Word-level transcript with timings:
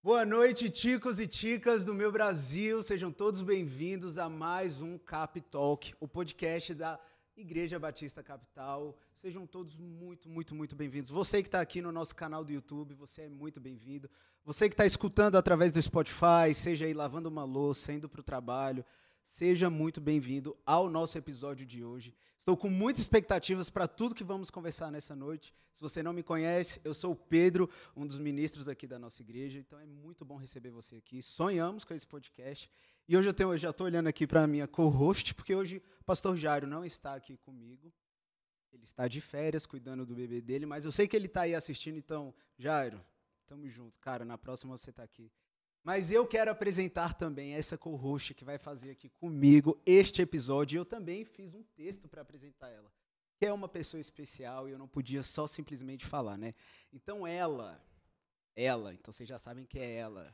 Boa 0.00 0.24
noite, 0.24 0.70
ticos 0.70 1.18
e 1.18 1.26
ticas 1.26 1.84
do 1.84 1.92
meu 1.92 2.12
Brasil. 2.12 2.84
Sejam 2.84 3.10
todos 3.10 3.42
bem-vindos 3.42 4.16
a 4.16 4.28
mais 4.28 4.80
um 4.80 4.96
Cap 4.96 5.40
Talk, 5.40 5.92
o 5.98 6.06
podcast 6.06 6.72
da 6.72 7.00
Igreja 7.36 7.80
Batista 7.80 8.22
Capital. 8.22 8.96
Sejam 9.12 9.44
todos 9.44 9.74
muito, 9.74 10.28
muito, 10.28 10.54
muito 10.54 10.76
bem-vindos. 10.76 11.10
Você 11.10 11.42
que 11.42 11.48
está 11.48 11.60
aqui 11.60 11.82
no 11.82 11.90
nosso 11.90 12.14
canal 12.14 12.44
do 12.44 12.52
YouTube, 12.52 12.94
você 12.94 13.22
é 13.22 13.28
muito 13.28 13.60
bem-vindo. 13.60 14.08
Você 14.44 14.68
que 14.68 14.74
está 14.74 14.86
escutando 14.86 15.34
através 15.34 15.72
do 15.72 15.82
Spotify, 15.82 16.54
seja 16.54 16.84
aí 16.86 16.94
lavando 16.94 17.28
uma 17.28 17.42
louça, 17.42 17.92
indo 17.92 18.08
para 18.08 18.20
o 18.20 18.24
trabalho, 18.24 18.84
seja 19.22 19.68
muito 19.68 20.00
bem-vindo 20.00 20.56
ao 20.64 20.88
nosso 20.88 21.16
episódio 21.18 21.66
de 21.66 21.84
hoje. 21.84 22.14
Estou 22.38 22.56
com 22.56 22.70
muitas 22.70 23.00
expectativas 23.02 23.68
para 23.68 23.86
tudo 23.86 24.14
que 24.14 24.24
vamos 24.24 24.50
conversar 24.50 24.90
nessa 24.90 25.14
noite. 25.14 25.54
Se 25.72 25.80
você 25.82 26.02
não 26.02 26.12
me 26.12 26.22
conhece, 26.22 26.80
eu 26.82 26.94
sou 26.94 27.12
o 27.12 27.16
Pedro, 27.16 27.68
um 27.94 28.06
dos 28.06 28.18
ministros 28.18 28.68
aqui 28.68 28.86
da 28.86 28.98
nossa 28.98 29.20
igreja, 29.22 29.58
então 29.58 29.78
é 29.78 29.86
muito 29.86 30.24
bom 30.24 30.36
receber 30.36 30.70
você 30.70 30.96
aqui. 30.96 31.20
Sonhamos 31.20 31.84
com 31.84 31.92
esse 31.92 32.06
podcast. 32.06 32.70
E 33.06 33.16
hoje 33.16 33.28
eu, 33.28 33.34
tenho, 33.34 33.52
eu 33.52 33.58
já 33.58 33.70
estou 33.70 33.86
olhando 33.86 34.06
aqui 34.06 34.26
para 34.26 34.44
a 34.44 34.46
minha 34.46 34.66
co-host, 34.66 35.34
porque 35.34 35.54
hoje 35.54 35.82
o 36.00 36.04
pastor 36.04 36.36
Jairo 36.36 36.66
não 36.66 36.84
está 36.84 37.14
aqui 37.14 37.36
comigo. 37.36 37.92
Ele 38.72 38.84
está 38.84 39.08
de 39.08 39.20
férias, 39.20 39.66
cuidando 39.66 40.04
do 40.04 40.14
bebê 40.14 40.40
dele, 40.40 40.66
mas 40.66 40.84
eu 40.84 40.92
sei 40.92 41.08
que 41.08 41.16
ele 41.16 41.26
está 41.26 41.42
aí 41.42 41.54
assistindo, 41.54 41.96
então, 41.96 42.34
Jairo, 42.58 43.00
tamo 43.46 43.68
junto. 43.68 43.98
Cara, 43.98 44.24
na 44.24 44.36
próxima 44.36 44.76
você 44.76 44.90
está 44.90 45.02
aqui. 45.02 45.30
Mas 45.82 46.12
eu 46.12 46.26
quero 46.26 46.50
apresentar 46.50 47.14
também 47.14 47.54
essa 47.54 47.78
co-host 47.78 48.34
que 48.34 48.44
vai 48.44 48.58
fazer 48.58 48.90
aqui 48.90 49.08
comigo 49.08 49.80
este 49.86 50.20
episódio. 50.20 50.78
Eu 50.78 50.84
também 50.84 51.24
fiz 51.24 51.54
um 51.54 51.62
texto 51.62 52.08
para 52.08 52.22
apresentar 52.22 52.68
ela, 52.68 52.92
que 53.38 53.46
é 53.46 53.52
uma 53.52 53.68
pessoa 53.68 54.00
especial 54.00 54.68
e 54.68 54.72
eu 54.72 54.78
não 54.78 54.88
podia 54.88 55.22
só 55.22 55.46
simplesmente 55.46 56.04
falar, 56.04 56.36
né? 56.36 56.54
Então 56.92 57.26
ela, 57.26 57.82
ela, 58.54 58.92
então 58.92 59.12
vocês 59.12 59.28
já 59.28 59.38
sabem 59.38 59.64
que 59.64 59.78
é 59.78 59.94
ela, 59.94 60.32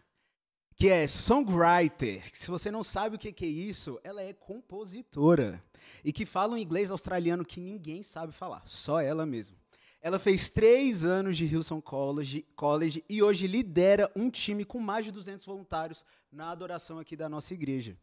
que 0.77 0.89
é 0.89 1.07
songwriter. 1.07 2.29
Se 2.33 2.51
você 2.51 2.71
não 2.71 2.83
sabe 2.83 3.17
o 3.17 3.19
que 3.19 3.45
é 3.45 3.49
isso, 3.49 4.01
ela 4.03 4.23
é 4.23 4.33
compositora 4.33 5.63
e 6.03 6.13
que 6.13 6.27
fala 6.27 6.55
um 6.55 6.59
inglês 6.59 6.91
australiano 6.91 7.45
que 7.45 7.61
ninguém 7.61 8.03
sabe 8.03 8.33
falar, 8.33 8.67
só 8.67 9.01
ela 9.01 9.25
mesmo. 9.25 9.64
Ela 10.05 10.19
fez 10.19 10.51
três 10.51 11.03
anos 11.03 11.35
de 11.35 11.47
Hillsong 11.47 11.81
College, 11.81 12.47
College 12.55 13.03
e 13.09 13.23
hoje 13.23 13.47
lidera 13.47 14.13
um 14.15 14.29
time 14.29 14.63
com 14.63 14.79
mais 14.79 15.07
de 15.07 15.11
200 15.11 15.47
voluntários 15.47 16.05
na 16.31 16.51
adoração 16.51 16.99
aqui 16.99 17.17
da 17.17 17.27
nossa 17.27 17.55
igreja, 17.55 17.97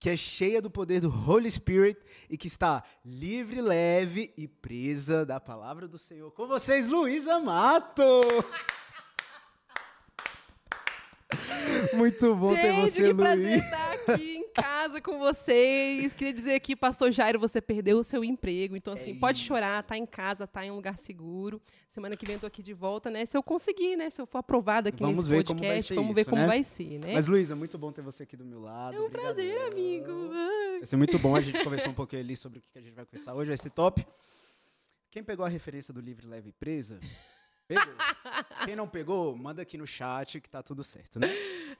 que 0.00 0.08
é 0.08 0.16
cheia 0.16 0.62
do 0.62 0.70
poder 0.70 1.02
do 1.02 1.10
Holy 1.10 1.50
Spirit 1.50 2.00
e 2.30 2.38
que 2.38 2.46
está 2.46 2.82
livre, 3.04 3.60
leve 3.60 4.32
e 4.34 4.48
presa 4.48 5.26
da 5.26 5.38
palavra 5.38 5.86
do 5.86 5.98
Senhor. 5.98 6.30
Com 6.30 6.46
vocês, 6.46 6.86
Luísa 6.86 7.38
Mato! 7.38 8.02
Muito 11.92 12.34
bom 12.34 12.54
Gente, 12.54 12.62
ter 12.62 12.80
você, 12.80 13.02
que 13.02 13.12
casa 14.52 15.00
com 15.00 15.18
vocês. 15.18 16.12
Queria 16.14 16.32
dizer 16.32 16.54
aqui, 16.54 16.76
pastor 16.76 17.10
Jairo, 17.10 17.38
você 17.38 17.60
perdeu 17.60 17.98
o 17.98 18.04
seu 18.04 18.22
emprego. 18.22 18.76
Então, 18.76 18.94
assim, 18.94 19.12
É 19.12 19.18
pode 19.18 19.38
chorar, 19.40 19.82
tá 19.82 19.96
em 19.96 20.06
casa, 20.06 20.46
tá 20.46 20.64
em 20.64 20.70
um 20.70 20.76
lugar 20.76 20.96
seguro. 20.98 21.60
Semana 21.88 22.16
que 22.16 22.24
vem 22.24 22.34
eu 22.34 22.40
tô 22.40 22.46
aqui 22.46 22.62
de 22.62 22.72
volta, 22.72 23.10
né? 23.10 23.26
Se 23.26 23.36
eu 23.36 23.42
conseguir, 23.42 23.96
né? 23.96 24.10
Se 24.10 24.20
eu 24.20 24.26
for 24.26 24.38
aprovada 24.38 24.88
aqui 24.88 25.02
Vamos 25.02 25.18
nesse 25.28 25.30
ver 25.30 25.44
como 25.44 25.58
vai 25.60 25.68
podcast, 25.68 25.88
ser 25.88 25.94
vamos 25.94 26.24
como 26.24 26.36
né? 26.36 26.46
vai 26.46 26.62
ser, 26.62 26.98
né? 26.98 27.12
Mas, 27.14 27.26
Luísa, 27.26 27.54
muito 27.56 27.76
bom 27.78 27.92
ter 27.92 28.02
você 28.02 28.22
aqui 28.22 28.36
do 28.36 28.44
meu 28.44 28.60
lado. 28.60 28.96
é 28.96 29.00
um 29.00 29.10
prazer, 29.10 29.72
amigo. 29.72 30.30
Ai. 30.32 30.78
Vai 30.78 30.86
ser 30.86 30.96
muito 30.96 31.18
bom 31.18 31.36
a 31.36 31.40
gente 31.40 31.62
conversar 31.62 31.90
um 31.90 31.94
pouquinho 31.94 32.22
ali 32.22 32.36
sobre 32.36 32.58
o 32.58 32.62
que 32.62 32.78
a 32.78 32.80
gente 32.80 32.94
vai 32.94 33.04
conversar 33.04 33.34
hoje. 33.34 33.48
Vai 33.48 33.58
ser 33.58 33.70
top. 33.70 34.06
Quem 35.10 35.22
pegou 35.22 35.44
a 35.44 35.48
referência 35.48 35.92
do 35.92 36.00
Livre, 36.00 36.26
Leve 36.26 36.48
e 36.48 36.52
Presa? 36.52 36.98
Pegou. 37.68 37.84
Quem 38.64 38.74
não 38.74 38.88
pegou, 38.88 39.36
manda 39.36 39.60
aqui 39.62 39.76
no 39.76 39.86
chat 39.86 40.40
que 40.40 40.48
tá 40.48 40.62
tudo 40.62 40.82
certo, 40.82 41.18
né? 41.18 41.28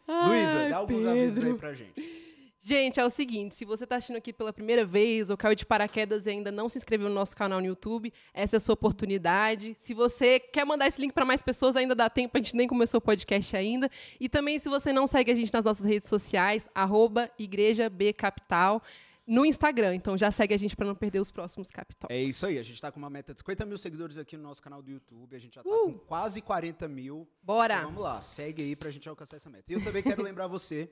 Luísa, 0.06 0.68
dá 0.68 0.76
alguns 0.76 1.06
avisos 1.06 1.38
aí 1.38 1.44
Pedro. 1.44 1.58
pra 1.58 1.72
gente. 1.74 2.31
Gente, 2.64 3.00
é 3.00 3.05
o 3.05 3.11
seguinte, 3.11 3.56
se 3.56 3.64
você 3.64 3.83
está 3.83 3.96
assistindo 3.96 4.14
aqui 4.18 4.33
pela 4.33 4.52
primeira 4.52 4.84
vez 4.84 5.30
ou 5.30 5.36
caiu 5.36 5.52
de 5.56 5.67
paraquedas 5.67 6.27
e 6.27 6.30
ainda 6.30 6.52
não 6.52 6.68
se 6.68 6.78
inscreveu 6.78 7.08
no 7.08 7.14
nosso 7.14 7.36
canal 7.36 7.58
no 7.61 7.67
YouTube, 7.67 8.12
essa 8.33 8.55
é 8.55 8.58
a 8.58 8.61
sua 8.61 8.74
oportunidade. 8.74 9.74
Se 9.80 9.92
você 9.92 10.39
quer 10.39 10.64
mandar 10.64 10.86
esse 10.86 11.00
link 11.00 11.12
para 11.12 11.24
mais 11.24 11.42
pessoas, 11.42 11.74
ainda 11.74 11.92
dá 11.92 12.08
tempo, 12.08 12.39
a 12.39 12.40
gente 12.40 12.55
nem 12.55 12.68
começou 12.68 12.98
o 12.98 13.00
podcast 13.00 13.56
ainda. 13.56 13.90
E 14.20 14.28
também, 14.28 14.61
se 14.61 14.68
você 14.68 14.92
não 14.92 15.08
segue 15.08 15.33
a 15.33 15.34
gente 15.34 15.52
nas 15.52 15.64
nossas 15.64 15.84
redes 15.84 16.08
sociais, 16.08 16.68
arroba 16.73 17.28
Igreja 17.36 17.90
B 17.90 18.12
Capital, 18.12 18.80
no 19.27 19.44
Instagram. 19.44 19.96
Então 19.96 20.17
já 20.17 20.30
segue 20.30 20.55
a 20.55 20.56
gente 20.56 20.77
para 20.77 20.86
não 20.86 20.94
perder 20.94 21.18
os 21.18 21.33
próximos 21.33 21.68
Capital. 21.68 22.08
É 22.12 22.23
isso 22.23 22.46
aí, 22.46 22.61
a 22.61 22.62
gente 22.62 22.80
tá 22.80 22.92
com 22.92 22.98
uma 23.00 23.11
meta 23.11 23.34
de 23.34 23.40
50 23.40 23.67
mil 23.67 23.77
seguidores 23.77 24.17
aqui 24.17 24.36
no 24.36 24.44
nosso 24.44 24.62
canal 24.62 24.80
do 24.80 24.89
YouTube. 24.89 25.34
A 25.34 25.39
gente 25.40 25.56
já 25.56 25.64
tá 25.64 25.68
Uh! 25.68 25.94
com 25.94 25.98
quase 25.98 26.40
40 26.40 26.86
mil. 26.86 27.27
Bora! 27.42 27.74
Então 27.79 27.86
vamos 27.89 28.05
lá, 28.05 28.23
segue 28.23 28.62
aí 28.62 28.77
pra 28.77 28.89
gente 28.89 29.08
alcançar 29.08 29.34
essa 29.34 29.50
meta. 29.50 29.73
E 29.73 29.74
eu 29.74 29.83
também 29.83 30.00
quero 30.00 30.23
lembrar 30.23 30.46
você 30.46 30.89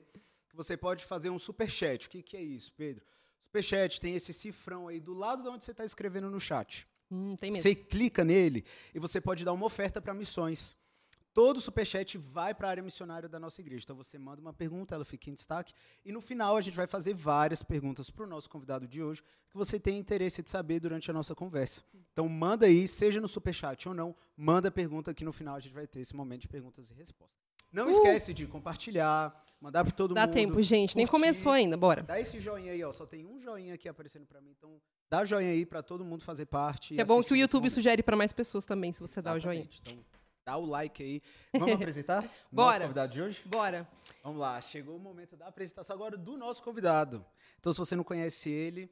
que 0.51 0.55
você 0.57 0.77
pode 0.77 1.05
fazer 1.05 1.29
um 1.29 1.39
superchat. 1.39 2.07
O 2.07 2.09
que, 2.09 2.21
que 2.21 2.37
é 2.37 2.41
isso, 2.41 2.71
Pedro? 2.73 3.03
Superchat 3.45 3.99
tem 3.99 4.15
esse 4.15 4.33
cifrão 4.33 4.87
aí 4.87 4.99
do 4.99 5.13
lado 5.13 5.43
de 5.43 5.49
onde 5.49 5.63
você 5.63 5.71
está 5.71 5.83
escrevendo 5.83 6.29
no 6.29 6.39
chat. 6.39 6.87
Hum, 7.09 7.35
tem 7.35 7.51
mesmo. 7.51 7.63
Você 7.63 7.75
clica 7.75 8.23
nele 8.23 8.63
e 8.93 8.99
você 8.99 9.19
pode 9.19 9.43
dar 9.43 9.53
uma 9.53 9.65
oferta 9.65 10.01
para 10.01 10.13
missões. 10.13 10.77
Todo 11.33 11.61
superchat 11.61 12.17
vai 12.17 12.53
para 12.53 12.67
a 12.67 12.71
área 12.71 12.83
missionária 12.83 13.27
da 13.29 13.39
nossa 13.39 13.61
igreja. 13.61 13.83
Então 13.85 13.95
você 13.95 14.17
manda 14.17 14.41
uma 14.41 14.53
pergunta, 14.53 14.95
ela 14.95 15.05
fica 15.05 15.29
em 15.29 15.33
destaque. 15.33 15.73
E 16.03 16.11
no 16.11 16.19
final 16.19 16.57
a 16.57 16.61
gente 16.61 16.75
vai 16.75 16.87
fazer 16.87 17.13
várias 17.13 17.63
perguntas 17.63 18.09
para 18.09 18.25
o 18.25 18.27
nosso 18.27 18.49
convidado 18.49 18.85
de 18.87 19.01
hoje 19.01 19.21
que 19.49 19.55
você 19.57 19.79
tem 19.79 19.97
interesse 19.97 20.41
de 20.43 20.49
saber 20.49 20.79
durante 20.81 21.09
a 21.09 21.13
nossa 21.13 21.33
conversa. 21.33 21.83
Então 22.11 22.27
manda 22.27 22.65
aí, 22.65 22.85
seja 22.87 23.21
no 23.21 23.29
superchat 23.29 23.87
ou 23.87 23.95
não, 23.95 24.13
manda 24.35 24.67
a 24.67 24.71
pergunta 24.71 25.13
que 25.13 25.23
no 25.23 25.31
final 25.31 25.55
a 25.55 25.59
gente 25.59 25.73
vai 25.73 25.87
ter 25.87 26.01
esse 26.01 26.13
momento 26.15 26.41
de 26.41 26.47
perguntas 26.49 26.91
e 26.91 26.93
respostas. 26.93 27.39
Não 27.71 27.87
Uh! 27.87 27.91
esquece 27.91 28.33
de 28.33 28.45
compartilhar, 28.45 29.33
mandar 29.61 29.83
para 29.83 29.93
todo 29.93 30.13
Dá 30.13 30.21
mundo. 30.25 30.33
tempo, 30.33 30.61
gente. 30.63 30.95
Nem 30.97 31.05
curtir. 31.05 31.11
começou 31.23 31.51
ainda, 31.51 31.77
bora. 31.77 32.03
Dá 32.03 32.19
esse 32.19 32.39
joinha 32.39 32.71
aí, 32.71 32.83
ó. 32.83 32.91
Só 32.91 33.05
tem 33.05 33.25
um 33.25 33.39
joinha 33.39 33.75
aqui 33.75 33.87
aparecendo 33.87 34.25
para 34.25 34.41
mim. 34.41 34.53
Então 34.57 34.81
dá 35.09 35.23
joinha 35.23 35.51
aí 35.51 35.65
para 35.65 35.81
todo 35.83 36.03
mundo 36.03 36.23
fazer 36.23 36.47
parte. 36.47 36.99
É 36.99 37.05
bom 37.05 37.23
que 37.23 37.31
o 37.33 37.35
YouTube 37.35 37.69
sugere 37.69 38.01
para 38.01 38.15
mais 38.17 38.33
pessoas 38.33 38.65
também, 38.65 38.91
se 38.91 38.99
você 38.99 39.21
dá 39.21 39.33
o 39.33 39.39
joinha. 39.39 39.61
Exatamente. 39.69 39.81
Então, 39.93 40.05
dá 40.43 40.57
o 40.57 40.65
like 40.65 41.03
aí. 41.03 41.21
Vamos 41.53 41.75
apresentar? 41.81 42.23
Nosso 42.23 42.33
Bora. 42.51 42.81
convidado 42.81 43.13
de 43.13 43.21
hoje? 43.21 43.41
Bora. 43.45 43.87
Vamos 44.23 44.39
lá, 44.39 44.59
chegou 44.61 44.95
o 44.95 44.99
momento 44.99 45.35
da 45.37 45.47
apresentação 45.47 45.95
agora 45.95 46.17
do 46.17 46.35
nosso 46.37 46.63
convidado. 46.63 47.23
Então, 47.59 47.71
se 47.71 47.79
você 47.79 47.95
não 47.95 48.03
conhece 48.03 48.49
ele, 48.49 48.89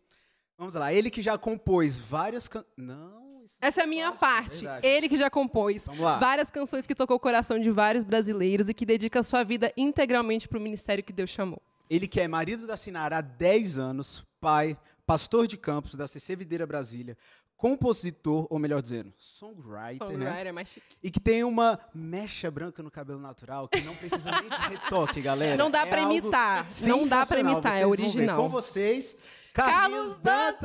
vamos 0.58 0.76
lá. 0.76 0.94
Ele 0.94 1.10
que 1.10 1.22
já 1.22 1.38
compôs 1.38 2.00
várias 2.00 2.48
can... 2.48 2.64
Não, 2.78 3.39
Essa 3.62 3.82
é 3.82 3.84
a 3.84 3.88
minha 3.88 4.12
parte. 4.14 4.62
verdade. 4.62 4.88
Ele 4.88 5.10
que 5.10 5.18
já 5.18 5.30
compôs 5.30 5.86
várias 6.20 6.50
canções 6.50 6.88
que 6.88 6.96
tocou 6.96 7.18
o 7.18 7.20
coração 7.20 7.60
de 7.60 7.70
vários 7.70 8.04
brasileiros 8.04 8.70
e 8.70 8.74
que 8.74 8.86
dedica 8.86 9.20
a 9.20 9.24
sua 9.24 9.44
vida 9.44 9.72
integralmente 9.76 10.48
para 10.48 10.58
o 10.58 10.62
ministério 10.62 11.04
que 11.04 11.12
Deus 11.14 11.30
chamou. 11.30 11.62
Ele 11.90 12.08
que 12.08 12.22
é 12.22 12.28
marido 12.28 12.68
da 12.68 12.78
Sinara 12.78 13.18
há 13.18 13.22
10 13.22 13.80
anos, 13.80 14.24
pai, 14.40 14.78
pastor 15.06 15.48
de 15.48 15.58
campos 15.58 15.96
da 15.96 16.08
CC 16.08 16.36
Videira 16.36 16.66
Brasília, 16.68 17.18
compositor, 17.58 18.48
ou 18.50 18.58
melhor 18.58 18.82
dizendo, 18.82 19.12
songwriter, 19.18 20.08
né? 20.18 20.26
Songwriter 20.26 20.48
é 20.48 20.52
mais 20.54 20.70
chique. 20.70 20.96
E 21.04 21.12
que 21.12 21.20
tem 21.20 21.44
uma 21.44 21.78
mecha 21.94 22.50
branca 22.50 22.82
no 22.82 22.90
cabelo 22.90 23.20
natural 23.20 23.68
que 23.68 23.82
não 23.82 23.94
precisa 23.96 24.32
nem 24.32 24.50
de 24.50 24.56
retoque, 24.70 25.20
galera. 25.20 25.58
Não 25.58 25.70
dá 25.70 25.86
É 25.86 26.00
algo 26.00 26.14
imitar. 26.14 26.66
Não 26.84 27.00
dá 27.00 27.26
sensacional. 27.26 27.54
imitar, 27.54 27.74
é 27.74 27.86
Vocês 27.86 27.98
ver 27.98 28.04
original. 28.04 28.42
Com 28.42 28.50
vocês, 28.50 29.18
Carlos 29.52 30.16
Carlos 30.16 30.18
Dantas! 30.20 30.62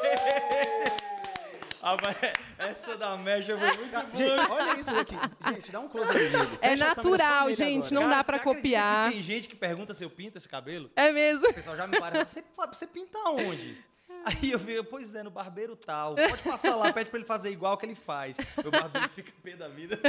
Dantas! 0.00 1.05
Rapaz, 1.86 2.16
essa 2.58 2.96
da 2.96 3.16
mecha 3.16 3.56
foi 3.56 3.76
muito 3.76 3.92
boa. 3.92 4.16
Gente, 4.16 4.50
olha 4.50 4.80
isso 4.80 4.92
daqui. 4.92 5.14
Gente, 5.54 5.70
dá 5.70 5.78
um 5.78 5.88
close 5.88 6.18
aí. 6.18 6.26
É 6.26 6.30
Fecha 6.30 6.42
a 6.42 6.56
câmera 6.58 6.94
natural, 6.96 7.44
nele 7.44 7.54
gente, 7.54 7.86
agora. 7.86 7.94
não 7.94 8.02
Cara, 8.02 8.16
dá 8.16 8.24
pra 8.24 8.38
copiar. 8.40 9.06
Que 9.06 9.12
tem 9.12 9.22
gente 9.22 9.48
que 9.48 9.54
pergunta 9.54 9.94
se 9.94 10.04
eu 10.04 10.10
pinto 10.10 10.36
esse 10.36 10.48
cabelo. 10.48 10.90
É 10.96 11.12
mesmo. 11.12 11.48
O 11.48 11.54
pessoal 11.54 11.76
já 11.76 11.86
me 11.86 11.96
para. 12.00 12.24
Você, 12.24 12.42
você 12.56 12.86
pinta 12.88 13.18
onde? 13.28 13.78
Aí 14.24 14.50
eu 14.50 14.58
fico, 14.58 14.82
pois 14.82 15.14
é, 15.14 15.22
no 15.22 15.30
barbeiro 15.30 15.76
tal. 15.76 16.16
Pode 16.16 16.42
passar 16.42 16.74
lá, 16.74 16.92
pede 16.92 17.08
pra 17.10 17.20
ele 17.20 17.26
fazer 17.26 17.52
igual 17.52 17.76
que 17.76 17.86
ele 17.86 17.94
faz. 17.94 18.36
Meu 18.60 18.72
barbeiro 18.72 19.08
fica 19.10 19.32
pé 19.40 19.54
da 19.54 19.68
vida. 19.68 20.00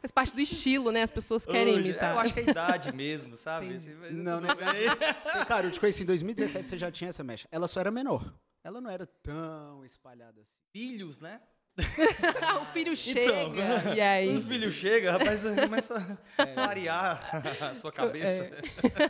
Faz 0.00 0.10
parte 0.12 0.34
do 0.34 0.40
estilo, 0.42 0.92
né? 0.92 1.02
As 1.02 1.10
pessoas 1.10 1.46
querem 1.46 1.74
Hoje, 1.74 1.88
imitar. 1.88 2.12
Eu 2.12 2.18
acho 2.18 2.34
que 2.34 2.40
é 2.40 2.44
a 2.46 2.50
idade 2.50 2.92
mesmo, 2.92 3.36
sabe? 3.38 3.80
Não, 4.10 4.38
não. 4.42 4.50
E, 4.50 4.96
Cara, 5.48 5.66
eu 5.66 5.70
te 5.70 5.80
conheci 5.80 6.02
em 6.02 6.06
2017, 6.06 6.68
você 6.68 6.78
já 6.78 6.90
tinha 6.90 7.08
essa 7.08 7.24
mecha. 7.24 7.48
Ela 7.50 7.66
só 7.66 7.80
era 7.80 7.90
menor. 7.90 8.30
Ela 8.64 8.80
não 8.80 8.90
era 8.90 9.06
tão 9.06 9.84
espalhada 9.84 10.40
assim. 10.40 10.54
Filhos, 10.72 11.20
né? 11.20 11.40
o 12.60 12.64
filho 12.66 12.94
chega. 12.94 13.94
e 13.96 14.00
aí? 14.00 14.26
Quando 14.28 14.38
o 14.44 14.46
filho 14.46 14.70
chega, 14.70 15.12
rapaz, 15.12 15.42
começa 15.42 16.18
a 16.36 16.46
clarear 16.46 17.42
a 17.62 17.74
sua 17.74 17.90
cabeça. 17.90 18.50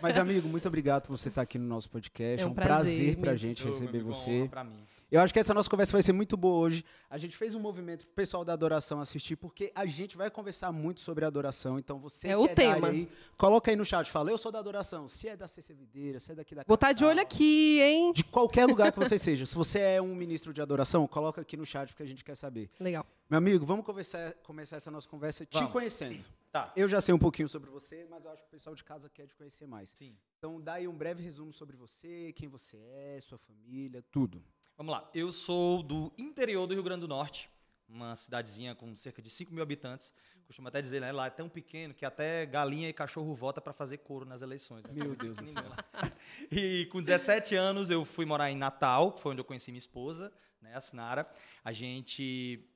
Mas, 0.00 0.16
amigo, 0.16 0.49
muito 0.49 0.69
obrigado 0.69 1.06
por 1.08 1.19
você 1.19 1.28
estar 1.28 1.43
aqui 1.43 1.58
no 1.58 1.66
nosso 1.66 1.90
podcast. 1.90 2.40
É 2.40 2.44
É 2.44 2.46
um 2.46 2.52
um 2.52 2.54
prazer, 2.54 2.76
prazer 2.84 3.16
pra 3.19 3.34
gente 3.34 3.64
receber 3.64 4.00
você. 4.02 4.31
honra 4.43 4.49
Pra 4.49 4.64
mim. 4.64 4.84
Eu 5.12 5.20
acho 5.20 5.31
que 5.31 5.38
essa 5.38 5.53
nossa 5.53 5.69
conversa 5.69 5.93
vai 5.93 6.00
ser 6.03 6.14
muito 6.14 6.38
boa 6.38 6.64
hoje. 6.64 6.82
A 7.11 7.19
gente 7.19 7.37
fez 7.37 7.55
um 7.55 7.61
movimento 7.61 8.06
pro 8.06 8.14
pessoal 8.14 8.47
da 8.47 8.55
adoração 8.55 8.99
assistir, 8.99 9.37
porque 9.37 9.70
a 9.75 9.85
gente 9.85 10.17
vai 10.17 10.31
conversar 10.31 10.73
muito 10.73 11.00
sobre 11.00 11.23
adoração. 11.26 11.79
Então, 11.79 11.99
você 11.99 12.29
É 12.29 12.37
o 12.37 12.49
da 12.49 12.55
tema. 12.55 12.88
aí, 12.88 13.06
coloca 13.37 13.70
aí 13.70 13.76
no 13.76 13.85
chat, 13.85 14.11
fala, 14.11 14.31
eu 14.31 14.38
sou 14.38 14.50
da 14.50 14.59
adoração. 14.59 15.11
Se 15.11 15.29
é 15.29 15.37
da 15.37 15.47
CC 15.47 15.75
Videira, 15.75 16.19
se 16.19 16.32
é 16.32 16.35
daqui 16.35 16.55
da 16.55 16.64
Vou 16.67 16.76
estar 16.76 16.93
de 16.93 17.00
capital, 17.00 17.11
olho 17.11 17.20
aqui, 17.20 17.79
hein? 17.82 18.12
De 18.14 18.25
qualquer 18.25 18.64
lugar 18.64 18.91
que 18.91 18.99
você 18.99 19.19
seja. 19.19 19.44
Se 19.44 19.55
você 19.55 19.81
é 19.81 20.00
um 20.00 20.14
ministro 20.14 20.50
de 20.50 20.62
adoração, 20.62 21.06
coloca 21.06 21.43
aqui 21.43 21.59
no 21.59 21.67
chat, 21.67 21.88
porque 21.88 22.05
a 22.05 22.09
gente 22.09 22.25
quer 22.25 22.35
saber. 22.35 22.70
Legal. 22.81 23.06
Meu 23.29 23.37
amigo, 23.37 23.67
vamos 23.67 23.85
conversar, 23.85 24.32
começar 24.43 24.76
essa 24.76 24.91
nossa 24.91 25.11
conversa 25.11 25.44
te 25.44 25.59
Vamos. 25.59 25.73
conhecendo. 25.73 26.25
Tá. 26.50 26.73
Eu 26.75 26.88
já 26.88 27.03
sei 27.03 27.14
um 27.14 27.19
pouquinho 27.19 27.49
sobre 27.50 27.69
você, 27.70 28.06
mas 28.09 28.25
eu 28.25 28.31
acho 28.31 28.41
que 28.44 28.49
o 28.49 28.50
pessoal 28.50 28.75
de 28.75 28.82
casa 28.82 29.11
quer 29.11 29.26
te 29.26 29.35
conhecer 29.35 29.67
mais. 29.67 29.91
Sim. 29.91 30.17
Então 30.38 30.59
dá 30.59 30.75
aí 30.75 30.88
um 30.88 30.97
breve 30.97 31.23
resumo 31.23 31.53
sobre 31.53 31.76
você, 31.76 32.32
quem 32.35 32.49
você 32.49 32.79
é, 32.79 33.19
sua 33.20 33.37
família, 33.37 34.03
tudo. 34.11 34.43
Vamos 34.82 34.96
lá. 34.96 35.08
Eu 35.14 35.31
sou 35.31 35.81
do 35.81 36.12
interior 36.19 36.67
do 36.67 36.75
Rio 36.75 36.82
Grande 36.82 37.02
do 37.02 37.06
Norte, 37.06 37.49
uma 37.88 38.17
cidadezinha 38.17 38.75
com 38.75 38.96
cerca 38.96 39.23
de 39.23 39.31
5 39.31 39.55
mil 39.55 39.62
habitantes. 39.62 40.12
Costumo 40.44 40.67
até 40.67 40.82
dizer, 40.82 41.00
né? 41.00 41.12
Lá 41.12 41.26
é 41.29 41.31
tão 41.31 41.49
pequeno 41.49 41.94
que 41.94 42.05
até 42.05 42.44
galinha 42.46 42.88
e 42.88 42.93
cachorro 42.93 43.32
vota 43.32 43.61
para 43.61 43.73
fazer 43.73 43.99
couro 43.99 44.26
nas 44.26 44.43
eleições. 44.43 44.84
Né? 44.84 44.90
Meu 44.93 45.14
Deus 45.14 45.37
do 45.37 45.46
céu. 45.46 45.62
E 46.50 46.87
com 46.87 47.00
17 47.00 47.55
anos 47.55 47.90
eu 47.90 48.05
fui 48.05 48.26
morar 48.26 48.50
em 48.50 48.56
Natal, 48.56 49.12
que 49.12 49.20
foi 49.20 49.31
onde 49.31 49.40
eu 49.40 49.44
conheci 49.44 49.70
minha 49.70 49.79
esposa, 49.79 50.32
né, 50.61 50.75
a 50.75 50.81
Sinara. 50.81 51.31
A 51.62 51.70
gente 51.70 52.69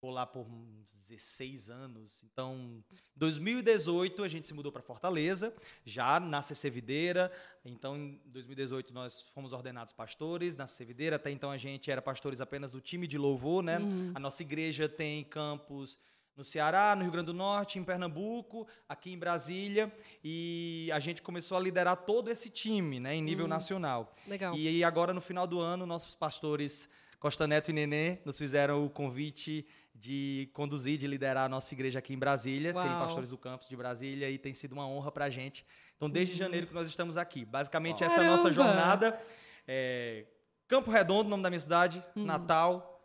ficou 0.00 0.10
lá 0.10 0.24
por 0.26 0.46
uns 0.46 0.86
16 1.10 1.68
anos. 1.68 2.24
Então, 2.32 2.54
em 2.56 2.84
2018 3.16 4.24
a 4.24 4.28
gente 4.28 4.46
se 4.46 4.54
mudou 4.54 4.72
para 4.72 4.80
Fortaleza, 4.80 5.52
já 5.84 6.18
na 6.18 6.40
CC 6.40 6.70
Videira. 6.70 7.30
Então, 7.66 7.94
em 7.94 8.18
2018 8.24 8.94
nós 8.94 9.20
fomos 9.34 9.52
ordenados 9.52 9.92
pastores 9.92 10.56
na 10.56 10.66
CC 10.66 10.86
Videira. 10.86 11.16
Até 11.16 11.30
então 11.30 11.50
a 11.50 11.58
gente 11.58 11.90
era 11.90 12.00
pastores 12.00 12.40
apenas 12.40 12.72
do 12.72 12.80
time 12.80 13.06
de 13.06 13.18
louvor, 13.18 13.62
né? 13.62 13.78
Uhum. 13.78 14.12
A 14.14 14.18
nossa 14.18 14.42
igreja 14.42 14.88
tem 14.88 15.22
campos 15.22 15.98
no 16.34 16.42
Ceará, 16.44 16.96
no 16.96 17.02
Rio 17.02 17.12
Grande 17.12 17.26
do 17.26 17.34
Norte, 17.34 17.78
em 17.78 17.84
Pernambuco, 17.84 18.66
aqui 18.88 19.12
em 19.12 19.18
Brasília, 19.18 19.94
e 20.24 20.88
a 20.94 20.98
gente 20.98 21.20
começou 21.20 21.58
a 21.58 21.60
liderar 21.60 21.94
todo 22.06 22.30
esse 22.30 22.48
time, 22.48 22.98
né, 22.98 23.14
em 23.14 23.20
nível 23.22 23.44
Uhum. 23.44 23.50
nacional. 23.50 24.14
Legal. 24.26 24.56
E 24.56 24.82
agora 24.82 25.12
no 25.12 25.20
final 25.20 25.46
do 25.46 25.60
ano, 25.60 25.84
nossos 25.84 26.14
pastores 26.14 26.88
Costa 27.18 27.46
Neto 27.46 27.68
e 27.68 27.74
Nenê 27.74 28.16
nos 28.24 28.38
fizeram 28.38 28.82
o 28.82 28.88
convite 28.88 29.66
de 30.00 30.48
conduzir, 30.54 30.96
de 30.98 31.06
liderar 31.06 31.44
a 31.44 31.48
nossa 31.48 31.72
igreja 31.74 31.98
aqui 31.98 32.14
em 32.14 32.18
Brasília, 32.18 32.74
serem 32.74 32.90
Uau. 32.92 33.04
pastores 33.06 33.30
do 33.30 33.36
campus 33.38 33.68
de 33.68 33.76
Brasília, 33.76 34.30
e 34.30 34.38
tem 34.38 34.54
sido 34.54 34.72
uma 34.72 34.88
honra 34.88 35.12
pra 35.12 35.28
gente. 35.28 35.64
Então, 35.96 36.06
Uhum. 36.08 36.12
desde 36.12 36.34
janeiro 36.34 36.66
que 36.66 36.72
nós 36.74 36.88
estamos 36.88 37.18
aqui. 37.18 37.44
Basicamente, 37.44 38.02
essa 38.02 38.22
é 38.22 38.26
a 38.26 38.30
nossa 38.30 38.50
jornada. 38.50 39.20
É, 39.68 40.24
Campo 40.66 40.90
Redondo, 40.90 41.28
nome 41.28 41.42
da 41.42 41.50
minha 41.50 41.60
cidade, 41.60 42.02
Uhum. 42.16 42.24
Natal, 42.24 43.04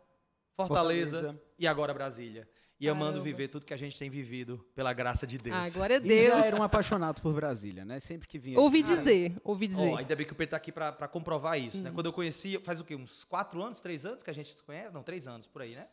Fortaleza, 0.56 1.16
Fortaleza. 1.18 1.42
e 1.58 1.66
agora 1.66 1.92
Brasília. 1.92 2.48
E 2.78 2.88
amando 2.90 3.12
Caramba. 3.12 3.24
viver 3.24 3.48
tudo 3.48 3.64
que 3.64 3.72
a 3.72 3.76
gente 3.76 3.98
tem 3.98 4.10
vivido 4.10 4.58
pela 4.74 4.92
graça 4.92 5.26
de 5.26 5.38
Deus. 5.38 5.56
Ah, 5.56 5.70
glória 5.70 5.96
a 5.96 5.98
E 5.98 6.02
Deus. 6.02 6.34
já 6.38 6.44
era 6.44 6.56
um 6.56 6.62
apaixonado 6.62 7.22
por 7.22 7.32
Brasília, 7.32 7.86
né? 7.86 7.98
Sempre 7.98 8.28
que 8.28 8.38
vinha. 8.38 8.58
Ouvi 8.60 8.82
Cara, 8.82 8.96
dizer, 8.96 9.34
ouvi 9.42 9.66
dizer. 9.66 9.88
Ó, 9.94 9.96
ainda 9.96 10.14
bem 10.14 10.26
que 10.26 10.32
o 10.32 10.36
Pedro 10.36 10.50
tá 10.50 10.56
aqui 10.58 10.70
pra 10.70 10.92
pra 10.92 11.08
comprovar 11.08 11.58
isso, 11.58 11.78
Uhum. 11.78 11.84
né? 11.84 11.90
Quando 11.94 12.06
eu 12.06 12.12
conheci, 12.12 12.58
faz 12.62 12.78
o 12.78 12.84
quê? 12.84 12.94
Uns 12.94 13.24
quatro 13.24 13.62
anos, 13.62 13.80
três 13.80 14.04
anos 14.04 14.22
que 14.22 14.28
a 14.28 14.32
gente 14.34 14.52
se 14.54 14.62
conhece? 14.62 14.92
Não, 14.92 15.02
três 15.02 15.26
anos 15.26 15.46
por 15.46 15.62
aí, 15.62 15.74
né? 15.74 15.86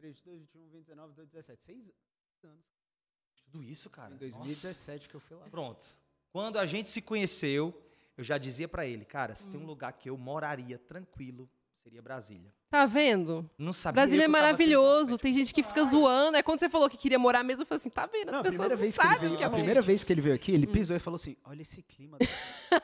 22, 0.00 0.40
21, 0.40 0.68
20, 0.68 0.84
19, 0.84 1.08
22, 1.08 1.28
17. 1.30 1.62
Seis 1.62 1.78
anos. 2.44 2.64
Tudo 3.36 3.62
isso, 3.62 3.88
cara. 3.90 4.14
Em 4.14 4.18
2017 4.18 5.08
que 5.08 5.14
eu 5.14 5.20
fui 5.20 5.36
lá. 5.36 5.40
Nossa. 5.42 5.50
Pronto. 5.50 5.98
Quando 6.30 6.58
a 6.58 6.66
gente 6.66 6.90
se 6.90 7.00
conheceu, 7.00 7.72
eu 8.16 8.24
já 8.24 8.38
dizia 8.38 8.68
pra 8.68 8.86
ele, 8.86 9.04
cara, 9.04 9.34
se 9.34 9.48
Hum. 9.48 9.52
tem 9.52 9.60
um 9.60 9.66
lugar 9.66 9.92
que 9.92 10.10
eu 10.10 10.16
moraria 10.18 10.78
tranquilo, 10.78 11.48
seria 11.86 12.02
Brasília. 12.02 12.52
Tá 12.68 12.84
vendo? 12.84 13.48
Não 13.56 13.72
sabia 13.72 14.02
Brasília 14.02 14.24
é 14.24 14.28
maravilhoso. 14.28 15.16
Tem 15.16 15.32
gente 15.32 15.54
que 15.54 15.62
fica 15.62 15.84
zoando. 15.84 16.36
É 16.36 16.42
quando 16.42 16.58
você 16.58 16.68
falou 16.68 16.90
que 16.90 16.96
queria 16.96 17.16
morar 17.18 17.44
mesmo, 17.44 17.62
eu 17.62 17.66
falei 17.66 17.78
assim, 17.78 17.90
tá 17.90 18.06
vendo? 18.06 18.30
As 18.30 18.34
Não, 18.34 18.42
pessoas 18.42 18.66
primeira, 18.68 18.74
não 18.74 18.80
vez 18.80 18.96
que 18.96 19.00
ele 19.00 19.08
sabem 19.08 19.20
veio, 19.20 19.34
o 19.34 19.36
que 19.36 19.42
é 19.44 19.46
a 19.46 19.50
primeira 19.50 19.82
vez 19.82 20.02
que 20.04 20.12
ele 20.12 20.20
veio 20.20 20.34
aqui, 20.34 20.50
ele 20.52 20.66
pisou 20.66 20.96
e 20.96 20.98
falou 20.98 21.14
assim: 21.14 21.36
Olha 21.44 21.62
esse 21.62 21.80
clima. 21.82 22.18
daqui." 22.18 22.32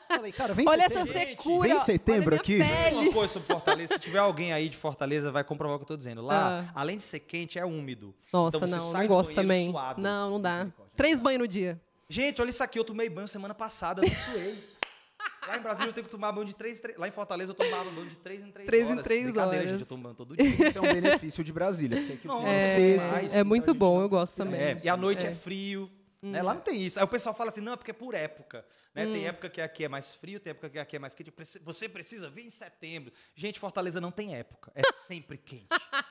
Falei, 0.07 0.31
cara, 0.31 0.53
vem 0.53 0.65
Olha 0.69 0.87
setembro. 0.87 1.11
essa 1.11 1.19
secura. 1.27 1.67
vem 1.67 1.79
setembro 1.79 2.35
aqui. 2.35 2.53
minha 2.59 2.65
Uma 2.91 3.01
Pele. 3.01 3.11
coisa 3.13 3.33
sobre 3.33 3.47
Fortaleza, 3.49 3.93
se 3.95 3.99
tiver 3.99 4.19
alguém 4.19 4.53
aí 4.53 4.69
de 4.69 4.77
Fortaleza, 4.77 5.31
vai 5.33 5.43
comprovar 5.43 5.75
o 5.75 5.79
que 5.79 5.83
eu 5.83 5.87
tô 5.87 5.97
dizendo. 5.97 6.21
Lá, 6.21 6.61
Ah. 6.61 6.71
além 6.73 6.95
de 6.95 7.03
ser 7.03 7.19
quente, 7.19 7.59
é 7.59 7.65
úmido. 7.65 8.15
Nossa, 8.31 8.55
Então 8.55 8.65
você 8.67 8.75
não, 8.75 8.81
sai 8.89 9.01
não 9.01 9.07
do 9.09 9.13
gosto 9.15 9.35
também. 9.35 9.69
suado. 9.69 10.01
Não, 10.01 10.29
não 10.31 10.41
dá. 10.41 10.67
Três 10.95 11.19
banhos 11.19 11.41
no 11.41 11.47
dia. 11.47 11.79
Gente, 12.07 12.41
olha 12.41 12.49
isso 12.49 12.63
aqui, 12.63 12.77
eu 12.77 12.83
tomei 12.83 13.09
banho 13.09 13.27
semana 13.27 13.53
passada, 13.55 14.01
eu 14.01 14.07
não 14.09 14.15
suei. 14.15 14.72
Lá 15.47 15.57
em 15.57 15.61
Brasília 15.61 15.89
eu 15.89 15.93
tenho 15.93 16.05
que 16.05 16.11
tomar 16.11 16.31
banho 16.31 16.45
de 16.47 16.55
três, 16.55 16.79
em 16.79 16.81
três 16.81 16.97
Lá 16.97 17.07
em 17.07 17.11
Fortaleza 17.11 17.51
eu 17.51 17.55
tomava 17.55 17.89
banho 17.91 18.07
de 18.07 18.15
três 18.17 18.43
em 18.43 18.51
três, 18.51 18.67
Três 18.67 18.87
em 18.87 18.91
horas. 18.91 19.03
três 19.03 19.23
Brincadeira, 19.23 19.57
horas. 19.57 19.69
gente, 19.71 19.81
eu 19.81 19.87
tomo 19.87 20.03
banho 20.03 20.15
todo 20.15 20.35
dia. 20.37 20.45
Isso 20.69 20.77
é 20.77 20.81
um 20.81 20.93
benefício 20.93 21.43
de 21.43 21.51
Brasília. 21.53 21.97
Porque 21.97 22.13
aqui 22.13 22.27
o 22.27 22.31
clima 22.31 22.35
Nossa, 22.41 22.49
é 22.79 22.89
É, 22.89 22.93
demais. 22.93 23.23
é 23.23 23.25
então 23.27 23.41
a 23.41 23.43
muito 23.43 23.65
gente 23.65 23.77
bom, 23.77 24.01
eu 24.01 24.09
gosto 24.09 24.33
transpira. 24.35 24.59
também. 24.59 24.81
É, 24.81 24.85
e 24.85 24.89
à 24.89 24.97
noite 24.97 25.25
é, 25.25 25.29
É. 25.29 25.33
frio. 25.35 25.89
Né? 26.21 26.41
Lá 26.41 26.53
não 26.53 26.61
tem 26.61 26.81
isso. 26.81 26.97
Aí 26.99 27.03
o 27.05 27.07
pessoal 27.07 27.35
fala 27.35 27.49
assim, 27.49 27.59
não, 27.61 27.73
é 27.73 27.75
porque 27.75 27.91
é 27.91 27.93
por 27.93 28.13
época. 28.15 28.65
Né? 28.95 29.05
Tem 29.07 29.25
época 29.27 29.49
que 29.49 29.59
aqui 29.59 29.83
é 29.83 29.89
mais 29.89 30.13
frio, 30.13 30.39
tem 30.39 30.51
época 30.51 30.69
que 30.69 30.77
aqui 30.79 30.95
é 30.95 30.99
mais 30.99 31.15
quente. 31.15 31.33
Você 31.63 31.89
precisa 31.89 32.29
vir 32.29 32.45
em 32.45 32.49
setembro. 32.49 33.11
Gente, 33.35 33.59
Fortaleza 33.59 33.99
não 33.99 34.11
tem 34.11 34.35
época. 34.35 34.71
É 34.75 34.81
sempre 35.07 35.37
quente. 35.37 35.67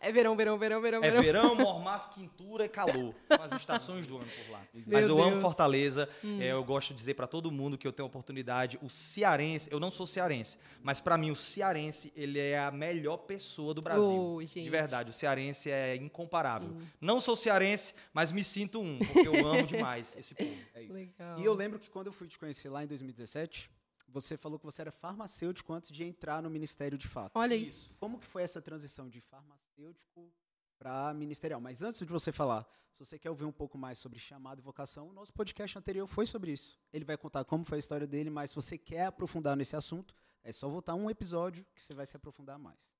É 0.00 0.10
verão, 0.10 0.34
verão, 0.36 0.58
verão, 0.58 0.80
verão, 0.80 0.98
É 1.04 1.10
verão. 1.10 1.22
verão, 1.22 1.54
mormaço, 1.54 2.14
quintura 2.14 2.64
e 2.64 2.68
calor. 2.68 3.14
São 3.28 3.42
as 3.42 3.52
estações 3.52 4.08
do 4.08 4.16
ano 4.16 4.26
por 4.26 4.52
lá. 4.52 4.62
Mas 4.88 5.08
eu 5.08 5.16
amo 5.20 5.30
Deus. 5.32 5.40
Fortaleza. 5.42 6.08
É, 6.40 6.48
eu 6.50 6.64
gosto 6.64 6.88
de 6.88 6.94
dizer 6.94 7.14
pra 7.14 7.28
todo 7.28 7.50
mundo 7.52 7.78
que 7.78 7.86
eu 7.86 7.92
tenho 7.92 8.06
a 8.06 8.08
oportunidade. 8.08 8.76
O 8.82 8.90
cearense, 8.90 9.70
eu 9.72 9.78
não 9.78 9.88
sou 9.90 10.04
cearense, 10.04 10.58
mas 10.82 11.00
pra 11.00 11.16
mim 11.16 11.30
o 11.30 11.36
cearense, 11.36 12.12
ele 12.16 12.40
é 12.40 12.58
a 12.58 12.72
melhor 12.72 13.18
pessoa 13.18 13.72
do 13.72 13.80
Brasil. 13.80 14.02
Ô, 14.36 14.42
De 14.42 14.68
verdade, 14.68 15.10
o 15.10 15.12
cearense 15.12 15.70
é 15.70 15.94
incomparável. 15.94 16.76
Não 17.00 17.20
sou 17.20 17.36
cearense, 17.36 17.94
mas 18.12 18.32
me 18.32 18.42
sinto 18.42 18.80
um, 18.80 18.98
porque 18.98 19.28
eu 19.28 19.46
amo 19.46 19.62
demais 19.64 20.16
esse 20.16 20.34
povo. 20.34 20.50
É 20.74 20.82
isso. 20.82 20.92
Legal. 20.92 21.38
E 21.38 21.44
eu 21.44 21.54
lembro 21.54 21.78
que 21.78 21.88
quando 21.88 22.08
eu 22.08 22.12
fui 22.12 22.21
te 22.28 22.38
conhecer 22.38 22.68
lá 22.68 22.82
em 22.84 22.86
2017, 22.86 23.70
você 24.08 24.36
falou 24.36 24.58
que 24.58 24.64
você 24.64 24.82
era 24.82 24.92
farmacêutico 24.92 25.72
antes 25.72 25.90
de 25.90 26.04
entrar 26.04 26.42
no 26.42 26.50
ministério 26.50 26.98
de 26.98 27.08
fato. 27.08 27.32
Olha 27.36 27.54
aí. 27.54 27.66
Isso. 27.68 27.94
Como 27.98 28.18
que 28.18 28.26
foi 28.26 28.42
essa 28.42 28.60
transição 28.60 29.08
de 29.08 29.20
farmacêutico 29.20 30.30
para 30.78 31.14
ministerial? 31.14 31.60
Mas 31.60 31.80
antes 31.82 31.98
de 32.00 32.04
você 32.06 32.30
falar, 32.32 32.66
se 32.92 33.04
você 33.04 33.18
quer 33.18 33.30
ouvir 33.30 33.44
um 33.44 33.52
pouco 33.52 33.78
mais 33.78 33.96
sobre 33.98 34.18
chamado 34.18 34.58
e 34.58 34.62
vocação, 34.62 35.08
o 35.08 35.12
nosso 35.12 35.32
podcast 35.32 35.78
anterior 35.78 36.06
foi 36.06 36.26
sobre 36.26 36.52
isso. 36.52 36.78
Ele 36.92 37.04
vai 37.04 37.16
contar 37.16 37.44
como 37.44 37.64
foi 37.64 37.78
a 37.78 37.80
história 37.80 38.06
dele, 38.06 38.28
mas 38.30 38.50
se 38.50 38.56
você 38.56 38.76
quer 38.76 39.06
aprofundar 39.06 39.56
nesse 39.56 39.74
assunto, 39.76 40.14
é 40.44 40.52
só 40.52 40.68
voltar 40.68 40.94
um 40.94 41.08
episódio 41.08 41.64
que 41.74 41.80
você 41.80 41.94
vai 41.94 42.04
se 42.04 42.16
aprofundar 42.16 42.58
mais. 42.58 42.92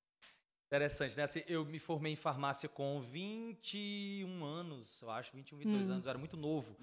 Interessante, 0.65 1.15
né? 1.15 1.23
Assim, 1.23 1.43
eu 1.45 1.63
me 1.63 1.77
formei 1.77 2.13
em 2.13 2.15
farmácia 2.15 2.67
com 2.67 2.99
21 2.99 4.43
anos, 4.43 4.99
eu 5.03 5.11
acho, 5.11 5.31
21, 5.35 5.57
22 5.59 5.87
Hum. 5.89 5.91
anos, 5.93 6.05
eu 6.05 6.09
era 6.09 6.17
muito 6.17 6.35
novo. 6.35 6.75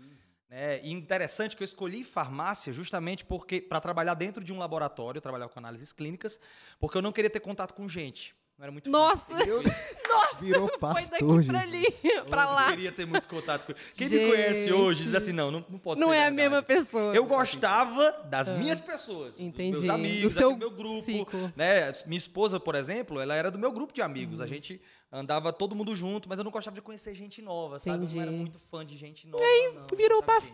Né? 0.51 0.81
E 0.83 0.91
interessante 0.91 1.57
que 1.57 1.63
eu 1.63 1.65
escolhi 1.65 2.03
farmácia 2.03 2.73
justamente 2.73 3.25
porque 3.25 3.61
para 3.61 3.81
trabalhar 3.81 4.15
dentro 4.15 4.43
de 4.43 4.53
um 4.53 4.59
laboratório, 4.59 5.19
eu 5.19 5.23
trabalhava 5.23 5.53
com 5.53 5.61
análises 5.61 5.93
clínicas, 5.93 6.41
porque 6.81 6.99
eu 6.99 7.03
não 7.03 7.13
queria 7.13 7.31
ter 7.31 7.41
contato 7.41 7.73
com 7.73 7.89
gente. 7.89 8.35
Não 8.61 8.65
era 8.65 8.73
muito 8.73 8.91
Nossa! 8.91 9.35
coisa. 9.43 9.75
Virou 10.39 10.69
Foi 10.69 10.79
pastor, 10.79 11.11
daqui 11.39 11.47
pra 11.49 11.61
ali, 11.63 11.81
Jesus. 11.83 12.23
pra 12.29 12.43
Eu 12.43 12.49
lá. 12.51 12.63
não 12.67 12.71
queria 12.73 12.93
ter 12.93 13.07
muito 13.07 13.27
contato 13.27 13.65
com 13.65 13.73
Quem 13.95 14.07
me 14.11 14.29
conhece 14.29 14.71
hoje 14.71 15.05
diz 15.05 15.15
assim, 15.15 15.33
não, 15.33 15.51
não, 15.51 15.65
não 15.67 15.79
pode 15.79 15.99
Não 15.99 16.11
ser 16.11 16.17
é 16.17 16.27
a 16.27 16.31
mesma 16.31 16.63
pessoa. 16.63 17.15
Eu 17.15 17.25
gostava 17.25 18.13
das 18.27 18.51
Ah. 18.51 18.55
minhas 18.55 18.79
pessoas, 18.79 19.41
Entendi. 19.41 19.73
dos 19.73 19.81
meus 19.85 19.95
amigos, 19.95 20.23
Do 20.35 20.39
seu 20.39 20.55
meu 20.57 20.71
grupo, 20.71 21.03
ciclo. 21.03 21.51
né? 21.57 21.91
Minha 22.07 22.19
esposa, 22.19 22.61
por 22.61 22.75
exemplo, 22.75 23.19
ela 23.19 23.35
era 23.35 23.51
do 23.51 23.59
meu 23.59 23.73
grupo 23.73 23.95
de 23.95 24.03
amigos. 24.03 24.41
Uhum. 24.41 24.45
A 24.45 24.49
gente 24.49 24.79
andava 25.11 25.55
todo 25.55 25.75
mundo 25.75 25.95
junto, 25.95 26.29
mas 26.29 26.37
eu 26.37 26.45
não 26.45 26.51
gostava 26.53 26.75
de 26.75 26.83
conhecer 26.83 27.15
gente 27.15 27.41
nova, 27.41 27.79
sabe? 27.79 28.05
Eu 28.05 28.11
não 28.11 28.21
era 28.21 28.31
Entendi. 28.31 28.37
muito 28.37 28.59
fã 28.71 28.85
de 28.85 28.97
gente 28.99 29.27
nova. 29.27 29.43
não, 29.43 29.97
Virou 29.97 30.21
sabe, 30.23 30.33
gente? 30.43 30.53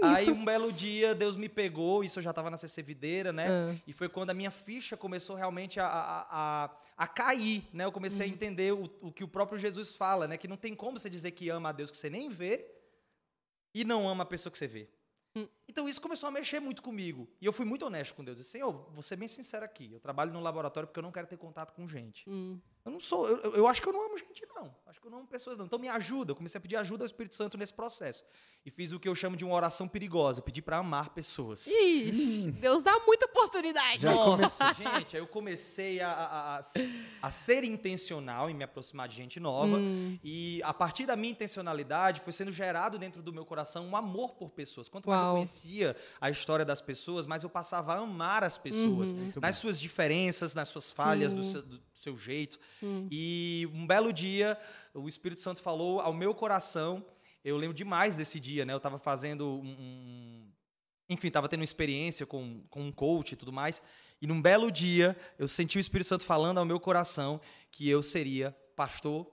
Hum, 0.00 0.04
Aí 0.06 0.10
ministro. 0.26 0.34
um 0.34 0.44
belo 0.44 0.72
dia 0.72 1.14
Deus 1.14 1.36
me 1.36 1.48
pegou, 1.48 2.02
isso 2.04 2.18
eu 2.18 2.22
já 2.22 2.30
estava 2.30 2.50
na 2.50 2.56
CC 2.56 2.82
Videira, 2.82 3.32
né? 3.32 3.48
Ah. 3.48 3.74
E 3.86 3.92
foi 3.92 4.08
quando 4.08 4.30
a 4.30 4.34
minha 4.34 4.50
ficha 4.50 4.96
começou 4.96 5.36
realmente 5.36 5.78
a, 5.80 5.86
a, 5.86 6.26
a, 6.64 6.70
a 6.96 7.06
cair, 7.06 7.64
né? 7.72 7.84
Eu 7.84 7.92
comecei 7.92 8.26
Uhum. 8.26 8.32
a 8.32 8.34
entender 8.36 8.72
o, 8.72 8.84
o 9.00 9.12
que 9.12 9.24
o 9.24 9.28
próprio 9.28 9.58
Jesus 9.58 9.94
fala, 9.96 10.26
né? 10.28 10.36
Que 10.36 10.48
não 10.48 10.56
tem 10.56 10.74
como 10.74 10.98
você 10.98 11.10
dizer 11.10 11.30
que 11.32 11.48
ama 11.48 11.70
a 11.70 11.72
Deus 11.72 11.90
que 11.90 11.96
você 11.96 12.08
nem 12.10 12.28
vê 12.28 12.66
e 13.74 13.84
não 13.84 14.08
ama 14.08 14.22
a 14.22 14.26
pessoa 14.26 14.50
que 14.50 14.58
você 14.58 14.66
vê. 14.66 14.88
Hum. 15.34 15.48
Então 15.66 15.88
isso 15.88 16.00
começou 16.00 16.28
a 16.28 16.30
mexer 16.32 16.60
muito 16.60 16.82
comigo. 16.82 17.26
E 17.40 17.46
eu 17.46 17.52
fui 17.54 17.64
muito 17.64 17.86
honesto 17.86 18.14
com 18.14 18.22
Deus. 18.22 18.36
Eu 18.36 18.42
disse, 18.42 18.52
Senhor, 18.52 18.72
vou 18.92 19.00
ser 19.02 19.16
bem 19.16 19.26
sincero 19.28 19.64
aqui. 19.64 19.90
Eu 19.92 19.98
trabalho 20.00 20.30
no 20.32 20.40
laboratório 20.40 20.86
porque 20.86 20.98
eu 20.98 21.02
não 21.02 21.10
quero 21.12 21.26
ter 21.26 21.38
contato 21.38 21.72
com 21.72 21.88
gente. 21.88 22.28
Hum. 22.28 22.58
Eu 22.84 22.90
não 22.90 22.98
sou, 23.00 23.28
eu, 23.28 23.38
eu- 23.42 23.54
eu 23.58 23.66
acho 23.68 23.80
que 23.80 23.88
eu 23.88 23.92
não 23.92 24.04
amo 24.06 24.18
gente, 24.18 24.44
não. 24.56 24.74
Acho 24.86 25.00
que 25.00 25.06
eu 25.06 25.10
não 25.10 25.18
amo 25.18 25.28
pessoas, 25.28 25.56
não. 25.56 25.66
Então 25.66 25.78
me 25.78 25.88
ajuda. 25.88 26.32
Eu 26.32 26.36
comecei 26.36 26.58
a 26.58 26.60
pedir 26.60 26.76
ajuda 26.76 27.04
ao 27.04 27.06
Espírito 27.06 27.34
Santo 27.34 27.56
nesse 27.56 27.72
processo. 27.72 28.24
E 28.66 28.70
fiz 28.70 28.92
o 28.92 28.98
que 29.00 29.08
eu 29.08 29.14
chamo 29.14 29.36
de 29.36 29.44
uma 29.44 29.54
oração 29.54 29.86
perigosa. 29.88 30.40
Eu 30.40 30.44
pedi 30.44 30.60
para 30.62 30.78
amar 30.78 31.10
pessoas. 31.10 31.66
Ixi, 31.66 32.50
Deus 32.52 32.82
dá 32.82 32.98
muita 33.06 33.26
oportunidade. 33.26 34.02
Já 34.02 34.12
Nossa, 34.14 34.72
gente, 34.74 35.16
aí 35.16 35.22
eu 35.22 35.26
comecei 35.26 36.00
a, 36.00 36.10
a, 36.12 36.58
a, 36.58 36.60
a 37.22 37.30
ser 37.30 37.64
intencional 37.64 38.50
em 38.50 38.54
me 38.54 38.62
aproximar 38.64 39.08
de 39.08 39.16
gente 39.16 39.38
nova. 39.40 39.76
Hum. 39.78 40.18
E 40.22 40.60
a 40.64 40.72
partir 40.74 41.06
da 41.06 41.16
minha 41.16 41.32
intencionalidade, 41.32 42.20
foi 42.20 42.32
sendo 42.32 42.50
gerado 42.52 42.98
dentro 42.98 43.22
do 43.22 43.32
meu 43.32 43.44
coração 43.44 43.86
um 43.86 43.96
amor 43.96 44.34
por 44.34 44.50
pessoas. 44.50 44.88
Quanto 44.88 45.08
mais 45.08 45.20
eu 45.20 45.26
Uau. 45.26 45.36
conhecia 45.36 45.96
a 46.20 46.30
história 46.30 46.64
das 46.64 46.80
pessoas, 46.80 47.26
mais 47.26 47.42
eu 47.44 47.50
passava 47.50 47.94
a 47.94 47.98
amar 47.98 48.42
as 48.44 48.58
pessoas. 48.58 49.12
Uhum. 49.12 49.32
Nas 49.40 49.56
suas 49.56 49.78
diferenças, 49.80 50.54
nas 50.54 50.68
suas 50.68 50.90
falhas, 50.92 51.32
do 51.34 51.42
Sim. 51.42 51.52
seu, 51.52 51.62
do 51.62 51.80
seu 52.02 52.16
jeito. 52.16 52.58
Hum. 52.82 53.06
E 53.10 53.68
um 53.72 53.86
belo 53.86 54.12
dia, 54.12 54.58
o 54.92 55.08
Espírito 55.08 55.40
Santo 55.40 55.60
falou 55.62 56.00
ao 56.00 56.12
meu 56.12 56.34
coração. 56.34 57.04
Eu 57.44 57.56
lembro 57.56 57.74
demais 57.74 58.16
desse 58.16 58.38
dia, 58.38 58.64
né? 58.64 58.72
Eu 58.72 58.76
estava 58.78 58.98
fazendo 58.98 59.46
um. 59.60 59.66
um- 59.70 60.48
Enfim, 61.08 61.28
estava 61.28 61.48
tendo 61.48 61.60
uma 61.60 61.64
experiência 61.64 62.24
com, 62.26 62.62
com 62.70 62.82
um 62.82 62.92
coach 62.92 63.32
e 63.32 63.36
tudo 63.36 63.52
mais. 63.52 63.82
E 64.20 64.26
num 64.26 64.40
belo 64.40 64.70
dia, 64.70 65.16
eu 65.38 65.48
senti 65.48 65.76
o 65.78 65.80
Espírito 65.80 66.06
Santo 66.06 66.24
falando 66.24 66.58
ao 66.58 66.64
meu 66.64 66.78
coração 66.80 67.40
que 67.70 67.88
eu 67.88 68.02
seria 68.02 68.56
pastor 68.76 69.26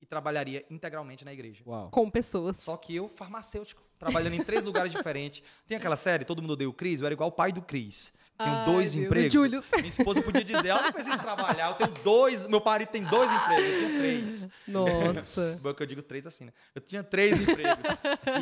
e 0.00 0.04
trabalharia 0.06 0.66
integralmente 0.68 1.24
na 1.24 1.32
igreja. 1.32 1.62
Uau. 1.66 1.90
Com 1.90 2.10
pessoas. 2.10 2.58
Só 2.58 2.76
que 2.76 2.94
eu, 2.96 3.08
farmacêutico, 3.08 3.82
trabalhando 3.98 4.34
em 4.34 4.42
três 4.44 4.64
lugares 4.66 4.92
diferentes. 4.92 5.42
Tem 5.66 5.76
aquela 5.76 5.96
série, 5.96 6.24
Todo 6.24 6.42
Mundo 6.42 6.52
Odeia 6.52 6.68
o 6.68 6.72
Cris? 6.72 7.00
Eu 7.00 7.06
era 7.06 7.14
igual 7.14 7.28
o 7.28 7.32
pai 7.32 7.52
do 7.52 7.62
Cris. 7.62 8.12
Tenho 8.38 8.50
Ai, 8.50 8.64
dois 8.66 8.94
meu, 8.94 9.06
empregos. 9.06 9.32
Julius. 9.32 9.64
Minha 9.74 9.88
esposa 9.88 10.20
podia 10.20 10.44
dizer, 10.44 10.68
ela 10.68 10.82
não 10.82 10.92
precisa 10.92 11.16
trabalhar, 11.18 11.70
eu 11.70 11.74
tenho 11.74 11.90
dois, 12.04 12.46
meu 12.46 12.62
marido 12.62 12.88
tem 12.88 13.02
dois 13.02 13.30
empregos, 13.32 13.64
eu 13.64 13.78
tinha 13.78 13.98
três. 13.98 14.48
Nossa. 14.68 15.58
Bom 15.62 15.72
que 15.72 15.82
eu 15.82 15.86
digo 15.86 16.02
três 16.02 16.26
assim, 16.26 16.44
né? 16.44 16.52
Eu 16.74 16.82
tinha 16.82 17.02
três 17.02 17.40
empregos. 17.40 17.86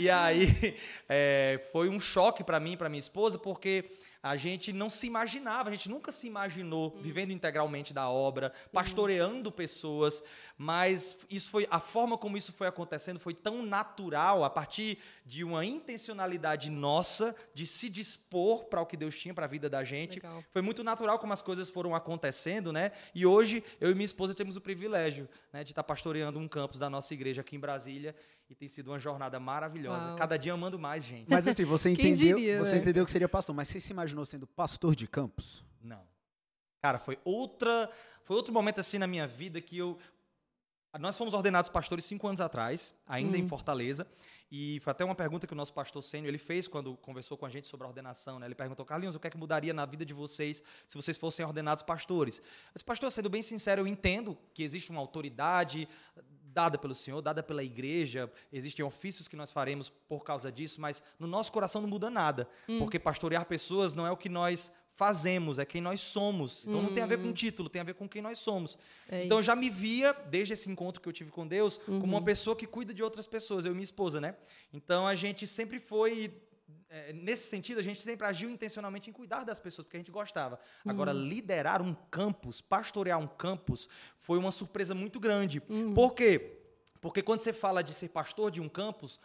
e 0.01 0.11
aí 0.11 0.77
é, 1.09 1.61
foi 1.73 1.89
um 1.89 2.01
choque 2.01 2.43
para 2.43 2.59
mim, 2.59 2.77
para 2.77 2.89
minha 2.89 2.99
esposa, 2.99 3.39
porque 3.39 3.85
a 4.25 4.37
gente 4.37 4.73
não 4.73 4.89
se 4.89 5.07
imaginava, 5.07 5.69
a 5.69 5.75
gente 5.75 5.91
nunca 5.91 6.11
se 6.11 6.27
imaginou 6.27 6.97
vivendo 6.99 7.31
integralmente 7.31 7.93
da 7.93 8.09
obra, 8.09 8.55
pastoreando 8.73 9.53
pessoas, 9.53 10.23
mas 10.57 11.19
isso 11.29 11.51
foi 11.51 11.69
a 11.71 11.79
forma 11.79 12.17
como 12.17 12.39
isso 12.39 12.51
foi 12.51 12.67
acontecendo 12.67 13.21
foi 13.21 13.35
tão 13.35 13.63
natural 13.63 14.43
a 14.43 14.49
partir 14.49 14.99
de 15.27 15.45
uma 15.45 15.63
intencionalidade 15.63 16.71
nossa 16.71 17.37
de 17.53 17.67
se 17.67 17.91
dispor 17.91 18.65
para 18.65 18.81
o 18.81 18.87
que 18.87 18.97
Deus 18.97 19.15
tinha 19.15 19.35
para 19.35 19.45
a 19.45 19.49
vida 19.49 19.69
da 19.69 19.85
gente. 19.85 20.15
Legal. 20.15 20.43
Foi 20.51 20.63
muito 20.63 20.83
natural 20.83 21.19
como 21.19 21.35
as 21.35 21.43
coisas 21.43 21.69
foram 21.69 21.95
acontecendo, 21.95 22.73
né? 22.73 22.93
E 23.15 23.27
hoje 23.27 23.63
eu 23.79 23.91
e 23.91 23.95
minha 23.95 24.07
esposa 24.07 24.33
temos 24.33 24.57
o 24.57 24.61
privilégio, 24.61 25.29
né, 25.53 25.63
de 25.63 25.73
estar 25.73 25.85
pastoreando 25.85 26.39
um 26.39 26.49
campus 26.49 26.79
da 26.79 26.89
nossa 26.89 27.13
igreja 27.13 27.43
aqui 27.43 27.57
em 27.57 27.61
Brasília 27.61 28.17
e 28.49 28.55
tem 28.55 28.69
sido 28.69 28.89
uma 28.89 28.99
jornada 28.99 29.41
maravilhosa. 29.41 30.09
Uau. 30.09 30.17
Cada 30.17 30.37
dia 30.37 30.53
amando 30.53 30.79
mais 30.79 31.05
gente. 31.05 31.29
Mas 31.29 31.47
assim, 31.47 31.65
você 31.65 31.91
entendeu, 31.93 32.37
diria, 32.37 32.59
você 32.59 32.77
né? 32.77 32.79
entendeu 32.79 33.05
que 33.05 33.11
seria 33.11 33.29
pastor, 33.29 33.55
mas 33.55 33.69
você 33.69 33.81
se 33.81 33.93
imaginou 33.93 34.25
sendo 34.25 34.47
pastor 34.47 34.95
de 34.95 35.07
campus? 35.07 35.65
Não. 35.81 36.03
Cara, 36.83 36.99
foi 36.99 37.19
outra, 37.25 37.91
foi 38.25 38.37
outro 38.37 38.53
momento 38.53 38.81
assim 38.81 38.99
na 38.99 39.07
minha 39.07 39.27
vida 39.27 39.61
que 39.61 39.79
eu 39.79 39.99
nós 40.99 41.19
fomos 41.19 41.35
ordenados 41.35 41.69
pastores 41.69 42.05
cinco 42.05 42.29
anos 42.29 42.41
atrás, 42.41 42.95
ainda 43.07 43.37
em 43.37 43.49
Fortaleza, 43.49 44.07
e 44.51 44.79
foi 44.81 44.93
até 44.93 45.05
uma 45.05 45.15
pergunta 45.15 45.45
que 45.45 45.53
o 45.53 45.57
nosso 45.57 45.73
pastor 45.73 46.01
Sênio 46.01 46.29
ele 46.29 46.39
fez 46.39 46.69
quando 46.69 46.97
conversou 46.99 47.37
com 47.37 47.45
a 47.45 47.49
gente 47.49 47.67
sobre 47.67 47.85
a 47.85 47.89
ordenação. 47.89 48.39
Né? 48.39 48.47
Ele 48.47 48.55
perguntou, 48.55 48.87
Carlinhos, 48.87 49.17
o 49.17 49.19
que 49.19 49.27
é 49.27 49.31
que 49.31 49.37
mudaria 49.37 49.75
na 49.75 49.85
vida 49.85 50.05
de 50.05 50.15
vocês 50.15 50.63
se 50.87 50.95
vocês 50.95 51.19
fossem 51.19 51.45
ordenados 51.45 51.83
pastores? 51.83 52.39
Eu 52.39 52.45
disse, 52.75 52.85
pastor, 52.85 53.11
sendo 53.11 53.29
bem 53.29 53.43
sincero, 53.43 53.83
eu 53.83 53.87
entendo 53.89 54.39
que 54.53 54.63
existe 54.63 54.93
uma 54.93 55.01
autoridade 55.01 55.89
dada 56.55 56.79
pelo 56.79 56.95
Senhor, 56.95 57.21
dada 57.21 57.43
pela 57.43 57.65
igreja, 57.65 58.31
existem 58.53 58.85
ofícios 58.85 59.27
que 59.27 59.37
nós 59.37 59.51
faremos 59.51 59.91
por 60.09 60.23
causa 60.23 60.53
disso, 60.53 60.81
mas 60.81 61.03
no 61.19 61.27
nosso 61.27 61.51
coração 61.51 61.83
não 61.83 61.89
muda 61.89 62.09
nada, 62.09 62.49
porque 62.79 62.99
pastorear 62.99 63.45
pessoas 63.45 63.95
não 63.95 64.07
é 64.07 64.11
o 64.11 64.17
que 64.17 64.29
nós 64.29 64.73
fazemos, 64.95 65.59
é 65.59 65.65
quem 65.65 65.81
nós 65.81 66.01
somos. 66.01 66.67
Então 66.67 66.81
não 66.81 66.93
tem 66.95 67.03
a 67.03 67.07
ver 67.07 67.19
com 67.19 67.33
título, 67.33 67.69
tem 67.69 67.81
a 67.81 67.85
ver 67.85 67.95
com 67.95 68.09
quem 68.09 68.23
nós 68.23 68.39
somos. 68.39 68.79
É 69.09 69.25
então 69.25 69.39
eu 69.39 69.43
já 69.43 69.57
me 69.57 69.69
via, 69.69 70.13
desde 70.13 70.53
esse 70.53 70.71
encontro 70.71 71.03
que 71.03 71.09
eu 71.09 71.13
tive 71.13 71.33
com 71.33 71.47
Deus, 71.47 71.79
como 71.85 72.05
uma 72.05 72.23
pessoa 72.23 72.55
que 72.55 72.67
cuida 72.67 72.95
de 72.95 73.03
outras 73.03 73.27
pessoas, 73.27 73.65
eu 73.65 73.73
e 73.73 73.75
minha 73.75 73.83
esposa, 73.83 74.21
né? 74.21 74.37
Então 74.73 75.07
a 75.07 75.15
gente 75.15 75.47
sempre 75.47 75.81
foi. 75.81 76.41
É, 76.95 77.13
nesse 77.13 77.49
sentido, 77.49 77.81
a 77.81 77.83
gente 77.83 78.01
sempre 78.01 78.25
agiu 78.25 78.49
intencionalmente 78.49 79.11
em 79.11 79.13
cuidar 79.13 79.43
das 79.43 79.59
pessoas, 79.59 79.85
porque 79.85 79.97
a 79.97 80.01
gente 80.01 80.13
gostava. 80.13 80.61
Agora, 80.87 81.13
liderar 81.13 81.83
um 81.83 81.93
campus, 82.09 82.61
pastorear 82.61 83.19
um 83.19 83.27
campus, 83.27 83.89
foi 84.17 84.39
uma 84.39 84.53
surpresa 84.53 84.95
muito 84.95 85.19
grande. 85.19 85.61
Por 85.93 86.15
quê? 86.15 86.61
Porque 87.01 87.21
quando 87.21 87.41
você 87.41 87.53
fala 87.53 87.83
de 87.83 87.93
ser 87.93 88.11
pastor 88.11 88.49
de 88.49 88.61
um 88.61 88.69
campus, 88.69 89.19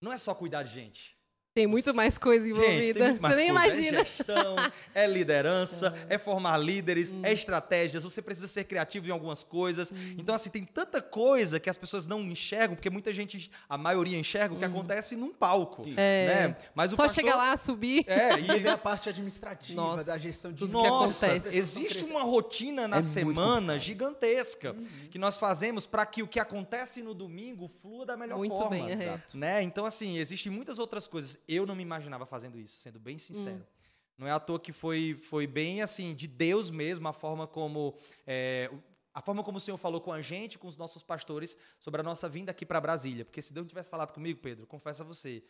não 0.00 0.10
é 0.10 0.16
só 0.16 0.34
cuidar 0.34 0.62
de 0.62 0.70
gente. 0.70 1.14
Tem 1.60 1.66
muito 1.66 1.92
mais 1.94 2.16
coisa 2.16 2.48
envolvida. 2.48 2.72
Gente, 2.86 2.94
tem 2.94 3.02
muito 3.02 3.20
mais 3.20 3.36
Você 3.36 3.42
nem 3.42 3.52
coisa. 3.52 3.66
imagina. 3.76 4.00
É 4.00 4.04
gestão, 4.06 4.56
é 4.94 5.06
liderança, 5.06 5.94
é, 6.08 6.16
formar 6.16 6.56
líderes, 6.56 7.14
é 7.22 7.32
estratégias. 7.34 8.02
Você 8.02 8.22
precisa 8.22 8.46
ser 8.46 8.64
criativo 8.64 9.08
em 9.08 9.10
algumas 9.10 9.44
coisas. 9.44 9.92
Então, 10.16 10.34
assim, 10.34 10.48
tem 10.48 10.64
tanta 10.64 11.02
coisa 11.02 11.60
que 11.60 11.68
as 11.68 11.76
pessoas 11.76 12.06
não 12.06 12.20
enxergam, 12.22 12.74
porque 12.74 12.88
muita 12.88 13.12
gente, 13.12 13.50
a 13.68 13.76
maioria 13.76 14.16
enxerga 14.18 14.54
o 14.54 14.58
que 14.58 14.64
acontece 14.64 15.16
num 15.16 15.34
palco. 15.34 15.82
É. 15.98 16.26
Né? 16.48 16.56
Mas 16.74 16.92
o 16.92 16.96
Só 16.96 17.02
pastor, 17.02 17.22
chegar 17.24 17.36
lá, 17.36 17.54
subir. 17.58 18.04
É, 18.08 18.38
E 18.40 18.58
ver 18.58 18.68
a 18.70 18.78
parte 18.78 19.10
administrativa 19.10 19.80
Nossa, 19.80 20.04
da 20.04 20.16
gestão 20.16 20.50
de 20.52 20.58
tudo 20.60 20.80
que 20.80 20.88
nossa, 20.88 21.26
acontece. 21.26 21.56
existe 21.58 22.04
uma 22.04 22.22
rotina 22.22 22.88
na 22.88 22.98
É 22.98 23.02
semana 23.02 23.78
gigantesca 23.78 24.74
que 25.10 25.18
nós 25.18 25.36
fazemos 25.36 25.84
para 25.86 26.06
que 26.06 26.22
o 26.22 26.26
que 26.28 26.40
acontece 26.40 27.02
no 27.02 27.12
domingo 27.14 27.68
flua 27.68 28.06
da 28.06 28.16
melhor 28.16 28.38
Muito 28.38 28.56
forma. 28.56 28.70
bem, 28.70 28.90
é. 28.90 28.92
Exato. 28.94 29.36
né? 29.36 29.62
Então, 29.62 29.84
assim, 29.84 30.16
existem 30.16 30.50
muitas 30.50 30.78
outras 30.78 31.06
coisas. 31.06 31.38
Eu 31.52 31.66
não 31.66 31.74
me 31.74 31.82
imaginava 31.82 32.24
fazendo 32.24 32.58
isso, 32.60 32.78
sendo 32.78 33.00
bem 33.00 33.18
sincero. 33.18 33.66
Não 34.16 34.26
é 34.26 34.30
à 34.30 34.38
toa 34.38 34.60
que 34.60 34.72
foi, 34.72 35.18
foi 35.28 35.46
bem 35.46 35.82
assim, 35.82 36.14
de 36.14 36.28
Deus 36.28 36.70
mesmo, 36.70 37.08
a 37.08 37.12
forma 37.12 37.46
como. 37.46 37.96
é, 38.26 38.70
a 39.12 39.20
forma 39.20 39.42
como 39.42 39.58
o 39.58 39.60
Senhor 39.60 39.76
falou 39.76 40.00
com 40.00 40.12
a 40.12 40.22
gente, 40.22 40.56
com 40.58 40.68
os 40.68 40.76
nossos 40.76 41.02
pastores, 41.02 41.56
sobre 41.80 42.00
a 42.00 42.04
nossa 42.04 42.28
vinda 42.28 42.52
aqui 42.52 42.64
para 42.64 42.80
Brasília. 42.80 43.24
Porque 43.24 43.42
se 43.42 43.52
Deus 43.52 43.64
não 43.64 43.68
tivesse 43.68 43.90
falado 43.90 44.12
comigo, 44.12 44.38
Pedro, 44.40 44.66
confesso 44.66 45.02
a 45.02 45.04
você, 45.04 45.42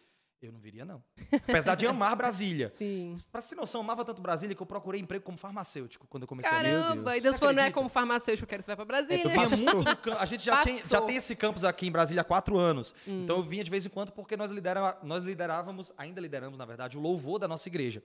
eu 0.47 0.53
não 0.53 0.61
viria, 0.61 0.85
não. 0.85 1.03
Apesar 1.33 1.75
de 1.75 1.87
amar 1.87 2.17
Brasília. 2.17 2.73
Sim. 2.79 3.17
Pra 3.31 3.41
você 3.41 3.51
ter 3.51 3.61
noção, 3.61 3.81
eu 3.81 3.85
amava 3.85 4.05
tanto 4.05 4.23
Brasília 4.23 4.55
que 4.55 4.63
eu 4.63 4.67
procurei 4.67 5.01
emprego 5.01 5.25
como 5.25 5.37
farmacêutico 5.37 6.07
quando 6.09 6.23
eu 6.23 6.27
comecei 6.27 6.51
a 6.51 6.59
vir. 6.59 6.63
Caramba, 6.63 7.11
Deus. 7.11 7.17
e 7.17 7.21
Deus 7.21 7.39
falou, 7.39 7.55
não 7.55 7.63
é 7.63 7.71
como 7.71 7.89
farmacêutico, 7.89 8.45
eu 8.45 8.49
quero 8.49 8.61
que 8.61 8.65
você 8.65 8.71
vai 8.75 8.77
pra 8.77 8.85
Brasília. 8.85 9.23
Eu 9.25 9.31
vinha 9.31 9.75
muito 9.75 9.97
campo. 10.03 10.19
A 10.19 10.25
gente 10.25 10.45
já, 10.45 10.61
tinha, 10.61 10.83
já 10.87 11.01
tem 11.01 11.17
esse 11.17 11.37
campus 11.37 11.65
aqui 11.65 11.87
em 11.87 11.91
Brasília 11.91 12.23
há 12.23 12.25
quatro 12.25 12.59
anos. 12.59 12.95
Então 13.07 13.37
eu 13.37 13.43
vinha 13.43 13.63
de 13.63 13.71
vez 13.71 13.85
em 13.85 13.89
quando 13.89 14.13
porque 14.13 14.37
nós, 14.37 14.51
lidera, 14.51 14.99
nós 15.03 15.23
liderávamos, 15.23 15.93
ainda 15.97 16.21
lideramos, 16.21 16.59
na 16.59 16.65
verdade, 16.65 16.97
o 16.97 17.01
louvor 17.01 17.39
da 17.39 17.47
nossa 17.47 17.69
igreja. 17.69 18.03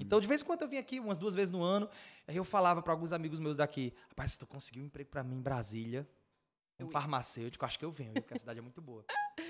Então, 0.00 0.20
de 0.20 0.26
vez 0.28 0.42
em 0.42 0.44
quando 0.44 0.62
eu 0.62 0.68
vinha 0.68 0.80
aqui, 0.80 0.98
umas 1.00 1.18
duas 1.18 1.34
vezes 1.34 1.50
no 1.50 1.62
ano, 1.62 1.88
aí 2.26 2.36
eu 2.36 2.44
falava 2.44 2.82
para 2.82 2.92
alguns 2.92 3.12
amigos 3.12 3.38
meus 3.38 3.56
daqui: 3.56 3.92
rapaz, 4.08 4.32
se 4.32 4.38
tu 4.38 4.46
conseguir 4.46 4.80
um 4.80 4.84
emprego 4.86 5.10
para 5.10 5.22
mim 5.22 5.36
em 5.36 5.42
Brasília, 5.42 6.06
um 6.84 6.90
farmacêutico, 6.90 7.64
acho 7.64 7.78
que 7.78 7.84
eu 7.84 7.90
venho, 7.90 8.12
porque 8.14 8.34
a 8.34 8.38
cidade 8.38 8.58
é 8.58 8.62
muito 8.62 8.82
boa. 8.82 9.04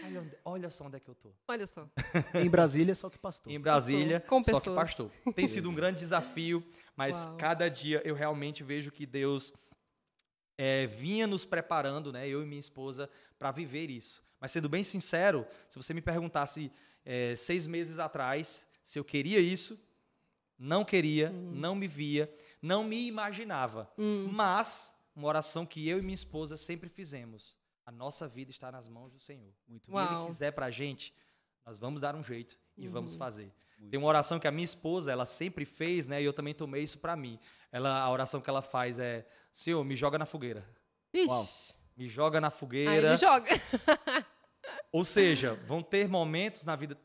Olha, 0.05 0.21
onde- 0.21 0.37
olha 0.45 0.71
só 0.71 0.85
onde 0.87 0.97
é 0.97 1.01
que 1.01 1.09
eu 1.09 1.15
tô. 1.15 1.33
Olha 1.49 1.67
só. 1.67 1.89
Em 2.35 2.49
Brasília, 2.49 2.95
só 2.95 3.11
que 3.11 3.19
pastor. 3.19 3.53
Em 3.53 3.59
Brasília, 3.61 4.21
Com 4.21 4.43
só 4.43 4.61
que 4.61 4.71
pastor. 4.71 5.11
Tem 5.35 5.49
sido 5.49 5.69
um 5.69 5.75
grande 5.75 5.99
desafio, 5.99 6.65
mas 6.95 7.25
Uau. 7.25 7.37
cada 7.37 7.69
dia 7.69 8.01
eu 8.05 8.15
realmente 8.15 8.63
vejo 8.63 8.91
que 8.93 9.05
Deus 9.05 9.53
é, 10.59 10.87
vinha 10.87 11.27
nos 11.27 11.45
preparando, 11.45 12.13
né, 12.13 12.29
eu 12.29 12.43
e 12.43 12.47
minha 12.47 12.61
esposa, 12.61 13.11
para 13.39 13.51
viver 13.51 13.91
isso. 13.91 14.23
Mas 14.41 14.53
sendo 14.53 14.69
bem 14.69 14.85
sincero, 14.85 15.47
se 15.69 15.77
você 15.79 15.93
me 15.93 16.01
perguntasse 16.01 16.71
é, 17.05 17.35
seis 17.37 17.67
meses 17.67 17.99
atrás 17.99 18.67
se 18.85 18.99
eu 18.99 19.05
queria 19.05 19.41
isso, 19.41 19.79
não 20.59 20.85
queria, 20.85 21.31
Hum. 21.31 21.51
não 21.55 21.75
me 21.75 21.87
via, 21.89 22.33
não 22.63 22.85
me 22.85 23.07
imaginava. 23.07 23.91
Mas 24.33 24.95
uma 25.17 25.27
oração 25.29 25.65
que 25.67 25.89
eu 25.89 25.99
e 25.99 26.03
minha 26.03 26.15
esposa 26.15 26.57
sempre 26.57 26.89
fizemos: 26.89 27.57
a 27.85 27.91
nossa 27.91 28.29
vida 28.29 28.51
está 28.51 28.71
nas 28.71 28.87
mãos 28.89 29.11
do 29.13 29.19
Senhor. 29.21 29.53
Muito 29.67 29.91
Se 29.91 29.97
Ele 29.97 30.27
quiser 30.27 30.53
pra 30.53 30.71
gente, 30.71 31.13
nós 31.65 31.79
vamos 31.79 32.01
dar 32.01 32.15
um 32.15 32.23
jeito 32.23 32.59
e 32.77 32.87
vamos 32.87 33.13
Uhum. 33.15 33.19
fazer. 33.19 33.53
Tem 33.91 33.99
uma 33.99 34.09
oração 34.09 34.39
que 34.39 34.47
a 34.49 34.51
minha 34.51 34.65
esposa, 34.65 35.13
ela 35.13 35.27
sempre 35.27 35.65
fez, 35.67 36.09
né? 36.09 36.23
E 36.23 36.25
eu 36.25 36.33
também 36.33 36.55
tomei 36.55 36.83
isso 36.83 36.99
pra 36.99 37.15
mim. 37.17 37.39
Ela, 37.71 38.01
a 38.01 38.11
oração 38.11 38.41
que 38.41 38.49
ela 38.49 38.63
faz 38.63 38.99
é: 38.99 39.27
Senhor, 39.53 39.83
me 39.85 39.95
joga 39.97 40.19
na 40.19 40.25
fogueira. 40.27 40.67
Ixi. 41.13 41.29
Uau. 41.29 41.47
Me 41.97 42.07
joga 42.07 42.41
na 42.41 42.49
Aí 42.49 42.53
fogueira. 42.55 43.09
ele 43.09 43.17
joga. 43.17 43.49
Ou 44.93 45.05
seja, 45.05 45.55
vão 45.67 45.83
ter 45.83 46.09
momentos 46.09 46.65
na 46.65 46.75
vida, 46.75 46.99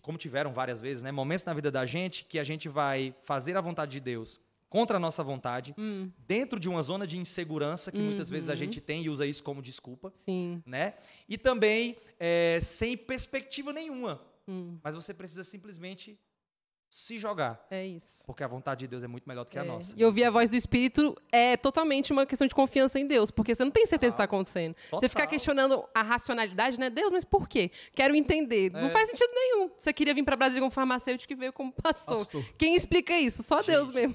como 0.00 0.16
tiveram 0.16 0.52
várias 0.52 0.80
vezes, 0.80 1.02
né? 1.02 1.10
Momentos 1.12 1.44
na 1.44 1.52
vida 1.52 1.70
da 1.70 1.84
gente 1.84 2.24
que 2.24 2.38
a 2.38 2.44
gente 2.44 2.68
vai 2.68 3.14
fazer 3.22 3.56
a 3.56 3.60
vontade 3.60 3.92
de 3.92 4.00
Deus 4.00 4.40
contra 4.72 4.96
a 4.96 5.00
nossa 5.00 5.22
vontade, 5.22 5.74
Hum, 5.76 6.10
dentro 6.26 6.58
de 6.58 6.66
uma 6.66 6.82
zona 6.82 7.06
de 7.06 7.18
insegurança 7.18 7.92
que 7.92 8.00
muitas 8.00 8.30
vezes 8.30 8.48
a 8.48 8.52
Uhum. 8.52 8.56
gente 8.58 8.80
tem 8.80 9.02
e 9.02 9.10
usa 9.10 9.26
isso 9.26 9.44
como 9.44 9.60
desculpa, 9.60 10.10
sim. 10.16 10.62
né? 10.64 10.94
E 11.28 11.36
também 11.36 11.98
é, 12.18 12.58
sem 12.62 12.96
perspectiva 12.96 13.70
nenhuma. 13.70 14.18
Hum, 14.48 14.78
Mas 14.82 14.94
você 14.94 15.12
precisa 15.12 15.44
simplesmente 15.44 16.18
se 16.94 17.18
jogar. 17.18 17.58
é 17.70 17.86
isso. 17.86 18.22
Porque 18.26 18.44
a 18.44 18.46
vontade 18.46 18.80
de 18.80 18.86
Deus 18.86 19.02
é 19.02 19.06
muito 19.06 19.26
melhor 19.26 19.44
do 19.44 19.50
que 19.50 19.58
a 19.58 19.62
É. 19.62 19.66
nossa. 19.66 19.94
E 19.96 20.04
ouvir 20.04 20.24
a 20.24 20.30
voz 20.30 20.50
do 20.50 20.56
Espírito 20.56 21.16
é 21.32 21.56
totalmente 21.56 22.12
uma 22.12 22.26
questão 22.26 22.46
de 22.46 22.54
confiança 22.54 23.00
em 23.00 23.06
Deus, 23.06 23.30
porque 23.30 23.54
você 23.54 23.64
não 23.64 23.70
tem 23.70 23.86
certeza 23.86 24.10
do 24.10 24.16
que 24.18 24.22
está 24.22 24.24
acontecendo. 24.24 24.76
Você 24.90 25.08
ficar 25.08 25.22
Total. 25.22 25.28
questionando 25.30 25.84
a 25.94 26.02
racionalidade, 26.02 26.78
né? 26.78 26.90
Deus, 26.90 27.10
mas 27.10 27.24
por 27.24 27.48
quê? 27.48 27.70
Quero 27.94 28.14
entender. 28.14 28.70
Não 28.70 28.88
É. 28.88 28.90
faz 28.90 29.08
sentido 29.08 29.30
nenhum. 29.32 29.70
Você 29.78 29.90
queria 29.90 30.12
vir 30.12 30.22
para 30.22 30.36
Brasília 30.36 30.60
como 30.60 30.70
farmacêutico 30.70 31.32
e 31.32 31.36
veio 31.36 31.52
como 31.54 31.72
pastor. 31.72 32.18
Pastor. 32.26 32.44
Quem 32.58 32.76
explica 32.76 33.18
isso? 33.18 33.42
Só 33.42 33.62
Deus 33.62 33.86
Gente, 33.90 33.94
mesmo. 33.94 34.14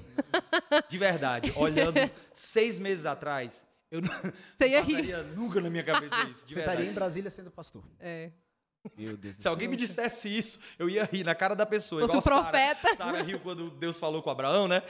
De 0.88 0.98
verdade, 0.98 1.52
olhando 1.56 1.98
seis 2.32 2.78
meses 2.78 3.06
atrás, 3.06 3.66
eu 3.90 4.00
não, 4.02 4.08
Você 4.56 4.68
ia 4.68 4.80
não 4.80 4.86
rir. 4.86 5.16
nunca 5.34 5.60
na 5.60 5.68
minha 5.68 5.82
cabeça 5.82 6.14
isso. 6.30 6.46
De 6.46 6.54
Você 6.54 6.60
verdade. 6.60 6.76
estaria 6.76 6.90
em 6.92 6.94
Brasília 6.94 7.28
sendo 7.30 7.50
pastor. 7.50 7.82
É. 7.98 8.30
Meu 8.96 9.16
Deus 9.16 9.36
Se 9.36 9.48
alguém 9.48 9.68
me 9.68 9.76
dissesse 9.76 10.28
isso, 10.28 10.58
eu 10.78 10.88
ia 10.88 11.04
rir 11.04 11.24
na 11.24 11.34
cara 11.34 11.54
da 11.54 11.66
pessoa. 11.66 12.00
Fosse 12.02 12.16
igual 12.16 12.40
o 12.40 12.42
profeta. 12.42 12.94
Sara. 12.94 12.96
Sara 12.96 13.22
riu 13.22 13.38
quando 13.40 13.70
Deus 13.70 13.98
falou 13.98 14.22
com 14.22 14.30
Abraão, 14.30 14.68
né? 14.68 14.82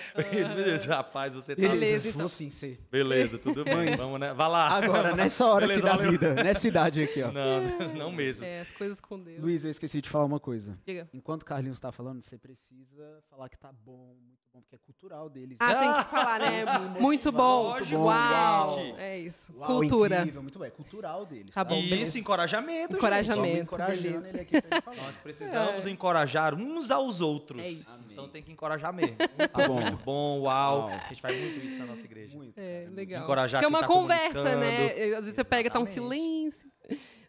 Disse, 0.75 0.89
Rapaz, 0.89 1.35
você 1.35 1.55
tá. 1.55 1.63
Beleza, 1.63 2.09
então. 2.09 2.29
sim 2.29 2.51
ser. 2.51 2.81
Beleza, 2.91 3.39
tudo 3.39 3.65
bem. 3.65 3.97
Vamos, 3.97 4.21
né? 4.21 4.33
Vai 4.33 4.49
lá. 4.49 4.69
Agora, 4.69 5.15
nessa 5.15 5.47
hora 5.47 5.67
Beleza, 5.67 5.87
aqui 5.87 5.97
da 5.97 5.97
valeu. 5.97 6.13
vida, 6.13 6.35
nessa 6.43 6.69
idade 6.69 7.03
aqui, 7.03 7.23
ó. 7.23 7.31
Não, 7.33 7.95
não, 7.95 8.13
mesmo. 8.13 8.45
É, 8.45 8.61
as 8.61 8.71
coisas 8.71 9.01
com 9.01 9.19
Deus. 9.19 9.41
Luiz, 9.41 9.65
eu 9.65 9.71
esqueci 9.71 10.01
de 10.01 10.09
falar 10.09 10.25
uma 10.25 10.41
coisa. 10.41 10.79
Diga. 10.87 11.09
Enquanto 11.13 11.43
o 11.43 11.45
Carlinhos 11.45 11.77
está 11.79 11.93
falando, 11.93 12.21
você 12.21 12.37
precisa 12.39 13.23
falar 13.31 13.49
que 13.49 13.59
tá 13.59 13.73
bom, 13.73 14.15
muito 14.21 14.48
bom 14.59 14.61
bom, 14.61 14.63
porque 14.63 14.75
é 14.75 14.79
cultural 14.79 15.29
deles. 15.31 15.57
Ah, 15.61 15.75
tem 15.75 15.93
que 15.95 16.05
falar, 16.11 16.39
né? 16.41 16.65
Muito 17.01 17.33
bom. 17.33 17.63
Lógico, 17.63 18.03
Uau. 18.03 18.69
gente. 18.75 18.99
É 19.01 19.19
isso. 19.19 19.55
Uau, 19.57 19.67
Cultura. 19.67 20.19
Incrível, 20.21 20.43
muito 20.43 20.59
bom. 20.59 20.65
É 20.65 20.71
cultural 20.71 21.27
deles. 21.27 21.55
Tá 21.55 21.65
bom, 21.65 21.75
E 21.77 22.03
isso, 22.03 22.19
encorajamento, 22.19 22.93
gente. 22.93 22.95
Encorajamento. 22.97 23.47
Vamos 23.47 23.63
encorajando 23.63 24.03
beleza. 24.03 24.29
ele 24.31 24.41
aqui 24.41 24.61
pra 24.63 24.77
ele 24.77 24.83
falar. 24.83 24.97
Nós 24.97 25.19
precisamos 25.19 25.87
encorajar 25.87 26.55
uns 26.55 26.91
aos 26.91 27.21
outros. 27.21 27.63
É 27.63 27.69
isso. 27.69 28.13
Então 28.13 28.29
tem 28.29 28.43
que 28.43 28.53
encorajar 28.53 28.93
mesmo. 28.93 29.17
Tá 29.53 29.67
bom. 29.67 29.81
Muito 29.81 29.97
bom, 29.99 30.41
uau. 30.43 30.79
Uau. 30.81 30.89
A 30.89 31.09
gente 31.09 31.23
faz 31.23 31.39
muito 31.39 31.59
isso 31.61 31.79
na 31.79 31.87
nossa 31.87 32.05
igreja. 32.05 32.37
Muito, 32.37 32.59
É, 32.59 32.83
cara, 32.85 32.95
legal. 32.95 33.23
Encorajar 33.23 33.61
Porque 33.63 33.75
é 33.75 33.77
uma 33.77 33.81
tá 33.81 33.87
conversa, 33.87 34.57
né? 34.57 34.87
Às 35.17 35.25
vezes 35.25 35.35
você 35.37 35.45
pega, 35.45 35.71
tá 35.71 35.79
um 35.79 35.83
Exatamente. 35.83 36.13
silêncio. 36.13 36.71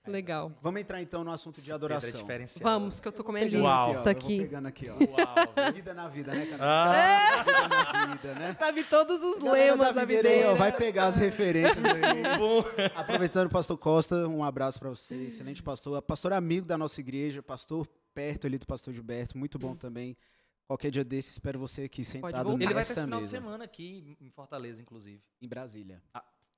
Legal. 0.07 0.51
Vamos 0.61 0.81
entrar 0.81 1.01
então 1.01 1.23
no 1.23 1.31
assunto 1.31 1.61
de 1.61 1.69
é 1.69 1.73
adoração. 1.73 2.25
Vamos, 2.61 2.99
que 2.99 3.07
eu 3.07 3.11
tô 3.11 3.23
com 3.23 3.31
a 3.31 3.33
minha 3.33 3.45
Pegando 3.45 3.63
Uau. 3.63 3.89
aqui, 4.07 4.27
lista 4.27 4.31
eu 4.31 4.37
pegando 4.43 4.67
aqui, 4.67 4.89
ó. 4.89 4.93
Uau. 4.95 5.73
Vida 5.73 5.93
na 5.93 6.07
vida, 6.07 6.33
né, 6.33 6.45
cara? 6.45 6.63
Ah, 6.63 7.43
Vida 7.43 7.67
na 7.67 8.15
vida, 8.15 8.33
né? 8.35 8.53
Sabe 8.53 8.83
todos 8.85 9.21
os 9.21 9.43
Galera 9.43 9.71
lemas 9.73 9.93
da 9.93 10.05
videira 10.05 10.29
aí, 10.29 10.43
ó, 10.45 10.55
vai 10.55 10.71
pegar 10.71 11.07
as 11.07 11.17
referências 11.17 11.83
aí. 11.83 12.37
bom. 12.37 12.63
Aproveitando, 12.95 13.49
pastor 13.49 13.77
Costa, 13.77 14.27
um 14.27 14.43
abraço 14.43 14.79
para 14.79 14.89
você, 14.89 15.15
excelente 15.27 15.61
pastor, 15.61 16.01
pastor 16.01 16.33
amigo 16.33 16.65
da 16.65 16.77
nossa 16.77 16.99
igreja, 16.99 17.43
pastor 17.43 17.87
perto 18.13 18.47
ali 18.47 18.57
do 18.57 18.65
pastor 18.65 18.93
Gilberto, 18.93 19.37
muito 19.37 19.59
bom 19.59 19.75
também. 19.75 20.17
Qualquer 20.65 20.91
dia 20.91 21.03
desse, 21.03 21.31
espero 21.31 21.57
você 21.57 21.83
aqui 21.83 22.03
sentado 22.03 22.49
voltar. 22.49 22.63
Ele 22.63 22.73
vai 22.73 22.83
ter 22.83 22.89
nessa 22.89 22.93
esse 22.93 23.01
final 23.01 23.19
de 23.19 23.23
mesa, 23.23 23.37
semana 23.37 23.63
aqui 23.63 24.15
em 24.21 24.29
Fortaleza, 24.29 24.81
inclusive. 24.81 25.21
em 25.41 25.47
Brasília. 25.47 26.01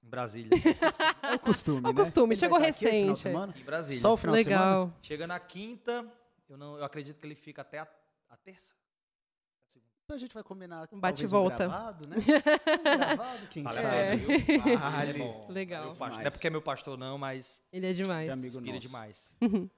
Em 0.04 0.10
Brasília. 0.10 0.50
É 1.32 1.36
o 1.36 1.40
costume, 1.40 1.78
É 1.78 1.90
o 1.90 1.94
né? 1.94 2.04
costume, 2.04 2.34
Ele 2.34 2.40
chegou 2.40 2.60
recente, 2.60 3.28
é. 3.28 3.32
Em 3.32 3.64
Brasília. 3.64 4.02
Só 4.02 4.14
o 4.14 4.18
final 4.18 4.36
de 4.36 4.44
semana? 4.44 4.66
Legal. 4.66 4.94
Chega 5.02 5.26
na 5.28 5.40
quinta, 5.40 6.06
eu, 6.50 6.58
não, 6.58 6.78
eu 6.78 6.84
acredito 6.84 7.20
que 7.20 7.26
ele 7.26 7.36
fica 7.36 7.62
até 7.62 7.80
a, 7.80 7.88
a 8.30 8.36
terça. 8.36 8.74
Então 10.04 10.18
a 10.18 10.20
gente 10.20 10.34
vai 10.34 10.44
combinar 10.44 10.90
Um 10.92 11.00
bate 11.00 11.24
e 11.24 11.26
volta. 11.26 11.54
Um 11.66 11.70
gravado, 11.70 12.06
né? 12.08 12.16
Um 12.18 12.84
gravado, 12.84 13.48
quem 13.48 13.64
Vale 13.64 13.80
sabe? 13.80 14.16
viu? 14.18 14.78
Vale. 14.78 15.10
É 15.10 15.14
bom. 15.14 15.48
Legal. 15.50 15.96
Não 15.98 16.20
é 16.20 16.30
porque 16.30 16.48
é 16.48 16.50
meu 16.50 16.62
pastor, 16.62 16.98
não, 16.98 17.18
mas 17.18 17.64
Ele 17.72 17.88
é 17.88 17.94
demais. 17.94 18.26
De 18.26 18.32
amigo 18.32 18.48
inspira 18.58 18.74
nosso. 18.74 18.88
demais. 18.88 19.36
Uhum. 19.40 19.70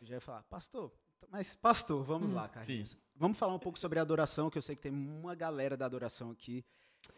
Eu 0.00 0.06
já 0.08 0.14
ia 0.16 0.20
falar, 0.20 0.42
pastor, 0.44 0.92
mas 1.30 1.54
pastor, 1.54 2.02
vamos 2.02 2.32
lá, 2.32 2.48
Carlinhos. 2.48 2.96
Vamos 3.14 3.38
falar 3.38 3.54
um 3.54 3.60
pouco 3.60 3.78
sobre 3.78 4.00
a 4.00 4.02
adoração, 4.02 4.50
que 4.50 4.58
eu 4.58 4.62
sei 4.62 4.74
que 4.74 4.82
tem 4.82 4.90
uma 4.92 5.36
galera 5.36 5.76
da 5.76 5.86
adoração 5.86 6.32
aqui. 6.32 6.64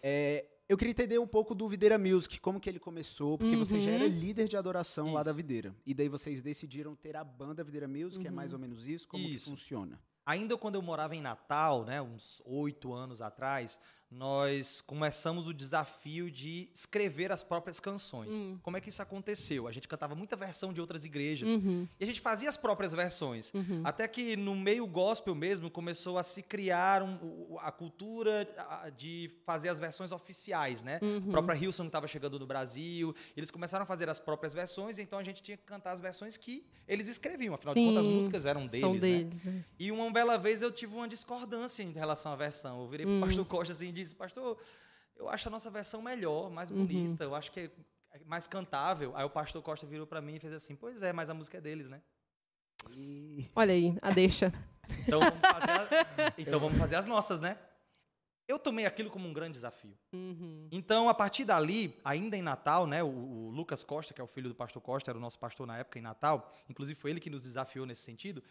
É, 0.02 0.44
eu 0.68 0.76
queria 0.76 0.90
entender 0.90 1.18
um 1.18 1.26
pouco 1.26 1.54
do 1.54 1.68
Videira 1.68 1.98
Music, 1.98 2.38
como 2.40 2.60
que 2.60 2.68
ele 2.68 2.78
começou, 2.78 3.38
porque 3.38 3.56
você 3.56 3.80
já 3.80 3.90
Uhum. 3.90 3.96
era 3.96 4.06
líder 4.06 4.48
de 4.48 4.56
adoração 4.56 5.12
lá 5.14 5.22
da 5.22 5.30
Isso. 5.30 5.36
Videira. 5.36 5.74
E 5.86 5.94
daí 5.94 6.08
vocês 6.08 6.42
decidiram 6.42 6.94
ter 6.94 7.16
a 7.16 7.24
banda 7.24 7.64
Videira 7.64 7.88
Music, 7.88 8.26
é 8.26 8.30
mais 8.30 8.52
ou 8.52 8.58
menos 8.58 8.86
isso? 8.86 9.08
Como 9.08 9.22
Isso. 9.26 9.44
que 9.46 9.50
funciona? 9.50 9.98
Ainda 10.26 10.58
quando 10.58 10.74
eu 10.74 10.82
morava 10.82 11.16
em 11.16 11.22
Natal, 11.22 11.84
né, 11.86 12.02
uns 12.02 12.42
oito 12.44 12.92
anos 12.92 13.22
atrás, 13.22 13.80
nós 14.10 14.80
começamos 14.80 15.46
o 15.46 15.52
desafio 15.52 16.30
de 16.30 16.68
escrever 16.74 17.30
as 17.30 17.42
próprias 17.42 17.78
canções. 17.78 18.34
Hum. 18.34 18.58
Como 18.62 18.76
é 18.76 18.80
que 18.80 18.88
isso 18.88 19.02
aconteceu? 19.02 19.68
A 19.68 19.72
gente 19.72 19.86
cantava 19.86 20.14
muita 20.14 20.34
versão 20.34 20.72
de 20.72 20.80
outras 20.80 21.04
igrejas 21.04 21.50
Uhum, 21.50 21.86
e 22.00 22.04
a 22.04 22.06
gente 22.06 22.20
fazia 22.20 22.48
as 22.48 22.56
próprias 22.56 22.92
versões. 22.94 23.52
uhum. 23.52 23.82
Até 23.84 24.08
que 24.08 24.34
no 24.36 24.54
meio 24.56 24.86
gospel 24.86 25.34
mesmo 25.34 25.70
começou 25.70 26.16
a 26.16 26.22
se 26.22 26.42
criar 26.42 27.02
um- 27.02 27.58
a 27.60 27.70
cultura 27.70 28.48
de 28.96 29.30
fazer 29.44 29.68
as 29.68 29.78
versões 29.78 30.10
oficiais, 30.10 30.82
né? 30.82 30.98
Uhum. 31.02 31.24
A 31.28 31.30
própria 31.32 31.56
Hilson 31.56 31.86
estava 31.86 32.06
chegando 32.08 32.38
no 32.38 32.46
Brasil, 32.46 33.14
eles 33.36 33.50
começaram 33.50 33.82
a 33.82 33.86
fazer 33.86 34.08
as 34.08 34.18
próprias 34.18 34.54
versões, 34.54 34.98
então 34.98 35.18
a 35.18 35.22
gente 35.22 35.42
tinha 35.42 35.56
que 35.56 35.64
cantar 35.64 35.92
as 35.92 36.00
versões 36.00 36.36
que 36.36 36.64
eles 36.86 37.08
escreviam. 37.08 37.54
Afinal 37.54 37.74
de 37.74 37.80
contas, 37.84 37.98
as 38.00 38.04
Sim, 38.06 38.14
músicas 38.16 38.46
eram 38.46 38.66
deles, 38.66 38.80
São 38.80 38.94
né? 38.94 39.00
deles. 39.00 39.46
é. 39.46 39.64
E 39.78 39.92
uma 39.92 40.10
bela 40.10 40.38
vez 40.38 40.62
eu 40.62 40.70
tive 40.72 40.94
uma 40.94 41.06
discordância 41.08 41.82
em 41.82 41.92
relação 41.92 42.32
à 42.32 42.36
versão. 42.36 42.80
Eu 42.80 42.88
virei 42.88 43.04
Hum. 43.06 43.18
pro 43.20 43.28
pastor 43.28 43.44
Costa 43.44 43.72
assim 43.72 43.92
disse, 44.02 44.16
pastor, 44.16 44.58
eu 45.16 45.28
acho 45.28 45.48
a 45.48 45.50
nossa 45.50 45.70
versão 45.70 46.00
melhor, 46.02 46.50
mais 46.50 46.70
Uhum. 46.70 46.78
bonita, 46.86 47.24
eu 47.24 47.34
acho 47.34 47.50
que 47.52 47.70
é 48.12 48.20
mais 48.24 48.46
cantável. 48.46 49.14
Aí 49.16 49.24
o 49.24 49.30
pastor 49.30 49.62
Costa 49.62 49.86
virou 49.86 50.06
para 50.06 50.20
mim 50.20 50.36
e 50.36 50.40
fez 50.40 50.52
assim, 50.52 50.74
pois 50.76 51.02
é, 51.02 51.12
mas 51.12 51.28
a 51.30 51.34
música 51.34 51.58
é 51.58 51.60
deles, 51.60 51.88
né? 51.88 52.00
E... 52.90 53.50
Olha 53.54 53.72
aí, 53.74 53.96
a 54.00 54.10
deixa. 54.10 54.52
Então 55.06 55.20
vamos 55.20 55.40
fazer, 55.40 55.70
a- 55.70 56.34
então 56.38 56.60
vamos 56.60 56.78
fazer 56.78 56.96
as 56.96 57.06
nossas, 57.06 57.40
né? 57.40 57.58
Eu 58.46 58.58
tomei 58.58 58.86
aquilo 58.86 59.10
como 59.10 59.28
um 59.28 59.32
grande 59.32 59.52
desafio. 59.52 59.94
Uhum. 60.14 60.68
Então, 60.72 61.10
a 61.10 61.12
partir 61.14 61.44
dali, 61.44 61.94
ainda 62.02 62.34
em 62.34 62.40
Natal, 62.40 62.86
né, 62.86 63.02
o, 63.02 63.08
o 63.08 63.50
Lucas 63.50 63.84
Costa, 63.84 64.14
que 64.14 64.20
é 64.22 64.24
o 64.24 64.26
filho 64.26 64.48
do 64.48 64.54
pastor 64.54 64.80
Costa, 64.80 65.10
era 65.10 65.18
o 65.18 65.20
nosso 65.20 65.38
pastor 65.38 65.66
na 65.66 65.76
época 65.76 65.98
em 65.98 66.02
Natal, 66.02 66.50
inclusive 66.66 66.98
foi 66.98 67.10
ele 67.10 67.20
que 67.20 67.28
nos 67.28 67.42
desafiou 67.42 67.84
nesse 67.84 68.00
sentido, 68.02 68.42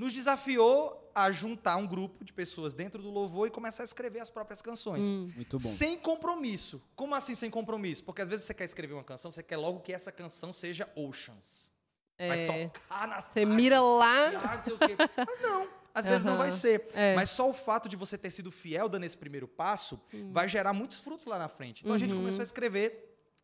nos 0.00 0.12
desafiou 0.12 1.10
a 1.14 1.30
juntar 1.30 1.76
um 1.76 1.86
grupo 1.86 2.24
de 2.24 2.32
pessoas 2.32 2.72
dentro 2.72 3.02
do 3.02 3.10
louvor 3.10 3.46
e 3.48 3.50
começar 3.50 3.82
a 3.82 3.84
escrever 3.84 4.20
as 4.20 4.30
próprias 4.30 4.62
canções. 4.62 5.04
Hum. 5.04 5.30
Muito 5.34 5.56
bom. 5.58 5.58
Sem 5.58 5.98
compromisso. 5.98 6.80
Como 6.96 7.14
assim 7.14 7.34
sem 7.34 7.50
compromisso? 7.50 8.02
Porque 8.04 8.22
às 8.22 8.28
vezes 8.28 8.46
você 8.46 8.54
quer 8.54 8.64
escrever 8.64 8.94
uma 8.94 9.04
canção, 9.04 9.30
você 9.30 9.42
quer 9.42 9.56
logo 9.56 9.80
que 9.80 9.92
essa 9.92 10.10
canção 10.10 10.52
seja 10.52 10.88
Oceans. 10.96 11.70
Vai 12.18 12.40
É, 12.46 12.68
tocar 12.68 13.08
nas 13.08 13.24
Você 13.26 13.44
mira 13.44 13.76
rádios, 13.80 13.98
lá. 14.42 14.56
não 14.56 14.62
sei 14.62 14.72
o 14.74 14.78
quê. 14.78 14.96
Mas 15.26 15.40
não, 15.40 15.68
às 15.94 16.06
vezes 16.06 16.22
não 16.24 16.34
Aham. 16.34 16.42
vai 16.42 16.50
ser. 16.50 16.86
É. 16.94 17.14
Mas 17.16 17.30
só 17.30 17.48
o 17.48 17.52
fato 17.54 17.88
de 17.88 17.96
você 17.96 18.16
ter 18.16 18.30
sido 18.30 18.50
fiel 18.50 18.88
dando 18.88 19.04
esse 19.04 19.16
primeiro 19.16 19.48
passo 19.48 20.00
vai 20.30 20.46
gerar 20.48 20.72
muitos 20.72 21.00
frutos 21.00 21.26
lá 21.26 21.38
na 21.38 21.48
frente. 21.48 21.80
Então 21.82 21.94
a 21.94 21.98
gente 21.98 22.12
Uhum. 22.14 22.20
começou 22.20 22.40
a 22.40 22.44
escrever 22.44 22.88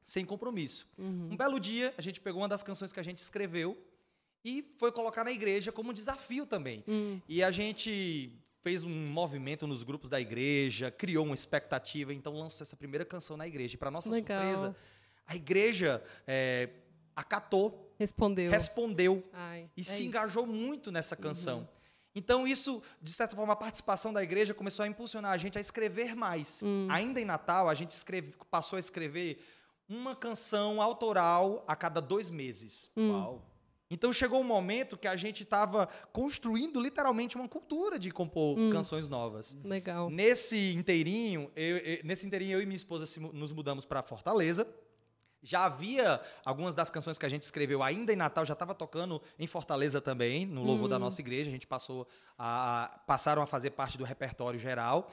sem 0.03 0.25
compromisso. 0.25 0.87
Uhum. 0.97 1.31
Um 1.33 1.37
belo 1.37 1.59
dia, 1.59 1.93
a 1.99 2.03
gente 2.03 2.21
pegou 2.21 2.41
uma 2.43 2.49
das 2.49 2.63
canções 2.63 2.93
que 2.93 3.01
a 3.01 3.03
gente 3.03 3.19
escreveu 3.19 3.77
e 4.49 4.65
foi 4.77 4.93
colocar 4.93 5.25
na 5.25 5.33
igreja 5.33 5.73
como 5.73 5.91
um 5.91 5.93
desafio 5.93 6.47
também. 6.47 6.85
Hum. 6.87 7.21
E 7.29 7.43
a 7.43 7.51
gente 7.51 8.33
fez 8.63 8.85
um 8.85 8.91
movimento 9.09 9.67
nos 9.67 9.83
grupos 9.83 10.09
da 10.09 10.21
igreja, 10.21 10.91
criou 10.91 11.25
uma 11.27 11.35
expectativa, 11.35 12.15
então 12.15 12.33
lançou 12.33 12.63
essa 12.65 12.77
primeira 12.77 13.05
canção 13.05 13.37
na 13.37 13.47
igreja. 13.47 13.75
E 13.75 13.79
para 13.79 13.91
nossa 13.91 14.09
Legal. 14.11 14.41
surpresa, 14.43 14.77
a 15.27 15.35
igreja 15.35 16.03
é, 16.27 16.71
acatou, 17.15 17.93
Respondeu. 17.99 18.51
respondeu 18.51 19.25
Ai, 19.33 19.69
e 19.77 19.81
é 19.81 19.85
se 19.85 19.91
isso. 19.93 20.03
Uhum. 20.03 20.09
engajou 20.09 20.47
muito 20.47 20.93
nessa 20.93 21.17
canção. 21.17 21.69
Então, 22.15 22.47
isso, 22.47 22.83
de 23.03 23.13
certa 23.13 23.37
forma, 23.37 23.53
a 23.53 23.57
participação 23.57 24.13
da 24.13 24.23
igreja 24.23 24.55
começou 24.55 24.85
a 24.85 24.89
impulsionar 24.89 25.33
a 25.33 25.37
gente 25.37 25.59
a 25.59 25.61
escrever 25.61 26.15
mais. 26.15 26.61
Hum. 26.63 26.87
Ainda 26.91 27.21
em 27.21 27.25
Natal, 27.25 27.69
a 27.69 27.75
gente 27.75 27.91
escreve- 27.91 28.33
passou 28.51 28.77
a 28.79 28.81
escrever 28.81 29.39
uma 29.89 30.17
canção 30.17 30.81
autoral 30.81 31.63
a 31.69 31.77
cada 31.77 32.01
dois 32.01 32.31
meses. 32.31 32.91
Hum. 32.97 33.11
Uau. 33.13 33.56
Então 33.91 34.13
chegou 34.13 34.41
um 34.41 34.45
momento 34.45 34.97
que 34.97 35.07
a 35.07 35.15
gente 35.15 35.45
estava 35.45 35.89
construindo 36.13 36.81
literalmente 36.81 37.37
uma 37.37 37.49
cultura 37.49 37.99
de 37.99 38.11
compor 38.11 38.59
Hum. 38.59 38.71
canções 38.71 39.07
novas. 39.09 39.57
Legal. 39.65 40.11
Nesse 40.11 40.75
inteirinho, 40.75 41.51
eu- 41.55 41.79
eu- 41.79 41.99
nesse 42.05 42.27
inteirinho 42.27 42.57
eu 42.59 42.63
e 42.63 42.67
minha 42.67 42.77
esposa 42.77 43.07
se 43.07 43.21
nos 43.21 43.53
mudamos 43.53 43.85
para 43.85 44.03
Fortaleza. 44.03 44.67
Já 45.43 45.67
havia 45.67 46.21
algumas 46.45 46.75
das 46.75 46.91
canções 46.91 47.17
que 47.19 47.25
a 47.25 47.29
gente 47.29 47.43
escreveu 47.43 47.81
ainda 47.81 48.13
em 48.13 48.17
Natal, 48.17 48.45
já 48.45 48.55
estava 48.55 48.75
tocando 48.75 49.23
em 49.39 49.47
Fortaleza 49.47 50.01
também, 50.01 50.45
no 50.45 50.65
louvor 50.65 50.89
da 50.89 50.99
nossa 50.99 51.21
igreja. 51.21 51.49
A 51.49 51.53
gente 51.53 51.67
passou 51.69 52.09
a- 52.37 53.01
passaram 53.07 53.41
a 53.43 53.47
fazer 53.47 53.71
parte 53.71 53.97
do 53.97 54.03
repertório 54.03 54.59
geral. 54.59 55.09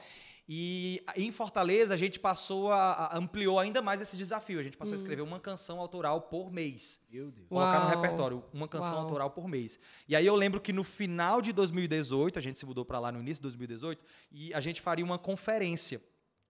E 0.46 1.02
em 1.16 1.30
Fortaleza 1.30 1.94
a 1.94 1.96
gente 1.96 2.20
passou 2.20 2.70
a, 2.70 2.92
a- 3.06 3.16
ampliou 3.18 3.58
ainda 3.58 3.80
mais 3.80 4.02
esse 4.02 4.14
desafio. 4.16 4.60
A 4.60 4.62
gente 4.62 4.76
passou 4.76 4.92
a 4.92 4.96
escrever 4.96 5.22
uma 5.22 5.40
canção 5.40 5.80
autoral 5.80 6.20
por 6.20 6.52
mês 6.52 7.00
Meu 7.10 7.30
Deus. 7.30 7.48
colocar 7.48 7.78
no 7.80 7.86
Uau. 7.86 7.96
repertório 7.96 8.44
uma 8.52 8.68
canção 8.68 8.92
Uau. 8.92 9.02
autoral 9.04 9.30
por 9.30 9.48
mês. 9.48 9.78
E 10.06 10.14
aí 10.14 10.26
eu 10.26 10.36
lembro 10.36 10.60
que 10.60 10.70
no 10.72 10.84
final 10.84 11.40
de 11.40 11.50
2018, 11.52 12.38
a 12.38 12.42
gente 12.42 12.58
se 12.58 12.66
mudou 12.66 12.84
para 12.84 12.98
lá 12.98 13.10
no 13.10 13.20
início 13.20 13.36
de 13.40 13.42
2018, 13.44 14.04
e 14.30 14.52
a 14.52 14.60
gente 14.60 14.82
faria 14.82 15.04
uma 15.04 15.18
conferência, 15.18 16.02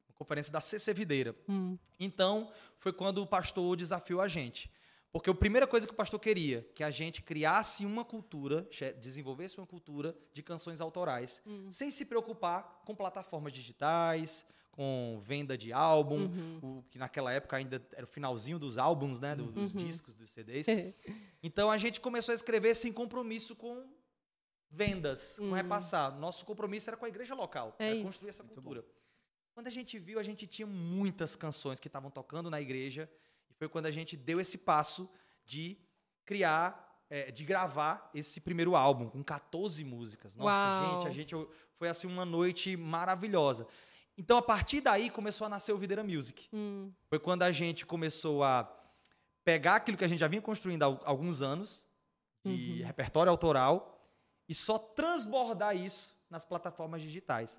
uma 0.08 0.16
conferência 0.16 0.52
da 0.52 0.60
CC 0.60 0.92
Videira. 0.92 1.34
Hum. 1.48 1.78
Então, 2.00 2.50
foi 2.78 2.92
quando 2.92 3.22
o 3.22 3.26
pastor 3.26 3.76
desafiou 3.76 4.20
a 4.20 4.26
gente. 4.26 4.68
Porque 5.14 5.30
a 5.30 5.34
primeira 5.34 5.64
coisa 5.64 5.86
que 5.86 5.92
o 5.92 5.96
pastor 5.96 6.18
queria, 6.18 6.68
que 6.74 6.82
a 6.82 6.90
gente 6.90 7.22
criasse 7.22 7.86
uma 7.86 8.04
cultura, 8.04 8.68
desenvolvesse 8.98 9.56
uma 9.58 9.66
cultura 9.66 10.12
de 10.32 10.42
canções 10.42 10.80
autorais, 10.80 11.40
Hum. 11.46 11.70
sem 11.70 11.88
se 11.88 12.04
preocupar 12.04 12.82
com 12.84 12.96
plataformas 12.96 13.52
digitais, 13.52 14.44
com 14.72 15.20
venda 15.22 15.56
de 15.56 15.72
álbum, 15.72 16.24
Uhum. 16.24 16.58
o 16.80 16.82
que 16.90 16.98
naquela 16.98 17.32
época 17.32 17.56
ainda 17.56 17.80
era 17.92 18.02
o 18.02 18.08
finalzinho 18.08 18.58
dos 18.58 18.76
álbuns, 18.76 19.20
né, 19.20 19.36
do- 19.36 19.52
dos 19.52 19.72
Uhum. 19.72 19.78
discos, 19.86 20.16
dos 20.16 20.32
CDs. 20.32 20.66
Então 21.44 21.70
a 21.70 21.76
gente 21.76 22.00
começou 22.00 22.32
a 22.32 22.34
escrever 22.34 22.74
sem 22.74 22.92
compromisso 22.92 23.54
com 23.54 23.86
vendas, 24.68 25.36
com 25.38 25.44
Hum. 25.44 25.52
repassar. 25.52 26.18
Nosso 26.18 26.44
compromisso 26.44 26.90
era 26.90 26.96
com 26.96 27.04
a 27.04 27.08
igreja 27.08 27.36
local, 27.36 27.76
É 27.78 27.86
era 27.86 27.94
isso. 27.94 28.04
construir 28.04 28.30
essa 28.30 28.42
cultura. 28.42 28.84
Quando 29.54 29.68
a 29.68 29.70
gente 29.70 29.96
viu, 29.96 30.18
a 30.18 30.24
gente 30.24 30.44
tinha 30.48 30.66
muitas 30.66 31.36
canções 31.36 31.78
que 31.78 31.86
estavam 31.86 32.10
tocando 32.10 32.50
na 32.50 32.60
igreja, 32.60 33.08
e 33.54 33.58
foi 33.58 33.68
quando 33.68 33.86
a 33.86 33.90
gente 33.90 34.16
deu 34.16 34.40
esse 34.40 34.58
passo 34.58 35.08
de 35.44 35.78
criar, 36.24 37.02
é, 37.10 37.30
de 37.30 37.44
gravar 37.44 38.10
esse 38.14 38.40
primeiro 38.40 38.74
álbum, 38.76 39.08
com 39.08 39.22
14 39.22 39.84
músicas. 39.84 40.34
Nossa, 40.36 40.60
Uau. 40.60 40.92
gente, 41.02 41.06
a 41.08 41.10
gente 41.10 41.34
foi 41.76 41.88
assim 41.88 42.06
uma 42.06 42.24
noite 42.24 42.76
maravilhosa. 42.76 43.66
Então, 44.16 44.36
a 44.38 44.42
partir 44.42 44.80
daí, 44.80 45.10
começou 45.10 45.44
a 45.46 45.50
nascer 45.50 45.72
o 45.72 45.78
Videira 45.78 46.04
Music. 46.04 46.48
Hum. 46.52 46.92
Foi 47.08 47.18
quando 47.18 47.42
a 47.42 47.50
gente 47.50 47.84
começou 47.84 48.44
a 48.44 48.70
pegar 49.44 49.76
aquilo 49.76 49.98
que 49.98 50.04
a 50.04 50.08
gente 50.08 50.20
já 50.20 50.28
vinha 50.28 50.40
construindo 50.40 50.82
há 50.82 50.86
al- 50.86 51.00
alguns 51.04 51.42
anos, 51.42 51.86
de 52.44 52.80
Uhum. 52.80 52.86
repertório 52.86 53.30
autoral, 53.30 54.08
e 54.48 54.54
só 54.54 54.78
transbordar 54.78 55.76
isso 55.76 56.14
nas 56.30 56.44
plataformas 56.44 57.00
digitais. 57.02 57.58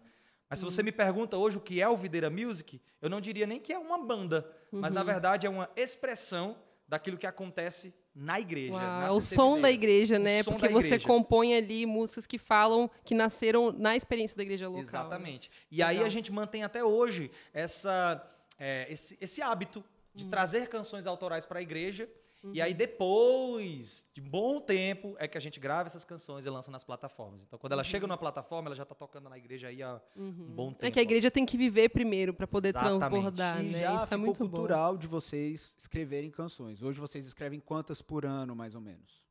Mas 0.50 0.60
se 0.60 0.66
você 0.66 0.84
me 0.84 0.92
pergunta 0.92 1.38
hoje 1.38 1.58
o 1.58 1.62
que 1.62 1.82
é 1.82 1.90
o 1.90 1.98
Videira 1.98 2.30
Music, 2.30 2.82
eu 3.02 3.10
não 3.10 3.20
diria 3.20 3.48
nem 3.48 3.60
que 3.60 3.74
é 3.74 3.80
uma 3.80 3.98
banda, 3.98 4.50
mas 4.72 4.94
na 4.94 5.04
verdade 5.04 5.48
é 5.48 5.50
uma 5.50 5.70
expressão 5.76 6.56
daquilo 6.88 7.18
que 7.18 7.26
acontece 7.26 7.94
na 8.14 8.40
igreja. 8.40 8.74
Uau, 8.74 8.82
na 8.82 9.08
é 9.08 9.12
o 9.12 9.20
som 9.20 9.60
da 9.60 9.70
igreja, 9.70 10.18
né? 10.18 10.44
Porque 10.44 10.70
você 10.70 10.98
compõe 10.98 11.56
ali 11.56 11.86
músicas 11.86 12.26
que 12.26 12.38
falam, 12.38 12.90
que 13.04 13.14
nasceram 13.14 13.72
na 13.72 13.96
experiência 13.96 14.38
da 14.38 14.44
igreja 14.44 14.68
local. 14.68 14.82
né? 14.82 14.88
Exatamente. 14.88 15.52
E 15.70 15.84
aí 15.84 15.96
Legal. 15.96 16.06
a 16.06 16.10
gente 16.10 16.32
mantém 16.32 16.64
até 16.64 16.84
hoje 16.84 17.30
essa, 17.54 18.26
é, 18.58 18.88
esse, 18.90 19.18
esse 19.20 19.42
hábito 19.42 19.84
de 20.14 20.26
trazer 20.28 20.70
canções 20.70 21.06
autorais 21.06 21.46
para 21.46 21.60
a 21.60 21.62
igreja. 21.62 22.10
E 22.54 22.62
aí 22.62 22.74
depois 22.74 24.06
de 24.14 24.22
bom 24.22 24.60
tempo 24.60 25.16
é 25.20 25.28
que 25.28 25.38
a 25.38 25.42
gente 25.42 25.60
grava 25.60 25.88
essas 25.88 26.04
canções 26.04 26.46
e 26.46 26.50
lança 26.50 26.70
nas 26.72 26.84
plataformas. 26.84 27.44
Então 27.44 27.58
quando 27.58 27.74
ela 27.74 27.84
chega 27.84 28.06
numa 28.06 28.18
plataforma, 28.18 28.68
ela 28.68 28.76
já 28.76 28.84
está 28.84 28.94
tocando 28.96 29.30
na 29.30 29.38
igreja 29.38 29.68
aí 29.68 29.82
há 29.82 30.02
um 30.16 30.32
bom 30.32 30.72
tempo. 30.72 30.86
É 30.86 30.92
que 30.92 31.00
a 31.00 31.04
igreja 31.04 31.32
tem 31.32 31.46
que 31.46 31.58
viver 31.58 31.90
primeiro 31.90 32.34
para 32.34 32.46
poder 32.48 32.70
Exatamente. 32.70 33.00
transbordar, 33.00 33.64
E 33.64 33.70
né? 33.72 33.80
já 33.80 33.96
Isso 33.96 34.14
é 34.14 34.18
muito 34.18 34.44
bom. 34.44 34.50
cultural 34.50 34.98
de 34.98 35.08
vocês 35.08 35.76
escreverem 35.78 36.30
canções. 36.30 36.82
Hoje 36.82 37.00
vocês 37.00 37.26
escrevem 37.26 37.60
quantas 37.60 38.02
por 38.02 38.26
ano, 38.26 38.56
mais 38.56 38.76
ou 38.76 38.82
menos? 38.82 39.24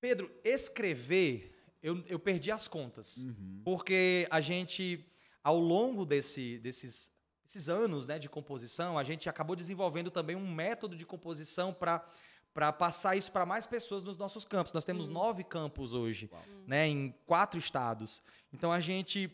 Pedro, 0.00 0.30
escrever, 0.44 1.54
eu, 1.82 2.02
eu 2.06 2.18
perdi 2.18 2.50
as 2.50 2.68
contas. 2.68 3.16
Uhum. 3.18 3.62
Porque 3.64 4.26
a 4.30 4.40
gente, 4.40 5.04
ao 5.42 5.58
longo 5.58 6.04
desse- 6.04 6.58
desses, 6.58 7.10
desses 7.46 7.68
anos 7.68 8.06
né, 8.06 8.18
de 8.18 8.28
composição, 8.28 8.98
a 8.98 9.04
gente 9.04 9.28
acabou 9.28 9.54
desenvolvendo 9.54 10.10
também 10.10 10.34
um 10.34 10.52
método 10.52 10.96
de 10.96 11.06
composição 11.06 11.72
para 11.72 12.04
para 12.52 12.72
passar 12.72 13.14
isso 13.14 13.30
para 13.30 13.44
mais 13.44 13.66
pessoas 13.66 14.02
nos 14.02 14.16
nossos 14.16 14.46
campos. 14.46 14.72
Nós 14.72 14.82
temos 14.82 15.06
nove 15.06 15.44
campos 15.44 15.92
hoje, 15.92 16.30
né, 16.66 16.88
em 16.88 17.14
quatro 17.26 17.58
estados. 17.58 18.22
Então 18.50 18.72
a 18.72 18.80
gente 18.80 19.30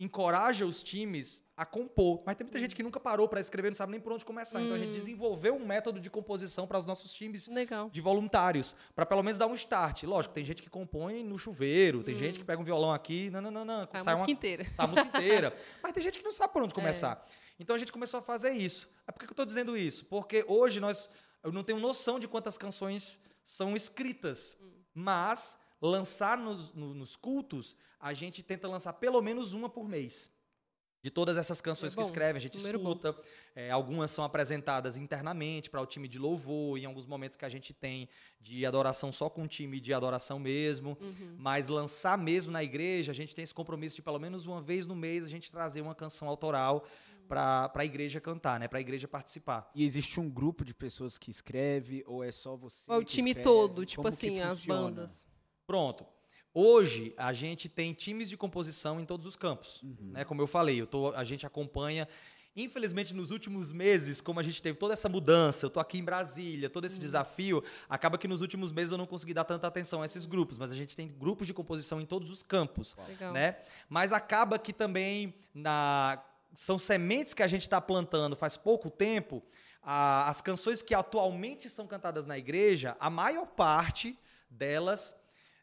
encoraja 0.00 0.64
os 0.64 0.82
times 0.82 1.42
a 1.56 1.64
compor. 1.64 2.22
Mas 2.24 2.36
tem 2.36 2.44
muita 2.44 2.58
gente 2.58 2.74
que 2.74 2.82
nunca 2.82 2.98
parou 2.98 3.28
para 3.28 3.40
escrever, 3.40 3.68
não 3.68 3.74
sabe 3.74 3.92
nem 3.92 4.00
por 4.00 4.12
onde 4.12 4.24
começar. 4.24 4.62
Então 4.62 4.74
a 4.74 4.78
gente 4.78 4.92
desenvolveu 4.92 5.54
um 5.54 5.64
método 5.64 6.00
de 6.00 6.10
composição 6.10 6.66
para 6.66 6.78
os 6.78 6.86
nossos 6.86 7.12
times 7.12 7.46
Legal. 7.48 7.90
de 7.90 8.00
voluntários, 8.00 8.74
para 8.94 9.06
pelo 9.06 9.22
menos 9.22 9.38
dar 9.38 9.46
um 9.46 9.54
start. 9.54 10.02
Lógico, 10.04 10.34
tem 10.34 10.44
gente 10.44 10.62
que 10.62 10.70
compõe 10.70 11.22
no 11.22 11.38
chuveiro, 11.38 12.02
tem 12.02 12.16
gente 12.16 12.38
que 12.38 12.44
pega 12.44 12.60
um 12.60 12.64
violão 12.64 12.92
aqui, 12.92 13.30
não, 13.30 13.40
não, 13.40 13.50
não, 13.50 13.64
não, 13.64 13.88
A 13.92 14.02
sai 14.02 14.14
música 14.14 14.16
uma, 14.16 14.30
inteira. 14.30 14.66
sai 14.74 14.86
a 14.86 14.88
música 14.88 15.18
inteira. 15.18 15.56
Mas 15.82 15.92
tem 15.92 16.02
gente 16.02 16.18
que 16.18 16.24
não 16.24 16.32
sabe 16.32 16.52
por 16.52 16.62
onde 16.62 16.74
começar. 16.74 17.24
Então 17.58 17.76
a 17.76 17.78
gente 17.78 17.92
começou 17.92 18.18
a 18.18 18.22
fazer 18.22 18.50
isso. 18.50 18.88
É 19.06 19.12
por 19.12 19.20
que 19.20 19.26
que 19.26 19.30
eu 19.32 19.34
estou 19.34 19.46
dizendo 19.46 19.76
isso? 19.76 20.04
Porque 20.06 20.44
hoje 20.48 20.80
nós, 20.80 21.10
eu 21.42 21.52
não 21.52 21.62
tenho 21.62 21.78
noção 21.78 22.18
de 22.18 22.26
quantas 22.26 22.56
canções 22.58 23.20
são 23.44 23.76
escritas, 23.76 24.56
mas 24.92 25.58
lançar 25.80 26.38
nos, 26.38 26.72
no- 26.72 26.94
nos 26.94 27.14
cultos, 27.16 27.76
a 28.00 28.12
gente 28.12 28.42
tenta 28.42 28.66
lançar 28.68 28.94
pelo 28.94 29.20
menos 29.20 29.52
uma 29.52 29.68
por 29.68 29.88
mês. 29.88 30.32
De 31.02 31.10
todas 31.10 31.36
essas 31.36 31.60
canções 31.60 31.92
É 31.92 31.96
que 31.96 32.00
bom, 32.00 32.08
escreve, 32.08 32.38
a 32.38 32.40
gente 32.40 32.56
escuta. 32.56 33.14
É, 33.54 33.70
algumas 33.70 34.10
são 34.10 34.24
apresentadas 34.24 34.96
internamente 34.96 35.68
para 35.68 35.82
o 35.82 35.84
time 35.84 36.08
de 36.08 36.18
louvor, 36.18 36.78
em 36.78 36.86
alguns 36.86 37.06
momentos 37.06 37.36
que 37.36 37.44
a 37.44 37.48
gente 37.50 37.74
tem 37.74 38.08
de 38.40 38.64
adoração 38.64 39.12
só 39.12 39.28
com 39.28 39.42
o 39.42 39.46
time 39.46 39.78
de 39.80 39.92
adoração 39.92 40.38
mesmo. 40.38 40.96
Uhum. 40.98 41.34
Mas 41.36 41.68
lançar 41.68 42.16
mesmo 42.16 42.50
na 42.50 42.64
igreja, 42.64 43.12
a 43.12 43.14
gente 43.14 43.34
tem 43.34 43.42
esse 43.42 43.52
compromisso 43.52 43.96
de 43.96 44.00
pelo 44.00 44.18
menos 44.18 44.46
uma 44.46 44.62
vez 44.62 44.86
no 44.86 44.96
mês 44.96 45.26
a 45.26 45.28
gente 45.28 45.52
trazer 45.52 45.82
uma 45.82 45.94
canção 45.94 46.26
autoral 46.26 46.86
para 47.28 47.70
a 47.74 47.84
igreja 47.84 48.20
cantar, 48.20 48.58
né? 48.60 48.68
Para 48.68 48.78
a 48.78 48.80
igreja 48.80 49.08
participar. 49.08 49.70
E 49.74 49.84
existe 49.84 50.20
um 50.20 50.28
grupo 50.30 50.64
de 50.64 50.74
pessoas 50.74 51.18
que 51.18 51.30
escreve 51.30 52.04
ou 52.06 52.22
é 52.22 52.30
só 52.30 52.56
você? 52.56 52.82
Ou 52.88 52.98
o 52.98 53.04
que 53.04 53.06
time 53.06 53.30
escreve? 53.30 53.44
todo, 53.48 53.84
tipo 53.86 54.02
Como 54.02 54.08
assim, 54.12 54.40
as 54.40 54.64
bandas. 54.64 55.26
Pronto. 55.66 56.06
Hoje 56.52 57.12
a 57.16 57.32
gente 57.32 57.68
tem 57.68 57.92
times 57.92 58.28
de 58.28 58.36
composição 58.36 59.00
em 59.00 59.04
todos 59.04 59.26
os 59.26 59.34
campos, 59.34 59.82
Uhum. 59.82 59.96
né? 60.12 60.24
Como 60.24 60.40
eu 60.40 60.46
falei, 60.46 60.80
eu 60.80 60.86
tô, 60.86 61.12
a 61.12 61.24
gente 61.24 61.44
acompanha. 61.44 62.06
Infelizmente, 62.56 63.12
nos 63.12 63.32
últimos 63.32 63.72
meses, 63.72 64.20
como 64.20 64.38
a 64.38 64.42
gente 64.44 64.62
teve 64.62 64.78
toda 64.78 64.92
essa 64.92 65.08
mudança, 65.08 65.66
eu 65.66 65.70
tô 65.70 65.80
aqui 65.80 65.98
em 65.98 66.04
Brasília, 66.04 66.70
todo 66.70 66.84
Uhum. 66.84 66.86
esse 66.86 67.00
desafio, 67.00 67.64
acaba 67.88 68.16
que 68.16 68.28
nos 68.28 68.40
últimos 68.40 68.70
meses 68.70 68.92
eu 68.92 68.98
não 68.98 69.06
consegui 69.08 69.34
dar 69.34 69.42
tanta 69.42 69.66
atenção 69.66 70.02
a 70.02 70.04
esses 70.04 70.24
grupos, 70.24 70.56
mas 70.56 70.70
a 70.70 70.76
gente 70.76 70.94
tem 70.96 71.08
grupos 71.08 71.48
de 71.48 71.52
composição 71.52 72.00
em 72.00 72.06
todos 72.06 72.30
os 72.30 72.44
campos. 72.44 72.96
Legal. 73.08 73.32
né? 73.32 73.56
Mas 73.88 74.12
acaba 74.12 74.56
que 74.56 74.72
também 74.72 75.34
na 75.52 76.22
são 76.54 76.78
sementes 76.78 77.34
que 77.34 77.42
a 77.42 77.46
gente 77.48 77.62
está 77.62 77.80
plantando 77.80 78.34
faz 78.36 78.56
pouco 78.56 78.88
tempo. 78.90 79.42
a- 79.86 80.30
as 80.30 80.40
canções 80.40 80.80
que 80.80 80.94
atualmente 80.94 81.68
são 81.68 81.86
cantadas 81.86 82.24
na 82.24 82.38
igreja, 82.38 82.96
a 82.98 83.10
maior 83.10 83.44
parte 83.44 84.18
delas 84.48 85.14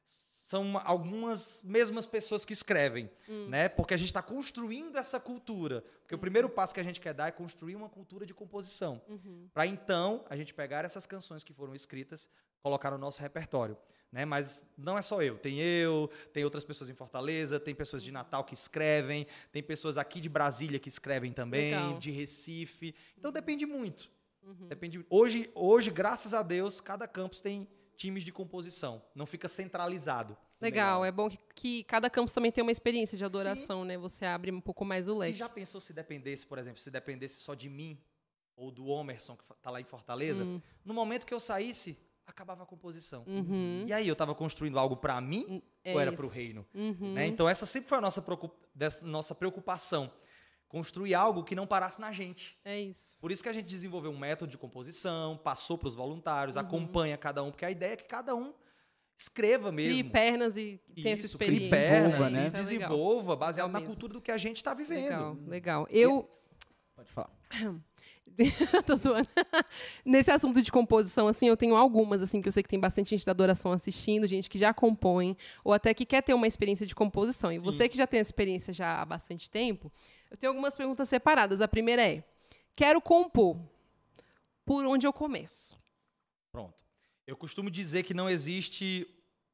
são 0.04 0.78
algumas 0.84 1.62
mesmas 1.64 2.06
pessoas 2.06 2.44
que 2.46 2.54
escrevem, 2.54 3.10
né? 3.48 3.68
Porque 3.70 3.94
a 3.94 3.98
gente 3.98 4.10
está 4.10 4.22
construindo 4.22 4.96
essa 4.98 5.20
cultura. 5.20 5.82
Porque 6.02 6.14
o 6.14 6.20
primeiro 6.20 6.50
passo 6.50 6.72
que 6.74 6.80
a 6.80 6.84
gente 6.84 7.00
quer 7.02 7.14
dar 7.16 7.30
é 7.30 7.32
construir 7.32 7.76
uma 7.76 7.90
cultura 7.90 8.26
de 8.26 8.34
composição. 8.34 9.02
Uhum. 9.08 9.50
Para 9.54 9.66
então 9.66 10.24
a 10.30 10.36
gente 10.36 10.54
pegar 10.54 10.86
essas 10.86 11.06
canções 11.08 11.44
que 11.44 11.52
foram 11.54 11.74
escritas, 11.74 12.30
colocar 12.62 12.92
no 12.92 12.98
nosso 13.00 13.22
repertório. 13.22 13.76
Né? 14.12 14.26
Mas 14.26 14.66
não 14.78 14.98
é 14.98 15.02
só 15.02 15.22
eu. 15.22 15.38
Tem 15.38 15.60
eu, 15.60 16.10
tem 16.34 16.44
outras 16.44 16.66
pessoas 16.66 16.90
em 16.90 16.94
Fortaleza, 16.94 17.60
tem 17.60 17.74
pessoas 17.74 18.04
de 18.04 18.12
Natal 18.12 18.44
que 18.44 18.54
escrevem, 18.54 19.26
tem 19.52 19.64
pessoas 19.64 19.98
aqui 19.98 20.20
de 20.20 20.28
Brasília 20.28 20.80
que 20.80 20.90
escrevem 20.90 21.32
também, 21.32 21.72
Legal. 21.74 21.98
de 21.98 22.12
Recife. 22.12 22.94
Então 23.18 23.32
depende 23.32 23.66
muito. 23.66 24.12
Uhum. 24.44 24.68
Depende. 24.68 25.06
Hoje, 25.10 25.50
hoje, 25.56 25.92
graças 25.92 26.34
a 26.34 26.44
Deus, 26.44 26.82
cada 26.82 27.08
campus 27.08 27.42
tem 27.42 27.68
times 27.96 28.24
de 28.24 28.32
composição. 28.32 29.02
Não 29.16 29.26
fica 29.26 29.48
centralizado. 29.48 30.36
Legal, 30.60 31.04
é 31.06 31.12
bom 31.12 31.30
que, 31.30 31.40
que 31.56 31.84
cada 31.86 32.10
campus 32.10 32.34
também 32.34 32.52
tem 32.52 32.62
uma 32.62 32.72
experiência 32.72 33.18
de 33.18 33.24
adoração, 33.26 33.84
né? 33.86 33.98
Você 33.98 34.26
abre 34.26 34.52
um 34.52 34.62
pouco 34.62 34.84
mais 34.86 35.08
o 35.08 35.14
E 35.16 35.18
leque. 35.20 35.38
já 35.38 35.50
pensou 35.50 35.80
se 35.82 35.92
dependesse, 35.94 36.46
por 36.46 36.58
exemplo, 36.60 36.80
se 36.80 36.92
dependesse 36.92 37.40
só 37.40 37.56
de 37.56 37.70
mim 37.70 37.98
ou 38.56 38.70
do 38.70 38.86
Homerson, 38.86 39.36
que 39.36 39.44
está 39.54 39.72
lá 39.72 39.82
em 39.82 39.84
Fortaleza? 39.84 40.44
Hum. 40.44 40.62
No 40.86 40.94
momento 40.94 41.26
que 41.26 41.34
eu 41.34 41.40
saísse, 41.40 41.98
acabava 42.26 42.64
a 42.64 42.66
composição. 42.66 43.24
Uhum. 43.28 43.86
E 43.88 43.94
aí, 43.94 44.08
eu 44.08 44.14
estava 44.14 44.34
construindo 44.34 44.78
algo 44.80 44.96
para 44.98 45.20
mim 45.20 45.62
É 45.84 45.94
ou 45.94 46.00
era 46.00 46.12
isso. 46.12 46.18
para 46.18 46.26
o 46.26 46.30
reino? 46.30 46.66
Uhum. 46.74 47.14
Né? 47.14 47.28
Então, 47.28 47.48
essa 47.48 47.66
sempre 47.66 47.90
foi 47.90 47.98
a 47.98 48.02
nossa, 48.02 48.24
nossa 49.04 49.36
preocupação. 49.36 50.12
Construir 50.68 51.14
algo 51.14 51.44
que 51.44 51.54
não 51.54 51.68
parasse 51.68 52.00
na 52.00 52.14
gente. 52.14 52.58
É 52.64 52.80
isso. 52.80 53.20
Por 53.20 53.30
isso 53.32 53.44
que 53.44 53.50
a 53.50 53.54
gente 53.54 53.66
desenvolveu 53.68 54.10
um 54.12 54.18
método 54.18 54.50
de 54.50 54.58
composição, 54.58 55.38
passou 55.38 55.78
para 55.78 55.88
os 55.90 55.96
voluntários, 55.96 56.56
Uhum. 56.56 56.62
acompanha 56.62 57.18
cada 57.18 57.44
um, 57.44 57.52
porque 57.52 57.66
a 57.66 57.72
ideia 57.72 57.94
é 57.94 57.96
que 57.98 58.06
cada 58.06 58.34
um 58.34 58.54
escreva 59.20 59.68
E 59.70 59.72
mesmo. 59.74 60.10
pernas 60.12 60.56
e 60.58 60.80
tem 60.96 61.12
essa 61.12 61.26
experiência. 61.26 61.70
pernas, 61.70 62.12
Desenvolva, 62.12 62.30
né? 62.30 62.44
e 62.44 62.48
Isso 62.48 62.56
é 62.56 62.60
legal. 62.60 62.64
desenvolva, 62.90 63.36
baseado 63.36 63.68
Legal 63.68 63.82
na 63.82 63.88
cultura 63.88 64.14
do 64.14 64.22
que 64.22 64.32
a 64.32 64.38
gente 64.38 64.56
está 64.58 64.74
vivendo. 64.74 65.04
Legal, 65.04 65.38
legal. 65.46 65.88
Eu. 65.90 66.26
Pode 66.96 67.12
falar. 67.12 67.30
Tô 68.86 68.96
zoando. 68.96 69.28
Nesse 70.06 70.32
assunto 70.32 70.62
de 70.62 70.72
composição, 70.72 71.28
assim, 71.28 71.48
eu 71.48 71.58
tenho 71.58 71.76
algumas, 71.76 72.22
assim, 72.22 72.42
que 72.42 72.48
eu 72.48 72.52
sei 72.52 72.64
que 72.64 72.70
tem 72.70 72.80
bastante 72.80 73.10
gente 73.12 73.26
da 73.26 73.32
adoração 73.32 73.72
assistindo, 73.72 74.28
gente 74.28 74.50
que 74.50 74.58
já 74.58 74.74
compõe, 74.74 75.38
ou 75.64 75.74
até 75.74 75.94
que 75.94 76.06
quer 76.06 76.22
ter 76.24 76.34
uma 76.34 76.48
experiência 76.48 76.86
de 76.86 76.96
composição. 76.96 77.52
E 77.52 77.60
Sim. 77.60 77.66
você 77.66 77.88
que 77.90 77.98
já 77.98 78.08
tem 78.08 78.20
essa 78.20 78.30
experiência 78.30 78.74
já 78.74 79.02
há 79.02 79.06
bastante 79.06 79.50
tempo, 79.50 79.92
eu 80.30 80.38
tenho 80.38 80.52
algumas 80.52 80.76
perguntas 80.76 81.08
separadas. 81.10 81.62
A 81.62 81.68
primeira 81.68 82.02
é: 82.08 82.24
quero 82.76 83.02
compor. 83.02 83.58
Por 84.66 84.86
onde 84.86 85.06
eu 85.08 85.12
começo? 85.14 85.78
Pronto. 86.52 86.84
Eu 87.28 87.36
costumo 87.36 87.70
dizer 87.70 88.04
que 88.04 88.14
não 88.14 88.30
existe 88.30 89.08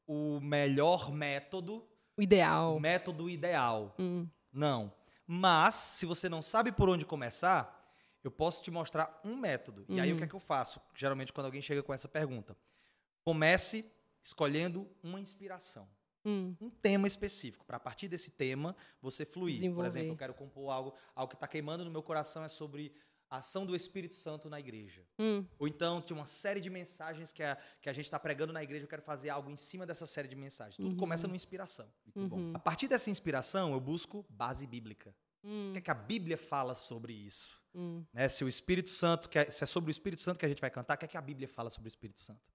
o 0.05 0.39
melhor 0.39 1.11
método, 1.11 1.83
O 2.17 2.21
ideal. 2.21 2.75
o 2.75 2.79
método 2.79 3.29
ideal. 3.29 3.95
Hum, 3.99 4.27
Não. 4.51 4.91
Mas, 5.29 5.75
se 5.75 6.05
você 6.05 6.29
não 6.29 6.41
sabe 6.41 6.71
por 6.71 6.87
onde 6.87 7.05
começar, 7.05 7.76
eu 8.27 8.31
posso 8.31 8.61
te 8.63 8.69
mostrar 8.69 9.19
um 9.23 9.35
método. 9.35 9.85
E 9.89 9.99
aí, 9.99 10.11
o 10.13 10.17
que 10.17 10.23
é 10.23 10.27
que 10.27 10.33
eu 10.35 10.39
faço? 10.39 10.79
Geralmente, 10.93 11.31
quando 11.33 11.45
alguém 11.45 11.61
chega 11.61 11.81
com 11.81 11.93
essa 11.93 12.07
pergunta. 12.07 12.55
Comece 13.23 13.85
escolhendo 14.23 14.89
uma 15.03 15.19
inspiração. 15.19 15.87
hum, 16.25 16.55
Um 16.59 16.69
tema 16.69 17.07
específico. 17.07 17.65
Para 17.65 17.77
a 17.77 17.79
partir 17.79 18.07
desse 18.07 18.31
tema, 18.31 18.75
você 19.01 19.25
fluir. 19.25 19.73
Por 19.73 19.85
exemplo, 19.85 20.11
eu 20.13 20.17
quero 20.17 20.33
compor 20.33 20.69
algo, 20.71 20.93
algo 21.15 21.29
que 21.29 21.35
está 21.35 21.47
queimando 21.47 21.85
no 21.85 21.91
meu 21.91 22.03
coração 22.03 22.43
é 22.43 22.47
sobre 22.47 22.93
a 23.29 23.37
ação 23.39 23.65
do 23.65 23.75
Espírito 23.75 24.13
Santo 24.13 24.49
na 24.49 24.57
igreja. 24.59 25.05
hum, 25.19 25.45
Ou 25.59 25.67
então, 25.67 26.01
tem 26.01 26.15
uma 26.15 26.25
série 26.25 26.61
de 26.61 26.69
mensagens 26.69 27.33
que 27.33 27.43
a, 27.43 27.57
que 27.81 27.89
a 27.89 27.93
gente 27.93 28.05
está 28.05 28.17
pregando 28.19 28.53
na 28.53 28.63
igreja, 28.63 28.85
eu 28.85 28.89
quero 28.89 29.01
fazer 29.01 29.29
algo 29.29 29.49
em 29.49 29.57
cima 29.57 29.85
dessa 29.85 30.05
série 30.05 30.27
de 30.29 30.35
mensagens. 30.35 30.77
Tudo 30.77 30.89
Uhum. 30.91 30.97
começa 30.97 31.27
numa 31.27 31.35
inspiração. 31.35 31.91
Uhum, 32.15 32.51
A 32.53 32.59
partir 32.59 32.87
dessa 32.87 33.09
inspiração, 33.09 33.73
eu 33.73 33.79
busco 33.81 34.25
base 34.29 34.65
bíblica. 34.65 35.13
O 35.47 35.49
hum, 35.49 35.71
que 35.71 35.79
é 35.79 35.81
que 35.81 35.91
a 35.91 35.93
Bíblia 35.95 36.37
fala 36.37 36.73
sobre 36.75 37.13
isso? 37.13 37.57
hum. 37.73 38.03
Né? 38.13 38.27
Se 38.27 38.43
o 38.43 38.47
Espírito 38.49 38.89
Santo, 38.89 39.29
que 39.29 39.39
é- 39.39 39.49
se 39.49 39.63
é 39.63 39.67
sobre 39.67 39.89
o 39.89 39.91
Espírito 39.91 40.21
Santo 40.21 40.37
que 40.39 40.45
a 40.45 40.49
gente 40.49 40.59
vai 40.59 40.69
cantar, 40.69 40.95
o 40.95 40.97
que 40.97 41.05
é 41.05 41.07
que 41.07 41.17
a 41.17 41.21
Bíblia 41.21 41.47
fala 41.47 41.69
sobre 41.69 41.87
o 41.87 41.89
Espírito 41.91 42.19
Santo? 42.19 42.51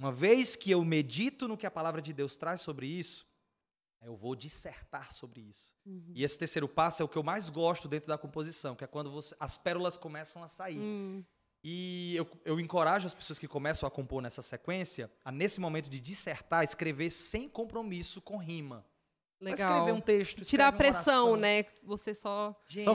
Uma 0.00 0.12
vez 0.12 0.56
que 0.56 0.70
eu 0.70 0.84
medito 0.84 1.46
no 1.48 1.56
que 1.56 1.66
a 1.66 1.70
palavra 1.70 2.00
de 2.00 2.12
Deus 2.12 2.36
traz 2.36 2.60
sobre 2.60 2.86
isso, 2.86 3.26
eu 4.00 4.16
vou 4.16 4.36
dissertar 4.36 5.12
sobre 5.12 5.40
isso. 5.40 5.74
Uhum. 5.84 6.12
E 6.14 6.22
esse 6.22 6.38
terceiro 6.38 6.68
passo 6.68 7.02
é 7.02 7.04
o 7.04 7.08
que 7.08 7.18
eu 7.18 7.22
mais 7.22 7.48
gosto 7.50 7.88
dentro 7.88 8.08
da 8.08 8.16
composição, 8.16 8.76
que 8.76 8.84
é 8.84 8.86
quando 8.86 9.10
você- 9.10 9.34
as 9.40 9.56
pérolas 9.58 9.96
começam 9.96 10.42
a 10.42 10.48
sair. 10.48 10.78
Hum, 10.78 11.24
E 11.64 12.14
eu, 12.14 12.30
eu 12.44 12.60
encorajo 12.60 13.08
as 13.08 13.14
pessoas 13.14 13.36
que 13.36 13.48
começam 13.48 13.84
a 13.86 13.90
compor 13.90 14.22
nessa 14.22 14.40
sequência 14.40 15.10
a, 15.24 15.32
nesse 15.32 15.60
momento 15.60 15.90
de 15.90 15.98
dissertar, 15.98 16.62
escrever 16.62 17.10
sem 17.10 17.48
compromisso 17.48 18.22
com 18.22 18.36
rima. 18.36 18.86
Vai 19.40 19.52
Legal. 19.52 19.72
escrever 19.72 19.92
um 19.96 20.00
texto. 20.00 20.44
Tirar 20.44 20.68
a 20.68 20.72
pressão, 20.72 21.36
né? 21.36 21.64
Você 21.84 22.12
só. 22.14 22.54
Gente, 22.66 22.84
Só 22.84 22.94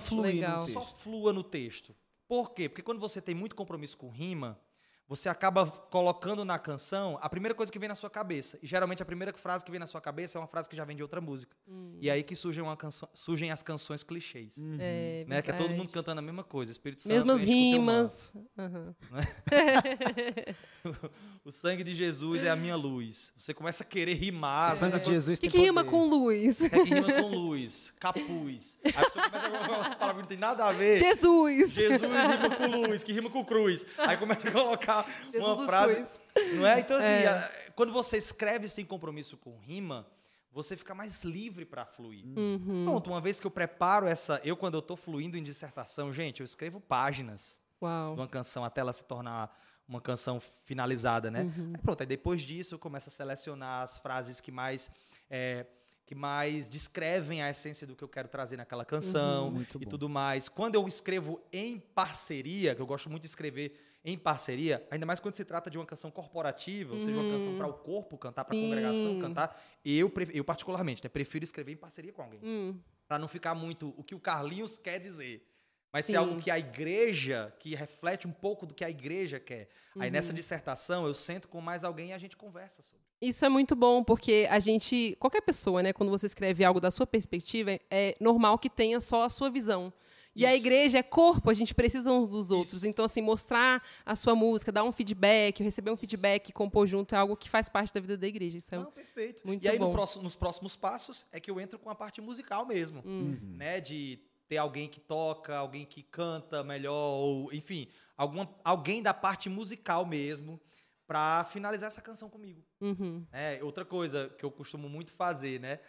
Só 0.67 0.81
flua 0.81 1.31
no 1.31 1.43
texto. 1.43 1.95
Por 2.27 2.51
quê? 2.53 2.67
Porque 2.67 2.81
quando 2.81 2.99
você 2.99 3.21
tem 3.21 3.33
muito 3.33 3.55
compromisso 3.55 3.97
com 3.97 4.09
rima, 4.09 4.59
você 5.07 5.29
acaba 5.29 5.65
colocando 5.67 6.43
na 6.45 6.57
canção 6.57 7.17
a 7.21 7.29
primeira 7.29 7.53
coisa 7.53 7.71
que 7.71 7.77
vem 7.77 7.89
na 7.89 7.95
sua 7.95 8.09
cabeça. 8.09 8.57
E 8.63 8.67
geralmente 8.67 9.01
a 9.01 9.05
primeira 9.05 9.33
frase 9.33 9.63
que 9.63 9.69
vem 9.71 9.79
na 9.79 9.85
sua 9.87 10.01
cabeça 10.01 10.37
é 10.37 10.41
uma 10.41 10.47
frase 10.47 10.67
que 10.69 10.75
já 10.75 10.83
vem 10.85 10.95
de 10.95 11.01
outra 11.03 11.19
música. 11.21 11.55
Hum. 11.67 11.97
E 12.01 12.09
aí 12.09 12.23
que 12.23 12.35
surgem, 12.35 12.63
uma 12.63 12.75
canção- 12.77 13.09
surgem 13.13 13.51
as 13.51 13.61
canções 13.61 14.03
clichês. 14.03 14.55
É, 14.79 15.25
Né? 15.27 15.41
Que 15.41 15.51
é 15.51 15.53
todo 15.53 15.69
mundo 15.71 15.89
cantando 15.89 16.19
a 16.19 16.21
mesma 16.21 16.43
coisa. 16.43 16.71
Espírito 16.71 17.01
Santo. 17.01 17.13
Mesmas 17.13 17.41
rimas. 17.41 18.33
Aham. 18.57 18.95
manto. 19.11 19.27
O 21.45 21.51
sangue 21.51 21.83
de 21.83 21.93
Jesus 21.93 22.41
é 22.43 22.49
a 22.49 22.55
minha 22.55 22.75
luz. 22.75 23.31
Você 23.37 23.53
começa 23.53 23.83
a 23.83 23.85
querer 23.85 24.13
rimar. 24.13 24.73
O 24.73 24.77
sangue 24.77 24.99
de 24.99 25.09
Jesus 25.11 25.39
O 25.39 25.41
que, 25.41 25.49
tem 25.49 25.59
que 25.59 25.65
rima 25.65 25.83
poder. 25.83 25.91
com 25.97 26.05
luz? 26.07 26.61
É 26.61 26.69
que 26.69 26.83
rima 26.83 27.11
com 27.13 27.27
luz, 27.35 27.93
capuz. 27.99 28.77
Aí 28.83 28.91
a 28.95 29.03
pessoa 29.03 29.25
começa 29.29 29.47
a 29.47 29.49
colocar 29.51 29.71
umas 29.73 29.89
palavras 29.95 30.13
que 30.15 30.21
não 30.21 30.27
tem 30.29 30.37
nada 30.37 30.65
a 30.65 30.71
ver. 30.71 30.97
Jesus! 30.99 31.71
Jesus 31.71 32.01
rima 32.01 32.49
com 32.55 32.67
luz, 32.67 33.03
que 33.03 33.11
rima 33.11 33.29
com 33.29 33.43
cruz. 33.43 33.85
Aí 33.97 34.15
começa 34.15 34.47
a 34.47 34.51
colocar 34.51 34.92
uma 35.01 35.55
dos 35.55 35.65
frase. 35.65 35.95
Cruz. 35.95 36.21
Não 36.55 36.67
é? 36.67 36.79
Então, 36.79 36.97
assim, 36.97 37.07
É. 37.07 37.71
quando 37.75 37.91
você 37.93 38.17
escreve 38.17 38.67
sem 38.67 38.85
compromisso 38.85 39.37
com 39.37 39.57
rima, 39.57 40.05
você 40.51 40.75
fica 40.77 40.93
mais 40.93 41.23
livre 41.23 41.65
para 41.65 41.85
fluir. 41.85 42.23
Uhum. 42.25 42.85
Pronto, 42.85 43.09
uma 43.09 43.19
vez 43.21 43.39
que 43.39 43.47
eu 43.47 43.51
preparo 43.51 44.05
essa. 44.07 44.39
Eu, 44.43 44.55
quando 44.55 44.75
eu 44.75 44.81
tô 44.81 44.95
fluindo 44.95 45.37
em 45.37 45.43
dissertação, 45.43 46.13
gente, 46.13 46.41
eu 46.41 46.45
escrevo 46.45 46.79
páginas 46.79 47.57
Uau. 47.81 48.13
de 48.13 48.21
uma 48.21 48.27
canção 48.27 48.63
até 48.63 48.81
ela 48.81 48.93
se 48.93 49.03
tornar 49.05 49.55
uma 49.87 49.99
canção 49.99 50.39
finalizada, 50.65 51.29
né? 51.29 51.41
Uhum. 51.41 51.73
Aí 51.75 51.81
pronto, 51.81 52.01
aí 52.01 52.07
depois 52.07 52.41
disso 52.41 52.75
eu 52.75 52.79
começo 52.79 53.09
a 53.09 53.11
selecionar 53.11 53.81
as 53.83 53.97
frases 53.97 54.39
que 54.39 54.51
mais. 54.51 54.89
é, 55.29 55.65
que 56.05 56.13
mais 56.15 56.67
descrevem 56.67 57.41
a 57.41 57.49
essência 57.49 57.87
do 57.87 57.95
que 57.95 58.03
eu 58.03 58.09
quero 58.09 58.27
trazer 58.27 58.57
naquela 58.57 58.83
canção 58.85 59.53
Uhum. 59.53 59.61
E 59.79 59.85
bom. 59.85 59.89
tudo 59.89 60.09
mais. 60.09 60.49
Quando 60.49 60.75
eu 60.75 60.87
escrevo 60.87 61.41
em 61.51 61.79
parceria, 61.79 62.75
que 62.75 62.81
eu 62.81 62.85
gosto 62.85 63.09
muito 63.09 63.21
de 63.23 63.27
escrever 63.27 63.79
em 64.05 64.17
parceria, 64.17 64.85
ainda 64.91 65.05
mais 65.05 65.21
quando 65.21 65.35
se 65.35 65.45
trata 65.45 65.69
de 65.69 65.77
uma 65.77 65.85
canção 65.85 66.11
corporativa, 66.11 66.93
ou 66.93 66.99
seja, 66.99 67.17
uma 67.17 67.29
canção 67.29 67.55
para 67.55 67.67
o 67.67 67.73
corpo 67.73 68.17
cantar, 68.17 68.43
para 68.43 68.55
a 68.55 68.59
congregação 68.59 69.17
cantar, 69.17 69.61
eu, 69.85 70.11
eu 70.33 70.43
particularmente, 70.43 71.01
né, 71.01 71.09
prefiro 71.09 71.43
escrever 71.45 71.71
em 71.71 71.77
parceria 71.77 72.11
com 72.11 72.21
alguém. 72.21 72.41
Hum, 72.43 72.79
Pra 73.07 73.17
não 73.19 73.27
ficar 73.27 73.53
muito 73.55 73.93
o 73.97 74.03
que 74.03 74.15
o 74.15 74.19
Carlinhos 74.19 74.77
quer 74.77 74.99
dizer. 74.99 75.47
Mas 75.91 76.05
Sim. 76.05 76.13
ser 76.13 76.17
algo 76.17 76.41
que 76.41 76.49
a 76.49 76.57
igreja, 76.59 77.53
que 77.59 77.75
reflete 77.75 78.27
um 78.27 78.31
pouco 78.31 78.65
do 78.65 78.73
que 78.73 78.83
a 78.83 78.89
igreja 78.89 79.39
quer. 79.39 79.69
Aí 79.99 80.07
Uhum. 80.09 80.13
nessa 80.13 80.33
dissertação 80.33 81.05
eu 81.05 81.13
sento 81.13 81.47
com 81.47 81.61
mais 81.61 81.83
alguém 81.83 82.09
e 82.09 82.13
a 82.13 82.17
gente 82.17 82.35
conversa 82.35 82.81
sobre. 82.81 83.05
Isso 83.27 83.45
é 83.45 83.49
muito 83.49 83.75
bom, 83.75 84.03
porque 84.03 84.47
a 84.49 84.59
gente. 84.59 85.15
Qualquer 85.19 85.41
pessoa, 85.41 85.81
né, 85.81 85.93
quando 85.93 86.09
você 86.09 86.25
escreve 86.25 86.63
algo 86.65 86.79
da 86.81 86.91
sua 86.91 87.07
perspectiva, 87.07 87.79
é- 87.89 88.15
normal 88.19 88.57
que 88.57 88.69
tenha 88.69 88.99
só 88.99 89.23
a 89.23 89.29
sua 89.29 89.49
visão. 89.49 89.91
E 90.35 90.45
a 90.47 90.55
Isso. 90.55 90.65
igreja 90.65 90.97
é 90.97 91.03
corpo, 91.03 91.49
a 91.51 91.53
gente 91.53 91.75
precisa 91.75 92.11
uns 92.11 92.27
dos 92.27 92.49
outros. 92.49 92.77
Isso. 92.77 92.87
Então, 92.87 93.05
assim, 93.05 93.21
mostrar 93.21 93.83
a 94.03 94.15
sua 94.15 94.33
música, 94.35 94.71
dar 94.71 94.83
um 94.83 94.91
feedback, 94.91 95.61
receber 95.61 95.91
um 95.91 95.95
feedback, 95.95 96.51
compor 96.51 96.87
junto, 96.87 97.13
é 97.13 97.17
algo 97.19 97.35
que 97.37 97.47
faz 97.47 97.69
parte 97.69 97.93
da 97.93 97.99
vida 98.01 98.17
da 98.17 98.27
igreja. 98.27 98.57
Isso 98.57 98.73
é 98.73 98.79
Não, 98.79 98.91
perfeito. 98.91 99.45
muito 99.45 99.63
e 99.63 99.69
aí 99.69 99.77
no 99.77 99.85
bom. 99.87 99.91
próximo- 99.93 100.23
nos 100.23 100.35
próximos 100.35 100.75
passos 100.75 101.23
é 101.31 101.39
que 101.39 101.51
eu 101.51 101.59
entro 101.59 101.77
com 101.77 101.87
a 101.89 101.93
parte 101.95 102.19
musical 102.19 102.65
mesmo, 102.65 103.03
Hum. 103.05 103.37
né? 103.57 103.79
De 103.79 104.19
ter 104.49 104.57
alguém 104.57 104.89
que 104.89 104.99
toca, 104.99 105.55
alguém 105.55 105.85
que 105.85 106.01
canta 106.01 106.63
melhor, 106.63 107.13
ou 107.19 107.53
enfim, 107.53 107.87
alguma, 108.17 108.49
alguém 108.65 109.03
da 109.03 109.13
parte 109.13 109.49
musical 109.49 110.03
mesmo, 110.03 110.59
pra 111.07 111.43
finalizar 111.45 111.87
essa 111.87 112.01
canção 112.01 112.29
comigo. 112.29 112.63
Uhum. 112.81 113.25
É, 113.31 113.59
outra 113.63 113.83
coisa 113.85 114.29
que 114.37 114.43
eu 114.45 114.51
costumo 114.51 114.87
muito 114.89 115.11
fazer, 115.11 115.59
né? 115.59 115.79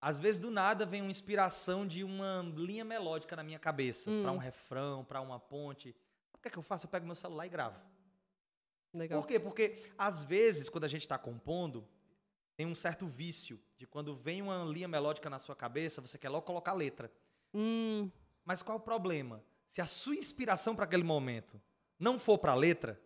Às 0.00 0.20
vezes 0.20 0.40
do 0.40 0.50
nada 0.50 0.84
vem 0.86 1.00
uma 1.02 1.10
inspiração 1.10 1.86
de 1.86 2.04
uma 2.04 2.42
linha 2.54 2.84
melódica 2.84 3.34
na 3.36 3.42
minha 3.42 3.58
cabeça, 3.58 4.10
Hum. 4.10 4.22
pra 4.22 4.32
um 4.32 4.36
refrão, 4.38 5.04
pra 5.04 5.20
uma 5.20 5.38
ponte. 5.40 5.94
O 6.34 6.38
que 6.38 6.48
é 6.48 6.50
que 6.50 6.58
eu 6.58 6.62
faço? 6.62 6.86
Eu 6.86 6.90
pego 6.90 7.06
meu 7.06 7.14
celular 7.14 7.46
e 7.46 7.48
gravo. 7.48 7.80
Legal. 8.92 9.20
Por 9.20 9.26
quê? 9.28 9.38
Porque 9.38 9.82
às 9.98 10.22
vezes 10.24 10.68
quando 10.68 10.84
a 10.84 10.88
gente 10.88 11.02
está 11.02 11.18
compondo, 11.18 11.86
tem 12.56 12.66
um 12.66 12.74
certo 12.74 13.06
vício 13.06 13.60
de 13.76 13.86
quando 13.86 14.14
vem 14.14 14.40
uma 14.40 14.64
linha 14.64 14.88
melódica 14.88 15.28
na 15.28 15.38
sua 15.38 15.54
cabeça, 15.54 16.00
você 16.00 16.16
quer 16.16 16.28
logo 16.30 16.46
colocar 16.46 16.72
letra. 16.72 17.12
Hum, 17.52 18.10
Mas 18.44 18.62
qual 18.62 18.78
é 18.78 18.80
o 18.80 18.84
problema? 18.84 19.42
Se 19.66 19.80
a 19.80 19.86
sua 19.86 20.14
inspiração 20.14 20.74
para 20.76 20.84
aquele 20.84 21.02
momento 21.02 21.60
não 21.98 22.16
for 22.18 22.38
para 22.38 22.54
letra, 22.54 23.00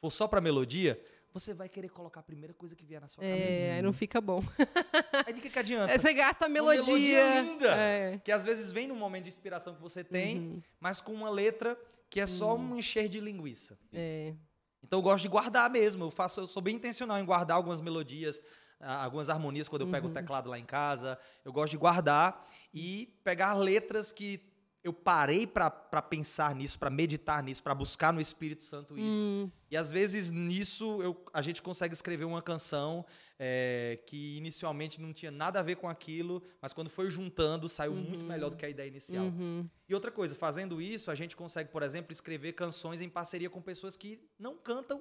for 0.00 0.10
só 0.10 0.26
para 0.28 0.40
melodia, 0.40 1.00
você 1.32 1.52
vai 1.52 1.68
querer 1.68 1.88
colocar 1.90 2.20
a 2.20 2.22
primeira 2.22 2.54
coisa 2.54 2.74
que 2.74 2.84
vier 2.84 3.00
na 3.00 3.06
sua 3.08 3.22
cabeça. 3.22 3.62
é, 3.62 3.72
aí 3.74 3.82
não 3.82 3.92
fica 3.92 4.20
bom. 4.20 4.42
Aí 5.26 5.32
de 5.32 5.40
que, 5.40 5.50
que 5.50 5.58
adianta? 5.58 5.92
Aí 5.92 5.98
você 5.98 6.12
gasta 6.14 6.44
a 6.44 6.48
Uma 6.48 6.54
melodia. 6.54 6.84
melodia 6.84 7.40
linda. 7.42 7.76
É. 7.76 8.18
Que 8.24 8.32
às 8.32 8.44
vezes 8.44 8.72
vem 8.72 8.88
no 8.88 8.94
momento 8.96 9.24
de 9.24 9.28
inspiração 9.28 9.74
que 9.74 9.80
você 9.82 10.02
tem, 10.02 10.38
Uhum. 10.38 10.62
mas 10.80 11.00
com 11.00 11.12
uma 11.12 11.28
letra 11.30 11.78
que 12.10 12.18
é 12.20 12.26
só 12.26 12.56
um 12.56 12.76
encher 12.76 13.08
de 13.08 13.20
linguiça. 13.20 13.78
É. 13.92 14.34
Então 14.82 14.98
eu 15.00 15.02
gosto 15.02 15.22
de 15.22 15.28
guardar 15.28 15.68
mesmo. 15.70 16.04
Eu 16.04 16.10
faço, 16.10 16.40
eu 16.40 16.46
sou 16.46 16.62
bem 16.62 16.76
intencional 16.76 17.18
em 17.18 17.24
guardar 17.24 17.56
algumas 17.58 17.80
melodias, 17.80 18.40
algumas 18.80 19.28
harmonias 19.28 19.68
quando 19.68 19.82
eu 19.82 19.88
pego 19.88 20.08
o 20.08 20.10
teclado 20.12 20.48
lá 20.48 20.58
em 20.58 20.64
casa. 20.64 21.18
Eu 21.44 21.52
gosto 21.52 21.72
de 21.72 21.76
guardar 21.76 22.42
e 22.72 23.12
pegar 23.22 23.52
letras 23.52 24.10
que 24.12 24.38
eu 24.84 24.92
parei 24.92 25.46
para 25.46 25.70
pensar 26.00 26.54
nisso, 26.54 26.78
para 26.78 26.88
meditar 26.88 27.42
nisso, 27.42 27.62
para 27.62 27.74
buscar 27.74 28.12
no 28.12 28.20
Espírito 28.20 28.62
Santo 28.62 28.96
isso. 28.98 29.16
Hum, 29.18 29.50
E 29.70 29.76
às 29.76 29.90
vezes 29.90 30.30
nisso 30.30 31.02
eu- 31.02 31.24
a 31.32 31.42
gente 31.42 31.60
consegue 31.60 31.92
escrever 31.92 32.24
uma 32.24 32.40
canção 32.40 33.04
é, 33.40 34.00
que 34.06 34.36
inicialmente 34.36 35.00
não 35.00 35.12
tinha 35.12 35.30
nada 35.30 35.60
a 35.60 35.62
ver 35.62 35.76
com 35.76 35.88
aquilo, 35.88 36.42
mas 36.60 36.72
quando 36.72 36.90
foi 36.90 37.08
juntando 37.10 37.68
saiu 37.68 37.94
muito 37.94 38.24
melhor 38.24 38.50
do 38.50 38.56
que 38.56 38.66
a 38.66 38.68
ideia 38.68 38.88
inicial. 38.88 39.26
uhum. 39.26 39.68
E 39.88 39.94
outra 39.94 40.10
coisa, 40.10 40.34
fazendo 40.34 40.80
isso, 40.82 41.08
a 41.10 41.14
gente 41.14 41.36
consegue, 41.36 41.70
por 41.70 41.82
exemplo, 41.84 42.10
escrever 42.10 42.54
canções 42.54 43.00
em 43.00 43.08
parceria 43.08 43.48
com 43.48 43.60
pessoas 43.62 43.94
que 43.96 44.20
não 44.38 44.56
cantam 44.56 45.00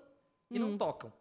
e 0.52 0.60
não 0.60 0.78
tocam. 0.78 1.12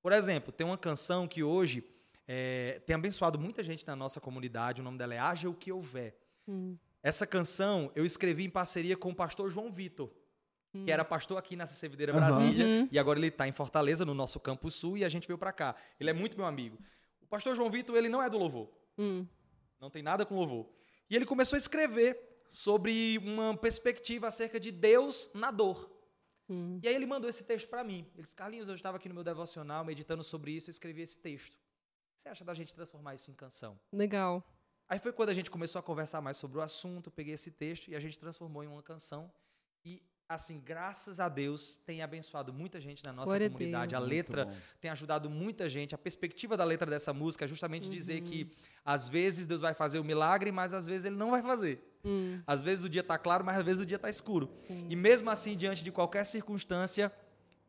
Por 0.00 0.12
exemplo, 0.12 0.52
tem 0.52 0.64
uma 0.66 0.78
canção 0.78 1.26
que 1.26 1.42
hoje 1.42 1.84
é, 2.28 2.80
tem 2.86 2.94
abençoado 2.94 3.38
muita 3.38 3.62
gente 3.64 3.84
na 3.86 3.96
nossa 3.96 4.20
comunidade, 4.20 4.80
o 4.80 4.84
nome 4.84 4.98
dela 4.98 5.14
é 5.14 5.18
Haja 5.18 5.48
o 5.50 5.54
que 5.54 5.72
houver. 5.72 6.16
Hum. 6.46 6.76
Essa 7.02 7.26
canção 7.26 7.90
eu 7.94 8.04
escrevi 8.04 8.44
em 8.44 8.50
parceria 8.50 8.96
com 8.96 9.10
o 9.10 9.14
pastor 9.14 9.48
João 9.50 9.72
Vitor, 9.72 10.10
que 10.84 10.90
era 10.90 11.04
pastor 11.04 11.36
aqui 11.36 11.54
na 11.56 11.64
Aham. 11.64 12.20
Brasília, 12.20 12.64
Uhum. 12.66 12.88
e 12.90 12.98
agora 12.98 13.18
ele 13.18 13.26
está 13.28 13.46
em 13.46 13.52
Fortaleza, 13.52 14.04
no 14.04 14.14
nosso 14.14 14.38
campus 14.40 14.74
sul, 14.74 14.96
e 14.96 15.04
a 15.04 15.08
gente 15.08 15.26
veio 15.26 15.36
para 15.38 15.52
cá. 15.52 15.74
Ele 16.00 16.08
é 16.10 16.12
muito 16.12 16.36
meu 16.36 16.46
amigo. 16.46 16.78
O 17.20 17.26
pastor 17.26 17.54
João 17.54 17.70
Vitor, 17.70 17.96
ele 17.96 18.08
não 18.08 18.22
é 18.22 18.30
do 18.30 18.38
louvor. 18.38 18.70
Hum. 18.96 19.26
Não 19.80 19.90
tem 19.90 20.02
nada 20.02 20.24
com 20.24 20.34
louvor. 20.36 20.68
E 21.10 21.16
ele 21.16 21.26
começou 21.26 21.56
a 21.56 21.58
escrever 21.58 22.18
sobre 22.50 23.18
uma 23.18 23.56
perspectiva 23.56 24.28
acerca 24.28 24.60
de 24.60 24.70
Deus 24.70 25.30
na 25.34 25.50
dor. 25.50 25.90
Hum. 26.48 26.78
E 26.82 26.88
aí 26.88 26.94
ele 26.94 27.06
mandou 27.06 27.28
esse 27.28 27.44
texto 27.44 27.68
para 27.68 27.82
mim. 27.82 28.06
Ele 28.14 28.22
disse, 28.22 28.36
Carlinhos, 28.36 28.68
eu 28.68 28.74
estava 28.74 28.96
aqui 28.96 29.08
no 29.08 29.14
meu 29.14 29.24
devocional, 29.24 29.84
meditando 29.84 30.22
sobre 30.22 30.52
isso, 30.52 30.70
eu 30.70 30.72
escrevi 30.72 31.02
esse 31.02 31.18
texto. 31.18 31.54
O 31.54 32.14
que 32.14 32.22
você 32.22 32.28
acha 32.28 32.44
da 32.44 32.54
gente 32.54 32.74
transformar 32.74 33.14
isso 33.14 33.30
em 33.30 33.34
canção? 33.34 33.78
Legal. 33.92 34.42
Aí 34.92 34.98
foi 34.98 35.10
quando 35.10 35.30
a 35.30 35.34
gente 35.34 35.50
começou 35.50 35.78
a 35.78 35.82
conversar 35.82 36.20
mais 36.20 36.36
sobre 36.36 36.58
o 36.58 36.60
assunto, 36.60 37.10
peguei 37.10 37.32
esse 37.32 37.50
texto 37.50 37.88
e 37.88 37.96
a 37.96 38.00
gente 38.00 38.18
transformou 38.18 38.62
em 38.62 38.66
uma 38.66 38.82
canção. 38.82 39.32
E, 39.86 40.02
assim, 40.28 40.60
graças 40.60 41.18
a 41.18 41.30
Deus, 41.30 41.78
tem 41.78 42.02
abençoado 42.02 42.52
muita 42.52 42.78
gente 42.78 43.02
na 43.02 43.10
nossa 43.10 43.24
Glória 43.30 43.46
a 43.46 43.50
comunidade. 43.50 43.94
A, 43.94 43.98
Deus. 44.00 44.10
letra 44.10 44.54
tem 44.82 44.90
ajudado 44.90 45.30
muita 45.30 45.66
gente. 45.66 45.94
A 45.94 45.98
perspectiva 45.98 46.58
da 46.58 46.64
letra 46.64 46.90
dessa 46.90 47.10
música 47.14 47.46
é 47.46 47.48
justamente 47.48 47.88
dizer 47.88 48.20
Uhum. 48.20 48.26
que, 48.28 48.50
às 48.84 49.08
vezes, 49.08 49.46
Deus 49.46 49.62
vai 49.62 49.72
fazer 49.72 49.98
o 49.98 50.04
milagre, 50.04 50.52
mas 50.52 50.74
às 50.74 50.86
vezes 50.86 51.06
ele 51.06 51.16
não 51.16 51.30
vai 51.30 51.40
fazer. 51.40 51.82
Hum. 52.04 52.42
Às 52.46 52.62
vezes 52.62 52.84
o 52.84 52.88
dia 52.90 53.00
está 53.00 53.16
claro, 53.16 53.42
mas 53.46 53.56
às 53.56 53.64
vezes 53.64 53.80
o 53.82 53.86
dia 53.86 53.96
está 53.96 54.10
escuro. 54.10 54.50
Sim. 54.66 54.88
E 54.90 54.94
mesmo 54.94 55.30
assim, 55.30 55.56
diante 55.56 55.82
de 55.82 55.90
qualquer 55.90 56.26
circunstância, 56.26 57.10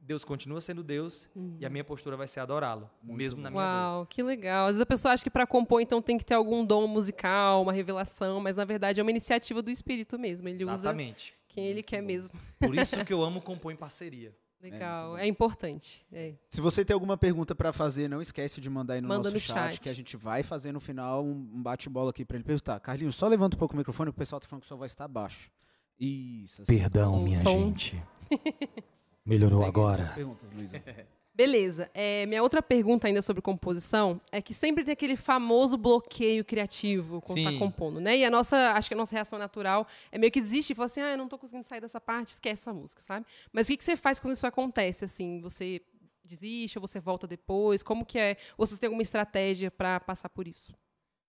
Deus 0.05 0.23
continua 0.25 0.59
sendo 0.59 0.83
Deus 0.83 1.29
Uhum. 1.35 1.55
e 1.59 1.65
a 1.65 1.69
minha 1.69 1.83
postura 1.83 2.17
vai 2.17 2.27
ser 2.27 2.41
adorá-lo, 2.41 2.89
Muito 3.01 3.17
mesmo 3.17 3.37
bom. 3.37 3.43
na 3.43 3.49
minha 3.51 3.63
dor. 3.63 3.69
Uau, 3.97 4.05
que 4.05 4.21
legal. 4.21 4.65
Às 4.65 4.71
vezes 4.73 4.81
a 4.81 4.85
pessoa 4.85 5.13
acha 5.13 5.23
que 5.23 5.29
para 5.29 5.47
compor, 5.47 5.79
então, 5.81 6.01
tem 6.01 6.17
que 6.17 6.25
ter 6.25 6.33
algum 6.33 6.65
dom 6.65 6.85
musical, 6.87 7.61
uma 7.61 7.71
revelação, 7.71 8.39
mas 8.41 8.55
na 8.55 8.65
verdade 8.65 8.99
é 8.99 9.03
uma 9.03 9.11
iniciativa 9.11 9.61
do 9.61 9.71
espírito 9.71 10.19
mesmo. 10.19 10.49
Ele 10.49 10.63
usa 10.65 10.73
Exatamente. 10.73 11.33
quem 11.47 11.65
ele 11.67 11.81
quer 11.81 12.01
mesmo. 12.01 12.31
Por 12.59 12.75
isso 12.75 13.03
que 13.05 13.13
eu 13.13 13.21
amo 13.23 13.41
compor 13.41 13.71
em 13.71 13.75
parceria. 13.77 14.35
Legal. 14.63 15.09
muito 15.11 15.21
É, 15.23 15.27
importante. 15.27 16.05
É. 16.11 16.35
Se 16.49 16.61
você 16.61 16.85
tem 16.85 16.93
alguma 16.93 17.17
pergunta 17.17 17.53
pra 17.53 17.73
fazer, 17.73 18.07
não 18.07 18.21
esquece 18.21 18.61
de 18.61 18.69
mandar 18.69 18.93
aí 18.93 19.01
no 19.01 19.09
Manda 19.09 19.23
nosso 19.29 19.33
no 19.33 19.39
chat, 19.39 19.73
chat. 19.73 19.81
que 19.81 19.89
a 19.89 19.93
gente 19.93 20.15
vai 20.15 20.41
fazer 20.41 20.71
no 20.71 20.79
final 20.79 21.23
um 21.25 21.61
bate-bola 21.61 22.11
aqui 22.11 22.23
pra 22.23 22.37
ele 22.37 22.45
perguntar. 22.45 22.79
Carlinhos, 22.79 23.15
só 23.15 23.27
levanta 23.27 23.57
um 23.57 23.59
pouco 23.59 23.73
o 23.73 23.77
microfone, 23.77 24.09
que 24.11 24.15
o 24.15 24.17
pessoal 24.17 24.39
tá 24.39 24.47
falando 24.47 24.61
que 24.61 24.67
sua 24.67 24.77
voz 24.77 24.91
está 24.91 25.05
baixo. 25.07 25.51
Isso. 25.99 26.61
assim, 26.61 26.77
Perdão, 26.77 27.13
O 27.15 27.23
minha 27.23 27.39
som. 27.41 27.57
gente. 27.69 28.01
Melhorou 29.25 29.63
agora. 29.63 30.13
Beleza. 31.35 31.89
É, 31.95 32.27
minha 32.27 32.43
outra 32.43 32.61
pergunta 32.61 33.07
ainda 33.07 33.21
sobre 33.21 33.41
composição 33.41 34.21
é 34.31 34.39
que 34.39 34.53
sempre 34.53 34.83
tem 34.83 34.93
aquele 34.93 35.15
famoso 35.15 35.75
bloqueio 35.77 36.45
criativo 36.45 37.21
quando 37.21 37.39
Sim. 37.39 37.45
tá 37.45 37.57
compondo, 37.57 37.99
né? 37.99 38.17
E 38.17 38.23
a 38.23 38.29
nossa, 38.29 38.73
acho 38.73 38.87
que 38.87 38.93
a 38.93 38.97
nossa 38.97 39.15
reação 39.15 39.39
natural 39.39 39.87
é 40.11 40.17
meio 40.19 40.31
que 40.31 40.39
desistir 40.39 40.73
e 40.73 40.75
falar 40.75 40.85
assim, 40.85 41.01
ah, 41.01 41.11
eu 41.11 41.17
não 41.17 41.27
tô 41.27 41.39
conseguindo 41.39 41.65
sair 41.65 41.81
dessa 41.81 41.99
parte, 41.99 42.27
esquece 42.27 42.61
essa 42.61 42.73
música, 42.73 43.01
sabe? 43.01 43.25
Mas 43.51 43.65
o 43.65 43.71
que, 43.71 43.77
que 43.77 43.83
você 43.83 43.95
faz 43.95 44.19
quando 44.19 44.35
isso 44.35 44.45
acontece, 44.45 45.05
assim? 45.05 45.41
Você 45.41 45.81
desiste 46.23 46.77
ou 46.77 46.87
você 46.87 46.99
volta 46.99 47.25
depois? 47.25 47.81
Como 47.81 48.05
que 48.05 48.19
é? 48.19 48.37
Ou 48.55 48.67
se 48.67 48.73
você 48.73 48.81
tem 48.81 48.87
alguma 48.87 49.01
estratégia 49.01 49.71
para 49.71 49.99
passar 49.99 50.29
por 50.29 50.47
isso? 50.47 50.71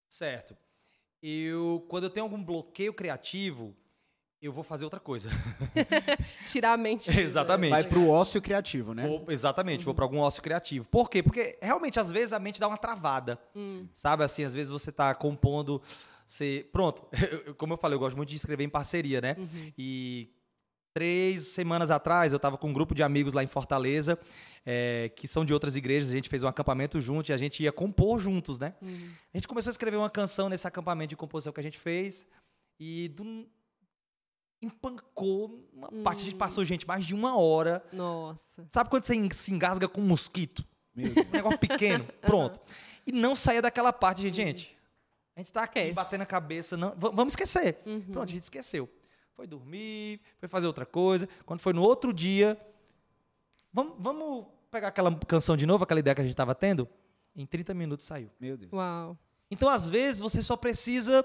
Certo. 0.07 0.54
Eu, 1.22 1.83
quando 1.88 2.04
eu 2.04 2.11
tenho 2.11 2.26
algum 2.26 2.44
bloqueio 2.44 2.92
criativo, 2.92 3.74
eu 4.46 4.52
vou 4.52 4.62
fazer 4.64 4.85
outra 4.85 5.00
coisa. 5.00 5.30
Tirar 6.46 6.72
a 6.72 6.76
mente. 6.76 7.11
Exatamente. 7.18 7.70
Vai 7.70 7.85
pro 7.85 8.09
ócio 8.09 8.40
criativo, 8.40 8.94
né? 8.94 9.07
Vou- 9.07 9.24
exatamente, 9.28 9.80
Uhum. 9.80 9.85
vou 9.87 9.94
para 9.94 10.04
algum 10.04 10.18
ócio 10.18 10.42
criativo. 10.42 10.88
Por 10.88 11.09
quê? 11.09 11.22
Porque 11.22 11.59
realmente 11.61 11.98
às 11.98 12.11
vezes 12.11 12.33
a 12.33 12.38
mente 12.38 12.61
dá 12.61 12.68
uma 12.68 12.76
travada. 12.76 13.38
Hum. 13.54 13.87
Sabe 13.92 14.24
assim, 14.24 14.44
às 14.44 14.54
vezes 14.54 14.70
você 14.70 14.92
tá 14.92 15.14
compondo, 15.14 15.80
você, 16.26 16.66
pronto, 16.72 17.04
como 17.59 17.72
eu 17.72 17.76
falei, 17.76 17.96
eu 17.96 18.00
gosto 18.00 18.16
muito 18.16 18.28
de 18.30 18.37
escrever 18.37 18.64
em 18.64 18.68
parceria, 18.68 19.20
né? 19.20 19.37
Uhum. 19.38 19.72
E 19.78 20.30
três 20.92 21.48
semanas 21.48 21.90
atrás 21.90 22.33
eu 22.33 22.38
tava 22.38 22.57
com 22.57 22.68
um 22.68 22.72
grupo 22.72 22.94
de 22.94 23.02
amigos 23.02 23.33
lá 23.35 23.42
em 23.42 23.46
Fortaleza, 23.48 24.18
é, 24.64 25.11
que 25.16 25.26
são 25.26 25.44
de 25.44 25.52
outras 25.52 25.74
igrejas, 25.76 26.11
a 26.11 26.14
gente 26.14 26.28
fez 26.28 26.42
um 26.42 26.46
acampamento 26.48 27.00
junto 27.00 27.30
e 27.30 27.33
a 27.33 27.37
gente 27.37 27.62
ia 27.62 27.72
compor 27.72 28.18
juntos, 28.20 28.59
né? 28.59 28.74
Uhum. 28.80 29.11
A 29.33 29.37
gente 29.37 29.48
começou 29.48 29.70
a 29.70 29.72
escrever 29.72 29.96
uma 29.96 30.09
canção 30.11 30.48
nesse 30.48 30.66
acampamento 30.68 31.11
de 31.11 31.16
composição 31.16 31.52
que 31.52 31.61
a 31.61 31.62
gente 31.62 31.78
fez 31.78 32.26
e 32.78 33.09
do- 33.09 33.46
empancou 34.64 35.68
uma 35.72 35.90
parte, 36.03 36.20
a 36.22 36.24
gente 36.24 36.35
Hum. 36.35 36.38
passou, 36.38 36.64
gente, 36.64 36.87
mais 36.87 37.05
de 37.05 37.14
uma 37.14 37.38
hora. 37.38 37.85
Nossa. 37.92 38.66
Sabe 38.70 38.90
quando 38.90 39.05
você 39.05 39.14
se 39.33 39.53
engasga 39.53 39.88
com 39.88 40.00
um 40.00 40.07
mosquito? 40.07 40.64
Meu 40.94 41.12
Deus. 41.12 41.27
Um 41.27 41.31
negócio 41.31 41.59
pequeno, 41.59 42.05
pronto. 42.20 42.61
E 43.07 43.12
não 43.12 43.35
saía 43.37 43.61
daquela 43.62 43.92
parte, 43.92 44.22
gente, 44.22 44.40
Uhum. 44.40 44.46
gente. 44.46 44.77
A 45.37 45.40
gente 45.40 45.53
tá 45.53 45.62
aqui 45.64 45.79
Esquece. 45.81 45.94
batendo 45.94 46.20
a 46.22 46.27
cabeça, 46.27 46.77
não, 46.77 46.94
vamos 46.96 47.33
esquecer. 47.33 47.81
Uhum. 47.85 48.00
Pronto, 48.03 48.29
a 48.29 48.33
gente 48.33 48.42
esqueceu. 48.44 48.88
Foi 49.35 49.46
dormir, 49.48 50.20
foi 50.38 50.48
fazer 50.48 50.66
outra 50.68 50.87
coisa. 50.87 51.29
Quando 51.44 51.59
foi 51.61 51.72
no 51.72 51.83
outro 51.83 52.12
dia, 52.12 52.57
vamos, 53.72 53.94
vamos 53.98 54.46
pegar 54.70 54.88
aquela 54.88 55.12
canção 55.27 55.57
de 55.57 55.66
novo, 55.66 55.83
aquela 55.83 55.98
ideia 56.00 56.14
que 56.14 56.20
a 56.20 56.24
gente 56.24 56.37
tava 56.37 56.55
tendo? 56.55 56.88
Em 57.35 57.44
30 57.44 57.74
minutos 57.74 58.07
saiu. 58.07 58.31
Meu 58.38 58.57
Deus. 58.57 58.72
Uau. 58.72 59.18
Então, 59.50 59.68
às 59.68 59.88
vezes, 59.88 60.20
você 60.20 60.40
só 60.40 60.57
precisa 60.57 61.24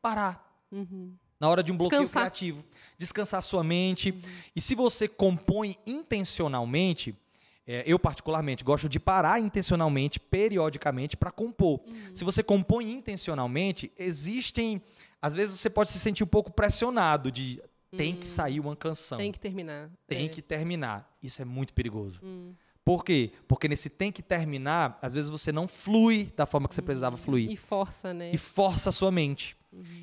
parar 0.00 0.50
Uhum. 0.70 1.14
Na 1.42 1.48
hora 1.48 1.60
de 1.60 1.72
um 1.72 1.76
bloqueio 1.76 2.02
Descansar. 2.02 2.22
criativo. 2.30 2.64
Descansar 2.96 3.42
sua 3.42 3.64
mente. 3.64 4.14
E 4.54 4.60
se 4.60 4.76
você 4.76 5.08
compõe 5.08 5.76
intencionalmente, 5.84 7.16
é, 7.66 7.82
eu 7.84 7.98
particularmente 7.98 8.62
gosto 8.62 8.88
de 8.88 9.00
parar 9.00 9.40
intencionalmente, 9.40 10.20
periodicamente, 10.20 11.16
para 11.16 11.32
compor. 11.32 11.80
Se 12.14 12.22
você 12.24 12.44
compõe 12.44 12.92
intencionalmente, 12.92 13.90
existem. 13.98 14.80
Às 15.20 15.34
vezes 15.34 15.58
você 15.58 15.68
pode 15.68 15.90
se 15.90 15.98
sentir 15.98 16.22
um 16.22 16.28
pouco 16.28 16.52
pressionado 16.52 17.30
de 17.32 17.60
tem 17.96 18.14
que 18.14 18.26
sair 18.26 18.58
uma 18.60 18.74
canção, 18.76 19.18
Tem 19.18 19.30
que 19.32 19.38
terminar. 19.40 19.90
tem 20.06 20.26
É. 20.26 20.28
que 20.28 20.40
terminar. 20.40 21.12
Isso 21.22 21.42
é 21.42 21.44
muito 21.44 21.74
perigoso. 21.74 22.20
Hum. 22.22 22.54
Por 22.84 23.04
quê? 23.04 23.32
Porque 23.46 23.68
nesse 23.68 23.90
tem 23.90 24.10
que 24.10 24.22
terminar, 24.22 24.98
às 25.02 25.12
vezes 25.12 25.28
você 25.30 25.52
não 25.52 25.68
flui 25.68 26.32
da 26.36 26.46
forma 26.46 26.66
que 26.68 26.74
você 26.74 26.82
precisava 26.82 27.16
fluir 27.16 27.50
E 27.50 27.56
força, 27.56 28.14
né? 28.14 28.30
e 28.32 28.36
força 28.36 28.88
a 28.88 28.92
sua 28.92 29.10
mente. 29.12 29.56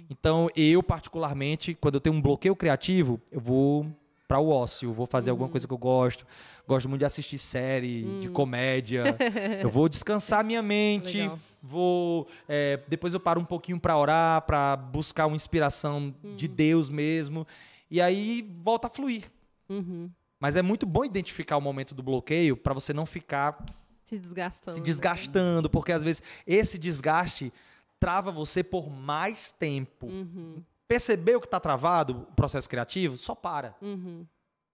Então, 0.10 0.49
eu, 0.55 0.82
particularmente, 0.82 1.75
quando 1.75 1.95
eu 1.95 2.01
tenho 2.01 2.15
um 2.15 2.21
bloqueio 2.21 2.55
criativo, 2.55 3.21
eu 3.32 3.39
vou 3.39 3.86
para 4.27 4.39
o 4.39 4.49
ócio, 4.49 4.93
vou 4.93 5.08
fazer 5.08 5.32
alguma 5.32 5.49
coisa 5.49 5.67
que 5.67 5.73
eu 5.73 5.77
gosto. 5.77 6.23
Gosto 6.67 6.88
muito 6.88 6.99
de 6.99 7.05
assistir 7.05 7.39
série, 7.39 8.03
de 8.19 8.29
comédia. 8.29 9.03
eu 9.60 9.69
vou 9.69 9.89
descansar 9.89 10.43
minha 10.43 10.62
mente. 10.62 11.17
Legal. 11.17 11.39
Vou. 11.63 12.27
é, 12.47 12.79
depois 12.88 13.13
eu 13.13 13.19
paro 13.19 13.41
um 13.41 13.45
pouquinho 13.45 13.79
para 13.79 13.97
orar, 13.97 14.43
para 14.43 14.77
buscar 14.77 15.25
uma 15.25 15.36
inspiração 15.36 16.13
de 16.36 16.47
Deus 16.47 16.89
mesmo. 16.89 17.45
E 17.89 17.99
aí 17.99 18.47
volta 18.62 18.86
a 18.86 18.89
fluir. 18.89 19.23
Uhum. 19.67 20.12
Mas 20.39 20.55
é 20.55 20.62
muito 20.62 20.86
bom 20.86 21.03
identificar 21.03 21.58
o 21.58 21.62
momento 21.62 21.95
do 21.95 22.03
bloqueio 22.03 22.55
para 22.55 22.73
você 22.73 22.93
não 22.93 23.08
ficar 23.08 23.65
Se 24.03 24.17
desgastando. 24.19 24.75
se 24.75 24.79
né? 24.79 24.86
desgastando, 24.86 25.69
porque 25.69 25.91
às 25.91 26.03
vezes 26.03 26.21
esse 26.45 26.77
desgaste 26.77 27.51
trava 28.00 28.32
você 28.32 28.64
por 28.64 28.90
mais 28.90 29.52
tempo. 29.52 30.08
Uhum. 30.08 30.64
Percebeu 30.88 31.40
que 31.40 31.48
está 31.48 31.60
travado 31.60 32.28
o 32.32 32.36
processo 32.36 32.68
criativo? 32.70 33.16
Só 33.18 33.36
para. 33.36 33.76
Uhum. 33.82 34.26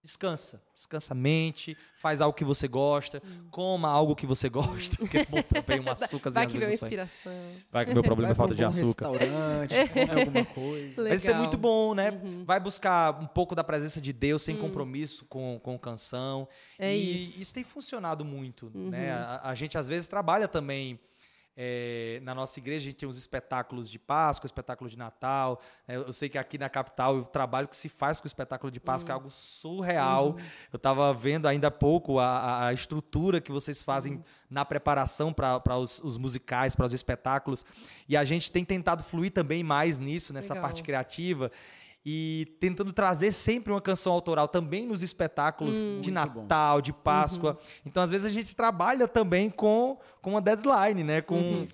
Descansa. 0.02 0.62
Descansa 0.72 1.14
a 1.14 1.16
mente, 1.16 1.76
faz 1.96 2.20
algo 2.20 2.36
que 2.36 2.44
você 2.44 2.68
gosta, 2.68 3.20
coma 3.50 3.88
algo 3.88 4.14
que 4.14 4.24
você 4.24 4.48
gosta, 4.48 4.96
porque 4.98 5.18
é 5.18 5.26
bom 5.26 5.42
também 5.42 5.80
um 5.80 5.90
açúcar 5.90 6.30
Vai 6.30 6.46
às 6.46 6.52
que 6.52 6.60
sai. 6.60 6.72
inspiração. 6.74 7.32
Vai 7.72 7.84
que 7.84 7.90
o 7.90 7.94
meu 7.94 8.04
problema 8.04 8.30
é 8.30 8.34
Vai 8.34 8.36
falta 8.36 8.54
pra 8.54 8.66
um 8.66 8.70
de 8.70 8.78
açúcar. 8.82 9.10
restaurante, 9.10 9.74
come 9.92 10.20
alguma 10.20 10.44
coisa. 10.44 11.02
Legal. 11.02 11.12
Mas 11.12 11.22
isso 11.22 11.30
é 11.32 11.34
muito 11.34 11.56
bom, 11.56 11.92
né? 11.92 12.10
Uhum. 12.12 12.44
Vai 12.44 12.60
buscar 12.60 13.20
um 13.20 13.26
pouco 13.26 13.56
da 13.56 13.64
presença 13.64 14.00
de 14.00 14.12
Deus 14.12 14.42
sem 14.42 14.56
compromisso 14.56 15.24
com, 15.24 15.58
com 15.60 15.76
canção. 15.76 16.46
É 16.78 16.96
e 16.96 17.40
isso. 17.42 17.52
tem 17.52 17.64
funcionado 17.64 18.24
muito, 18.24 18.70
Uhum. 18.72 18.90
né? 18.90 19.10
A, 19.10 19.40
a 19.50 19.54
gente 19.56 19.76
às 19.76 19.88
vezes 19.88 20.06
trabalha 20.08 20.46
também 20.46 21.00
é, 21.56 22.20
na 22.22 22.34
nossa 22.34 22.58
igreja, 22.60 22.80
a 22.84 22.90
gente 22.90 22.96
tem 22.96 23.08
uns 23.08 23.16
espetáculos 23.16 23.88
de 23.88 23.98
Páscoa, 23.98 24.46
espetáculo 24.46 24.90
de 24.90 24.98
Natal. 24.98 25.60
né? 25.88 25.96
Eu, 25.96 26.12
sei 26.12 26.28
que 26.28 26.36
aqui 26.36 26.58
na 26.58 26.68
capital 26.68 27.16
o 27.16 27.22
trabalho 27.24 27.66
que 27.66 27.76
se 27.76 27.88
faz 27.88 28.20
com 28.20 28.26
o 28.26 28.28
espetáculo 28.28 28.70
de 28.70 28.78
Páscoa 28.78 29.10
é 29.10 29.14
Uhum. 29.14 29.18
algo 29.20 29.30
surreal. 29.30 30.36
Eu 30.72 30.76
estava 30.76 31.12
vendo 31.14 31.46
ainda 31.46 31.68
há 31.68 31.70
pouco 31.70 32.18
a, 32.18 32.26
a- 32.26 32.66
a 32.68 32.72
estrutura 32.72 33.40
que 33.40 33.50
vocês 33.50 33.82
fazem 33.82 34.14
Uhum. 34.14 34.22
na 34.50 34.64
preparação 34.64 35.32
para 35.32 35.76
os, 35.78 35.98
os 36.00 36.16
musicais, 36.16 36.76
para 36.76 36.84
os 36.86 36.92
espetáculos. 36.92 37.64
E 38.08 38.16
a 38.16 38.24
gente 38.24 38.52
tem 38.52 38.64
tentado 38.64 39.02
fluir 39.02 39.30
também 39.32 39.62
mais 39.62 39.98
nisso, 39.98 40.32
nessa 40.34 40.54
Legal. 40.54 40.68
parte 40.68 40.82
criativa. 40.82 41.50
E 42.08 42.46
tentando 42.60 42.92
trazer 42.92 43.32
sempre 43.32 43.72
uma 43.72 43.80
canção 43.80 44.12
autoral 44.12 44.46
também 44.46 44.86
nos 44.86 45.02
espetáculos 45.02 45.82
Hum. 45.82 46.00
de 46.00 46.12
Muito 46.12 46.30
bom. 46.30 46.40
Natal, 46.42 46.80
de 46.80 46.92
Páscoa. 46.92 47.50
Uhum. 47.52 47.80
Então, 47.84 48.00
às 48.00 48.12
vezes, 48.12 48.24
a 48.24 48.28
gente 48.28 48.54
trabalha 48.54 49.08
também 49.08 49.50
com, 49.50 49.98
com 50.22 50.30
uma 50.30 50.40
deadline, 50.40 51.02
né? 51.02 51.20
Com, 51.20 51.34
Uhum. 51.34 51.68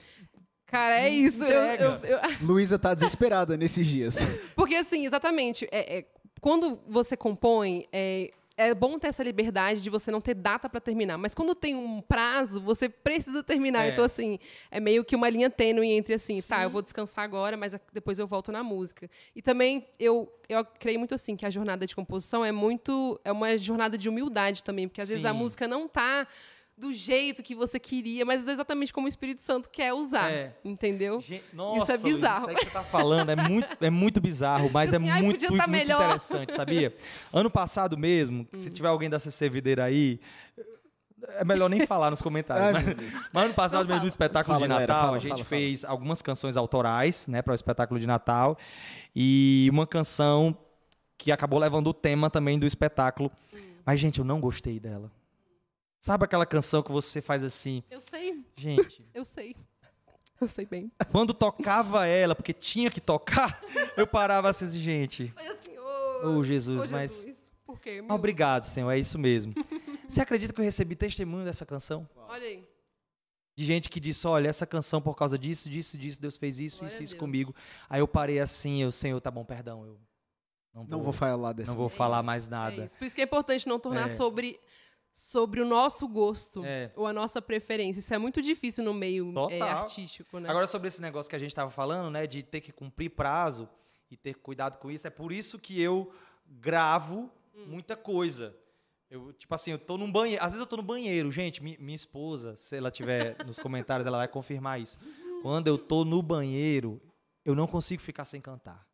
Cara, 0.66 1.00
é 1.02 1.10
isso. 1.10 1.44
Eu- 1.44 1.50
eu- 1.50 1.96
eu- 1.98 2.18
Luísa 2.40 2.78
tá 2.78 2.94
desesperada 2.94 3.58
nesses 3.58 3.86
dias. 3.86 4.16
porque, 4.56 4.74
assim, 4.74 5.04
exatamente. 5.04 5.68
é- 5.70 5.98
é, 5.98 6.06
quando 6.40 6.80
você 6.88 7.14
compõe, 7.14 7.86
é, 7.92 8.30
é 8.68 8.74
bom 8.74 8.98
ter 8.98 9.08
essa 9.08 9.22
liberdade 9.22 9.82
de 9.82 9.90
você 9.90 10.10
não 10.10 10.20
ter 10.20 10.34
data 10.34 10.68
pra 10.68 10.80
terminar. 10.80 11.18
Mas 11.18 11.34
quando 11.34 11.54
tem 11.54 11.74
um 11.74 12.00
prazo, 12.00 12.60
você 12.60 12.88
precisa 12.88 13.42
terminar. 13.42 13.84
É. 13.84 13.90
Então, 13.90 14.04
assim, 14.04 14.38
é 14.70 14.80
meio 14.80 15.04
que 15.04 15.14
uma 15.14 15.28
linha 15.28 15.50
tênue 15.50 15.90
entre, 15.90 16.14
assim, 16.14 16.34
tá, 16.42 16.58
Sim. 16.58 16.62
eu 16.62 16.70
vou 16.70 16.82
descansar 16.82 17.24
agora, 17.24 17.56
mas 17.56 17.76
depois 17.92 18.18
eu 18.18 18.26
volto 18.26 18.50
na 18.50 18.62
música. 18.62 19.08
E 19.34 19.42
também, 19.42 19.86
eu, 19.98 20.32
eu 20.48 20.64
creio 20.64 20.98
muito, 20.98 21.14
assim, 21.14 21.36
que 21.36 21.46
a 21.46 21.50
jornada 21.50 21.86
de 21.86 21.94
composição 21.94 22.44
é 22.44 22.52
muito... 22.52 23.20
É 23.24 23.32
uma 23.32 23.56
jornada 23.56 23.98
de 23.98 24.08
humildade 24.08 24.64
também. 24.64 24.88
Porque, 24.88 25.00
às 25.00 25.08
vezes, 25.08 25.24
a 25.24 25.32
Sim. 25.32 25.38
música 25.38 25.68
não 25.68 25.88
tá 25.88 26.26
do 26.82 26.92
jeito 26.92 27.42
que 27.42 27.54
você 27.54 27.78
queria, 27.78 28.24
mas 28.24 28.46
exatamente 28.46 28.92
como 28.92 29.06
o 29.06 29.08
Espírito 29.08 29.42
Santo 29.42 29.70
quer 29.70 29.94
usar. 29.94 30.30
É. 30.32 30.56
Entendeu? 30.64 31.20
Gente, 31.20 31.44
nossa, 31.54 31.92
Luiz, 31.92 32.02
bizarro. 32.02 32.38
isso 32.40 32.48
aí 32.50 32.56
que 32.56 32.64
você 32.66 32.70
tá 32.72 32.82
falando 32.82 33.30
é 33.30 33.36
muito, 33.36 33.68
é 33.80 33.88
muito 33.90 34.20
bizarro, 34.20 34.68
mas 34.74 34.92
Assim, 34.92 35.08
é 35.08 35.12
ai, 35.12 35.22
muito, 35.22 35.40
podia 35.40 35.48
tá 35.56 35.66
muito 35.66 35.70
melhor. 35.70 36.02
interessante, 36.02 36.52
sabia? 36.52 36.94
Ano 37.32 37.50
passado 37.50 37.96
mesmo, 37.96 38.46
se 38.52 38.68
Hum. 38.68 38.72
tiver 38.72 38.88
alguém 38.88 39.08
da 39.08 39.18
CC 39.20 39.48
Videira 39.48 39.84
aí, 39.84 40.20
é 41.36 41.44
melhor 41.44 41.68
nem 41.70 41.86
falar 41.86 42.10
nos 42.10 42.20
comentários. 42.20 42.66
Ai, 42.84 42.94
mas, 42.96 43.28
mas 43.32 43.44
ano 43.44 43.54
passado 43.54 43.86
mesmo, 43.86 44.02
no 44.02 44.08
espetáculo 44.08 44.54
Fala, 44.56 44.66
de 44.66 44.68
galera, 44.68 44.92
Natal, 44.92 45.04
fala, 45.06 45.16
a 45.16 45.20
gente 45.20 45.30
fala, 45.32 45.44
fez 45.44 45.84
algumas 45.84 46.20
canções 46.20 46.56
autorais, 46.56 47.26
né, 47.28 47.40
para 47.42 47.52
o 47.52 47.54
espetáculo 47.54 48.00
de 48.00 48.06
Natal, 48.08 48.58
e 49.14 49.68
uma 49.72 49.86
canção 49.86 50.56
que 51.16 51.30
acabou 51.30 51.60
levando 51.60 51.86
o 51.86 51.94
tema 51.94 52.28
também 52.28 52.58
do 52.58 52.66
espetáculo. 52.66 53.30
Hum. 53.54 53.58
Mas, 53.86 54.00
gente, 54.00 54.18
eu 54.18 54.24
não 54.24 54.40
gostei 54.40 54.80
dela. 54.80 55.10
Sabe 56.04 56.24
aquela 56.24 56.44
canção 56.44 56.82
que 56.82 56.90
você 56.90 57.22
faz 57.22 57.44
assim, 57.44 57.80
Eu 57.88 58.00
sei, 58.00 58.44
gente, 58.56 59.06
eu 59.14 59.24
sei. 59.24 59.54
Eu 60.40 60.48
sei 60.48 60.66
bem. 60.66 60.90
quando 61.12 61.32
tocava 61.32 62.04
ela, 62.08 62.34
porque 62.34 62.52
tinha 62.52 62.90
que 62.90 63.00
tocar, 63.00 63.62
eu 63.96 64.04
parava 64.04 64.48
assim, 64.50 64.68
gente. 64.70 65.32
Mas 65.36 65.48
assim, 65.52 65.78
ô, 65.78 66.38
Ô, 66.38 66.42
Jesus, 66.42 66.86
ô, 66.86 66.90
mas. 66.90 67.22
Jesus, 67.22 67.52
por 67.64 67.80
quê? 67.80 68.02
Ah, 68.08 68.14
Obrigado, 68.16 68.64
Senhor, 68.64 68.90
é 68.90 68.98
isso 68.98 69.16
mesmo. 69.16 69.54
Você 70.08 70.20
acredita 70.20 70.52
que 70.52 70.60
eu 70.60 70.64
recebi 70.64 70.96
testemunho 70.96 71.44
dessa 71.44 71.64
canção? 71.64 72.08
Olha 72.28 72.48
aí. 72.48 72.66
De 73.56 73.64
gente 73.64 73.88
que 73.88 74.00
disse: 74.00 74.26
olha, 74.26 74.48
essa 74.48 74.66
canção 74.66 75.00
por 75.00 75.14
causa 75.14 75.38
disso, 75.38 75.70
disso, 75.70 75.96
disso, 75.96 76.20
Deus 76.20 76.36
fez 76.36 76.58
isso, 76.58 76.78
Glória 76.80 76.92
isso, 76.94 77.02
isso 77.04 77.16
comigo. 77.16 77.54
Aí 77.88 78.00
eu 78.00 78.08
parei 78.08 78.40
assim, 78.40 78.82
eu, 78.82 78.90
Senhor, 78.90 79.20
tá 79.20 79.30
bom, 79.30 79.44
perdão, 79.44 79.84
eu 79.86 80.00
não 80.74 80.82
vou, 80.84 80.90
Não 80.98 81.04
vou 81.04 81.12
falar 81.12 81.52
dessa. 81.52 81.70
não 81.70 81.76
vou 81.76 81.86
É 81.86 81.90
falar 81.90 82.18
isso, 82.18 82.26
mais 82.26 82.48
É 82.48 82.50
nada. 82.50 82.84
isso. 82.86 82.98
Por 82.98 83.04
isso 83.04 83.14
que 83.14 83.20
é 83.22 83.24
importante 83.24 83.68
não 83.68 83.78
tornar 83.78 84.06
É. 84.06 84.08
sobre, 84.08 84.58
sobre 85.12 85.60
o 85.60 85.66
nosso 85.66 86.08
gosto 86.08 86.64
É. 86.64 86.90
ou 86.96 87.06
a 87.06 87.12
nossa 87.12 87.40
preferência. 87.42 88.00
Isso 88.00 88.14
é 88.14 88.18
muito 88.18 88.40
difícil 88.40 88.82
no 88.84 88.94
meio 88.94 89.32
é, 89.50 89.60
artístico, 89.60 90.38
né? 90.38 90.48
Agora, 90.48 90.66
sobre 90.66 90.88
esse 90.88 91.00
negócio 91.02 91.28
que 91.28 91.36
a 91.36 91.38
gente 91.38 91.54
tava 91.54 91.70
falando, 91.70 92.10
né, 92.10 92.26
de 92.26 92.42
ter 92.42 92.60
que 92.60 92.72
cumprir 92.72 93.10
prazo 93.10 93.68
e 94.10 94.16
ter 94.16 94.34
cuidado 94.34 94.78
com 94.78 94.90
isso, 94.90 95.06
é 95.06 95.10
por 95.10 95.30
isso 95.32 95.58
que 95.58 95.80
eu 95.80 96.12
gravo 96.46 97.30
Hum. 97.54 97.66
muita 97.66 97.94
coisa. 97.96 98.56
Eu, 99.10 99.30
tipo 99.34 99.54
assim, 99.54 99.72
eu 99.72 99.78
tô 99.78 99.98
num 99.98 100.10
banheiro. 100.10 100.42
Às 100.42 100.52
vezes 100.52 100.60
eu 100.60 100.66
tô 100.66 100.76
no 100.78 100.82
banheiro, 100.82 101.30
gente. 101.30 101.62
mi- 101.62 101.76
minha 101.78 101.94
esposa, 101.94 102.56
se 102.56 102.74
ela 102.76 102.90
tiver 102.90 103.36
nos 103.46 103.58
comentários, 103.58 104.06
ela 104.06 104.16
vai 104.16 104.28
confirmar 104.28 104.80
isso. 104.80 104.98
Quando 105.42 105.66
eu 105.68 105.76
tô 105.76 106.02
no 106.04 106.22
banheiro, 106.22 106.98
eu 107.44 107.54
não 107.54 107.66
consigo 107.66 108.00
ficar 108.00 108.24
sem 108.24 108.40
cantar. 108.40 108.86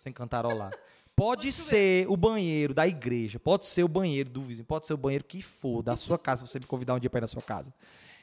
Sem 0.00 0.12
cantarolar. 0.12 0.72
Pode 1.16 1.52
ser 1.52 2.08
o 2.08 2.16
banheiro 2.16 2.74
da 2.74 2.86
igreja, 2.88 3.38
pode 3.38 3.66
ser 3.66 3.84
o 3.84 3.88
banheiro 3.88 4.28
do 4.28 4.42
vizinho, 4.42 4.66
pode 4.66 4.86
ser 4.86 4.94
o 4.94 4.96
banheiro 4.96 5.24
que 5.24 5.40
for, 5.40 5.80
da 5.82 5.94
sua 5.94 6.18
casa, 6.18 6.44
se 6.44 6.50
você 6.52 6.58
me 6.58 6.66
convidar 6.66 6.94
um 6.94 6.98
dia 6.98 7.08
pra 7.08 7.18
ir 7.18 7.20
na 7.20 7.26
sua 7.28 7.42
casa. 7.42 7.72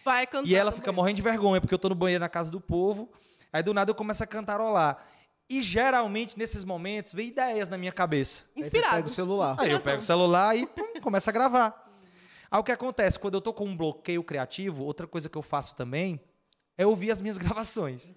Vai 0.03 0.27
cantar. 0.27 0.47
E 0.47 0.55
ela 0.55 0.71
fica 0.71 0.91
morrendo 0.91 1.15
de 1.15 1.21
vergonha, 1.21 1.61
porque 1.61 1.73
eu 1.73 1.79
tô 1.79 1.87
no 1.89 1.95
banheiro 1.95 2.19
na 2.19 2.27
casa 2.27 2.51
do 2.51 2.59
povo. 2.59 3.09
Aí 3.53 3.63
do 3.63 3.73
nada 3.73 3.91
eu 3.91 3.95
começo 3.95 4.23
a 4.23 4.27
cantarolar. 4.27 5.05
E 5.49 5.61
geralmente, 5.61 6.37
nesses 6.37 6.63
momentos, 6.65 7.13
vem 7.13 7.27
ideias 7.27 7.69
na 7.69 7.77
minha 7.77 7.91
cabeça. 7.91 8.45
Aí 8.55 8.63
você 8.63 8.67
Inspirado. 8.67 8.95
pega 8.95 9.07
o 9.07 9.11
celular. 9.11 9.49
Aí 9.51 9.69
eu 9.71 9.77
Inspiração. 9.77 9.83
pego 9.85 9.99
o 9.99 10.05
celular 10.05 10.55
e 10.57 10.65
pum, 10.67 10.99
começo 11.01 11.29
a 11.29 11.33
gravar. 11.33 11.89
Aí 12.49 12.59
o 12.59 12.63
que 12.63 12.71
acontece? 12.71 13.17
Quando 13.19 13.35
eu 13.35 13.41
tô 13.41 13.53
com 13.53 13.65
um 13.65 13.75
bloqueio 13.75 14.23
criativo, 14.23 14.83
outra 14.83 15.07
coisa 15.07 15.29
que 15.29 15.37
eu 15.37 15.41
faço 15.41 15.75
também 15.75 16.19
é 16.77 16.85
ouvir 16.85 17.11
as 17.11 17.21
minhas 17.21 17.37
gravações. 17.39 18.13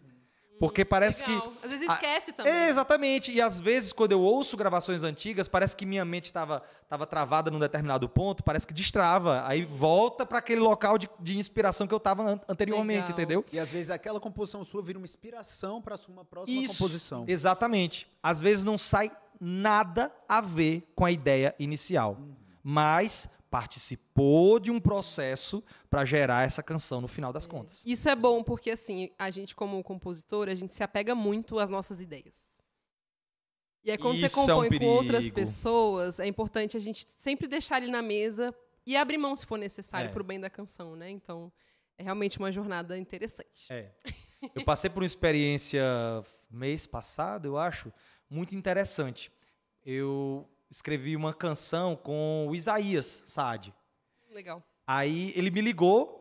Porque 0.58 0.84
parece 0.84 1.26
Legal. 1.26 1.50
que. 1.50 1.64
Às 1.64 1.70
vezes 1.72 1.90
esquece 1.90 2.32
também. 2.32 2.52
É, 2.52 2.68
exatamente. 2.68 3.32
E 3.32 3.40
às 3.40 3.58
vezes, 3.58 3.92
quando 3.92 4.12
eu 4.12 4.20
ouço 4.20 4.56
gravações 4.56 5.02
antigas, 5.02 5.48
parece 5.48 5.76
que 5.76 5.84
minha 5.84 6.04
mente 6.04 6.26
estava 6.26 6.62
tava 6.88 7.06
travada 7.06 7.50
num 7.50 7.58
determinado 7.58 8.08
ponto, 8.08 8.44
parece 8.44 8.66
que 8.66 8.72
destrava. 8.72 9.44
Aí 9.46 9.64
volta 9.64 10.24
para 10.24 10.38
aquele 10.38 10.60
local 10.60 10.96
de, 10.96 11.08
de 11.18 11.38
inspiração 11.38 11.86
que 11.86 11.94
eu 11.94 11.98
estava 11.98 12.40
anteriormente, 12.48 13.08
Legal. 13.08 13.12
entendeu? 13.12 13.44
E 13.52 13.58
às 13.58 13.70
vezes 13.72 13.90
aquela 13.90 14.20
composição 14.20 14.64
sua 14.64 14.82
vira 14.82 14.98
uma 14.98 15.04
inspiração 15.04 15.82
para 15.82 15.96
uma 16.08 16.24
próxima 16.24 16.62
Isso, 16.62 16.74
composição. 16.74 17.24
Exatamente. 17.26 18.06
Às 18.22 18.40
vezes 18.40 18.64
não 18.64 18.78
sai 18.78 19.10
nada 19.40 20.12
a 20.28 20.40
ver 20.40 20.90
com 20.94 21.04
a 21.04 21.10
ideia 21.10 21.54
inicial, 21.58 22.18
mas 22.62 23.28
participou 23.54 24.58
de 24.58 24.72
um 24.72 24.80
processo 24.80 25.62
para 25.88 26.04
gerar 26.04 26.44
essa 26.44 26.60
canção 26.60 27.00
no 27.00 27.06
final 27.06 27.32
das 27.32 27.46
contas. 27.46 27.84
Isso 27.86 28.08
é 28.08 28.16
bom 28.16 28.42
porque, 28.42 28.72
assim, 28.72 29.12
a 29.16 29.30
gente, 29.30 29.54
como 29.54 29.80
compositor, 29.84 30.48
a 30.48 30.56
gente 30.56 30.74
se 30.74 30.82
apega 30.82 31.14
muito 31.14 31.60
às 31.60 31.70
nossas 31.70 32.00
ideias. 32.00 32.60
E 33.84 33.92
aí, 33.92 33.96
quando 33.96 34.16
Isso 34.16 34.28
você 34.28 34.40
é 34.40 34.42
um 34.42 34.46
compõe 34.48 34.76
com 34.76 34.86
outras 34.86 35.28
pessoas, 35.28 36.18
é 36.18 36.26
importante 36.26 36.76
a 36.76 36.80
gente 36.80 37.06
sempre 37.16 37.46
deixar 37.46 37.80
ele 37.80 37.92
na 37.92 38.02
mesa 38.02 38.52
e 38.84 38.96
abrir 38.96 39.18
mão 39.18 39.36
se 39.36 39.46
for 39.46 39.56
necessário 39.56 40.10
É. 40.10 40.12
pro 40.12 40.24
bem 40.24 40.40
da 40.40 40.50
canção, 40.50 40.96
né? 40.96 41.08
Então, 41.08 41.52
é 41.96 42.02
realmente 42.02 42.40
uma 42.40 42.50
jornada 42.50 42.98
interessante. 42.98 43.72
É. 43.72 43.94
Eu 44.52 44.64
passei 44.64 44.90
por 44.90 45.00
uma 45.00 45.06
experiência 45.06 45.80
mês 46.50 46.88
passado, 46.88 47.46
eu 47.46 47.56
acho, 47.56 47.92
muito 48.28 48.52
interessante. 48.56 49.30
Eu 49.84 50.44
escrevi 50.74 51.14
uma 51.14 51.32
canção 51.32 51.94
com 51.94 52.48
o 52.48 52.54
Isaías 52.54 53.22
Saad. 53.26 53.72
Legal. 54.32 54.60
Aí 54.84 55.32
ele 55.36 55.48
me 55.48 55.60
ligou, 55.60 56.20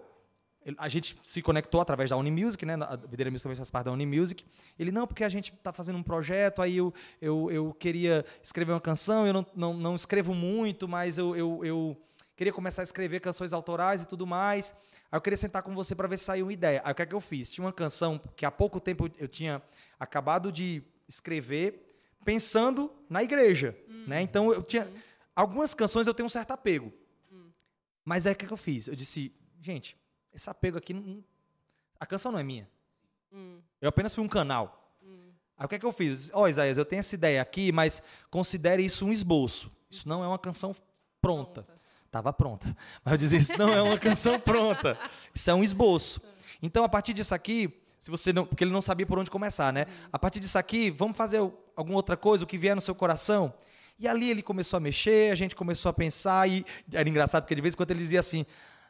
a 0.78 0.88
gente 0.88 1.18
se 1.24 1.42
conectou 1.42 1.82
através 1.82 2.12
da 2.12 2.18
Unimusic, 2.18 2.64
né? 2.64 2.76
A 2.80 2.96
Videira 2.96 3.32
Music 3.32 3.44
também 3.44 3.56
faz 3.56 3.72
parte 3.72 3.86
da 3.86 3.92
Unimusic. 3.92 4.46
Ele, 4.78 4.92
não, 4.92 5.08
porque 5.08 5.24
a 5.24 5.30
gente 5.30 5.52
está 5.52 5.74
fazendo 5.74 5.98
um 5.98 6.04
projeto, 6.04 6.62
aí 6.62 6.78
eu, 6.78 6.94
eu, 7.20 7.50
eu 7.52 7.74
queria 7.74 8.24
escrever 8.44 8.74
uma 8.74 8.80
canção, 8.80 9.26
eu 9.26 9.34
não, 9.34 9.46
não, 9.56 9.74
não 9.74 9.96
escrevo 9.96 10.36
muito, 10.36 10.88
mas 10.88 11.18
eu, 11.18 11.36
eu, 11.36 11.66
eu 11.66 11.98
queria 12.36 12.54
começar 12.54 12.84
a 12.84 12.86
escrever 12.86 13.22
canções 13.22 13.54
autorais 13.54 14.04
e 14.04 14.08
tudo 14.08 14.28
mais. 14.28 14.76
Aí 15.12 15.18
eu 15.18 15.22
queria 15.22 15.36
sentar 15.36 15.64
com 15.64 15.74
você 15.74 15.96
para 15.96 16.08
ver 16.08 16.20
se 16.20 16.26
saiu 16.26 16.46
uma 16.46 16.54
ideia. 16.54 16.80
Aí 16.86 16.92
o 16.92 16.96
que 16.96 17.02
é 17.02 17.06
que 17.08 17.16
eu 17.16 17.22
fiz? 17.22 17.52
Tinha 17.52 17.66
uma 17.66 17.74
canção 17.74 18.22
que 18.36 18.46
há 18.46 18.52
pouco 18.52 18.80
tempo 18.80 19.10
eu 19.18 19.28
tinha 19.28 19.64
acabado 20.00 20.52
de 20.52 20.84
escrever 21.08 21.93
pensando 22.24 22.92
na 23.10 23.22
igreja, 23.24 23.78
né? 24.08 24.22
Então 24.22 24.52
eu 24.52 24.64
tinha 24.64 24.90
algumas 25.36 25.74
canções 25.74 26.08
eu 26.08 26.14
tenho 26.14 26.26
um 26.28 26.30
certo 26.30 26.52
apego. 26.52 26.92
Mas 28.06 28.28
aí 28.28 28.34
o 28.34 28.36
que, 28.36 28.52
eu 28.52 28.58
fiz? 28.58 28.88
Eu 28.88 28.96
disse, 28.96 29.34
gente, 29.62 29.96
esse 30.34 30.50
apego 30.50 30.78
aqui 30.78 30.94
não, 30.94 31.24
a 32.00 32.06
canção 32.06 32.32
não 32.32 32.40
é 32.40 32.44
minha. 32.44 32.70
Hum, 33.32 33.62
Eu 33.82 33.90
apenas 33.90 34.14
fui 34.14 34.24
um 34.24 34.28
canal. 34.28 34.80
Aí 35.58 35.66
o 35.66 35.70
que 35.70 35.76
é 35.76 35.80
que 35.80 35.86
eu 35.86 35.94
fiz? 35.94 36.30
Ó, 36.34 36.48
Isaías, 36.48 36.78
eu 36.78 36.84
tenho 36.86 37.00
essa 37.00 37.16
ideia 37.16 37.42
aqui, 37.42 37.72
mas 37.72 38.02
considere 38.30 38.84
isso 38.84 39.06
um 39.06 39.14
esboço. 39.14 39.72
Isso 39.90 40.10
não 40.10 40.24
é 40.24 40.28
uma 40.28 40.40
canção 40.40 40.76
pronta. 41.22 41.66
Tava 42.12 42.34
pronta. 42.34 42.76
Mas 43.04 43.14
eu 43.14 43.18
dizia, 43.18 43.40
isso 43.40 43.58
não 43.58 43.70
é 43.70 43.82
uma 43.82 43.98
canção 43.98 44.40
pronta. 44.40 44.98
Isso 45.34 45.50
é 45.50 45.54
um 45.54 45.64
esboço. 45.64 46.22
Então, 46.62 46.84
a 46.84 46.90
partir 46.90 47.12
disso 47.14 47.34
aqui, 47.34 47.82
se 48.04 48.12
você 48.12 48.34
não. 48.34 48.46
Porque 48.46 48.66
ele 48.66 48.72
não 48.72 48.82
sabia 48.82 49.06
por 49.06 49.18
onde 49.18 49.32
começar, 49.32 49.72
né? 49.72 49.86
A 50.12 50.20
partir 50.20 50.38
disso 50.42 50.58
aqui, 50.58 50.92
vamos 50.92 51.16
fazer 51.16 51.38
alguma 51.74 51.96
outra 51.96 52.18
coisa, 52.18 52.44
o 52.44 52.48
que 52.48 52.58
vier 52.58 52.76
no 52.76 52.82
seu 52.82 52.94
coração. 52.94 53.54
E 53.98 54.10
ali 54.10 54.30
ele 54.30 54.42
começou 54.42 54.76
a 54.76 54.80
mexer, 54.82 55.32
a 55.32 55.36
gente 55.36 55.56
começou 55.56 55.90
a 55.90 55.94
pensar, 55.94 56.50
e 56.50 56.66
era 56.92 57.08
engraçado, 57.08 57.44
porque 57.44 57.56
de 57.56 57.62
vez 57.62 57.74
em 57.74 57.78
quando 57.78 57.92
ele 57.92 58.02
dizia 58.02 58.20
assim. 58.20 58.46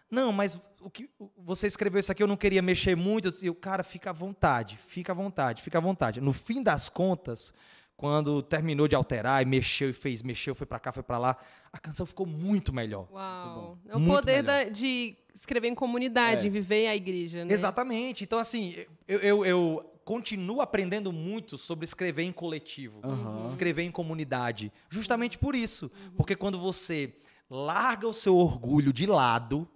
Não, 0.09 0.34
mas 0.34 0.59
o 0.82 0.89
que 0.89 1.07
você 1.38 1.68
escreveu 1.68 1.99
isso 1.99 2.11
aqui, 2.11 2.24
eu 2.24 2.28
não 2.28 2.36
queria 2.36 2.59
mexer 2.64 2.95
muito. 2.95 3.30
Disse, 3.30 3.47
"O 3.51 3.53
cara, 3.53 3.84
fica 3.84 4.09
à 4.09 4.14
vontade, 4.14 4.80
fica 4.88 5.11
à 5.11 5.16
vontade, 5.16 5.61
fica 5.61 5.78
à 5.78 5.82
vontade. 5.82 6.20
No 6.20 6.34
fim 6.34 6.64
das 6.64 6.89
contas, 6.89 7.53
quando 7.96 8.41
terminou 8.41 8.88
de 8.88 8.96
alterar 8.96 9.41
e 9.41 9.46
mexeu 9.46 9.89
e 9.89 9.94
fez, 9.94 10.22
mexeu, 10.22 10.54
foi 10.56 10.66
pra 10.68 10.80
cá, 10.80 10.91
foi 10.91 11.04
pra 11.04 11.18
lá, 11.18 11.38
a 11.72 11.78
canção 11.78 12.06
ficou 12.06 12.26
muito 12.26 12.74
melhor. 12.74 13.08
Uau. 13.12 13.78
É 13.88 13.96
o 13.96 14.00
Muito 14.00 14.16
poder 14.20 14.44
da- 14.44 14.66
de 14.66 15.16
escrever 15.34 15.68
em 15.70 15.76
comunidade, 15.76 16.46
É. 16.46 16.48
em 16.48 16.52
viver 16.52 16.88
a 16.88 16.96
igreja, 16.96 17.46
né? 17.46 17.54
Exatamente. 17.54 18.24
Então, 18.24 18.39
assim, 18.39 18.76
eu, 19.08 19.20
eu, 19.20 19.46
eu 19.46 19.89
continuo 20.04 20.60
aprendendo 20.60 21.14
muito 21.14 21.58
sobre 21.58 21.86
escrever 21.86 22.24
em 22.24 22.32
coletivo, 22.32 23.00
Aham. 23.04 23.46
escrever 23.46 23.84
em 23.84 23.91
comunidade. 23.91 24.72
Justamente 24.89 25.38
por 25.38 25.56
isso. 25.56 25.89
Porque 26.18 26.36
quando 26.36 26.60
você 26.60 27.16
larga 27.50 28.08
o 28.08 28.14
seu 28.14 28.36
orgulho 28.36 28.91
de 28.91 29.06
lado, 29.06 29.68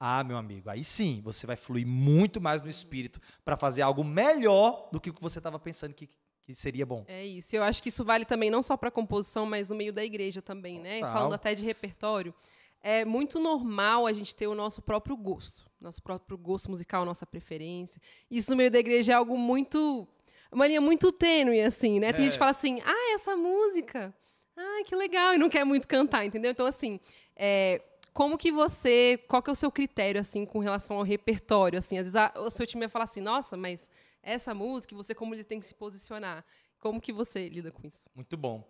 ah, 0.00 0.22
meu 0.24 0.36
amigo, 0.36 0.70
aí 0.70 0.84
sim 0.84 1.20
você 1.24 1.46
vai 1.46 1.56
fluir 1.56 1.86
muito 1.86 2.40
mais 2.40 2.62
no 2.62 2.68
espírito 2.70 3.20
para 3.44 3.56
fazer 3.56 3.82
algo 3.82 4.02
melhor 4.04 4.88
do 4.92 5.00
que 5.00 5.10
o 5.10 5.12
que 5.12 5.20
você 5.20 5.38
estava 5.38 5.58
pensando 5.58 5.92
que, 5.92 6.08
que 6.48 6.54
seria 6.54 6.86
bom. 6.86 7.04
É 7.06 7.26
isso. 7.26 7.54
Eu 7.54 7.62
acho 7.62 7.82
que 7.82 7.90
isso 7.90 8.02
vale 8.02 8.24
também 8.24 8.48
não 8.50 8.62
só 8.62 8.74
para 8.74 8.90
composição, 8.90 9.44
mas 9.44 9.68
no 9.68 9.76
meio 9.76 9.92
da 9.92 10.02
igreja 10.02 10.40
também, 10.40 10.80
né? 10.80 11.00
Total. 11.00 11.12
Falando 11.12 11.34
até 11.34 11.54
de 11.54 11.62
repertório, 11.62 12.34
é 12.82 13.04
muito 13.04 13.38
normal 13.38 14.06
a 14.06 14.12
gente 14.14 14.34
ter 14.34 14.46
o 14.46 14.54
nosso 14.54 14.80
próprio 14.80 15.14
gosto, 15.14 15.66
nosso 15.78 16.02
próprio 16.02 16.38
gosto 16.38 16.70
musical, 16.70 17.04
nossa 17.04 17.26
preferência. 17.26 18.00
Isso 18.30 18.50
no 18.50 18.56
meio 18.56 18.70
da 18.70 18.78
igreja 18.78 19.12
é 19.12 19.14
algo 19.14 19.36
muito 19.36 20.08
uma 20.50 20.66
linha 20.66 20.80
muito 20.80 21.12
tênue 21.12 21.60
assim, 21.60 22.00
né? 22.00 22.14
Tem 22.14 22.24
gente 22.24 22.32
que 22.32 22.38
fala 22.38 22.52
assim: 22.52 22.80
"Ah, 22.82 23.12
essa 23.14 23.36
música. 23.36 24.14
Ah, 24.56 24.82
que 24.86 24.96
legal", 24.96 25.34
e 25.34 25.38
não 25.38 25.50
quer 25.50 25.64
muito 25.64 25.86
cantar, 25.86 26.24
entendeu? 26.24 26.50
Então 26.50 26.64
assim, 26.64 26.98
é, 27.36 27.82
como 28.14 28.38
que 28.38 28.50
você, 28.50 29.22
qual 29.28 29.42
que 29.42 29.50
é 29.50 29.52
o 29.52 29.56
seu 29.56 29.70
critério 29.70 30.18
assim 30.18 30.46
com 30.46 30.60
relação 30.60 30.96
ao 30.96 31.02
repertório 31.02 31.78
assim? 31.78 31.98
Às 31.98 32.04
vezes 32.06 32.16
a- 32.16 32.32
o 32.38 32.48
seu 32.50 32.66
time 32.66 32.80
vai 32.80 32.88
falar 32.88 33.04
assim: 33.04 33.20
"Nossa, 33.20 33.54
mas 33.54 33.90
essa 34.28 34.54
música, 34.54 34.94
você 34.94 35.14
como 35.14 35.34
ele 35.34 35.44
tem 35.44 35.60
que 35.60 35.66
se 35.66 35.74
posicionar?" 35.74 36.44
Como 36.80 37.00
que 37.00 37.12
você 37.12 37.48
lida 37.48 37.72
com 37.72 37.86
isso? 37.86 38.08
Muito 38.14 38.36
bom. 38.36 38.64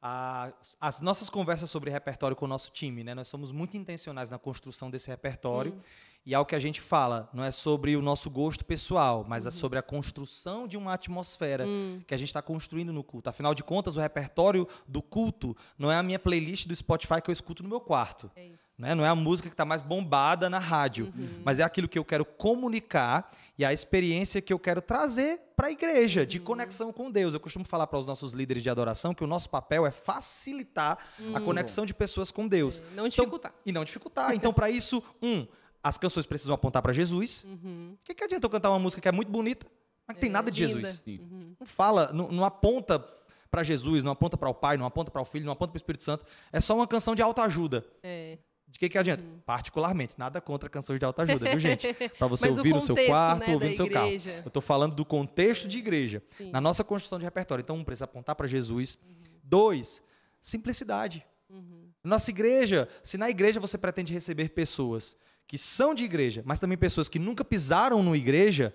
A- 0.00 0.52
as 0.80 1.00
nossas 1.00 1.28
conversas 1.28 1.68
sobre 1.68 1.90
repertório 1.90 2.36
com 2.36 2.44
o 2.44 2.48
nosso 2.48 2.70
time, 2.70 3.02
né? 3.02 3.14
Nós 3.14 3.26
somos 3.26 3.50
muito 3.50 3.76
intencionais 3.76 4.30
na 4.30 4.38
construção 4.38 4.88
desse 4.90 5.08
repertório. 5.08 5.76
E 6.24 6.34
é 6.34 6.38
o 6.38 6.44
que 6.44 6.54
a 6.54 6.58
gente 6.58 6.80
fala, 6.80 7.28
não 7.32 7.42
é 7.42 7.50
sobre 7.50 7.96
o 7.96 8.02
nosso 8.02 8.30
gosto 8.30 8.64
pessoal, 8.64 9.24
mas 9.26 9.46
é 9.46 9.50
sobre 9.50 9.78
a 9.78 9.82
construção 9.82 10.68
de 10.68 10.76
uma 10.76 10.92
atmosfera 10.92 11.64
que 12.06 12.14
a 12.14 12.18
gente 12.18 12.28
está 12.28 12.42
construindo 12.42 12.92
no 12.92 13.02
culto. 13.02 13.30
Afinal 13.30 13.54
de 13.54 13.64
contas, 13.64 13.96
o 13.96 14.00
repertório 14.00 14.68
do 14.86 15.00
culto 15.02 15.56
não 15.78 15.90
é 15.90 15.96
a 15.96 16.02
minha 16.02 16.18
playlist 16.18 16.66
do 16.68 16.76
Spotify 16.76 17.22
que 17.22 17.30
eu 17.30 17.32
escuto 17.32 17.62
no 17.62 17.68
meu 17.68 17.80
quarto. 17.80 18.30
É 18.36 18.46
isso. 18.46 18.67
Né? 18.78 18.94
Não 18.94 19.04
é 19.04 19.08
a 19.08 19.14
música 19.14 19.48
que 19.48 19.54
está 19.54 19.64
mais 19.64 19.82
bombada 19.82 20.48
na 20.48 20.58
rádio, 20.58 21.12
mas 21.44 21.58
é 21.58 21.64
aquilo 21.64 21.88
que 21.88 21.98
eu 21.98 22.04
quero 22.04 22.24
comunicar 22.24 23.28
e 23.58 23.64
a 23.64 23.72
experiência 23.72 24.40
que 24.40 24.52
eu 24.52 24.58
quero 24.58 24.80
trazer 24.80 25.40
para 25.56 25.66
a 25.66 25.70
igreja, 25.72 26.24
de 26.24 26.38
conexão 26.38 26.92
com 26.92 27.10
Deus. 27.10 27.34
Eu 27.34 27.40
costumo 27.40 27.64
falar 27.64 27.88
para 27.88 27.98
os 27.98 28.06
nossos 28.06 28.32
líderes 28.32 28.62
de 28.62 28.70
adoração 28.70 29.12
que 29.12 29.24
o 29.24 29.26
nosso 29.26 29.50
papel 29.50 29.84
é 29.84 29.90
facilitar 29.90 30.98
a 31.34 31.40
conexão 31.40 31.84
de 31.84 31.92
pessoas 31.92 32.30
com 32.30 32.46
Deus. 32.46 32.80
Não 32.94 33.08
dificultar. 33.08 33.52
E 33.66 33.72
não 33.72 33.82
dificultar. 33.82 34.32
Então, 34.32 34.52
para 34.52 34.70
isso, 34.70 35.02
um, 35.20 35.44
as 35.82 35.98
canções 35.98 36.26
precisam 36.26 36.54
apontar 36.54 36.80
para 36.80 36.92
Jesus. 36.92 37.44
O 37.44 37.98
que, 38.04 38.14
que 38.14 38.22
adianta 38.22 38.46
eu 38.46 38.50
cantar 38.50 38.70
uma 38.70 38.78
música 38.78 39.02
que 39.02 39.08
é 39.08 39.12
muito 39.12 39.32
bonita, 39.32 39.66
mas 40.06 40.14
que 40.14 40.20
tem 40.20 40.30
nada 40.30 40.50
de 40.50 40.64
linda. 40.64 40.78
Jesus? 40.78 41.02
Sim. 41.04 41.56
Não 41.58 41.66
fala, 41.66 42.12
não, 42.12 42.28
não 42.28 42.44
aponta 42.44 43.04
para 43.50 43.62
Jesus, 43.62 44.04
não 44.04 44.12
aponta 44.12 44.36
para 44.36 44.48
o 44.48 44.54
Pai, 44.54 44.76
não 44.76 44.86
aponta 44.86 45.10
para 45.10 45.20
o 45.20 45.24
Filho, 45.24 45.44
não 45.44 45.52
aponta 45.52 45.72
para 45.72 45.76
o 45.76 45.80
Espírito 45.80 46.04
Santo. 46.04 46.24
É 46.52 46.60
só 46.60 46.76
uma 46.76 46.86
canção 46.86 47.14
de 47.14 47.22
autoajuda. 47.22 47.84
É. 48.02 48.38
De 48.68 48.78
que 48.78 48.88
que 48.88 48.98
adianta? 48.98 49.24
Particularmente, 49.46 50.14
nada 50.18 50.40
contra 50.40 50.68
canções 50.68 50.98
de 50.98 51.04
autoajuda, 51.04 51.50
viu, 51.50 51.58
gente? 51.58 51.92
Para 52.18 52.26
você 52.26 52.48
ouvir 52.48 52.74
no 52.74 52.80
seu 52.80 52.94
quarto, 52.94 53.48
né, 53.48 53.54
ouvir 53.54 53.68
no 53.70 53.74
seu 53.74 53.90
carro. 53.90 54.10
Eu 54.44 54.50
tô 54.50 54.60
falando 54.60 54.94
do 54.94 55.04
contexto 55.04 55.66
de 55.66 55.78
igreja, 55.78 56.22
Sim. 56.36 56.50
na 56.50 56.60
nossa 56.60 56.84
construção 56.84 57.18
de 57.18 57.24
repertório. 57.24 57.62
Então, 57.62 57.76
um 57.76 57.84
precisa 57.84 58.04
apontar 58.04 58.36
para 58.36 58.46
Jesus. 58.46 58.98
Dois, 59.42 60.02
simplicidade. 60.40 61.26
Uhum. 61.48 61.88
Nossa 62.04 62.30
igreja, 62.30 62.88
se 63.02 63.16
na 63.16 63.30
igreja 63.30 63.58
você 63.58 63.78
pretende 63.78 64.12
receber 64.12 64.50
pessoas 64.50 65.16
que 65.46 65.56
são 65.56 65.94
de 65.94 66.04
igreja, 66.04 66.42
mas 66.44 66.60
também 66.60 66.76
pessoas 66.76 67.08
que 67.08 67.18
nunca 67.18 67.42
pisaram 67.42 68.02
no 68.02 68.14
igreja, 68.14 68.74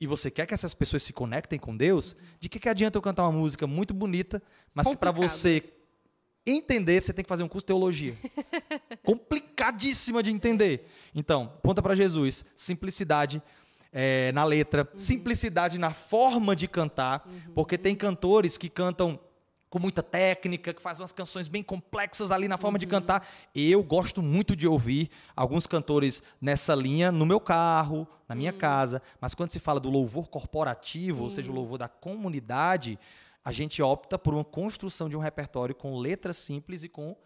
e 0.00 0.06
você 0.06 0.30
quer 0.30 0.46
que 0.46 0.54
essas 0.54 0.74
pessoas 0.74 1.02
se 1.02 1.12
conectem 1.12 1.58
com 1.58 1.76
Deus, 1.76 2.14
de 2.38 2.48
que, 2.48 2.60
que 2.60 2.68
adianta 2.68 2.96
eu 2.96 3.02
cantar 3.02 3.24
uma 3.24 3.32
música 3.32 3.66
muito 3.66 3.92
bonita, 3.92 4.40
mas 4.72 4.86
que 4.86 4.96
para 4.96 5.10
Complicado. 5.10 5.30
você 5.30 5.75
entender, 6.46 7.00
você 7.00 7.12
tem 7.12 7.24
que 7.24 7.28
fazer 7.28 7.42
um 7.42 7.48
curso 7.48 7.64
de 7.64 7.68
teologia. 7.68 8.14
Complicadíssima 9.02 10.22
de 10.22 10.30
entender. 10.30 10.88
Então, 11.14 11.52
ponta 11.62 11.82
para 11.82 11.94
Jesus, 11.94 12.44
simplicidade 12.54 13.42
é, 13.92 14.30
na 14.32 14.44
letra, 14.44 14.88
simplicidade 14.96 15.78
na 15.78 15.92
forma 15.92 16.54
de 16.54 16.68
cantar, 16.68 17.26
porque 17.54 17.78
tem 17.78 17.94
cantores 17.94 18.58
que 18.58 18.68
cantam 18.68 19.18
com 19.68 19.78
muita 19.78 20.02
técnica, 20.02 20.72
que 20.72 20.80
faz 20.80 21.00
umas 21.00 21.12
canções 21.12 21.48
bem 21.48 21.62
complexas 21.62 22.30
ali 22.30 22.46
na 22.46 22.56
forma 22.56 22.78
de 22.78 22.86
cantar. 22.86 23.28
Eu 23.54 23.82
gosto 23.82 24.22
muito 24.22 24.54
de 24.54 24.66
ouvir 24.66 25.10
alguns 25.34 25.66
cantores 25.66 26.22
nessa 26.40 26.74
linha 26.74 27.10
no 27.10 27.26
meu 27.26 27.40
carro, 27.40 28.06
na 28.28 28.34
minha 28.34 28.52
casa. 28.52 29.02
Mas 29.20 29.34
quando 29.34 29.50
se 29.50 29.58
fala 29.58 29.80
do 29.80 29.90
louvor 29.90 30.28
corporativo, 30.28 31.24
ou 31.24 31.30
seja, 31.30 31.50
o 31.50 31.54
louvor 31.54 31.78
da 31.78 31.88
comunidade, 31.88 32.98
a 33.46 33.52
gente 33.52 33.80
opta 33.80 34.18
por 34.18 34.34
uma 34.34 34.44
construção 34.44 35.08
de 35.08 35.16
um 35.16 35.20
repertório 35.20 35.72
com 35.74 35.96
letras 35.96 36.36
simples 36.36 36.82
e 36.82 36.88
com 36.88 37.16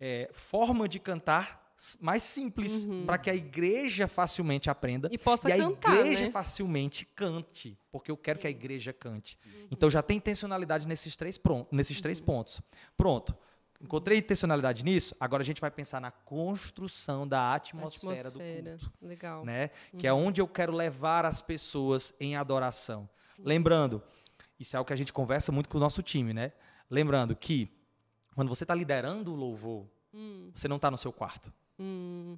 é, 0.00 0.28
forma 0.32 0.88
de 0.88 0.98
cantar 0.98 1.66
mais 2.00 2.24
simples, 2.24 2.84
para 3.06 3.16
que 3.18 3.30
a 3.30 3.34
igreja 3.36 4.08
facilmente 4.08 4.68
aprenda 4.68 5.08
E 5.12 5.16
possa 5.16 5.48
e 5.48 5.52
a 5.52 5.56
cantar, 5.58 5.94
igreja 5.94 6.24
né? 6.24 6.30
facilmente 6.32 7.04
cante, 7.04 7.78
porque 7.92 8.10
eu 8.10 8.16
quero 8.16 8.40
que 8.40 8.48
a 8.48 8.50
igreja 8.50 8.92
cante. 8.92 9.38
Então 9.70 9.88
já 9.88 10.02
tem 10.02 10.16
intencionalidade 10.16 10.88
nesses 10.88 11.16
três, 11.16 11.38
pron- 11.38 11.64
nesses 11.70 12.00
três 12.00 12.18
pontos. 12.20 12.60
Pronto. 12.96 13.36
Encontrei 13.80 14.18
intencionalidade 14.18 14.84
nisso, 14.84 15.14
agora 15.20 15.40
a 15.40 15.46
gente 15.46 15.60
vai 15.60 15.70
pensar 15.70 16.00
na 16.00 16.10
construção 16.10 17.28
da 17.28 17.54
atmosfera, 17.54 18.28
do 18.32 18.40
culto 18.40 18.92
Legal. 19.00 19.44
né? 19.44 19.70
Que 19.96 20.08
é 20.08 20.12
onde 20.12 20.40
eu 20.40 20.48
quero 20.48 20.72
levar 20.72 21.24
as 21.24 21.40
pessoas 21.40 22.12
em 22.18 22.34
adoração. 22.34 23.08
Lembrando, 23.38 24.02
isso 24.58 24.76
é 24.76 24.80
o 24.80 24.84
que 24.84 24.92
a 24.92 24.96
gente 24.96 25.12
conversa 25.12 25.52
muito 25.52 25.68
com 25.68 25.78
o 25.78 25.80
nosso 25.80 26.02
time, 26.02 26.32
né? 26.32 26.52
Lembrando 26.90 27.34
que 27.36 27.70
quando 28.34 28.48
você 28.48 28.64
está 28.64 28.74
liderando 28.74 29.32
o 29.32 29.36
louvor, 29.36 29.86
você 30.54 30.66
não 30.68 30.76
está 30.76 30.90
no 30.90 30.96
seu 30.98 31.12
quarto. 31.12 31.52
Hum, 31.78 32.36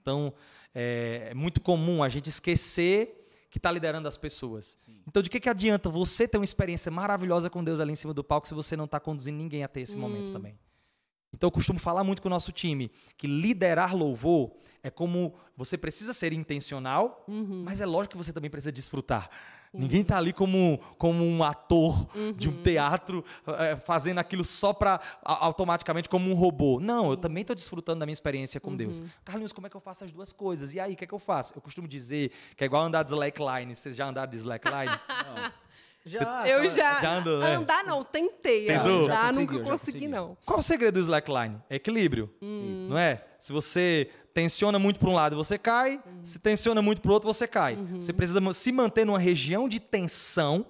Então, 0.00 0.32
é, 0.74 1.28
é 1.30 1.34
muito 1.34 1.60
comum 1.60 2.02
a 2.02 2.08
gente 2.08 2.28
esquecer 2.28 3.26
que 3.50 3.58
está 3.58 3.70
liderando 3.72 4.06
as 4.06 4.16
pessoas. 4.16 4.88
Então, 5.06 5.22
de 5.22 5.30
que, 5.30 5.40
que 5.40 5.48
adianta 5.48 5.88
você 5.88 6.28
ter 6.28 6.36
uma 6.38 6.44
experiência 6.44 6.90
maravilhosa 6.92 7.48
com 7.48 7.64
Deus 7.64 7.80
ali 7.80 7.92
em 7.92 7.96
cima 7.96 8.12
do 8.12 8.22
palco 8.22 8.46
se 8.46 8.54
você 8.54 8.76
não 8.76 8.84
está 8.84 9.00
conduzindo 9.00 9.36
ninguém 9.36 9.64
a 9.64 9.68
ter 9.68 9.80
esse 9.80 9.96
momento 9.96 10.30
também? 10.32 10.58
Então, 11.32 11.46
eu 11.48 11.50
costumo 11.50 11.78
falar 11.78 12.04
muito 12.04 12.22
com 12.22 12.28
o 12.28 12.30
nosso 12.30 12.52
time 12.52 12.90
que 13.16 13.26
liderar 13.26 13.96
louvor 13.96 14.52
é 14.82 14.90
como 14.90 15.34
você 15.56 15.76
precisa 15.78 16.12
ser 16.12 16.32
intencional, 16.32 17.24
mas 17.64 17.80
é 17.80 17.86
lógico 17.86 18.12
que 18.12 18.18
você 18.24 18.32
também 18.32 18.50
precisa 18.50 18.70
desfrutar. 18.72 19.28
Ninguém 19.72 20.00
está 20.00 20.16
ali 20.16 20.32
como, 20.32 20.80
como 20.96 21.24
um 21.24 21.42
ator 21.44 22.06
de 22.36 22.48
um 22.48 22.62
teatro 22.62 23.24
eh, 23.46 23.76
fazendo 23.84 24.18
aquilo 24.18 24.42
só 24.44 24.72
para 24.72 25.00
automaticamente 25.22 26.08
como 26.08 26.30
um 26.30 26.34
robô. 26.34 26.80
Não, 26.80 27.10
eu 27.10 27.16
também 27.16 27.42
estou 27.42 27.54
desfrutando 27.54 28.00
da 28.00 28.06
minha 28.06 28.12
experiência 28.14 28.60
com 28.60 28.74
Deus. 28.74 29.02
Carlinhos, 29.24 29.52
como 29.52 29.66
é 29.66 29.70
que 29.70 29.76
eu 29.76 29.80
faço 29.80 30.04
as 30.04 30.12
duas 30.12 30.32
coisas? 30.32 30.72
E 30.74 30.80
aí, 30.80 30.94
o 30.94 30.96
que 30.96 31.04
é 31.04 31.06
que 31.06 31.14
eu 31.14 31.18
faço? 31.18 31.52
Eu 31.56 31.60
costumo 31.60 31.86
dizer 31.86 32.32
que 32.56 32.64
é 32.64 32.66
igual 32.66 32.82
andar 32.82 33.02
de 33.02 33.10
slackline. 33.10 33.74
Vocês 33.74 33.94
já 33.94 34.06
andaram 34.08 34.30
de 34.30 34.36
slackline? 34.38 34.90
Já, 36.04 36.48
eu 36.48 36.62
tá- 36.62 36.68
já. 36.68 37.00
já 37.02 37.18
andou, 37.18 37.38
né? 37.38 37.54
Andar 37.56 37.84
não, 37.84 38.02
tentei. 38.02 38.66
Tentou? 38.66 39.02
Andar, 39.04 39.06
Já 39.06 39.32
nunca 39.32 39.58
conseguiu, 39.58 39.64
já 39.64 39.70
consegui, 39.70 39.92
conseguiu. 39.98 40.10
não. 40.10 40.36
Qual 40.46 40.58
o 40.58 40.62
segredo 40.62 40.94
do 40.94 41.00
slackline? 41.00 41.60
É 41.68 41.74
equilíbrio, 41.76 42.32
não 42.40 42.96
é? 42.96 43.22
Se 43.38 43.52
você 43.52 44.10
tensiona 44.34 44.78
muito 44.78 45.00
para 45.00 45.08
um 45.08 45.14
lado, 45.14 45.36
você 45.36 45.58
cai. 45.58 46.02
Se 46.22 46.38
tensiona 46.38 46.80
muito 46.82 47.00
para 47.00 47.10
o 47.10 47.14
outro, 47.14 47.32
você 47.32 47.46
cai. 47.46 47.76
Você 47.96 48.12
precisa 48.12 48.40
se 48.52 48.72
manter 48.72 49.04
numa 49.04 49.18
região 49.18 49.68
de 49.68 49.80
tensão 49.80 50.66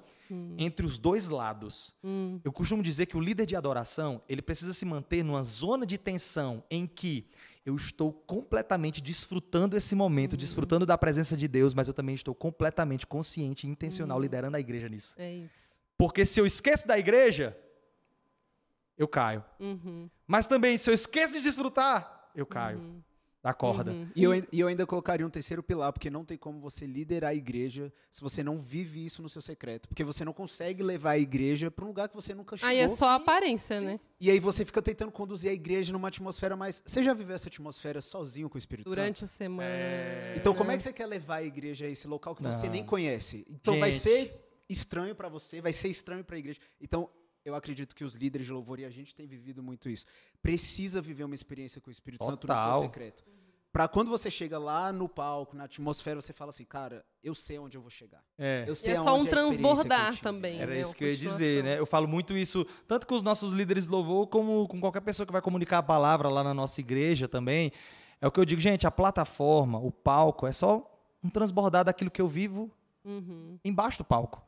entre 0.56 0.84
os 0.84 0.98
dois 0.98 1.28
lados. 1.28 1.94
Eu 2.44 2.52
costumo 2.52 2.82
dizer 2.82 3.06
que 3.06 3.16
o 3.16 3.20
líder 3.20 3.46
de 3.46 3.56
adoração, 3.56 4.22
ele 4.28 4.42
precisa 4.42 4.72
se 4.72 4.84
manter 4.84 5.22
numa 5.22 5.42
zona 5.42 5.86
de 5.86 5.98
tensão 5.98 6.62
em 6.70 6.86
que 6.86 7.26
eu 7.64 7.76
estou 7.76 8.12
completamente 8.12 9.00
desfrutando 9.00 9.76
esse 9.76 9.94
momento, 9.94 10.36
desfrutando 10.36 10.86
da 10.86 10.96
presença 10.96 11.36
de 11.36 11.46
Deus, 11.46 11.74
mas 11.74 11.86
eu 11.86 11.92
também 11.92 12.14
estou 12.14 12.34
completamente 12.34 13.06
consciente 13.06 13.66
e 13.66 13.70
intencional 13.70 14.18
liderando 14.18 14.56
a 14.56 14.60
igreja 14.60 14.88
nisso. 14.88 15.14
É 15.18 15.34
isso. 15.34 15.68
Porque 15.96 16.24
se 16.24 16.40
eu 16.40 16.46
esqueço 16.46 16.88
da 16.88 16.98
igreja, 16.98 17.58
eu 18.96 19.06
caio. 19.06 19.44
Uhum. 19.60 20.08
Mas 20.26 20.46
também, 20.46 20.78
se 20.78 20.88
eu 20.88 20.94
esqueço 20.94 21.34
de 21.34 21.40
desfrutar, 21.40 22.30
eu 22.34 22.46
caio 22.46 23.02
da 23.42 23.54
corda. 23.54 23.94
E 24.16 24.24
eu, 24.24 24.34
e 24.34 24.60
eu 24.60 24.66
ainda 24.66 24.84
colocaria 24.86 25.26
um 25.26 25.30
terceiro 25.30 25.62
pilar, 25.62 25.92
porque 25.92 26.10
não 26.10 26.24
tem 26.24 26.36
como 26.36 26.60
você 26.60 26.86
liderar 26.86 27.30
a 27.30 27.34
igreja 27.34 27.92
se 28.10 28.20
você 28.20 28.42
não 28.42 28.60
vive 28.60 29.04
isso 29.04 29.22
no 29.22 29.28
seu 29.28 29.40
secreto. 29.40 29.88
Porque 29.88 30.02
você 30.02 30.24
não 30.24 30.32
consegue 30.32 30.82
levar 30.82 31.12
a 31.12 31.18
igreja 31.18 31.70
para 31.70 31.84
um 31.84 31.88
lugar 31.88 32.08
que 32.08 32.14
você 32.16 32.34
nunca 32.34 32.56
chegou. 32.56 32.70
Aí 32.70 32.78
é 32.78 32.88
só 32.88 33.10
a 33.10 33.14
aparência, 33.14 33.80
né? 33.80 34.00
E 34.20 34.30
aí 34.30 34.40
você 34.40 34.64
fica 34.64 34.82
tentando 34.82 35.12
conduzir 35.12 35.50
a 35.50 35.54
igreja 35.54 35.92
numa 35.92 36.08
atmosfera 36.08 36.56
mais. 36.56 36.82
Você 36.84 37.02
já 37.02 37.14
viveu 37.14 37.36
essa 37.36 37.48
atmosfera 37.48 38.00
sozinho 38.00 38.48
com 38.48 38.56
o 38.56 38.58
Espírito 38.58 38.88
Durante 38.88 39.20
Santo? 39.20 39.30
a 39.30 39.32
semana. 39.32 39.68
Então, 40.36 40.54
como 40.54 40.70
é 40.72 40.76
que 40.76 40.82
você 40.82 40.92
quer 40.92 41.06
levar 41.06 41.36
a 41.36 41.44
igreja 41.44 41.86
a 41.86 41.88
esse 41.88 42.08
local 42.08 42.34
que 42.34 42.42
você 42.42 42.66
Não. 42.66 42.72
nem 42.72 42.84
conhece? 42.84 43.46
Então, 43.48 43.78
vai 43.78 43.92
Gente. 43.92 44.02
ser 44.02 44.44
estranho 44.68 45.14
para 45.14 45.28
você, 45.28 45.60
vai 45.60 45.72
ser 45.72 45.88
estranho 45.88 46.24
para 46.24 46.36
a 46.36 46.38
igreja. 46.38 46.60
Então, 46.80 47.08
eu 47.48 47.54
acredito 47.54 47.94
que 47.94 48.04
os 48.04 48.14
líderes 48.14 48.46
de 48.46 48.52
louvor 48.52 48.78
e 48.78 48.84
a 48.84 48.90
gente 48.90 49.14
tem 49.14 49.26
vivido 49.26 49.62
muito 49.62 49.88
isso. 49.88 50.06
Precisa 50.42 51.00
viver 51.00 51.24
uma 51.24 51.34
experiência 51.34 51.80
com 51.80 51.88
o 51.88 51.92
Espírito 51.92 52.24
Santo 52.24 52.46
no 52.46 52.54
Total. 52.54 52.80
seu 52.80 52.82
secreto. 52.88 53.24
Pra 53.70 53.86
quando 53.86 54.10
você 54.10 54.30
chega 54.30 54.58
lá 54.58 54.92
no 54.92 55.08
palco, 55.08 55.54
na 55.54 55.64
atmosfera, 55.64 56.20
você 56.20 56.32
fala 56.32 56.50
assim, 56.50 56.64
cara, 56.64 57.04
eu 57.22 57.34
sei 57.34 57.58
onde 57.58 57.76
eu 57.76 57.82
vou 57.82 57.90
chegar. 57.90 58.22
É. 58.38 58.64
Eu 58.66 58.72
E 58.72 58.76
sei 58.76 58.94
é 58.94 59.02
só 59.02 59.14
um 59.14 59.24
transbordar 59.24 60.18
também. 60.20 60.58
Era 60.58 60.72
né? 60.72 60.80
isso 60.80 60.96
que 60.96 61.04
eu 61.04 61.08
ia 61.08 61.16
dizer, 61.16 61.62
né? 61.62 61.78
Eu 61.78 61.84
falo 61.84 62.08
muito 62.08 62.36
isso, 62.36 62.66
tanto 62.86 63.06
com 63.06 63.14
os 63.14 63.22
nossos 63.22 63.52
líderes 63.52 63.84
de 63.84 63.90
louvor, 63.90 64.26
como 64.28 64.66
com 64.66 64.80
qualquer 64.80 65.02
pessoa 65.02 65.26
que 65.26 65.32
vai 65.32 65.42
comunicar 65.42 65.78
a 65.78 65.82
palavra 65.82 66.28
lá 66.28 66.42
na 66.42 66.54
nossa 66.54 66.80
igreja 66.80 67.28
também. 67.28 67.70
É 68.20 68.26
o 68.26 68.32
que 68.32 68.40
eu 68.40 68.44
digo, 68.44 68.60
gente, 68.60 68.86
a 68.86 68.90
plataforma, 68.90 69.78
o 69.78 69.92
palco, 69.92 70.46
é 70.46 70.52
só 70.52 70.90
um 71.22 71.28
transbordar 71.28 71.84
daquilo 71.84 72.10
que 72.10 72.20
eu 72.22 72.28
vivo 72.28 72.70
Uhum, 73.04 73.58
embaixo 73.64 73.98
do 73.98 74.04
palco, 74.04 74.44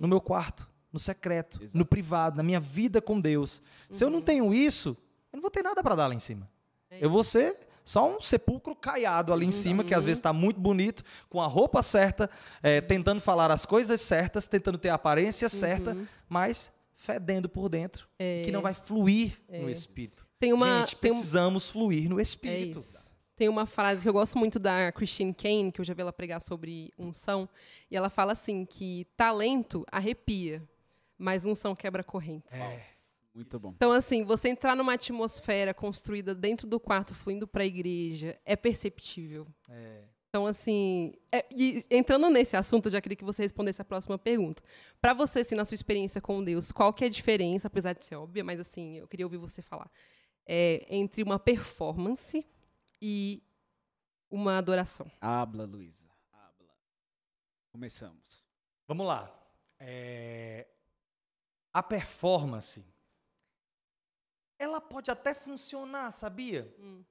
no 0.00 0.08
meu 0.08 0.20
quarto, 0.20 0.68
no 0.92 0.98
secreto, 0.98 1.62
Exato. 1.62 1.78
no 1.78 1.84
privado, 1.84 2.36
na 2.36 2.42
minha 2.42 2.60
vida 2.60 3.00
com 3.00 3.20
Deus. 3.20 3.62
Se 3.90 4.04
eu 4.04 4.10
não 4.10 4.20
tenho 4.20 4.52
isso, 4.54 4.96
eu 5.32 5.36
não 5.36 5.40
vou 5.42 5.50
ter 5.50 5.62
nada 5.62 5.82
para 5.82 5.94
dar 5.94 6.06
lá 6.08 6.14
em 6.14 6.18
cima. 6.20 6.48
É 6.90 7.04
Eu 7.04 7.10
vou 7.10 7.22
ser 7.22 7.56
só 7.84 8.08
um 8.16 8.20
sepulcro 8.20 8.74
caiado 8.76 9.32
ali 9.32 9.46
em 9.46 9.52
cima, 9.52 9.82
que 9.84 9.94
às 9.94 10.04
vezes 10.04 10.18
está 10.18 10.32
muito 10.32 10.60
bonito, 10.60 11.02
com 11.28 11.40
a 11.40 11.46
roupa 11.46 11.82
certa, 11.82 12.28
é, 12.62 12.80
tentando 12.80 13.20
falar 13.20 13.50
as 13.50 13.64
coisas 13.64 14.00
certas, 14.00 14.46
tentando 14.48 14.78
ter 14.78 14.88
a 14.90 14.94
aparência 14.94 15.48
certa, 15.48 15.96
mas 16.28 16.70
fedendo 16.94 17.48
por 17.48 17.68
dentro, 17.68 18.06
e 18.18 18.42
que 18.44 18.52
não 18.52 18.60
vai 18.60 18.74
fluir 18.74 19.40
no 19.48 19.70
espírito. 19.70 20.26
Tem 20.38 20.52
uma. 20.52 20.80
Gente, 20.80 20.96
tem 20.96 21.10
um- 21.10 21.14
precisamos 21.14 21.70
fluir 21.70 22.08
no 22.10 22.18
É 22.18 22.22
espírito. 22.22 22.78
isso. 22.78 23.10
Tem 23.36 23.48
uma 23.48 23.64
frase 23.64 24.02
que 24.02 24.08
eu 24.08 24.12
gosto 24.12 24.36
muito 24.38 24.58
da 24.58 24.92
Christine 24.92 25.32
Kane, 25.32 25.72
que 25.72 25.80
eu 25.80 25.84
já 25.84 25.94
vi 25.94 26.02
ela 26.02 26.12
pregar 26.12 26.42
sobre 26.42 26.92
unção, 26.98 27.48
e 27.90 27.96
ela 27.96 28.10
fala 28.10 28.32
assim 28.32 28.66
que 28.66 29.06
talento 29.16 29.82
arrepia, 29.90 30.62
mas 31.20 31.44
unção 31.44 31.76
quebra 31.76 32.02
correntes. 32.02 32.56
Muito 33.34 33.60
bom. 33.60 33.70
Então, 33.76 33.92
assim, 33.92 34.24
você 34.24 34.48
entrar 34.48 34.74
numa 34.74 34.94
atmosfera 34.94 35.72
construída 35.72 36.34
dentro 36.34 36.66
do 36.66 36.80
quarto, 36.80 37.14
fluindo 37.14 37.46
para 37.46 37.62
a 37.62 37.66
igreja, 37.66 38.40
é 38.44 38.56
perceptível. 38.56 39.46
Então, 40.28 40.46
assim, 40.46 41.14
é- 41.32 41.46
e 41.54 41.84
entrando 41.90 42.28
nesse 42.30 42.56
assunto, 42.56 42.86
eu 42.86 42.92
já 42.92 43.00
queria 43.00 43.16
que 43.16 43.24
você 43.24 43.42
respondesse 43.42 43.82
a 43.82 43.84
próxima 43.84 44.16
pergunta. 44.18 44.62
Para 45.00 45.12
você, 45.12 45.40
assim, 45.40 45.54
na 45.54 45.64
sua 45.64 45.74
experiência 45.74 46.20
com 46.20 46.42
Deus, 46.42 46.72
qual 46.72 46.92
que 46.92 47.04
é 47.04 47.06
a 47.06 47.10
diferença, 47.10 47.66
apesar 47.68 47.92
de 47.92 48.04
ser 48.04 48.16
óbvia, 48.16 48.42
mas 48.42 48.58
assim, 48.58 48.96
eu 48.96 49.06
queria 49.08 49.26
ouvir 49.26 49.38
você 49.38 49.60
falar, 49.62 49.90
é, 50.46 50.86
entre 50.88 51.22
uma 51.22 51.38
performance 51.38 52.44
e 53.00 53.42
uma 54.30 54.58
adoração? 54.58 55.10
Habla, 55.20 55.64
Luísa. 55.64 56.08
Habla. 56.32 56.68
Começamos. 57.72 58.44
Vamos 58.86 59.06
lá. 59.06 59.36
É, 59.80 60.66
A 61.72 61.82
performance, 61.82 62.84
ela 64.58 64.80
pode 64.80 65.10
até 65.10 65.32
funcionar, 65.34 66.10
sabia? 66.10 66.74
Hum. 66.78 67.02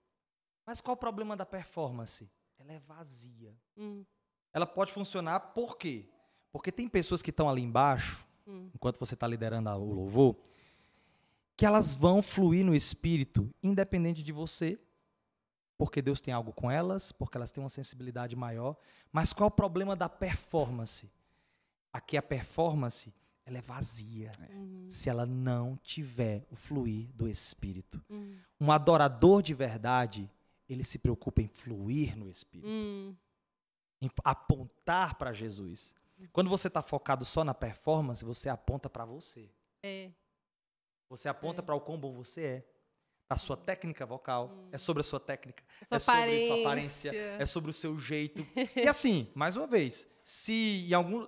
Mas 0.65 0.81
qual 0.81 0.93
o 0.93 0.97
problema 0.97 1.35
da 1.35 1.45
performance? 1.45 2.29
Ela 2.59 2.73
é 2.73 2.79
vazia. 2.79 3.55
Hum, 3.77 4.05
Ela 4.53 4.65
pode 4.67 4.91
funcionar 4.91 5.39
por 5.39 5.77
quê? 5.77 6.05
Porque 6.51 6.71
tem 6.71 6.87
pessoas 6.87 7.21
que 7.21 7.29
estão 7.29 7.49
ali 7.49 7.61
embaixo, 7.61 8.27
hum, 8.45 8.69
enquanto 8.73 8.99
você 8.99 9.13
está 9.13 9.27
liderando 9.27 9.69
o 9.69 9.93
louvor, 9.93 10.35
que 11.55 11.65
elas 11.65 11.93
vão 11.95 12.21
fluir 12.21 12.65
no 12.65 12.75
espírito, 12.75 13.49
independente 13.63 14.21
de 14.23 14.31
você, 14.31 14.79
porque 15.77 16.01
Deus 16.01 16.19
tem 16.19 16.33
algo 16.33 16.51
com 16.51 16.69
elas, 16.69 17.11
porque 17.11 17.37
elas 17.37 17.51
têm 17.51 17.63
uma 17.63 17.69
sensibilidade 17.69 18.35
maior. 18.35 18.75
Mas 19.11 19.31
qual 19.33 19.47
é 19.47 19.51
o 19.51 19.55
problema 19.55 19.95
da 19.95 20.09
performance? 20.09 21.09
Aqui 21.91 22.17
a 22.17 22.21
performance, 22.21 23.13
ela 23.49 23.57
é 23.57 23.61
vazia, 23.61 24.31
hum, 24.51 24.85
se 24.89 25.09
ela 25.09 25.25
não 25.25 25.75
tiver 25.77 26.45
o 26.51 26.55
fluir 26.55 27.07
do 27.13 27.27
espírito. 27.27 28.01
hum, 28.09 28.37
Um 28.59 28.71
adorador 28.71 29.41
de 29.41 29.53
verdade, 29.53 30.29
ele 30.67 30.83
se 30.83 30.97
preocupa 30.99 31.41
em 31.41 31.47
fluir 31.47 32.15
no 32.17 32.29
espírito 32.29 32.67
hum, 32.69 33.15
em 34.01 34.09
apontar 34.23 35.15
para 35.15 35.33
Jesus. 35.33 35.93
Quando 36.31 36.49
você 36.49 36.67
está 36.67 36.81
focado 36.81 37.25
só 37.25 37.43
na 37.43 37.53
performance, 37.53 38.23
você 38.23 38.49
aponta 38.49 38.89
para 38.89 39.05
você. 39.05 39.49
é, 39.83 40.11
Você 41.09 41.27
aponta 41.27 41.61
É. 41.61 41.65
para 41.65 41.73
o 41.75 41.81
quão 41.81 41.97
bom 41.99 42.13
você 42.13 42.41
é. 42.43 42.65
Para 43.27 43.35
a 43.35 43.39
sua 43.39 43.55
técnica 43.57 44.05
vocal. 44.05 44.67
É 44.71 44.77
sobre 44.77 45.01
a 45.01 45.03
sua 45.03 45.19
técnica. 45.19 45.63
sua 45.83 45.95
é 45.95 45.99
sobre 45.99 46.21
a 46.21 46.47
sua 46.47 46.59
aparência. 46.59 47.09
aparência. 47.11 47.41
É 47.41 47.45
sobre 47.45 47.69
o 47.69 47.73
seu 47.73 47.97
jeito. 47.99 48.45
e 48.75 48.87
assim, 48.87 49.27
mais 49.35 49.55
uma 49.55 49.65
vez, 49.67 50.07
se 50.23 50.85
em 50.89 50.93
algum. 50.93 51.25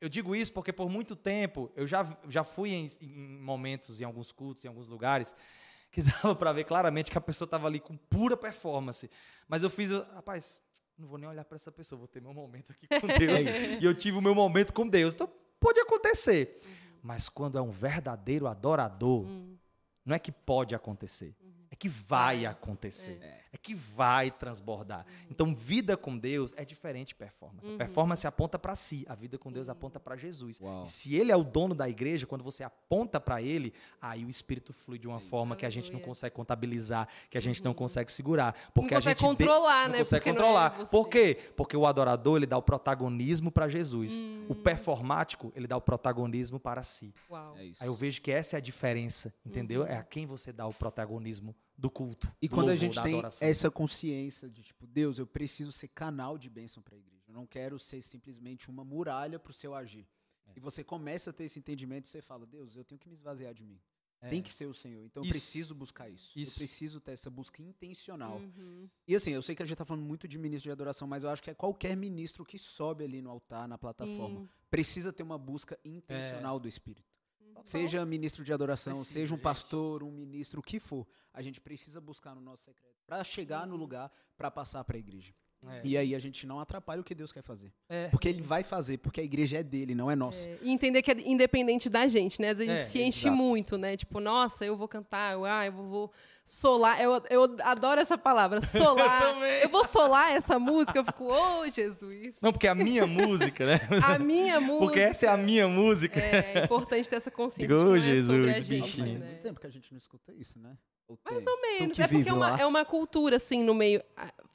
Eu 0.00 0.08
digo 0.08 0.34
isso 0.34 0.52
porque 0.52 0.72
por 0.72 0.88
muito 0.88 1.16
tempo 1.16 1.70
eu 1.74 1.86
já, 1.86 2.16
já 2.28 2.44
fui 2.44 2.70
em, 2.70 2.86
em 3.00 3.38
momentos, 3.40 4.00
em 4.00 4.04
alguns 4.04 4.32
cultos, 4.32 4.64
em 4.64 4.68
alguns 4.68 4.88
lugares, 4.88 5.34
que 5.90 6.02
dava 6.02 6.34
para 6.34 6.52
ver 6.52 6.64
claramente 6.64 7.10
que 7.10 7.18
a 7.18 7.20
pessoa 7.20 7.46
estava 7.46 7.66
ali 7.66 7.80
com 7.80 7.96
pura 7.96 8.36
performance. 8.36 9.10
Mas 9.48 9.62
eu 9.62 9.70
fiz, 9.70 9.90
eu, 9.90 10.04
rapaz, 10.14 10.64
não 10.98 11.06
vou 11.06 11.18
nem 11.18 11.28
olhar 11.28 11.44
para 11.44 11.56
essa 11.56 11.70
pessoa, 11.70 11.98
vou 11.98 12.08
ter 12.08 12.20
meu 12.20 12.34
momento 12.34 12.72
aqui 12.72 12.86
com 13.00 13.06
Deus. 13.18 13.40
e 13.80 13.84
eu 13.84 13.94
tive 13.94 14.18
o 14.18 14.22
meu 14.22 14.34
momento 14.34 14.72
com 14.72 14.86
Deus. 14.86 15.14
Então, 15.14 15.30
pode 15.60 15.80
acontecer. 15.80 16.58
Uhum. 16.64 16.98
Mas 17.02 17.28
quando 17.28 17.58
é 17.58 17.62
um 17.62 17.70
verdadeiro 17.70 18.46
adorador, 18.46 19.24
uhum. 19.24 19.56
não 20.04 20.14
é 20.16 20.18
que 20.18 20.32
pode 20.32 20.74
acontecer, 20.74 21.34
uhum. 21.40 21.65
É 21.70 21.76
que 21.76 21.88
vai 21.88 22.46
acontecer. 22.46 23.18
É 23.22 23.46
é 23.56 23.58
que 23.58 23.74
vai 23.74 24.30
transbordar. 24.30 25.06
Uhum. 25.06 25.26
Então, 25.30 25.54
vida 25.54 25.96
com 25.96 26.16
Deus 26.16 26.54
é 26.56 26.64
diferente 26.64 27.08
de 27.08 27.14
performance. 27.14 27.66
Uhum. 27.66 27.74
A 27.74 27.78
performance 27.78 28.26
aponta 28.26 28.58
para 28.58 28.74
si, 28.74 29.04
a 29.08 29.14
vida 29.14 29.38
com 29.38 29.50
Deus 29.50 29.70
aponta 29.70 29.98
para 29.98 30.14
Jesus. 30.14 30.60
Uau. 30.60 30.84
E 30.84 30.88
se 30.88 31.16
ele 31.16 31.32
é 31.32 31.36
o 31.36 31.42
dono 31.42 31.74
da 31.74 31.88
igreja, 31.88 32.26
quando 32.26 32.44
você 32.44 32.62
aponta 32.62 33.18
para 33.18 33.40
ele, 33.40 33.72
aí 34.00 34.24
o 34.24 34.28
espírito 34.28 34.74
flui 34.74 34.98
de 34.98 35.08
uma 35.08 35.18
forma 35.18 35.56
que 35.56 35.64
a 35.64 35.70
gente 35.70 35.90
não 35.90 36.00
consegue 36.00 36.34
contabilizar, 36.34 37.08
que 37.30 37.38
a 37.38 37.40
gente 37.40 37.64
não 37.64 37.70
uhum. 37.70 37.76
consegue 37.76 38.12
segurar, 38.12 38.54
porque 38.74 38.92
não 38.92 38.98
a 38.98 39.00
gente 39.00 39.22
controlar, 39.22 39.84
de... 39.84 39.92
né? 39.92 39.98
Não 39.98 40.04
consegue 40.04 40.24
porque 40.24 40.38
controlar. 40.38 40.76
Não 40.76 40.84
é 40.84 40.86
Por 40.86 41.08
quê? 41.08 41.38
Porque 41.56 41.76
o 41.76 41.86
adorador, 41.86 42.36
ele 42.36 42.46
dá 42.46 42.58
o 42.58 42.62
protagonismo 42.62 43.50
para 43.50 43.68
Jesus. 43.68 44.20
O 44.48 44.52
hum. 44.52 44.62
performático, 44.62 45.50
ele 45.56 45.66
dá 45.66 45.76
o 45.76 45.80
protagonismo 45.80 46.60
para 46.60 46.82
si. 46.82 47.12
Uau. 47.30 47.56
É 47.56 47.62
aí 47.62 47.86
eu 47.86 47.94
vejo 47.94 48.20
que 48.20 48.30
essa 48.30 48.56
é 48.56 48.58
a 48.58 48.60
diferença, 48.60 49.32
entendeu? 49.44 49.80
Uhum. 49.82 49.88
É 49.88 49.96
a 49.96 50.02
quem 50.02 50.26
você 50.26 50.52
dá 50.52 50.66
o 50.66 50.74
protagonismo 50.74 51.56
do 51.76 51.90
culto. 51.90 52.32
E 52.40 52.48
quando 52.48 52.68
louvor, 52.68 52.72
a 52.72 52.76
gente 52.76 53.02
tem 53.02 53.22
essa 53.40 53.70
consciência 53.70 54.48
de 54.48 54.62
tipo, 54.62 54.86
Deus, 54.86 55.18
eu 55.18 55.26
preciso 55.26 55.72
ser 55.72 55.88
canal 55.88 56.38
de 56.38 56.48
bênção 56.48 56.82
para 56.82 56.94
a 56.94 56.98
igreja. 56.98 57.24
Eu 57.28 57.34
não 57.34 57.46
quero 57.46 57.78
ser 57.78 58.02
simplesmente 58.02 58.70
uma 58.70 58.84
muralha 58.84 59.38
para 59.38 59.50
o 59.50 59.54
seu 59.54 59.74
agir. 59.74 60.06
É. 60.46 60.52
E 60.56 60.60
você 60.60 60.82
começa 60.82 61.30
a 61.30 61.32
ter 61.32 61.44
esse 61.44 61.58
entendimento 61.58 62.06
e 62.06 62.08
você 62.08 62.22
fala, 62.22 62.46
Deus, 62.46 62.76
eu 62.76 62.84
tenho 62.84 62.98
que 62.98 63.08
me 63.08 63.14
esvaziar 63.14 63.52
de 63.52 63.62
mim. 63.62 63.80
É. 64.20 64.30
Tem 64.30 64.42
que 64.42 64.50
ser 64.50 64.66
o 64.66 64.72
Senhor. 64.72 65.04
Então 65.04 65.22
isso. 65.22 65.30
eu 65.30 65.34
preciso 65.34 65.74
buscar 65.74 66.08
isso. 66.08 66.32
isso. 66.38 66.52
Eu 66.52 66.56
preciso 66.56 67.00
ter 67.00 67.12
essa 67.12 67.28
busca 67.28 67.60
intencional. 67.62 68.38
Uhum. 68.38 68.88
E 69.06 69.14
assim, 69.14 69.32
eu 69.32 69.42
sei 69.42 69.54
que 69.54 69.62
a 69.62 69.66
gente 69.66 69.74
está 69.74 69.84
falando 69.84 70.04
muito 70.04 70.26
de 70.26 70.38
ministro 70.38 70.68
de 70.68 70.72
adoração, 70.72 71.06
mas 71.06 71.22
eu 71.22 71.28
acho 71.28 71.42
que 71.42 71.50
é 71.50 71.54
qualquer 71.54 71.96
ministro 71.96 72.44
que 72.44 72.58
sobe 72.58 73.04
ali 73.04 73.20
no 73.20 73.30
altar, 73.30 73.68
na 73.68 73.76
plataforma, 73.76 74.40
Sim. 74.40 74.48
precisa 74.70 75.12
ter 75.12 75.22
uma 75.22 75.36
busca 75.36 75.78
intencional 75.84 76.56
é. 76.56 76.60
do 76.60 76.68
Espírito. 76.68 77.15
Seja 77.64 78.04
ministro 78.04 78.44
de 78.44 78.52
adoração, 78.52 78.92
precisa, 78.92 79.12
seja 79.12 79.34
um 79.34 79.38
pastor, 79.38 80.02
um 80.02 80.10
ministro, 80.10 80.60
o 80.60 80.62
que 80.62 80.78
for, 80.78 81.06
a 81.32 81.42
gente 81.42 81.60
precisa 81.60 82.00
buscar 82.00 82.34
no 82.34 82.40
nosso 82.40 82.64
secreto 82.64 82.96
para 83.06 83.22
chegar 83.24 83.66
no 83.66 83.76
lugar 83.76 84.10
para 84.36 84.50
passar 84.50 84.84
para 84.84 84.96
a 84.96 84.98
igreja. 84.98 85.34
É. 85.68 85.80
E 85.84 85.96
aí 85.96 86.14
a 86.14 86.18
gente 86.18 86.46
não 86.46 86.60
atrapalha 86.60 87.00
o 87.00 87.04
que 87.04 87.14
Deus 87.14 87.32
quer 87.32 87.42
fazer. 87.42 87.72
É. 87.88 88.08
Porque 88.08 88.28
ele 88.28 88.42
vai 88.42 88.62
fazer, 88.62 88.98
porque 88.98 89.20
a 89.20 89.24
igreja 89.24 89.58
é 89.58 89.62
dele, 89.62 89.94
não 89.94 90.10
é 90.10 90.16
nossa. 90.16 90.48
É. 90.48 90.58
E 90.62 90.70
entender 90.70 91.02
que 91.02 91.10
é 91.10 91.16
independente 91.24 91.88
da 91.88 92.06
gente, 92.06 92.40
né? 92.40 92.50
Às 92.50 92.58
vezes 92.58 92.72
a 92.72 92.76
gente 92.76 92.86
é, 92.86 92.90
se 92.90 93.02
enche 93.02 93.28
exato. 93.28 93.36
muito, 93.36 93.76
né? 93.76 93.96
Tipo, 93.96 94.20
nossa, 94.20 94.64
eu 94.64 94.76
vou 94.76 94.88
cantar, 94.88 95.34
eu, 95.34 95.44
ah, 95.44 95.66
eu 95.66 95.72
vou 95.72 96.12
solar. 96.44 97.00
Eu, 97.00 97.22
eu 97.28 97.56
adoro 97.62 98.00
essa 98.00 98.16
palavra, 98.16 98.60
solar. 98.64 99.34
eu, 99.34 99.44
eu, 99.64 99.68
vou 99.68 99.84
solar 99.84 100.34
essa 100.34 100.58
música, 100.58 100.98
eu 100.98 101.04
fico, 101.04 101.24
ô 101.24 101.60
oh, 101.60 101.68
Jesus. 101.68 102.36
Não, 102.40 102.52
porque 102.52 102.66
é 102.66 102.70
a 102.70 102.74
minha 102.74 103.06
música, 103.06 103.66
né? 103.66 103.80
a 104.02 104.18
minha 104.18 104.60
música. 104.60 104.76
Porque 104.86 105.00
essa 105.00 105.26
é 105.26 105.28
a 105.28 105.36
minha 105.36 105.66
música. 105.66 106.20
É, 106.20 106.58
é 106.58 106.64
importante 106.64 107.08
ter 107.08 107.16
essa 107.16 107.30
consciência. 107.30 107.76
Ô, 107.76 107.90
oh, 107.90 107.98
Jesus, 107.98 108.68
bichinho. 108.68 109.06
Faz 109.06 109.18
muito 109.18 109.42
tempo 109.42 109.60
que 109.60 109.66
a 109.66 109.70
gente 109.70 109.90
não 109.90 109.98
escuta 109.98 110.32
isso, 110.32 110.58
né? 110.58 110.76
Mais 111.24 111.46
ou 111.46 111.60
menos. 111.60 111.98
É 111.98 112.08
porque 112.08 112.28
é 112.28 112.32
uma, 112.32 112.60
é 112.60 112.66
uma, 112.66 112.84
cultura, 112.84 113.36
assim, 113.36 113.62
no 113.62 113.74
meio. 113.74 114.02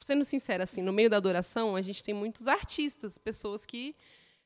Sendo 0.00 0.24
sincera, 0.24 0.64
assim, 0.64 0.82
no 0.82 0.92
meio 0.92 1.08
da 1.08 1.16
adoração, 1.16 1.76
a 1.76 1.82
gente 1.82 2.02
tem 2.02 2.12
muitos 2.12 2.48
artistas, 2.48 3.16
pessoas 3.16 3.64
que 3.64 3.94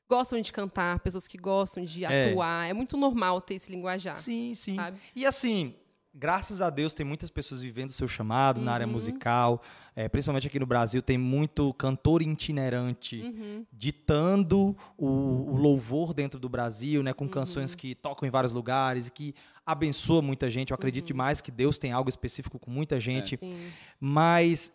gostam 0.09 0.41
de 0.41 0.53
cantar, 0.53 1.01
pessoas 1.01 1.27
que 1.27 1.37
gostam 1.37 1.85
de 1.85 2.05
é. 2.05 2.31
atuar. 2.31 2.69
É 2.69 2.73
muito 2.73 2.97
normal 2.97 3.41
ter 3.41 3.55
esse 3.55 3.71
linguajar. 3.71 4.17
Sim, 4.17 4.55
sim. 4.55 4.77
Sabe? 4.77 4.99
E 5.15 5.27
assim, 5.27 5.75
graças 6.17 6.63
a 6.63 6.71
Deus, 6.71 6.95
tem 6.95 7.05
muitas 7.05 7.31
pessoas 7.31 7.61
vivendo 7.61 7.91
o 7.91 7.93
seu 7.93 8.09
chamado 8.09 8.59
uhum. 8.59 8.65
na 8.65 8.73
área 8.73 8.87
uhum. 8.87 8.93
musical. 8.93 9.63
É, 9.95 10.09
principalmente 10.09 10.47
aqui 10.47 10.59
no 10.59 10.67
Brasil, 10.67 11.01
tem 11.01 11.17
muito 11.17 11.73
cantor 11.75 12.23
itinerante 12.23 13.21
uhum. 13.21 13.65
ditando 13.73 14.77
o, 14.97 15.07
o, 15.07 15.57
louvor 15.57 16.13
dentro 16.13 16.39
do 16.39 16.49
Brasil, 16.49 17.03
né, 17.03 17.13
com 17.13 17.25
uhum. 17.25 17.31
canções 17.31 17.75
que 17.75 17.95
tocam 17.95 18.27
em 18.27 18.31
vários 18.31 18.53
lugares 18.53 19.07
e 19.07 19.13
que 19.13 19.35
abençoa 19.65 20.21
muita 20.21 20.51
gente. 20.51 20.71
Eu 20.71 20.75
acredito 20.75 21.05
uhum. 21.05 21.09
demais 21.09 21.41
que 21.41 21.51
Deus 21.51 21.79
tem 21.79 21.93
algo 21.93 22.09
específico 22.09 22.59
com 22.59 22.71
muita 22.71 22.99
gente. 22.99 23.39
É. 23.41 23.71
Mas 24.01 24.73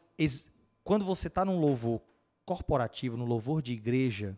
quando 0.84 1.06
você 1.06 1.28
está 1.28 1.46
num 1.46 1.60
louvor 1.60 2.02
corporativo, 2.46 3.16
no 3.18 3.26
louvor 3.26 3.62
de 3.62 3.74
igreja, 3.74 4.38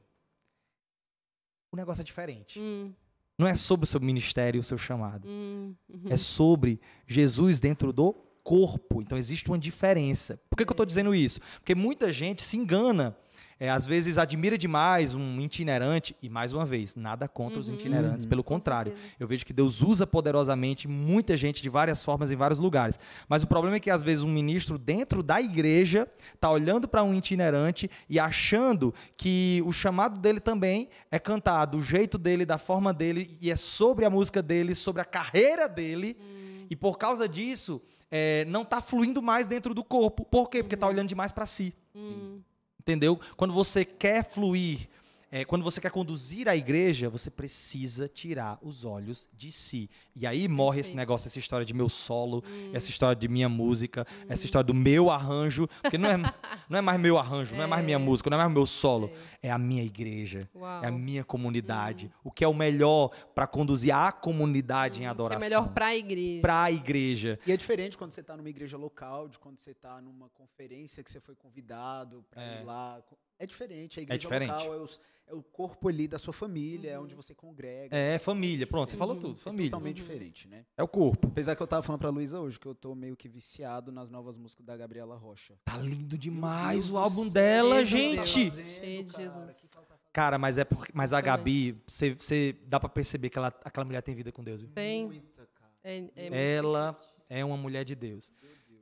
o 1.72 1.76
negócio 1.76 2.01
é 2.01 2.04
diferente. 2.04 2.60
Hum. 2.60 2.93
Não 3.38 3.47
é 3.47 3.55
sobre 3.55 3.86
o 3.86 3.88
seu 3.88 3.99
ministério 3.99 4.59
e 4.59 4.61
o 4.61 4.63
seu 4.63 4.77
chamado. 4.77 5.27
Hum, 5.27 5.73
uhum. 5.89 6.09
É 6.09 6.17
sobre 6.17 6.79
Jesus 7.07 7.59
dentro 7.59 7.91
do 7.91 8.13
corpo. 8.43 9.01
Então 9.01 9.17
existe 9.17 9.49
uma 9.49 9.57
diferença. 9.57 10.39
Por 10.49 10.57
que, 10.57 10.65
que 10.65 10.69
eu 10.69 10.73
estou 10.73 10.86
dizendo 10.86 11.15
isso? 11.15 11.39
Porque 11.59 11.73
muita 11.73 12.11
gente 12.11 12.41
se 12.41 12.57
engana 12.57 13.17
é, 13.60 13.70
às 13.70 13.86
vezes 13.86 14.18
admira 14.18 14.58
demais 14.58 15.14
um 15.14 15.39
itinerante, 15.39 16.16
e 16.22 16.30
mais 16.30 16.54
uma 16.54 16.66
vez, 16.66 16.95
nada 16.95 17.28
contra 17.28 17.56
uhum. 17.56 17.62
os 17.62 17.70
itinerantes, 17.70 18.26
pelo 18.26 18.43
contrário. 18.43 18.93
Eu 19.20 19.28
vejo 19.28 19.45
que 19.45 19.54
Deus 19.54 19.82
usa 19.82 20.06
poderosamente 20.06 20.88
muita 20.88 21.38
gente 21.38 21.62
de 21.62 21.70
várias 21.70 22.04
formas 22.04 22.32
em 22.32 22.36
vários 22.36 22.60
lugares. 22.60 22.99
Mas 23.28 23.43
o 23.43 23.47
problema 23.47 23.78
é 23.78 23.80
que 23.80 23.89
às 23.89 24.04
vezes 24.04 24.24
um 24.24 24.32
ministro 24.32 24.78
dentro 24.78 25.22
da 25.24 25.41
igreja 25.41 26.08
está 26.34 26.49
olhando 26.49 26.88
para 26.88 27.04
um 27.04 27.14
itinerante 27.14 27.89
e 28.10 28.20
achando 28.20 28.93
que 29.16 29.62
o 29.66 29.72
chamado 29.72 30.20
dele 30.20 30.39
também 30.39 30.89
é 31.12 31.20
cantar 31.20 31.66
do 31.66 31.82
jeito 31.82 32.18
dele, 32.18 32.45
da 32.45 32.58
forma 32.58 32.93
dele, 32.93 33.38
e 33.41 33.51
é 33.51 33.56
sobre 33.56 34.06
a 34.06 34.10
música 34.10 34.41
dele, 34.41 34.76
sobre 34.76 35.01
a 35.01 35.06
carreira 35.06 35.68
dele. 35.68 36.18
Uhum. 36.20 36.66
E 36.70 36.76
por 36.76 36.97
causa 36.97 37.28
disso, 37.28 37.82
é, 38.10 38.45
não 38.45 38.62
está 38.62 38.82
fluindo 38.82 39.22
mais 39.22 39.47
dentro 39.47 39.74
do 39.74 39.84
corpo. 39.84 40.24
Por 40.26 40.49
quê? 40.49 40.62
Porque 40.62 40.76
está 40.76 40.88
olhando 40.88 41.10
demais 41.10 41.32
para 41.32 41.45
si. 41.45 41.74
Uhum. 41.95 42.41
Entendeu? 42.84 43.19
Quando 43.38 43.53
você 43.53 43.86
quer 43.86 44.29
fluir, 44.29 44.89
é, 45.34 45.43
quando 45.43 45.63
você 45.63 45.81
quer 45.81 45.89
conduzir 45.89 46.47
a 46.47 46.55
igreja, 46.55 47.09
você 47.09 47.31
precisa 47.31 48.07
tirar 48.07 48.59
os 48.61 48.86
olhos 48.86 49.27
de 49.34 49.51
si. 49.51 49.89
E 50.15 50.27
aí 50.27 50.47
morre 50.47 50.81
esse 50.81 50.95
negócio, 50.95 51.27
essa 51.27 51.39
história 51.39 51.65
de 51.65 51.73
meu 51.73 51.89
solo, 51.89 52.43
hum. 52.47 52.69
essa 52.71 52.88
história 52.91 53.15
de 53.15 53.27
minha 53.27 53.49
música, 53.49 54.05
hum. 54.07 54.25
essa 54.29 54.45
história 54.45 54.63
do 54.63 54.75
meu 54.75 55.09
arranjo. 55.09 55.67
Porque 55.81 55.97
não 55.97 56.07
é, 56.07 56.17
não 56.69 56.77
é 56.77 56.81
mais 56.81 56.99
meu 56.99 57.17
arranjo, 57.17 57.55
é. 57.55 57.57
não 57.57 57.63
é 57.63 57.67
mais 57.67 57.84
minha 57.84 57.95
é. 57.95 57.99
música, 57.99 58.29
não 58.29 58.38
é 58.38 58.41
mais 58.43 58.53
meu 58.53 58.67
solo. 58.67 59.09
É, 59.41 59.47
é 59.47 59.51
a 59.51 59.57
minha 59.57 59.81
igreja, 59.81 60.47
Uau. 60.53 60.84
é 60.84 60.88
a 60.88 60.91
minha 60.91 61.23
comunidade. 61.23 62.11
Hum. 62.13 62.19
O 62.25 62.31
que 62.31 62.43
é 62.43 62.47
o 62.47 62.53
melhor 62.53 63.09
para 63.34 63.47
conduzir 63.47 63.91
a 63.91 64.11
comunidade 64.11 65.01
em 65.01 65.07
adoração. 65.07 65.41
Hum, 65.41 65.47
o 65.47 65.49
que 65.49 65.55
é 65.55 65.57
melhor 65.57 65.73
para 65.73 65.88
a 65.88 65.95
igreja. 65.95 66.41
Para 66.43 66.63
a 66.63 66.71
igreja. 66.71 67.39
E 67.47 67.51
é 67.51 67.57
diferente 67.57 67.97
quando 67.97 68.11
você 68.11 68.21
está 68.21 68.38
numa 68.38 68.51
igreja 68.51 68.77
local, 68.77 69.27
de 69.27 69.39
quando 69.39 69.57
você 69.57 69.71
está 69.71 69.99
numa 69.99 70.29
conferência 70.29 71.03
que 71.03 71.09
você 71.09 71.19
foi 71.19 71.34
convidado 71.34 72.23
para 72.29 72.43
é. 72.43 72.61
ir 72.61 72.65
lá. 72.65 73.01
É 73.39 73.45
diferente. 73.45 73.99
A 73.99 74.01
é 74.01 74.03
igreja 74.03 74.17
é 74.17 74.21
diferente. 74.21 74.51
local 74.51 74.73
é 74.73 74.77
os 74.77 75.01
é 75.27 75.34
o 75.34 75.41
corpo 75.41 75.88
ali 75.88 76.07
da 76.07 76.19
sua 76.19 76.34
família, 76.34 76.91
uhum. 76.91 76.95
é 76.95 76.99
onde 76.99 77.15
você 77.15 77.34
congrega. 77.34 77.95
É, 77.95 78.19
família, 78.19 78.67
pronto, 78.67 78.91
você 78.91 78.97
falou 78.97 79.15
tudo, 79.15 79.36
família. 79.36 79.67
É 79.67 79.71
totalmente 79.71 80.01
uhum. 80.01 80.07
diferente, 80.07 80.47
né? 80.47 80.65
É 80.77 80.84
o 80.84 80.88
corpo. 80.88 81.27
Apesar 81.27 81.55
que 81.55 81.63
eu 81.63 81.67
tava 81.67 81.81
falando 81.81 82.01
pra 82.01 82.09
Luísa 82.09 82.39
hoje, 82.39 82.59
que 82.59 82.67
eu 82.67 82.75
tô 82.75 82.93
meio 82.93 83.15
que 83.15 83.29
viciado 83.29 83.91
nas 83.91 84.09
novas 84.09 84.38
músicas 84.38 84.65
da 84.65 84.75
Gabriela 84.75 85.15
Rocha. 85.15 85.57
Tá 85.63 85.77
lindo 85.77 86.17
demais 86.17 86.89
o 86.89 86.97
álbum 86.97 87.27
dela, 87.29 87.84
gente! 87.86 88.51
Cheio 88.51 89.03
de 89.03 89.11
Jesus. 89.11 89.71
Cara, 90.11 90.38
mas 90.38 90.57
é 90.57 90.65
porque, 90.65 90.91
mas 90.93 91.11
a 91.11 91.21
Gabi, 91.21 91.81
você, 91.88 92.13
você 92.13 92.55
dá 92.67 92.79
para 92.79 92.89
perceber 92.89 93.29
que 93.29 93.38
ela, 93.38 93.47
aquela 93.63 93.86
mulher 93.86 94.01
tem 94.01 94.13
vida 94.13 94.31
com 94.31 94.43
Deus. 94.43 94.61
Viu? 94.61 94.69
Tem. 94.69 95.07
Muita, 95.07 95.47
cara. 95.55 95.71
É, 95.84 96.05
é 96.15 96.53
ela 96.53 96.99
é 97.27 97.43
uma 97.43 97.57
mulher 97.57 97.84
de 97.84 97.95
Deus. 97.95 98.31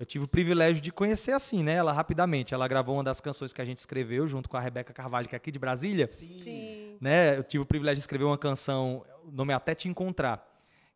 Eu 0.01 0.05
tive 0.07 0.25
o 0.25 0.27
privilégio 0.27 0.81
de 0.81 0.91
conhecer 0.91 1.31
assim, 1.31 1.61
né? 1.61 1.73
Ela 1.73 1.93
rapidamente. 1.93 2.55
Ela 2.55 2.67
gravou 2.67 2.95
uma 2.95 3.03
das 3.03 3.21
canções 3.21 3.53
que 3.53 3.61
a 3.61 3.65
gente 3.65 3.77
escreveu 3.77 4.27
junto 4.27 4.49
com 4.49 4.57
a 4.57 4.59
Rebeca 4.59 4.91
Carvalho, 4.91 5.29
que 5.29 5.35
é 5.35 5.37
aqui 5.37 5.51
de 5.51 5.59
Brasília. 5.59 6.09
Sim. 6.09 6.97
Né? 6.99 7.37
Eu 7.37 7.43
tive 7.43 7.61
o 7.61 7.65
privilégio 7.67 7.97
de 7.97 8.01
escrever 8.01 8.23
uma 8.23 8.35
canção, 8.35 9.05
o 9.23 9.31
nome 9.31 9.53
é 9.53 9.55
Até 9.55 9.75
Te 9.75 9.87
Encontrar, 9.87 10.43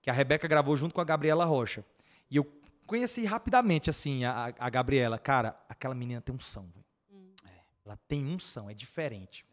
que 0.02 0.10
a 0.10 0.14
Rebeca 0.14 0.48
gravou 0.48 0.76
junto 0.76 0.96
com 0.96 1.02
a 1.02 1.04
Gabriela 1.04 1.46
Rocha. 1.46 1.86
E 2.32 2.38
eu 2.38 2.52
conheci 2.88 3.26
rapidamente, 3.26 3.92
assim, 3.92 4.24
a, 4.24 4.52
a 4.58 4.70
Gabriela. 4.72 5.20
Cara, 5.20 5.56
aquela 5.70 5.94
menina 5.94 6.20
tem 6.20 6.34
um 6.34 6.40
som. 6.40 6.66
Hum. 7.14 7.30
É, 7.46 7.60
ela 7.86 8.00
tem 8.08 8.26
um 8.26 8.40
som, 8.40 8.72
é 8.72 8.74
diferente. 8.74 9.46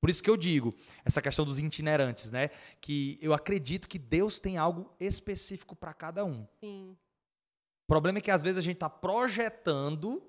Por 0.00 0.08
isso 0.08 0.22
que 0.22 0.30
eu 0.30 0.36
digo, 0.36 0.72
essa 1.04 1.20
questão 1.20 1.44
dos 1.44 1.58
itinerantes, 1.58 2.30
né? 2.30 2.50
Que 2.80 3.18
eu 3.20 3.34
acredito 3.34 3.88
que 3.88 3.98
Deus 3.98 4.38
tem 4.38 4.56
algo 4.56 4.94
específico 5.00 5.74
para 5.74 5.92
cada 5.92 6.24
um. 6.24 6.46
Sim 6.60 6.96
problema 7.90 8.18
é 8.18 8.20
que 8.20 8.30
às 8.30 8.40
vezes 8.40 8.58
a 8.58 8.62
gente 8.62 8.76
está 8.76 8.88
projetando, 8.88 10.22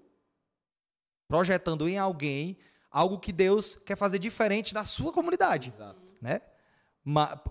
projetando 1.28 1.88
em 1.88 1.96
alguém 1.96 2.58
algo 2.90 3.20
que 3.20 3.32
Deus 3.32 3.76
quer 3.76 3.96
fazer 3.96 4.18
diferente 4.18 4.74
na 4.74 4.84
sua 4.84 5.14
comunidade. 5.14 5.70
Exato. 5.70 6.02
Né? 6.20 6.42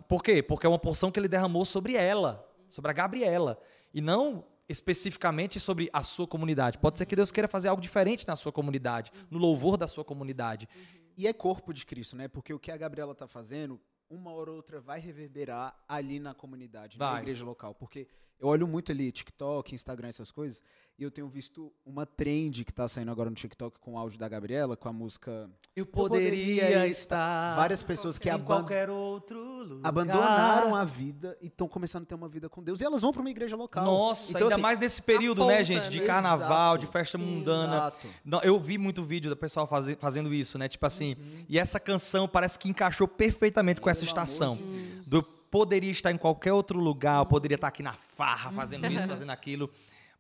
por 0.08 0.22
quê? 0.22 0.42
Porque 0.42 0.66
é 0.66 0.68
uma 0.68 0.78
porção 0.80 1.12
que 1.12 1.18
ele 1.18 1.28
derramou 1.28 1.64
sobre 1.64 1.94
ela, 1.94 2.44
sobre 2.68 2.90
a 2.90 2.94
Gabriela. 2.94 3.56
E 3.94 4.00
não 4.00 4.44
especificamente 4.68 5.60
sobre 5.60 5.88
a 5.92 6.02
sua 6.02 6.26
comunidade. 6.26 6.78
Pode 6.78 6.98
ser 6.98 7.06
que 7.06 7.14
Deus 7.14 7.30
queira 7.30 7.48
fazer 7.48 7.68
algo 7.68 7.82
diferente 7.82 8.26
na 8.26 8.34
sua 8.34 8.52
comunidade, 8.52 9.12
no 9.30 9.38
louvor 9.38 9.76
da 9.76 9.86
sua 9.86 10.04
comunidade. 10.04 10.68
E 11.16 11.26
é 11.26 11.32
corpo 11.32 11.72
de 11.72 11.86
Cristo, 11.86 12.16
né? 12.16 12.26
Porque 12.26 12.52
o 12.52 12.58
que 12.58 12.70
a 12.70 12.76
Gabriela 12.76 13.12
está 13.12 13.26
fazendo, 13.28 13.80
uma 14.08 14.32
hora 14.32 14.50
ou 14.50 14.56
outra 14.56 14.80
vai 14.80 14.98
reverberar 15.00 15.76
ali 15.88 16.18
na 16.18 16.34
comunidade, 16.34 16.98
Vai. 16.98 17.14
na 17.14 17.20
igreja 17.22 17.44
local. 17.44 17.74
Porque 17.74 18.08
eu 18.40 18.48
olho 18.48 18.66
muito 18.66 18.90
ali 18.90 19.12
TikTok, 19.12 19.74
Instagram, 19.74 20.08
essas 20.08 20.30
coisas, 20.30 20.62
e 20.98 21.02
eu 21.02 21.10
tenho 21.10 21.28
visto 21.28 21.72
uma 21.84 22.04
trend 22.04 22.62
que 22.64 22.72
tá 22.72 22.86
saindo 22.86 23.10
agora 23.10 23.30
no 23.30 23.36
TikTok 23.36 23.78
com 23.78 23.94
o 23.94 23.98
áudio 23.98 24.18
da 24.18 24.28
Gabriela, 24.28 24.76
com 24.76 24.88
a 24.88 24.92
música. 24.92 25.48
Eu 25.74 25.86
poderia 25.86 26.28
poderia 26.30 26.86
estar 26.86 27.56
Várias 27.56 27.82
pessoas 27.82 28.18
que 28.18 28.28
em 28.28 28.32
aban- 28.32 28.44
qualquer 28.44 28.90
outro 28.90 29.38
lugar. 29.62 29.88
abandonaram 29.88 30.74
a 30.76 30.84
vida 30.84 31.38
e 31.40 31.46
estão 31.46 31.66
começando 31.68 32.02
a 32.02 32.06
ter 32.06 32.14
uma 32.14 32.28
vida 32.28 32.48
com 32.50 32.62
Deus. 32.62 32.80
E 32.80 32.84
elas 32.84 33.00
vão 33.00 33.12
para 33.12 33.20
uma 33.20 33.30
igreja 33.30 33.56
local. 33.56 33.84
Nossa, 33.84 34.30
Então, 34.32 34.42
ainda 34.42 34.54
assim, 34.56 34.62
mais 34.62 34.78
nesse 34.78 35.00
período, 35.00 35.46
né, 35.46 35.54
aponta, 35.54 35.64
gente? 35.64 35.88
De 35.90 36.00
né? 36.00 36.06
carnaval, 36.06 36.74
Exato. 36.74 36.78
de 36.86 36.86
festa 36.92 37.16
mundana. 37.18 37.72
Exato. 37.74 38.08
Não, 38.24 38.40
Eu 38.42 38.58
vi 38.60 38.76
muito 38.76 39.02
vídeo 39.02 39.30
do 39.30 39.36
pessoal 39.36 39.66
faze- 39.66 39.96
fazendo 39.96 40.34
isso, 40.34 40.58
né? 40.58 40.68
Tipo 40.68 40.84
assim, 40.86 41.14
Uhum. 41.18 41.44
e 41.48 41.58
essa 41.58 41.80
canção 41.80 42.28
parece 42.28 42.58
que 42.58 42.68
encaixou 42.68 43.08
perfeitamente 43.08 43.80
com 43.80 43.88
essa 43.88 44.04
estação. 44.04 44.54
de. 44.54 45.00
Do 45.06 45.39
poderia 45.50 45.90
estar 45.90 46.10
em 46.12 46.18
qualquer 46.18 46.52
outro 46.52 46.78
lugar, 46.78 47.18
eu 47.20 47.26
poderia 47.26 47.56
estar 47.56 47.68
aqui 47.68 47.82
na 47.82 47.92
farra, 47.92 48.52
fazendo 48.52 48.86
isso, 48.86 49.06
fazendo 49.08 49.30
aquilo, 49.30 49.70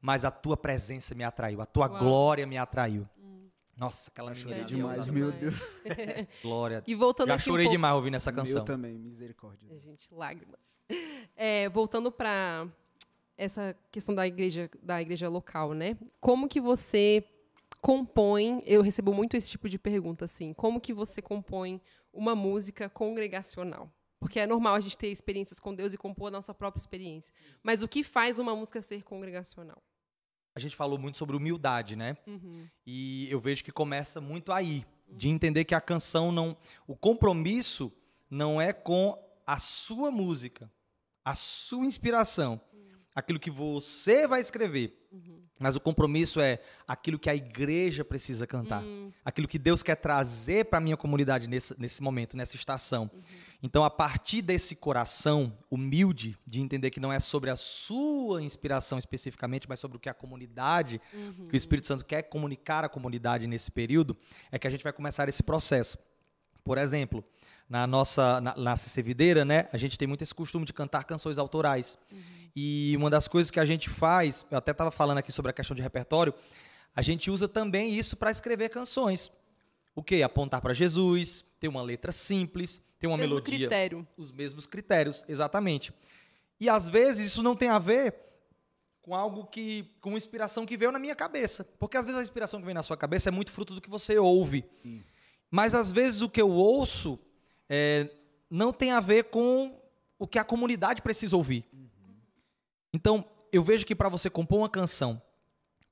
mas 0.00 0.24
a 0.24 0.30
tua 0.30 0.56
presença 0.56 1.14
me 1.14 1.22
atraiu, 1.24 1.60
a 1.60 1.66
tua 1.66 1.88
Uau. 1.88 1.98
glória 1.98 2.46
me 2.46 2.56
atraiu. 2.58 3.08
Nossa, 3.76 4.10
aquela 4.10 4.34
Chorei 4.34 4.62
demais, 4.64 5.06
Deus 5.06 5.08
meu. 5.08 5.32
Deus. 5.32 5.58
glória. 6.42 6.82
E 6.86 6.94
voltando 6.94 7.28
Já 7.28 7.34
aqui 7.36 7.42
um 7.44 7.52
chorei 7.52 7.64
pouco- 7.64 7.76
demais 7.76 7.94
ouvindo 7.94 8.14
essa 8.14 8.30
canção. 8.30 8.62
também, 8.62 8.98
misericórdia. 8.98 9.66
É, 9.70 9.78
Gente, 9.78 10.12
lágrimas. 10.12 10.60
É, 11.34 11.66
voltando 11.70 12.12
para 12.12 12.66
essa 13.38 13.74
questão 13.90 14.14
da 14.14 14.26
igreja, 14.26 14.68
da 14.82 15.00
igreja 15.00 15.30
local, 15.30 15.72
né? 15.72 15.96
Como 16.20 16.46
que 16.46 16.60
você 16.60 17.24
compõe? 17.80 18.62
Eu 18.66 18.82
recebo 18.82 19.14
muito 19.14 19.34
esse 19.34 19.48
tipo 19.48 19.66
de 19.66 19.78
pergunta, 19.78 20.26
assim. 20.26 20.52
Como 20.52 20.78
que 20.78 20.92
você 20.92 21.22
compõe 21.22 21.80
uma 22.12 22.34
música 22.34 22.86
congregacional? 22.90 23.90
Porque 24.20 24.38
é 24.38 24.46
normal 24.46 24.74
a 24.74 24.80
gente 24.80 24.96
ter 24.96 25.08
experiências 25.08 25.58
com 25.58 25.74
Deus 25.74 25.94
e 25.94 25.98
compor 25.98 26.28
a 26.28 26.30
nossa 26.30 26.52
própria 26.52 26.80
experiência. 26.80 27.34
Mas 27.62 27.82
o 27.82 27.88
que 27.88 28.04
faz 28.04 28.38
uma 28.38 28.54
música 28.54 28.82
ser 28.82 29.02
congregacional? 29.02 29.82
A 30.54 30.60
gente 30.60 30.76
falou 30.76 30.98
muito 30.98 31.16
sobre 31.16 31.34
humildade, 31.34 31.96
né? 31.96 32.16
Uhum. 32.26 32.68
E 32.86 33.28
eu 33.30 33.40
vejo 33.40 33.64
que 33.64 33.72
começa 33.72 34.20
muito 34.20 34.52
aí, 34.52 34.84
de 35.08 35.28
entender 35.28 35.64
que 35.64 35.74
a 35.74 35.80
canção 35.80 36.30
não. 36.30 36.56
O 36.86 36.94
compromisso 36.94 37.90
não 38.28 38.60
é 38.60 38.72
com 38.72 39.18
a 39.46 39.58
sua 39.58 40.10
música, 40.10 40.70
a 41.24 41.34
sua 41.34 41.86
inspiração, 41.86 42.60
aquilo 43.14 43.40
que 43.40 43.50
você 43.50 44.26
vai 44.26 44.40
escrever. 44.40 44.96
Mas 45.58 45.76
o 45.76 45.80
compromisso 45.80 46.40
é 46.40 46.58
aquilo 46.86 47.18
que 47.18 47.28
a 47.28 47.34
igreja 47.34 48.04
precisa 48.04 48.46
cantar, 48.46 48.82
aquilo 49.24 49.46
que 49.46 49.58
Deus 49.58 49.82
quer 49.82 49.96
trazer 49.96 50.66
para 50.66 50.78
a 50.78 50.80
minha 50.80 50.96
comunidade 50.96 51.48
nesse, 51.48 51.78
nesse 51.78 52.02
momento, 52.02 52.36
nessa 52.36 52.56
estação. 52.56 53.10
Então, 53.62 53.84
a 53.84 53.90
partir 53.90 54.40
desse 54.40 54.74
coração 54.74 55.54
humilde, 55.70 56.36
de 56.46 56.60
entender 56.60 56.90
que 56.90 56.98
não 56.98 57.12
é 57.12 57.20
sobre 57.20 57.50
a 57.50 57.56
sua 57.56 58.42
inspiração 58.42 58.98
especificamente, 58.98 59.68
mas 59.68 59.78
sobre 59.78 59.98
o 59.98 60.00
que 60.00 60.08
a 60.08 60.14
comunidade, 60.14 61.00
que 61.48 61.54
o 61.54 61.56
Espírito 61.56 61.86
Santo 61.86 62.04
quer 62.04 62.22
comunicar 62.22 62.84
à 62.84 62.88
comunidade 62.88 63.46
nesse 63.46 63.70
período, 63.70 64.16
é 64.50 64.58
que 64.58 64.66
a 64.66 64.70
gente 64.70 64.82
vai 64.82 64.92
começar 64.92 65.28
esse 65.28 65.42
processo. 65.42 65.98
Por 66.64 66.78
exemplo, 66.78 67.22
na 67.68 67.86
nossa 67.86 68.40
na, 68.40 68.56
na 68.56 68.74
Videira, 69.04 69.44
né, 69.44 69.68
a 69.72 69.76
gente 69.76 69.98
tem 69.98 70.08
muito 70.08 70.22
esse 70.22 70.34
costume 70.34 70.64
de 70.64 70.72
cantar 70.72 71.04
canções 71.04 71.36
autorais. 71.36 71.98
E 72.56 72.94
uma 72.96 73.10
das 73.10 73.28
coisas 73.28 73.50
que 73.50 73.60
a 73.60 73.64
gente 73.64 73.90
faz, 73.90 74.46
eu 74.50 74.58
até 74.58 74.72
estava 74.72 74.90
falando 74.90 75.18
aqui 75.18 75.30
sobre 75.30 75.50
a 75.50 75.54
questão 75.54 75.74
de 75.74 75.82
repertório, 75.82 76.34
a 76.96 77.02
gente 77.02 77.30
usa 77.30 77.46
também 77.46 77.94
isso 77.94 78.16
para 78.16 78.30
escrever 78.30 78.70
canções. 78.70 79.30
O 79.94 80.02
quê? 80.02 80.22
Apontar 80.22 80.60
para 80.60 80.72
Jesus, 80.72 81.44
ter 81.60 81.68
uma 81.68 81.82
letra 81.82 82.10
simples, 82.10 82.80
ter 82.98 83.06
uma 83.06 83.16
Mesmo 83.16 83.34
melodia 83.34 83.58
critério. 83.58 84.08
os 84.16 84.32
mesmos 84.32 84.66
critérios, 84.66 85.24
exatamente. 85.28 85.92
E 86.58 86.68
às 86.68 86.88
vezes 86.88 87.28
isso 87.28 87.42
não 87.42 87.54
tem 87.54 87.68
a 87.68 87.78
ver 87.78 88.14
com 89.02 89.14
algo 89.14 89.46
que 89.46 89.94
com 90.00 90.16
inspiração 90.16 90.66
que 90.66 90.76
veio 90.76 90.90
na 90.90 90.98
minha 90.98 91.14
cabeça, 91.14 91.64
porque 91.78 91.96
às 91.96 92.04
vezes 92.04 92.18
a 92.18 92.22
inspiração 92.22 92.60
que 92.60 92.66
vem 92.66 92.74
na 92.74 92.82
sua 92.82 92.96
cabeça 92.96 93.28
é 93.28 93.32
muito 93.32 93.52
fruto 93.52 93.74
do 93.74 93.80
que 93.80 93.90
você 93.90 94.18
ouve. 94.18 94.64
Mas 95.50 95.74
às 95.74 95.92
vezes 95.92 96.22
o 96.22 96.28
que 96.28 96.40
eu 96.40 96.50
ouço 96.50 97.18
é, 97.68 98.10
não 98.48 98.72
tem 98.72 98.90
a 98.90 99.00
ver 99.00 99.24
com 99.24 99.78
o 100.18 100.26
que 100.26 100.38
a 100.38 100.44
comunidade 100.44 101.02
precisa 101.02 101.36
ouvir. 101.36 101.64
Então, 102.92 103.24
eu 103.52 103.62
vejo 103.62 103.86
que 103.86 103.94
para 103.94 104.08
você 104.08 104.28
compor 104.28 104.58
uma 104.58 104.68
canção 104.68 105.20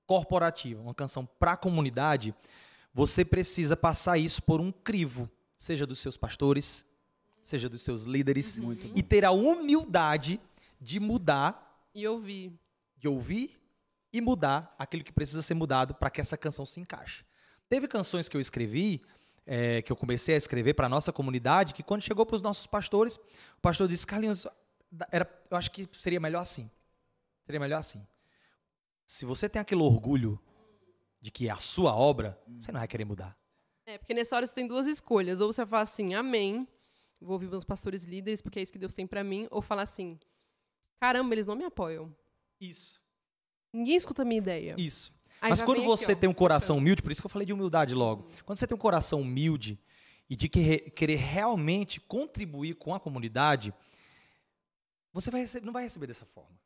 corporativa, 0.06 0.80
uma 0.82 0.94
canção 0.94 1.26
para 1.38 1.52
a 1.52 1.56
comunidade, 1.56 2.34
você 2.92 3.24
precisa 3.24 3.76
passar 3.76 4.18
isso 4.18 4.42
por 4.42 4.60
um 4.60 4.72
crivo, 4.72 5.30
seja 5.58 5.84
dos 5.84 5.98
seus 5.98 6.16
pastores, 6.16 6.86
seja 7.42 7.68
dos 7.68 7.82
seus 7.82 8.04
líderes, 8.04 8.58
e 8.94 9.02
ter 9.02 9.24
a 9.24 9.32
humildade 9.32 10.40
de 10.80 11.00
mudar, 11.00 11.90
E 11.92 12.06
ouvir. 12.06 12.52
de 12.96 13.08
ouvir 13.08 13.60
e 14.12 14.20
mudar 14.20 14.72
aquilo 14.78 15.02
que 15.02 15.12
precisa 15.12 15.42
ser 15.42 15.54
mudado 15.54 15.94
para 15.94 16.08
que 16.10 16.20
essa 16.20 16.36
canção 16.38 16.64
se 16.64 16.78
encaixe. 16.78 17.24
Teve 17.68 17.88
canções 17.88 18.28
que 18.28 18.36
eu 18.36 18.40
escrevi, 18.40 19.02
é, 19.44 19.82
que 19.82 19.90
eu 19.90 19.96
comecei 19.96 20.34
a 20.36 20.38
escrever 20.38 20.74
para 20.74 20.86
a 20.86 20.88
nossa 20.88 21.12
comunidade, 21.12 21.74
que 21.74 21.82
quando 21.82 22.02
chegou 22.02 22.24
para 22.24 22.36
os 22.36 22.42
nossos 22.42 22.66
pastores, 22.66 23.16
o 23.16 23.60
pastor 23.60 23.88
disse, 23.88 24.06
Carlinhos, 24.06 24.46
era, 25.10 25.28
eu 25.50 25.56
acho 25.56 25.70
que 25.72 25.88
seria 25.92 26.20
melhor 26.20 26.40
assim. 26.40 26.70
Seria 27.44 27.58
melhor 27.60 27.78
assim. 27.78 28.06
Se 29.04 29.24
você 29.24 29.48
tem 29.48 29.60
aquele 29.60 29.82
orgulho 29.82 30.40
de 31.20 31.30
que 31.32 31.48
é 31.48 31.50
a 31.50 31.56
sua 31.56 31.94
obra, 31.96 32.38
você 32.60 32.70
não 32.70 32.78
vai 32.78 32.86
querer 32.86 33.04
mudar. 33.04 33.36
É, 33.88 33.96
porque 33.96 34.12
nessa 34.12 34.36
hora 34.36 34.46
você 34.46 34.54
tem 34.54 34.66
duas 34.66 34.86
escolhas. 34.86 35.40
Ou 35.40 35.50
você 35.50 35.64
fala 35.64 35.82
assim, 35.82 36.12
amém, 36.12 36.68
vou 37.18 37.32
ouvir 37.32 37.48
meus 37.48 37.64
pastores 37.64 38.04
líderes, 38.04 38.42
porque 38.42 38.58
é 38.58 38.62
isso 38.62 38.70
que 38.70 38.78
Deus 38.78 38.92
tem 38.92 39.06
pra 39.06 39.24
mim. 39.24 39.48
Ou 39.50 39.62
falar 39.62 39.82
assim, 39.82 40.20
caramba, 41.00 41.34
eles 41.34 41.46
não 41.46 41.56
me 41.56 41.64
apoiam. 41.64 42.14
Isso. 42.60 43.00
Ninguém 43.72 43.96
escuta 43.96 44.20
a 44.20 44.24
minha 44.26 44.36
ideia. 44.36 44.74
Isso. 44.76 45.10
Aí 45.40 45.48
Mas 45.48 45.62
quando 45.62 45.78
vem 45.78 45.86
aqui, 45.90 46.04
você 46.04 46.12
ó, 46.12 46.16
tem 46.16 46.28
um 46.28 46.34
coração 46.34 46.76
humilde, 46.76 47.00
por 47.00 47.10
isso 47.10 47.22
que 47.22 47.26
eu 47.26 47.30
falei 47.30 47.46
de 47.46 47.52
humildade 47.54 47.94
logo. 47.94 48.28
Quando 48.44 48.58
você 48.58 48.66
tem 48.66 48.74
um 48.74 48.78
coração 48.80 49.22
humilde 49.22 49.80
e 50.28 50.36
de 50.36 50.50
querer, 50.50 50.90
querer 50.90 51.16
realmente 51.16 51.98
contribuir 51.98 52.74
com 52.74 52.94
a 52.94 53.00
comunidade, 53.00 53.72
você 55.14 55.30
vai 55.30 55.40
receber- 55.40 55.64
não 55.64 55.72
vai 55.72 55.84
receber 55.84 56.08
dessa 56.08 56.26
forma. 56.26 56.58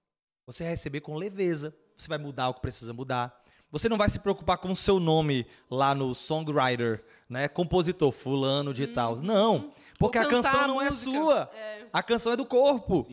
Você 0.45 0.64
vai 0.64 0.73
receber 0.73 1.03
com 1.03 1.14
leveza, 1.14 1.73
você 1.97 2.09
vai 2.09 2.18
mudar 2.18 2.49
o 2.49 2.55
que 2.55 2.62
precisa 2.62 2.93
mudar. 2.93 3.41
Você 3.73 3.89
não 3.89 3.97
vai 3.97 4.09
se 4.09 4.18
preocupar 4.20 4.59
com 4.59 4.70
o 4.70 4.77
seu 4.77 5.01
nome 5.01 5.47
lá 5.70 5.95
no 5.95 6.14
songwriter, 6.14 7.03
né? 7.29 7.49
Compositor, 7.49 8.12
fulano 8.12 8.73
de 8.75 8.87
tal. 8.87 9.16
Não, 9.16 9.73
porque 9.99 10.18
a 10.18 10.23
Uhum. 10.25 10.29
canção 10.29 10.61
a 10.61 10.68
não 10.68 10.81
é 10.81 10.85
música. 10.85 11.11
sua. 11.11 11.51
A 11.93 12.03
canção 12.03 12.33
é 12.33 12.37
do 12.37 12.45
corpo. 12.47 13.07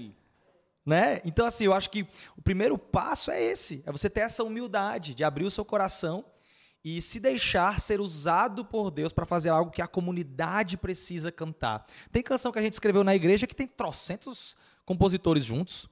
Né? 0.86 1.22
Então, 1.24 1.46
assim, 1.46 1.66
eu 1.66 1.74
acho 1.74 1.90
que 1.90 2.06
o 2.36 2.42
primeiro 2.42 2.78
passo 2.78 3.32
é 3.32 3.42
esse: 3.42 3.82
é 3.86 3.92
você 3.92 4.10
ter 4.10 4.22
essa 4.22 4.44
humildade 4.44 5.14
de 5.14 5.24
abrir 5.24 5.46
o 5.46 5.52
seu 5.52 5.64
coração 5.64 6.26
e 6.84 7.02
se 7.02 7.20
deixar 7.20 7.80
ser 7.80 8.02
usado 8.02 8.66
por 8.66 8.90
Deus 8.90 9.12
para 9.14 9.26
fazer 9.26 9.50
algo 9.50 9.70
que 9.72 9.82
a 9.82 9.88
comunidade 9.88 10.78
precisa 10.78 11.32
cantar. 11.32 11.86
Tem 12.12 12.24
canção 12.24 12.52
que 12.52 12.60
a 12.60 12.62
gente 12.62 12.74
escreveu 12.74 13.04
na 13.04 13.16
igreja 13.16 13.46
que 13.46 13.56
tem 13.56 13.68
trocentos 13.68 14.56
compositores 14.86 15.46
juntos. 15.46 15.88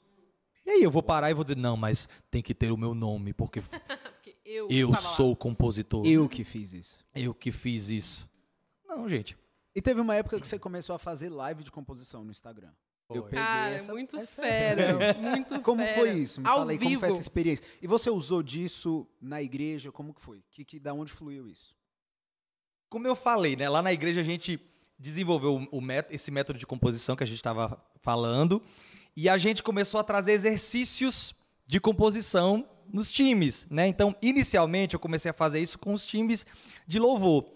E 0.65 0.71
aí 0.71 0.83
eu 0.83 0.89
vou 0.91 1.03
parar 1.03 1.29
e 1.29 1.33
vou 1.33 1.43
dizer, 1.43 1.57
não, 1.57 1.77
mas 1.77 2.09
tem 2.31 2.41
que 2.41 2.53
ter 2.53 2.71
o 2.71 2.77
meu 2.77 2.93
nome, 2.95 3.31
Porque 3.33 3.61
eu 4.47 4.67
eu 4.69 4.93
sou 4.95 5.31
o 5.31 5.35
compositor. 5.35 6.05
Eu 6.05 6.27
que 6.29 6.43
fiz 6.43 6.73
isso. 6.73 7.05
Eu 7.13 7.33
que 7.33 7.51
fiz 7.51 7.89
isso. 7.89 8.29
Não, 8.87 9.07
gente. 9.09 9.37
E 9.75 9.81
teve 9.81 9.99
uma 10.01 10.15
época 10.15 10.39
que 10.39 10.47
você 10.47 10.57
começou 10.57 10.95
a 10.95 10.99
fazer 10.99 11.29
live 11.29 11.63
de 11.63 11.71
composição 11.71 12.23
no 12.23 12.31
Instagram. 12.31 12.71
Eu 13.09 13.23
peguei 13.23 13.39
Cara, 13.39 13.75
essa- 13.75 13.93
muito 13.93 14.17
essa- 14.17 14.41
fera. 14.41 15.13
muito 15.17 15.59
Como 15.61 15.81
fera. 15.81 15.99
foi 15.99 16.11
isso? 16.13 16.41
Me 16.41 16.47
Ao 16.47 16.57
fala 16.59 16.71
aí, 16.71 16.77
como 16.77 16.89
vivo. 16.89 16.99
foi 17.01 17.09
essa 17.09 17.21
experiência? 17.21 17.65
E 17.81 17.87
você 17.87 18.09
usou 18.09 18.41
disso 18.43 19.07
na 19.21 19.41
igreja? 19.41 19.91
Como 19.91 20.13
que 20.13 20.21
foi? 20.21 20.43
Que, 20.51 20.65
que, 20.65 20.79
da 20.79 20.93
onde 20.93 21.11
fluiu 21.11 21.47
isso? 21.47 21.75
Como 22.89 23.07
eu 23.07 23.15
falei, 23.15 23.55
né? 23.55 23.69
Lá 23.69 23.81
na 23.81 23.93
igreja 23.93 24.21
a 24.21 24.23
gente 24.23 24.59
desenvolveu 24.99 25.55
o, 25.71 25.77
o 25.79 25.81
esse 26.09 26.31
método 26.31 26.57
de 26.57 26.65
composição 26.65 27.15
que 27.15 27.23
a 27.23 27.27
gente 27.27 27.37
estava 27.37 27.81
falando 28.01 28.61
e 29.15 29.29
a 29.29 29.37
gente 29.37 29.61
começou 29.61 29.99
a 29.99 30.03
trazer 30.03 30.31
exercícios 30.33 31.33
de 31.65 31.79
composição 31.79 32.67
nos 32.91 33.11
times, 33.11 33.67
né? 33.69 33.87
Então, 33.87 34.15
inicialmente 34.21 34.93
eu 34.93 34.99
comecei 34.99 35.29
a 35.31 35.33
fazer 35.33 35.59
isso 35.59 35.77
com 35.77 35.93
os 35.93 36.05
times 36.05 36.45
de 36.85 36.99
louvor. 36.99 37.49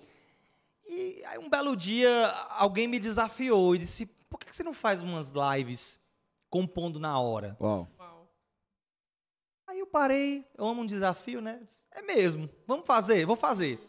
E 0.88 1.24
aí 1.26 1.38
um 1.40 1.50
belo 1.50 1.76
dia 1.76 2.28
alguém 2.50 2.88
me 2.88 3.00
desafiou 3.00 3.76
e 3.76 3.80
disse: 3.80 4.06
"Por 4.30 4.40
que 4.40 4.54
você 4.54 4.64
não 4.64 4.74
faz 4.74 5.02
umas 5.02 5.34
lives 5.34 6.00
compondo 6.50 7.00
na 7.00 7.18
hora?" 7.20 7.56
Uau. 7.60 7.88
Uau. 8.00 8.30
Aí 9.68 9.80
eu 9.80 9.88
parei, 9.88 10.46
eu 10.58 10.66
amo 10.66 10.82
um 10.82 10.86
desafio, 10.86 11.40
né? 11.40 11.62
Disse, 11.64 11.88
É 11.92 12.02
mesmo, 12.02 12.50
vamos 12.68 12.86
fazer, 12.86 13.26
vou 13.26 13.38
fazer. 13.38 13.80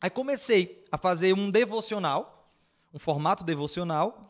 Aí 0.00 0.08
comecei 0.08 0.86
a 0.90 0.96
fazer 0.96 1.34
um 1.34 1.50
devocional, 1.50 2.50
um 2.94 2.98
formato 2.98 3.44
devocional, 3.44 4.26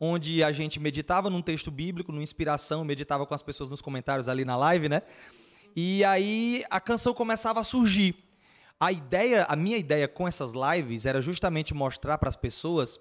onde 0.00 0.42
a 0.42 0.50
gente 0.50 0.80
meditava 0.80 1.28
num 1.30 1.42
texto 1.42 1.70
bíblico, 1.70 2.10
numa 2.10 2.22
inspiração, 2.22 2.84
meditava 2.84 3.26
com 3.26 3.34
as 3.34 3.42
pessoas 3.42 3.68
nos 3.68 3.80
comentários 3.80 4.28
ali 4.28 4.44
na 4.44 4.56
live, 4.56 4.88
né? 4.88 5.02
E 5.74 6.04
aí 6.04 6.64
a 6.70 6.80
canção 6.80 7.14
começava 7.14 7.60
a 7.60 7.64
surgir. 7.64 8.16
A 8.78 8.90
ideia, 8.90 9.44
a 9.44 9.56
minha 9.56 9.76
ideia 9.76 10.08
com 10.08 10.26
essas 10.26 10.52
lives 10.52 11.04
era 11.06 11.20
justamente 11.20 11.74
mostrar 11.74 12.16
para 12.18 12.28
as 12.28 12.36
pessoas 12.36 12.98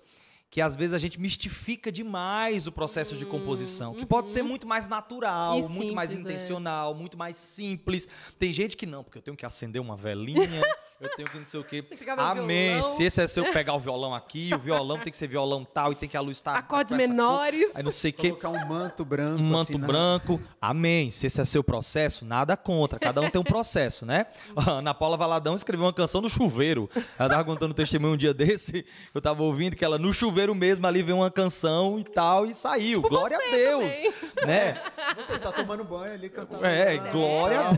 que 0.49 0.61
às 0.61 0.75
vezes 0.75 0.93
a 0.93 0.97
gente 0.97 1.19
mistifica 1.19 1.91
demais 1.91 2.65
o 2.65 2.71
processo 2.71 3.15
de 3.15 3.25
composição, 3.25 3.93
que 3.93 4.05
pode 4.05 4.31
ser 4.31 4.41
muito 4.41 4.65
mais 4.65 4.87
natural, 4.87 5.53
uhum. 5.53 5.59
E 5.59 5.69
muito 5.69 5.93
mais 5.93 6.09
simples, 6.09 6.25
é. 6.25 6.29
intencional, 6.31 6.95
muito 6.95 7.17
mais 7.17 7.37
simples. 7.37 8.07
Tem 8.39 8.51
gente 8.51 8.75
que 8.75 8.87
não, 8.87 9.03
porque 9.03 9.19
eu 9.19 9.21
tenho 9.21 9.37
que 9.37 9.45
acender 9.45 9.79
uma 9.79 9.95
velinha, 9.95 10.61
eu 10.99 11.09
tenho 11.15 11.29
que 11.29 11.39
não 11.39 11.45
sei 11.45 11.59
o 11.59 11.63
quê. 11.63 11.83
Amém. 12.17 12.75
violão. 12.75 12.83
Se 12.95 13.03
esse 13.03 13.21
é 13.21 13.27
seu 13.27 13.53
pegar 13.53 13.73
o 13.73 13.79
violão 13.79 14.13
aqui, 14.13 14.51
o 14.53 14.59
violão 14.59 14.99
tem 14.99 15.09
que 15.11 15.17
ser 15.17 15.27
violão 15.27 15.63
tal 15.63 15.93
e 15.93 15.95
tem 15.95 16.09
que 16.09 16.17
a 16.17 16.21
luz 16.21 16.37
estar 16.37 16.55
Acordes 16.55 16.91
essa 16.93 17.01
cor, 17.01 17.09
menores. 17.09 17.75
Aí 17.75 17.83
não 17.83 17.91
sei 17.91 18.11
o 18.11 18.13
quê 18.13 18.29
Colocar 18.29 18.49
um 18.49 18.67
manto 18.67 19.05
branco. 19.05 19.41
um 19.41 19.45
manto 19.45 19.71
assim, 19.71 19.79
branco. 19.79 20.41
Amém. 20.61 21.09
Se 21.09 21.27
esse 21.27 21.39
é 21.39 21.45
seu 21.45 21.63
processo, 21.63 22.25
nada 22.25 22.57
contra. 22.57 22.99
Cada 22.99 23.21
um 23.21 23.29
tem 23.29 23.39
um 23.39 23.45
processo, 23.45 24.05
né? 24.05 24.25
A 24.55 24.71
Ana 24.71 24.93
Paula 24.93 25.15
Valadão 25.15 25.55
escreveu 25.55 25.85
uma 25.85 25.93
canção 25.93 26.19
no 26.19 26.29
chuveiro. 26.29 26.89
Ela 27.17 27.29
tava 27.29 27.45
contando 27.45 27.71
um 27.71 27.75
testemunho 27.75 28.15
um 28.15 28.17
dia 28.17 28.33
desse. 28.33 28.85
Eu 29.13 29.21
tava 29.21 29.41
ouvindo 29.43 29.75
que 29.75 29.85
ela, 29.85 29.97
no 29.97 30.11
chuveiro 30.13 30.53
mesmo, 30.53 30.85
ali 30.85 31.01
veio 31.01 31.17
uma 31.17 31.31
canção 31.31 31.97
e 31.97 32.03
tal, 32.03 32.45
e 32.45 32.53
saiu. 32.53 33.01
Glória 33.01 33.37
a 33.37 33.51
Deus. 33.51 33.95
também. 33.95 34.13
Né? 34.45 34.81
Você 35.15 35.39
tá 35.39 35.51
tomando 35.51 35.83
banho 35.83 36.13
ali, 36.13 36.29
cantando. 36.29 36.65
É, 36.65 36.97
glória 36.97 37.59
a 37.61 37.77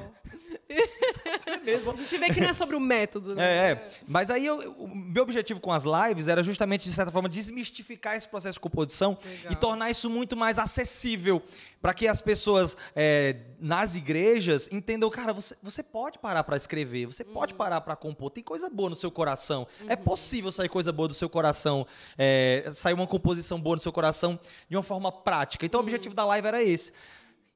tal. 0.75 1.59
Deus. 1.63 1.87
A 1.87 1.95
gente 1.95 2.17
vê 2.17 2.29
que 2.29 2.39
não 2.41 2.49
é 2.49 2.53
sobre 2.53 2.75
o 2.75 2.79
método, 2.79 3.35
né? 3.35 3.43
É, 3.43 3.71
é. 3.71 3.87
Mas 4.07 4.29
aí 4.29 4.45
eu- 4.45 4.71
o 4.73 4.87
meu 4.95 5.23
objetivo 5.23 5.59
com 5.59 5.71
as 5.71 5.83
lives 5.83 6.27
era 6.27 6.41
justamente, 6.43 6.83
de 6.89 6.93
certa 6.95 7.11
forma, 7.11 7.27
desmistificar 7.29 8.15
esse 8.15 8.27
processo 8.27 8.55
de 8.55 8.59
composição 8.59 9.17
Legal. 9.23 9.51
e 9.53 9.55
tornar 9.55 9.89
isso 9.89 10.09
muito 10.09 10.35
mais 10.35 10.57
acessível. 10.59 11.41
Para 11.81 11.93
que 11.95 12.07
as 12.07 12.21
pessoas 12.21 12.77
é, 12.95 13.37
nas 13.59 13.95
igrejas 13.95 14.69
entendam, 14.71 15.09
cara, 15.09 15.33
você, 15.33 15.55
você 15.63 15.81
pode 15.81 16.19
parar 16.19 16.43
para 16.43 16.55
escrever, 16.55 17.07
você 17.07 17.23
Uhum. 17.23 17.33
pode 17.33 17.53
parar 17.55 17.81
para 17.81 17.95
compor, 17.95 18.29
tem 18.29 18.43
coisa 18.43 18.69
boa 18.69 18.89
no 18.91 18.95
seu 18.95 19.09
coração. 19.09 19.67
É 19.87 19.95
possível 19.95 20.51
sair 20.51 20.69
coisa 20.69 20.91
boa 20.91 21.07
do 21.07 21.13
seu 21.15 21.27
coração, 21.29 21.87
é, 22.17 22.69
sair 22.73 22.93
uma 22.93 23.07
composição 23.07 23.59
boa 23.59 23.75
no 23.77 23.81
seu 23.81 23.91
coração 23.91 24.39
de 24.69 24.75
uma 24.77 24.83
forma 24.83 25.11
prática. 25.11 25.63
Uhum. 25.63 25.67
Então 25.67 25.79
o 25.79 25.83
objetivo 25.83 26.13
da 26.13 26.23
live 26.25 26.47
era 26.47 26.63
esse. 26.63 26.93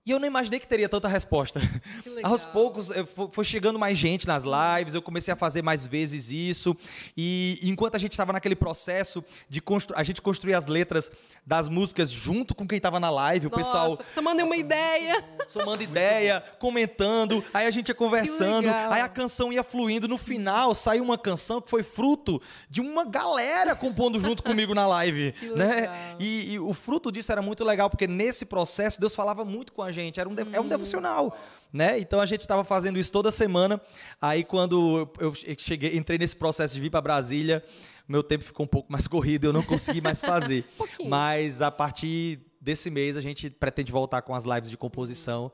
E 0.05 0.11
eu 0.11 0.19
não 0.19 0.27
imaginei 0.27 0.59
que 0.59 0.67
teria 0.67 0.87
tanta 0.87 1.07
resposta. 1.07 1.59
Aos 2.21 2.45
poucos 2.45 2.91
fo- 3.15 3.27
foi 3.31 3.43
chegando 3.43 3.79
mais 3.79 3.97
gente 3.97 4.27
nas 4.27 4.43
lives, 4.43 4.93
eu 4.93 5.01
comecei 5.01 5.33
a 5.33 5.35
fazer 5.35 5.63
mais 5.63 5.87
vezes 5.87 6.29
isso. 6.29 6.77
E 7.17 7.59
enquanto 7.63 7.95
a 7.95 7.97
gente 7.97 8.11
estava 8.11 8.31
naquele 8.31 8.55
processo 8.55 9.23
de 9.49 9.59
constru 9.61 9.95
a 9.97 10.03
gente 10.03 10.21
construir 10.21 10.53
as 10.53 10.67
letras 10.67 11.09
das 11.43 11.67
músicas 11.67 12.11
junto 12.11 12.53
com 12.53 12.67
quem 12.67 12.77
estava 12.77 12.99
na 12.99 13.09
live, 13.09 13.47
o 13.47 13.49
pessoal 13.49 13.91
Nossa, 13.91 14.03
você 14.07 14.21
manda 14.21 14.43
uma 14.45 14.55
ideia. 14.55 15.23
somando 15.47 15.81
ideia, 15.81 16.43
comentando, 16.59 17.43
aí 17.51 17.65
a 17.65 17.71
gente 17.71 17.87
ia 17.87 17.95
conversando, 17.95 18.69
aí 18.69 19.01
a 19.01 19.09
canção 19.09 19.51
ia 19.51 19.63
fluindo. 19.63 20.07
No 20.07 20.19
final 20.19 20.75
saiu 20.75 21.03
uma 21.03 21.17
canção 21.17 21.59
que 21.59 21.69
foi 21.69 21.81
fruto 21.81 22.39
de 22.69 22.79
uma 22.79 23.05
galera 23.05 23.75
compondo 23.75 24.19
junto 24.19 24.43
comigo 24.45 24.75
na 24.75 24.85
live, 24.87 25.33
né? 25.55 26.15
E, 26.19 26.53
e 26.53 26.59
o 26.59 26.75
fruto 26.75 27.11
disso 27.11 27.31
era 27.31 27.41
muito 27.41 27.63
legal 27.63 27.89
porque 27.89 28.05
nesse 28.05 28.45
processo 28.45 28.99
Deus 28.99 29.15
falava 29.15 29.43
muito 29.43 29.73
com 29.73 29.81
a 29.81 29.94
gente, 29.95 30.19
era 30.19 30.29
um 30.29 30.35
de- 30.35 30.55
é 30.55 30.59
um 30.61 30.67
devocional. 30.67 31.35
Né? 31.73 31.99
Então 31.99 32.19
a 32.21 32.25
gente 32.25 32.41
estava 32.41 32.63
fazendo 32.63 32.97
isso 32.99 33.11
toda 33.11 33.31
semana. 33.31 33.81
Aí 34.21 34.43
quando 34.43 35.09
eu 35.19 35.33
cheguei, 35.57 35.97
entrei 35.97 36.17
nesse 36.17 36.35
processo 36.35 36.73
de 36.73 36.79
vir 36.79 36.89
para 36.89 37.01
Brasília, 37.01 37.63
meu 38.07 38.21
tempo 38.23 38.43
ficou 38.45 38.65
um 38.65 38.69
pouco 38.69 38.89
mais 38.91 39.07
corrido, 39.09 39.45
eu 39.47 39.53
não 39.53 39.63
consegui 39.63 39.99
mais 40.01 40.21
fazer. 40.21 40.63
pouquinho. 40.77 41.09
Mas 41.09 41.61
a 41.61 41.71
partir 41.71 42.39
desse 42.61 42.89
mês 42.89 43.17
a 43.17 43.21
gente 43.21 43.49
pretende 43.49 43.91
voltar 43.91 44.21
com 44.21 44.33
as 44.35 44.45
lives 44.45 44.69
de 44.69 44.77
composição 44.77 45.51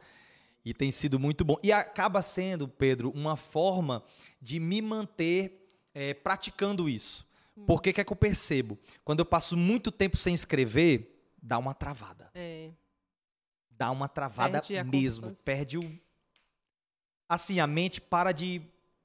e 0.64 0.74
tem 0.76 0.92
sido 0.92 1.20
muito 1.20 1.44
bom. 1.44 1.56
E 1.64 1.72
acaba 1.72 2.22
sendo, 2.22 2.68
Pedro, 2.68 3.10
uma 3.16 3.36
forma 3.36 4.04
de 4.40 4.60
me 4.60 4.80
manter 4.82 5.66
eh, 5.96 6.14
praticando 6.14 6.88
isso. 6.88 7.26
Porque 7.66 7.92
que 7.94 8.02
é 8.02 8.04
que 8.04 8.14
eu 8.14 8.18
percebo? 8.18 8.78
Quando 9.04 9.20
eu 9.20 9.26
passo 9.26 9.58
muito 9.58 9.92
tempo 9.92 10.18
sem 10.18 10.34
escrever, 10.34 11.20
dá 11.42 11.58
uma 11.58 11.74
travada. 11.74 12.30
É. 12.34 12.70
Dá 13.82 13.90
uma 13.90 14.08
travada 14.08 14.60
Perde 14.62 14.78
a 14.78 14.84
mesmo. 14.84 15.36
Perde 15.44 15.78
o. 15.80 16.00
Assim, 17.28 17.60
a 17.60 17.66
mente 17.66 18.00
para 18.00 18.32
de 18.32 18.62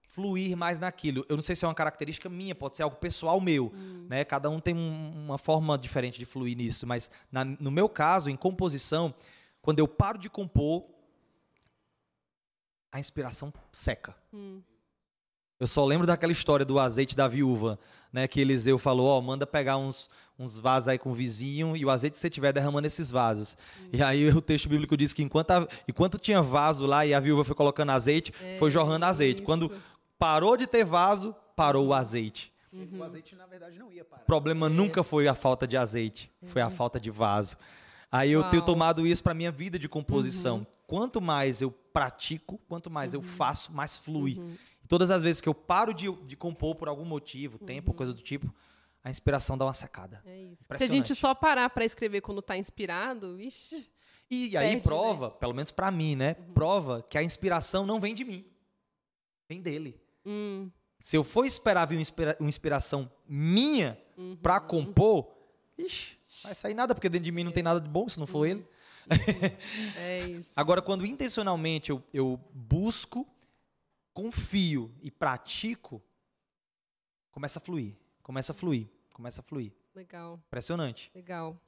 fluir 0.07 0.55
mais 0.55 0.79
naquilo. 0.79 1.24
Eu 1.31 1.37
não 1.37 1.43
sei 1.43 1.57
se 1.57 1.64
é 1.64 1.68
uma 1.68 1.74
característica 1.74 2.29
minha, 2.29 2.55
pode 2.55 2.77
ser 2.77 2.83
algo 2.83 2.97
pessoal 2.97 3.41
meu. 3.41 3.72
Hum. 3.74 4.07
Né? 4.07 4.22
Cada 4.22 4.51
um 4.51 4.61
tem 4.61 4.77
um- 4.77 5.24
uma 5.24 5.39
forma 5.39 5.79
diferente 5.79 6.18
de 6.18 6.27
fluir 6.27 6.55
nisso. 6.55 6.87
Mas 6.87 7.11
na- 7.33 7.45
no 7.47 7.70
meu 7.70 7.89
caso, 7.89 8.29
em 8.29 8.37
composição, 8.37 9.14
quando 9.62 9.79
eu 9.79 9.89
paro 9.89 10.18
de 10.18 10.29
compor, 10.29 10.85
a 12.93 13.01
inspiração 13.01 13.51
seca. 13.72 14.14
Hum. 14.31 14.61
Eu 15.59 15.67
só 15.67 15.85
lembro 15.85 16.07
daquela 16.07 16.33
história 16.33 16.65
do 16.67 16.79
azeite 16.79 17.17
da 17.17 17.27
viúva, 17.27 17.79
né? 18.13 18.29
Que 18.29 18.41
Eliseu 18.41 18.79
falou, 18.79 19.07
ó, 19.07 19.21
manda 19.23 19.47
pegar 19.47 19.79
uns, 19.79 20.11
uns 20.39 20.59
vasos 20.59 20.89
aí 20.89 20.99
com 20.99 21.11
o 21.11 21.15
vizinho 21.15 21.75
e 21.77 21.85
o 21.85 21.91
azeite 21.91 22.13
que 22.15 22.19
você 22.19 22.29
tiver 22.29 22.53
derramando 22.53 22.83
nesses 22.83 23.11
vasos. 23.11 23.57
E 23.93 24.03
aí 24.03 24.29
o 24.29 24.41
texto 24.43 24.69
bíblico 24.69 24.97
diz 24.97 25.13
que 25.15 25.23
enquanto, 25.23 25.51
a- 25.53 25.69
enquanto 25.89 26.19
tinha 26.19 26.43
vaso 26.43 26.85
lá 26.85 27.07
e 27.07 27.15
a 27.15 27.21
viúva 27.21 27.43
foi 27.43 27.55
colocando 27.55 27.91
azeite, 27.91 28.33
foi 28.59 28.71
jorrando 28.71 29.07
azeite. 29.07 29.41
Quando 29.43 29.67
isso. 29.73 29.81
parou 30.19 30.57
de 30.57 30.67
ter 30.67 30.85
vaso, 30.85 31.35
parou 31.55 31.87
o 31.87 31.95
azeite. 31.95 32.53
O 32.93 33.03
azeite, 33.03 33.35
na 33.35 33.47
verdade, 33.47 33.79
não 33.79 33.91
ia 33.91 34.05
parar. 34.05 34.23
O 34.23 34.27
problema 34.27 34.69
nunca 34.69 35.03
foi 35.03 35.27
a 35.27 35.35
falta 35.35 35.67
de 35.67 35.79
azeite, 35.79 36.31
foi 36.49 36.61
a 36.61 36.69
falta 36.69 37.01
de 37.01 37.11
vaso. 37.11 37.57
Aí 38.13 38.31
eu 38.31 38.43
tenho 38.45 38.61
Uau. 38.63 38.67
tomado 38.67 39.07
isso 39.07 39.23
para 39.23 39.33
minha 39.33 39.51
vida 39.51 39.79
de 39.79 39.89
composição. 39.89 40.67
Quanto 40.87 41.19
mais 41.21 41.63
eu 41.63 41.71
pratico, 41.71 42.61
quanto 42.69 42.91
mais 42.91 43.15
eu 43.15 43.23
faço, 43.23 43.73
mais 43.73 43.97
flui. 43.97 44.39
Todas 44.89 45.11
as 45.11 45.22
vezes 45.22 45.41
que 45.41 45.49
eu 45.49 45.55
paro 45.55 45.93
de, 45.95 46.11
de 46.24 46.37
compor 46.37 46.74
por 46.76 46.89
algum 46.89 47.05
motivo, 47.05 47.59
tempo, 47.59 47.93
coisa 47.95 48.12
do 48.12 48.22
tipo, 48.22 48.53
a 49.03 49.11
inspiração 49.11 49.57
dá 49.57 49.64
uma 49.64 49.74
secada. 49.74 50.22
É 50.26 50.39
isso. 50.43 50.64
Se 50.76 50.84
a 50.84 50.87
gente 50.87 51.14
só 51.14 51.34
parar 51.34 51.70
pra 51.70 51.84
escrever 51.84 52.20
quando 52.20 52.43
tá 52.43 52.57
inspirado, 52.57 53.41
ixi. 53.41 53.91
E 54.30 54.57
aí 54.57 54.70
Perde, 54.70 54.82
prova, 54.82 55.30
pelo 55.30 55.55
menos 55.55 55.70
para 55.70 55.91
mim, 55.91 56.16
né? 56.16 56.34
Prova 56.53 57.01
que 57.09 57.16
a 57.16 57.22
inspiração 57.22 57.87
não 57.87 58.01
vem 58.01 58.12
de 58.14 58.24
mim, 58.24 58.45
vem 59.49 59.61
dele. 59.62 60.01
Hum, 60.24 60.68
Se 60.99 61.16
eu 61.16 61.22
for 61.22 61.45
esperar 61.45 61.87
vir 61.87 61.95
uma, 61.95 62.01
inspira- 62.03 62.37
uma 62.41 62.49
inspiração 62.49 63.09
minha 63.28 63.97
pra 64.43 64.59
compor, 64.59 65.28
ixi, 65.78 66.16
vai 66.43 66.55
sair 66.57 66.74
nada, 66.74 66.93
porque 66.95 67.09
dentro 67.09 67.24
de 67.26 67.30
mim 67.30 67.45
não 67.45 67.53
tem 67.53 67.62
nada 67.62 67.80
de 67.80 67.89
bom 67.89 68.09
se 68.09 68.18
não 68.18 68.26
for 68.26 68.45
ele. 68.47 68.66
é 69.97 70.26
isso. 70.26 70.51
Agora, 70.57 70.82
quando 70.82 71.07
intencionalmente 71.07 71.91
eu, 71.91 72.03
eu 72.12 72.41
busco, 72.53 73.24
confio 74.17 74.91
e 75.03 75.11
pratico, 75.11 76.03
começa 77.31 77.59
a 77.59 77.62
fluir, 77.62 77.95
começa 78.23 78.53
a 78.53 78.55
fluir, 78.55 78.89
começa 79.12 79.43
a 79.43 79.45
fluir. 79.45 79.71
Legal, 79.95 80.41
Impressionante. 80.47 81.11
legal. 81.14 81.61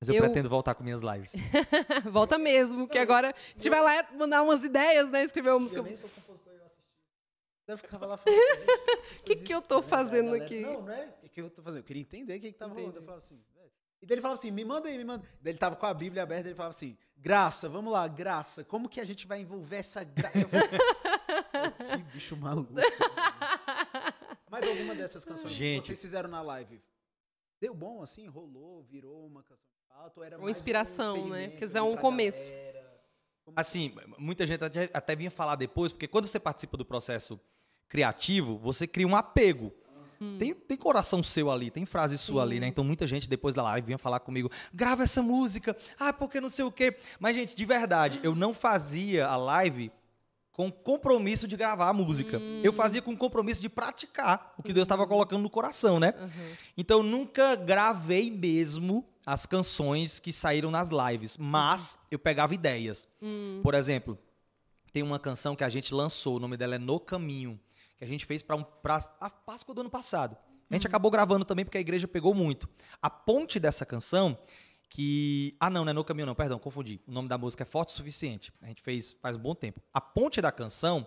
Mas 0.00 0.08
eu, 0.08 0.14
Eu- 0.14 0.22
pretendo 0.22 0.48
voltar 0.48 0.76
com 0.76 0.84
minhas 0.84 1.00
lives. 1.02 1.32
Volta 2.12 2.38
mesmo, 2.38 2.86
que 2.86 2.96
agora 2.96 3.30
a 3.30 3.52
gente 3.54 3.68
vai 3.68 3.80
lá 3.80 4.08
mandar 4.12 4.42
umas 4.42 4.62
ideias, 4.62 5.10
né? 5.10 5.24
Escrever 5.24 5.50
uma 5.50 5.58
música. 5.60 5.80
Eu 5.80 5.84
nem 5.84 5.96
sou 5.96 6.08
compositor, 6.08 6.52
eu 6.52 6.64
assisti. 6.64 6.82
Eu 7.66 7.78
ficava 7.78 8.06
lá 8.06 8.16
falando. 8.16 8.38
O 9.20 9.22
Que 9.24 9.34
que 9.36 9.52
eu 9.52 9.60
tô 9.62 9.82
fazendo 9.82 10.32
aqui? 10.34 10.60
Não, 10.60 10.82
não 10.82 10.92
é 10.92 11.12
o 11.24 11.28
que 11.28 11.40
eu 11.40 11.50
tô 11.50 11.60
fazendo. 11.60 11.80
Eu 11.80 11.84
queria 11.84 12.02
entender 12.02 12.36
o 12.36 12.40
que, 12.40 12.52
que 12.52 12.58
tava 12.58 12.72
rolando. 12.74 12.98
Eu 12.98 13.02
falava 13.02 13.18
assim. 13.18 13.42
E 14.00 14.06
daí 14.06 14.14
ele 14.14 14.20
falava 14.22 14.38
assim: 14.38 14.52
me 14.52 14.64
manda 14.64 14.88
aí, 14.88 14.96
me 14.96 15.04
manda. 15.04 15.26
Daí 15.40 15.50
ele 15.52 15.58
tava 15.58 15.74
com 15.74 15.86
a 15.86 15.94
Bíblia 15.94 16.22
aberta, 16.22 16.46
ele 16.48 16.54
falava 16.54 16.70
assim: 16.70 16.96
graça, 17.16 17.68
vamos 17.68 17.92
lá, 17.92 18.06
graça. 18.06 18.62
Como 18.62 18.88
que 18.88 19.00
a 19.00 19.04
gente 19.04 19.26
vai 19.26 19.40
envolver 19.40 19.76
essa 19.76 20.04
graça? 20.04 20.38
Que 21.26 22.02
bicho 22.12 22.36
maluco. 22.36 22.72
Mas 24.50 24.66
alguma 24.66 24.94
dessas 24.94 25.24
canções 25.24 25.52
Gente. 25.52 25.82
que 25.82 25.86
vocês 25.88 26.00
fizeram 26.00 26.28
na 26.28 26.40
live 26.42 26.80
deu 27.60 27.74
bom 27.74 28.02
assim? 28.02 28.26
Rolou, 28.26 28.82
virou 28.84 29.26
uma 29.26 29.42
canção 29.42 29.68
de 29.72 29.88
fato? 29.88 30.18
Ou 30.18 30.24
era 30.24 30.36
Uma 30.36 30.44
mais 30.44 30.56
um 30.56 30.58
inspiração, 30.58 31.28
né? 31.28 31.48
ali 31.48 31.74
é 31.74 31.82
um 31.82 31.96
começo. 31.96 32.48
galera? 32.50 32.76
Assim, 33.54 33.94
muita 34.18 34.46
gente 34.46 34.64
até, 34.64 34.90
até 34.92 35.16
vinha 35.16 35.30
falar 35.30 35.56
depois, 35.56 35.92
porque 35.92 36.08
quando 36.08 36.26
você 36.26 36.38
participa 36.38 36.76
do 36.76 36.84
processo 36.84 37.40
criativo, 37.88 38.58
você 38.58 38.86
cria 38.86 39.06
um 39.06 39.16
apego. 39.16 39.72
Tem, 40.38 40.54
tem 40.54 40.78
coração 40.78 41.22
seu 41.22 41.50
ali, 41.50 41.70
tem 41.70 41.84
frase 41.84 42.16
sua 42.16 42.42
ali, 42.42 42.58
né? 42.58 42.66
Então 42.66 42.82
muita 42.82 43.06
gente 43.06 43.28
depois 43.28 43.54
da 43.54 43.62
live 43.62 43.86
vinha 43.86 43.98
falar 43.98 44.18
comigo, 44.20 44.50
grava 44.72 45.02
essa 45.02 45.22
música, 45.22 45.76
ah, 45.98 46.10
porque 46.10 46.40
não 46.40 46.48
sei 46.48 46.64
o 46.64 46.72
quê. 46.72 46.96
Mas, 47.20 47.36
gente, 47.36 47.54
de 47.54 47.64
verdade, 47.66 48.18
eu 48.22 48.34
não 48.34 48.54
fazia 48.54 49.26
a 49.26 49.36
live 49.36 49.92
com 50.56 50.72
compromisso 50.72 51.46
de 51.46 51.54
gravar 51.54 51.90
a 51.90 51.92
música. 51.92 52.40
Eu 52.62 52.72
fazia 52.72 53.02
com 53.02 53.14
compromisso 53.14 53.60
de 53.60 53.68
praticar 53.68 54.54
o 54.56 54.62
que 54.62 54.72
Deus 54.72 54.86
estava 54.86 55.06
colocando 55.06 55.42
no 55.42 55.50
coração, 55.50 56.00
né? 56.00 56.14
Então, 56.78 57.00
eu 57.00 57.02
nunca 57.02 57.54
gravei 57.54 58.30
mesmo 58.30 59.06
as 59.26 59.44
canções 59.44 60.18
que 60.18 60.32
saíram 60.32 60.70
nas 60.70 60.88
lives, 60.88 61.36
mas 61.36 61.98
eu 62.10 62.18
pegava 62.18 62.54
ideias. 62.54 63.06
Por 63.62 63.74
exemplo, 63.74 64.18
tem 64.90 65.02
uma 65.02 65.18
canção 65.18 65.54
que 65.54 65.62
a 65.62 65.68
gente 65.68 65.92
lançou, 65.92 66.36
o 66.36 66.40
nome 66.40 66.56
dela 66.56 66.76
é 66.76 66.78
No 66.78 66.98
Caminho, 66.98 67.60
que 67.98 68.04
a 68.04 68.08
gente 68.08 68.24
fez 68.24 68.42
para 68.42 68.56
um, 68.56 68.62
pra 68.62 68.98
a 69.20 69.28
Páscoa 69.28 69.74
do 69.74 69.82
ano 69.82 69.90
passado. 69.90 70.38
A 70.70 70.74
gente 70.74 70.86
acabou 70.86 71.10
gravando 71.10 71.44
também 71.44 71.66
porque 71.66 71.76
a 71.76 71.80
igreja 71.82 72.08
pegou 72.08 72.32
muito. 72.34 72.66
A 73.02 73.10
ponte 73.10 73.60
dessa 73.60 73.84
canção, 73.84 74.38
que. 74.88 75.56
Ah, 75.58 75.70
não, 75.70 75.84
não 75.84 75.90
é 75.90 75.94
No 75.94 76.04
Caminho, 76.04 76.26
não, 76.26 76.34
perdão, 76.34 76.58
confundi. 76.58 77.00
O 77.06 77.12
nome 77.12 77.28
da 77.28 77.38
música 77.38 77.62
é 77.62 77.66
Forte 77.66 77.90
o 77.90 77.92
Suficiente. 77.92 78.52
A 78.62 78.66
gente 78.66 78.82
fez 78.82 79.16
faz 79.20 79.36
um 79.36 79.40
bom 79.40 79.54
tempo. 79.54 79.80
A 79.92 80.00
ponte 80.00 80.40
da 80.40 80.52
canção 80.52 81.06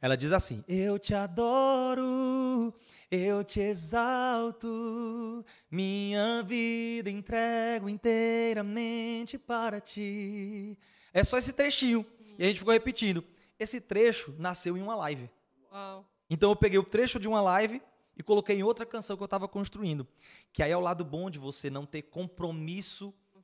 Ela 0.00 0.16
diz 0.16 0.32
assim: 0.32 0.64
Eu 0.68 0.98
te 0.98 1.12
adoro, 1.14 2.72
eu 3.10 3.42
te 3.42 3.60
exalto, 3.60 5.44
minha 5.70 6.42
vida 6.42 7.10
entrego 7.10 7.88
inteiramente 7.88 9.36
para 9.36 9.80
ti. 9.80 10.78
É 11.12 11.24
só 11.24 11.36
esse 11.36 11.52
trechinho. 11.52 12.06
E 12.38 12.44
a 12.44 12.46
gente 12.46 12.60
ficou 12.60 12.72
repetindo. 12.72 13.24
Esse 13.58 13.80
trecho 13.80 14.34
nasceu 14.38 14.76
em 14.76 14.82
uma 14.82 14.94
live. 14.94 15.28
Uau. 15.72 16.08
Então 16.30 16.50
eu 16.50 16.56
peguei 16.56 16.78
o 16.78 16.84
trecho 16.84 17.18
de 17.18 17.26
uma 17.26 17.40
live 17.40 17.82
e 18.18 18.22
coloquei 18.22 18.56
em 18.56 18.64
outra 18.64 18.84
canção 18.84 19.16
que 19.16 19.22
eu 19.22 19.26
estava 19.26 19.46
construindo. 19.46 20.06
Que 20.52 20.62
aí 20.62 20.72
é 20.72 20.76
o 20.76 20.80
lado 20.80 21.04
bom 21.04 21.30
de 21.30 21.38
você 21.38 21.70
não 21.70 21.86
ter 21.86 22.02
compromisso, 22.02 23.14
Não 23.32 23.40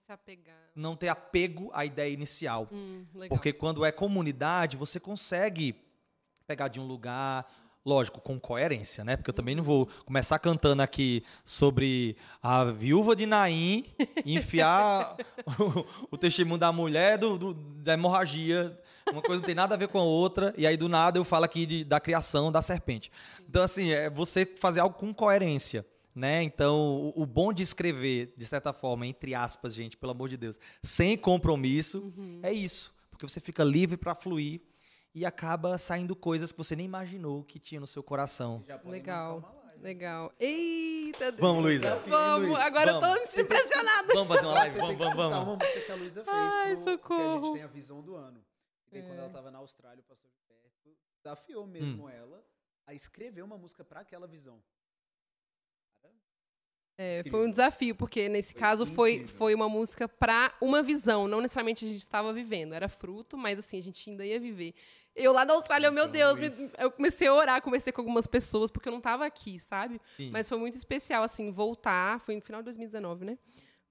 não 0.74 0.96
ter 0.96 1.08
apego 1.08 1.70
à 1.72 1.84
ideia 1.84 2.12
inicial. 2.12 2.68
Hum. 2.72 3.06
Porque 3.28 3.52
quando 3.52 3.84
é 3.84 3.92
comunidade, 3.92 4.76
você 4.76 4.98
consegue 4.98 5.80
pegar 6.46 6.68
de 6.68 6.80
um 6.80 6.86
lugar, 6.86 7.46
lógico, 7.84 8.20
com 8.20 8.40
coerência, 8.40 9.04
né? 9.04 9.16
Porque 9.16 9.28
eu 9.30 9.34
também 9.34 9.54
não 9.54 9.62
vou 9.62 9.86
começar 10.06 10.38
cantando 10.38 10.80
aqui 10.82 11.22
sobre 11.44 12.16
a 12.42 12.64
viúva 12.64 13.14
de 13.14 13.26
Naim 13.26 13.84
e 14.24 14.34
enfiar 14.36 15.16
o, 16.10 16.14
o 16.14 16.16
testemunho 16.16 16.58
da 16.58 16.72
mulher 16.72 17.18
do, 17.18 17.36
do- 17.36 17.54
da 17.54 17.92
hemorragia. 17.94 18.78
Uma 19.12 19.20
coisa 19.20 19.40
não 19.40 19.46
tem 19.46 19.54
nada 19.54 19.74
a 19.74 19.78
ver 19.78 19.88
com 19.88 19.98
a 19.98 20.02
outra, 20.02 20.54
e 20.56 20.66
aí 20.66 20.76
do 20.78 20.88
nada 20.88 21.18
eu 21.18 21.24
falo 21.24 21.44
aqui 21.44 21.66
de- 21.66 21.84
da 21.84 22.00
criação 22.00 22.50
da 22.50 22.62
serpente. 22.62 23.12
Então, 23.48 23.62
assim, 23.62 23.90
é 23.90 24.08
você 24.08 24.46
fazer 24.46 24.80
algo 24.80 24.96
com 24.96 25.12
coerência. 25.12 25.84
Né? 26.14 26.44
Então, 26.44 26.76
o, 27.16 27.22
o 27.22 27.26
bom 27.26 27.52
de 27.52 27.62
escrever, 27.64 28.32
de 28.36 28.46
certa 28.46 28.72
forma, 28.72 29.04
entre 29.04 29.34
aspas, 29.34 29.74
gente, 29.74 29.96
pelo 29.96 30.12
amor 30.12 30.28
de 30.28 30.36
Deus, 30.36 30.60
sem 30.80 31.16
compromisso, 31.18 32.14
é 32.40 32.52
isso. 32.52 32.94
Porque 33.10 33.28
você 33.28 33.40
fica 33.40 33.64
livre 33.64 33.96
para 33.96 34.14
fluir 34.14 34.60
e 35.14 35.24
acaba 35.24 35.78
saindo 35.78 36.14
coisas 36.16 36.50
que 36.52 36.58
você 36.58 36.74
nem 36.74 36.86
imaginou 36.86 37.44
que 37.44 37.58
tinha 37.58 37.80
no 37.80 37.86
seu 37.86 38.02
coração. 38.02 38.62
Já 38.66 38.76
pode 38.78 38.90
Legal. 38.90 39.40
live. 39.40 39.80
Legal. 39.82 40.32
Eita, 40.40 41.30
Deus. 41.30 41.40
Vamos, 41.40 41.62
Luísa. 41.62 41.96
Vamos, 42.06 42.58
agora 42.58 42.92
Vamos. 42.98 43.16
eu 43.18 43.34
tô 43.34 43.40
impressionada. 43.42 44.14
Vamos 44.14 44.34
fazer 44.34 44.46
uma 44.46 44.54
live? 44.54 44.78
Vamos, 44.78 44.96
que 44.96 45.02
vamos, 45.02 45.16
vamos. 45.16 45.38
uma 45.48 45.56
música 45.56 45.80
que 45.80 45.92
a 45.92 45.94
Luísa 45.94 46.24
fez 46.24 46.36
Ai, 46.36 46.74
pro, 46.76 46.84
porque 46.84 46.90
a 46.90 46.92
socorro. 47.18 47.44
gente 47.44 47.52
tem 47.54 47.62
a 47.62 47.66
visão 47.66 48.02
do 48.02 48.14
ano. 48.16 48.44
E 48.86 48.90
daí 48.92 49.02
quando 49.02 49.18
É. 49.18 49.22
ela 49.22 49.30
tava 49.30 49.50
na 49.50 49.58
Austrália, 49.58 50.00
o 50.00 50.04
pastor 50.04 50.30
Gilberto 50.30 50.96
desafiou 51.22 51.64
Hum. 51.64 51.68
mesmo 51.68 52.08
ela 52.08 52.42
a 52.86 52.94
escrever 52.94 53.42
uma 53.42 53.58
música 53.58 53.84
pra 53.84 54.00
aquela 54.00 54.26
visão. 54.26 54.58
É, 56.96 57.24
foi 57.28 57.44
um 57.48 57.50
desafio, 57.50 57.96
porque 57.96 58.28
nesse 58.28 58.52
Foi 58.52 58.60
caso 58.60 58.86
foi, 58.86 59.14
incrível. 59.14 59.36
foi 59.36 59.52
uma 59.54 59.68
música 59.68 60.06
pra 60.08 60.56
uma 60.60 60.80
visão, 60.80 61.26
não 61.26 61.40
necessariamente 61.40 61.84
a 61.84 61.88
gente 61.88 61.98
estava 62.00 62.32
vivendo, 62.32 62.72
era 62.72 62.88
fruto, 62.88 63.36
mas 63.36 63.58
assim, 63.58 63.78
a 63.78 63.82
gente 63.82 64.08
ainda 64.08 64.24
ia 64.24 64.38
viver. 64.38 64.74
Eu 65.16 65.32
lá 65.32 65.44
da 65.44 65.54
Austrália, 65.54 65.90
meu 65.90 66.04
Então, 66.06 66.12
Deus, 66.34 66.38
me- 66.38 66.72
eu 66.78 66.90
comecei 66.90 67.28
a 67.28 67.34
orar, 67.34 67.62
conversei 67.62 67.92
com 67.92 68.00
algumas 68.00 68.26
pessoas, 68.26 68.70
porque 68.70 68.88
eu 68.88 68.90
não 68.92 68.98
estava 68.98 69.24
aqui, 69.24 69.60
sabe? 69.60 70.00
Sim. 70.16 70.30
Mas 70.32 70.48
foi 70.48 70.58
muito 70.58 70.76
especial, 70.76 71.22
assim, 71.22 71.52
voltar, 71.52 72.18
foi 72.20 72.34
no 72.34 72.42
final 72.42 72.60
de 72.60 72.64
2019, 72.64 73.24
né? 73.24 73.38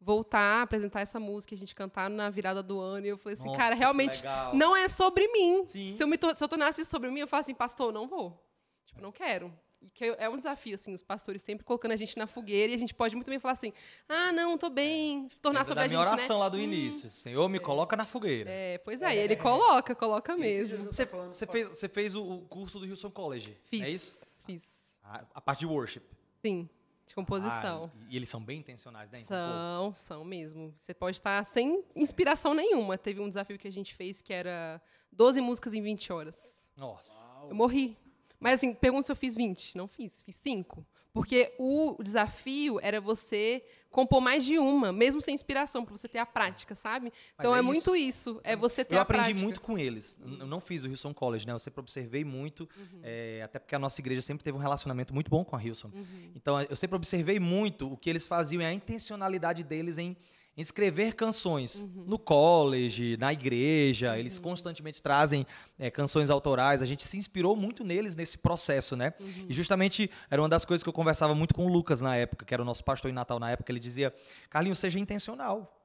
Voltar, 0.02 0.64
apresentar 0.64 1.00
essa 1.00 1.18
música, 1.18 1.56
a 1.56 1.58
gente 1.58 1.74
cantar 1.74 2.10
na 2.10 2.30
virada 2.30 2.62
do 2.62 2.78
ano, 2.78 3.06
e 3.06 3.10
eu 3.10 3.18
falei 3.18 3.36
assim, 3.36 3.46
Nossa, 3.48 3.58
cara, 3.58 3.74
realmente 3.74 4.22
não 4.54 4.76
é 4.76 4.90
sobre 4.90 5.28
mim. 5.30 5.64
Sim. 5.66 5.94
Se 5.96 6.04
eu, 6.04 6.08
me 6.08 6.18
se 6.18 6.44
eu 6.44 6.50
tornasse 6.50 6.84
sobre 6.84 7.10
mim, 7.10 7.22
eu 7.22 7.28
falo 7.28 7.40
assim, 7.40 7.54
pastor, 7.56 7.94
não 7.94 8.06
vou. 8.06 8.38
Tipo, 8.86 9.02
não 9.02 9.14
quero. 9.14 9.54
E 9.84 9.90
que 9.90 10.06
é 10.06 10.30
um 10.30 10.38
desafio, 10.38 10.76
assim, 10.76 10.94
os 10.94 11.02
pastores 11.02 11.42
sempre 11.42 11.66
colocando 11.66 11.92
a 11.92 11.96
gente 11.98 12.18
na 12.18 12.26
fogueira 12.26 12.72
e 12.72 12.76
a 12.76 12.78
gente 12.78 12.94
pode 12.94 13.16
muito 13.16 13.30
bem 13.30 13.38
falar 13.38 13.52
assim, 13.52 13.74
ah, 14.08 14.32
não, 14.32 14.58
tô 14.58 14.70
bem, 14.70 15.28
tornar 15.42 15.60
Lembra 15.60 15.66
sobre 15.66 15.76
da 15.76 15.82
a 15.82 15.90
minha 15.90 16.00
gente, 16.00 16.14
oração 16.14 16.38
né? 16.38 16.44
lá 16.44 16.50
do 16.50 16.58
início. 16.58 17.10
Senhor, 17.10 17.50
me 17.50 17.60
coloca 17.60 17.98
na 17.98 18.06
fogueira. 18.06 18.50
É, 18.50 18.78
pois 18.78 19.02
é, 19.02 19.14
e 19.14 19.20
ele 19.20 19.36
coloca, 19.36 19.94
coloca 19.94 20.38
mesmo. 20.38 20.86
Você, 20.86 21.06
você 21.06 21.46
fez, 21.46 21.68
você 21.68 21.90
fez 21.90 22.16
o, 22.16 22.40
curso 22.50 22.80
do 22.80 22.88
Houston 22.88 23.12
College, 23.12 23.58
Fiz, 23.66 23.82
é 23.82 23.90
isso? 23.90 24.26
fiz. 24.46 24.64
A, 25.04 25.26
a 25.34 25.42
parte 25.42 25.60
de 25.60 25.66
worship. 25.66 26.04
Sim, 26.42 26.70
de 27.06 27.14
composição. 27.14 27.92
Ah, 27.94 28.06
e, 28.10 28.16
eles 28.16 28.30
são 28.30 28.42
bem 28.42 28.60
intencionais, 28.60 29.12
né? 29.12 29.20
Então, 29.20 29.90
pô, 29.92 29.96
São, 29.96 30.18
são 30.18 30.24
mesmo. 30.24 30.74
Você 30.78 30.94
pode 30.94 31.18
estar 31.18 31.46
sem 31.46 31.84
inspiração 31.94 32.54
nenhuma. 32.54 32.98
Teve 32.98 33.20
um 33.20 33.28
desafio 33.28 33.58
que 33.58 33.68
a 33.68 33.72
gente 33.72 33.94
fez 33.94 34.22
que 34.22 34.34
era 34.34 34.82
12 35.12 35.42
músicas 35.42 35.74
em 35.74 35.82
20 35.82 36.14
horas. 36.14 36.70
Nossa. 36.78 37.28
Uau. 37.28 37.50
Eu 37.50 37.56
morri. 37.56 37.98
Mas 38.44 38.56
assim, 38.60 38.74
pergunta 38.74 39.04
se 39.04 39.12
eu 39.12 39.16
fiz 39.16 39.34
20. 39.34 39.78
Não 39.78 39.88
fiz, 39.88 40.22
fiz 40.22 40.36
5. 40.36 40.86
Porque 41.14 41.54
o 41.60 41.96
desafio 42.02 42.80
era 42.82 43.00
você 43.00 43.64
compor 43.92 44.20
mais 44.20 44.44
de 44.44 44.58
uma, 44.58 44.92
mesmo 44.92 45.22
sem 45.22 45.36
inspiração, 45.36 45.86
para 45.86 45.96
você 45.96 46.08
ter 46.08 46.18
a 46.18 46.26
prática, 46.26 46.74
sabe? 46.74 47.14
Então 47.36 47.56
é 47.56 47.60
é, 47.60 47.62
muito 47.62 47.96
isso. 47.96 48.42
É 48.44 48.56
você 48.56 48.84
ter 48.84 48.96
Eu 48.96 49.00
a 49.00 49.04
aprendi 49.04 49.26
prática. 49.26 49.44
muito 49.44 49.62
com 49.62 49.78
eles. 49.78 50.18
Eu 50.40 50.48
não 50.48 50.60
fiz 50.60 50.84
o 50.84 50.90
Houston 50.90 51.14
College, 51.14 51.46
né? 51.46 51.54
Eu 51.54 51.60
sempre 51.60 51.80
observei 51.80 52.26
muito, 52.26 52.68
Uhum. 52.76 53.00
é, 53.04 53.44
até 53.44 53.60
porque 53.60 53.76
a 53.76 53.80
nossa 53.80 54.02
igreja 54.02 54.22
sempre 54.22 54.44
teve 54.44 54.58
um 54.58 54.62
relacionamento 54.62 55.14
muito 55.14 55.30
bom 55.30 55.46
com 55.46 55.56
a 55.56 55.60
Houston. 55.62 55.90
Uhum. 55.94 56.32
Então 56.36 56.60
eu 56.64 56.76
sempre 56.76 56.96
observei 56.96 57.40
muito 57.40 57.94
o 57.94 57.96
que 57.96 58.10
eles 58.10 58.26
faziam 58.26 58.64
e 58.64 58.66
a 58.66 58.74
intencionalidade 58.74 59.64
deles 59.64 60.00
em 60.00 60.18
escrever 60.56 61.16
canções 61.16 61.80
Uhum. 61.82 62.04
no 62.06 62.20
college, 62.20 63.18
na 63.18 63.34
igreja. 63.34 64.18
Eles 64.20 64.38
constantemente 64.40 65.02
trazem 65.02 65.46
é, 65.80 65.90
canções 65.90 66.30
autorais. 66.30 66.82
A 66.82 66.86
gente 66.86 67.04
se 67.08 67.18
inspirou 67.18 67.56
muito 67.56 67.84
neles 67.84 68.16
nesse 68.16 68.38
processo, 68.38 68.96
né? 68.96 69.14
Uhum. 69.20 69.46
E 69.50 69.54
justamente 69.54 70.10
era 70.30 70.42
uma 70.42 70.50
das 70.50 70.64
coisas 70.66 70.84
que 70.84 70.90
eu 70.90 70.94
conversava 70.94 71.34
muito 71.34 71.56
com 71.56 71.66
o 71.66 71.70
Lucas 71.72 72.02
na 72.02 72.16
época, 72.16 72.46
que 72.46 72.54
era 72.54 72.62
o 72.62 72.66
nosso 72.66 72.84
pastor 72.84 73.10
em 73.10 73.14
Natal 73.14 73.40
na 73.40 73.50
época. 73.52 73.72
Ele 73.72 73.80
dizia: 73.80 74.14
Carlinhos, 74.50 74.80
seja 74.80 75.00
intencional. 75.00 75.80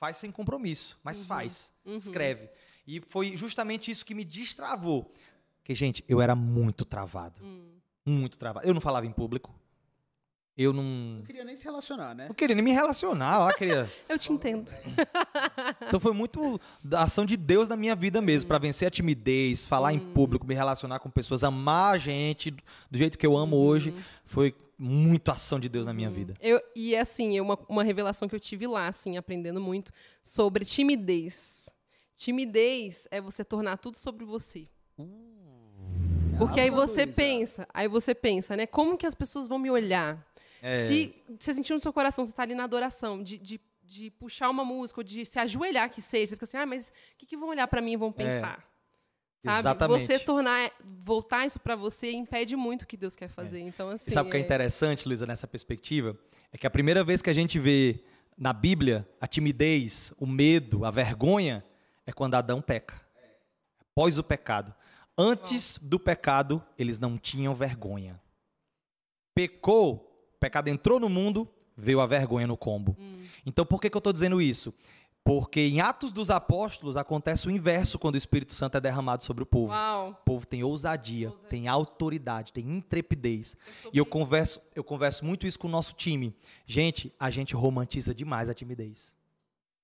Faz 0.00 0.16
sem 0.16 0.30
compromisso, 0.30 0.96
mas 1.02 1.24
faz. 1.24 1.72
Escreve. 1.84 2.48
E 2.86 3.00
foi 3.00 3.36
justamente 3.36 3.90
isso 3.90 4.06
que 4.06 4.14
me 4.14 4.24
destravou. 4.24 5.12
Porque, 5.58 5.74
gente, 5.74 6.04
eu 6.08 6.20
era 6.20 6.34
muito 6.36 6.84
travado. 6.84 7.42
Hum. 7.44 7.72
Muito 8.06 8.38
travado. 8.38 8.66
Eu 8.66 8.72
não 8.72 8.80
falava 8.80 9.06
em 9.06 9.12
público. 9.12 9.52
Eu 10.58 10.72
não. 10.72 10.82
Não 10.82 11.22
queria 11.22 11.44
nem 11.44 11.54
se 11.54 11.64
relacionar, 11.64 12.16
né? 12.16 12.26
Não 12.26 12.34
queria 12.34 12.56
nem 12.56 12.64
me 12.64 12.72
relacionar. 12.72 13.46
Ó, 13.46 13.52
queria... 13.52 13.88
Eu 14.08 14.18
te 14.18 14.32
entendo. 14.32 14.74
Então 15.86 16.00
foi 16.00 16.12
muito 16.12 16.60
da 16.82 17.02
ação 17.02 17.24
de 17.24 17.36
Deus 17.36 17.68
na 17.68 17.76
minha 17.76 17.94
vida 17.94 18.20
mesmo, 18.20 18.48
pra 18.48 18.58
vencer 18.58 18.88
a 18.88 18.90
timidez, 18.90 19.66
falar 19.66 19.92
em 19.92 20.00
público, 20.00 20.44
me 20.44 20.56
relacionar 20.56 20.98
com 20.98 21.08
pessoas, 21.08 21.44
amar 21.44 21.94
a 21.94 21.98
gente 21.98 22.50
do 22.90 22.98
jeito 22.98 23.16
que 23.16 23.24
eu 23.24 23.36
amo 23.36 23.56
hoje. 23.56 23.94
Foi 24.24 24.52
muito 24.76 25.30
ação 25.30 25.60
de 25.60 25.68
Deus 25.68 25.86
na 25.86 25.92
minha 25.92 26.10
vida. 26.10 26.34
Eu, 26.40 26.60
e 26.74 26.96
assim, 26.96 27.38
é 27.38 27.40
uma, 27.40 27.56
uma 27.68 27.84
revelação 27.84 28.28
que 28.28 28.34
eu 28.34 28.40
tive 28.40 28.66
lá, 28.66 28.88
assim, 28.88 29.16
aprendendo 29.16 29.60
muito 29.60 29.92
sobre 30.24 30.64
timidez. 30.64 31.70
Timidez 32.16 33.06
é 33.12 33.20
você 33.20 33.44
tornar 33.44 33.76
tudo 33.76 33.96
sobre 33.96 34.24
você. 34.24 34.66
Porque 36.36 36.58
aí 36.58 36.70
você 36.70 37.06
pensa, 37.06 37.64
aí 37.72 37.86
você 37.86 38.12
pensa, 38.12 38.56
né? 38.56 38.66
Como 38.66 38.98
que 38.98 39.06
as 39.06 39.14
pessoas 39.14 39.46
vão 39.46 39.56
me 39.56 39.70
olhar? 39.70 40.26
É. 40.62 40.84
Se 40.86 41.14
você 41.38 41.54
sentiu 41.54 41.74
no 41.74 41.80
seu 41.80 41.92
coração, 41.92 42.24
você 42.24 42.32
está 42.32 42.42
ali 42.42 42.54
na 42.54 42.64
adoração, 42.64 43.22
de, 43.22 43.38
de, 43.38 43.60
de 43.82 44.10
puxar 44.10 44.50
uma 44.50 44.64
música, 44.64 45.00
ou 45.00 45.04
de 45.04 45.24
se 45.24 45.38
ajoelhar 45.38 45.90
que 45.90 46.02
seja, 46.02 46.26
você 46.30 46.36
fica 46.36 46.44
assim, 46.44 46.56
ah, 46.56 46.66
mas 46.66 46.88
o 46.88 47.18
que, 47.18 47.26
que 47.26 47.36
vão 47.36 47.48
olhar 47.48 47.66
para 47.68 47.80
mim 47.80 47.92
e 47.92 47.96
vão 47.96 48.12
pensar? 48.12 48.68
Sabe? 49.40 49.56
É. 49.56 49.58
Exatamente. 49.60 50.06
Você 50.06 50.18
tornar, 50.18 50.70
voltar 50.82 51.46
isso 51.46 51.60
para 51.60 51.76
você 51.76 52.10
impede 52.10 52.56
muito 52.56 52.82
o 52.82 52.86
que 52.86 52.96
Deus 52.96 53.14
quer 53.14 53.28
fazer. 53.28 53.60
Então, 53.60 53.88
assim. 53.90 54.10
E 54.10 54.12
sabe 54.12 54.28
o 54.28 54.30
que 54.30 54.36
é 54.36 54.40
é- 54.40 54.42
interessante, 54.42 55.06
Luísa, 55.06 55.26
nessa 55.26 55.46
perspectiva? 55.46 56.18
É 56.52 56.58
que 56.58 56.66
a 56.66 56.70
primeira 56.70 57.04
vez 57.04 57.22
que 57.22 57.30
a 57.30 57.32
gente 57.32 57.58
vê 57.58 58.02
na 58.36 58.52
Bíblia 58.52 59.08
a 59.20 59.26
timidez, 59.26 60.12
o 60.18 60.26
medo, 60.26 60.84
a 60.84 60.90
vergonha, 60.90 61.64
é 62.06 62.12
quando 62.12 62.34
Adão 62.34 62.60
peca. 62.60 63.00
Após 63.80 64.18
o 64.18 64.24
pecado. 64.24 64.74
Antes 65.16 65.78
do 65.78 65.98
pecado, 65.98 66.64
eles 66.78 66.98
não 66.98 67.18
tinham 67.18 67.54
vergonha. 67.54 68.20
Pecou, 69.34 70.07
pecado 70.38 70.68
entrou 70.68 70.98
no 70.98 71.08
mundo, 71.08 71.48
veio 71.76 72.00
a 72.00 72.06
vergonha 72.06 72.46
no 72.46 72.56
combo. 72.56 72.96
Então, 73.44 73.64
por 73.64 73.80
que, 73.80 73.88
que 73.90 73.96
eu 73.96 74.00
estou 74.00 74.12
dizendo 74.12 74.40
isso? 74.40 74.72
Porque 75.28 75.60
em 75.60 75.80
Atos 75.80 76.10
dos 76.10 76.30
Apóstolos 76.30 76.96
acontece 76.96 77.46
o 77.48 77.50
inverso 77.50 77.98
quando 77.98 78.14
o 78.14 78.16
Espírito 78.16 78.54
Santo 78.54 78.78
é 78.78 78.80
derramado 78.80 79.22
sobre 79.22 79.42
o 79.42 79.46
povo. 79.46 79.72
Uau. 79.72 80.10
O 80.10 80.14
povo 80.14 80.46
tem 80.46 80.64
ousadia, 80.64 81.30
tem 81.50 81.68
autoridade, 81.68 82.50
tem 82.50 82.64
intrepidez. 82.66 83.54
E 83.92 83.98
eu 83.98 84.06
converso, 84.06 84.58
eu 84.74 84.82
converso 84.82 85.26
muito 85.26 85.46
isso 85.46 85.58
com 85.58 85.68
o 85.68 85.70
nosso 85.70 85.94
time. 85.94 86.34
Gente, 86.64 87.12
a 87.20 87.28
gente 87.28 87.54
romantiza 87.54 88.14
demais 88.14 88.48
a 88.48 88.54
timidez. 88.54 89.17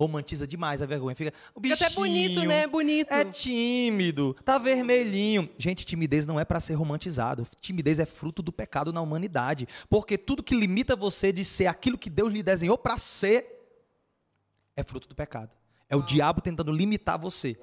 Romantiza 0.01 0.47
demais 0.47 0.82
a 0.82 0.86
vergonha. 0.86 1.14
Fica, 1.14 1.32
o 1.55 1.61
Fica 1.61 1.74
até 1.74 1.90
bonito, 1.90 2.30
bichinho 2.30 2.49
né? 2.49 2.66
Bonito. 2.66 3.12
É 3.12 3.24
tímido, 3.24 4.34
tá 4.45 4.59
vermelhinho. 4.59 5.49
Gente, 5.57 5.86
timidez 5.86 6.26
não 6.26 6.38
é 6.38 6.45
para 6.45 6.59
ser 6.59 6.74
romantizado. 6.74 7.47
Timidez 7.61 8.01
é 8.01 8.07
fruto 8.07 8.42
do 8.42 8.53
pecado 8.53 8.92
na 8.92 9.01
humanidade. 9.01 9.68
Porque 9.88 10.18
tudo 10.18 10.42
que 10.42 10.55
limita 10.55 10.97
você 10.97 11.32
de 11.32 11.45
ser 11.45 11.66
aquilo 11.66 11.97
que 11.97 12.11
Deus 12.11 12.32
lhe 12.32 12.42
desenhou 12.42 12.76
para 12.76 12.99
ser 12.99 13.55
é 14.76 14.82
fruto 14.82 15.09
do 15.09 15.14
pecado. 15.14 15.55
É 15.88 15.95
o 15.95 16.03
diabo 16.03 16.40
tentando 16.40 16.72
limitar 16.72 17.18
você. 17.18 17.57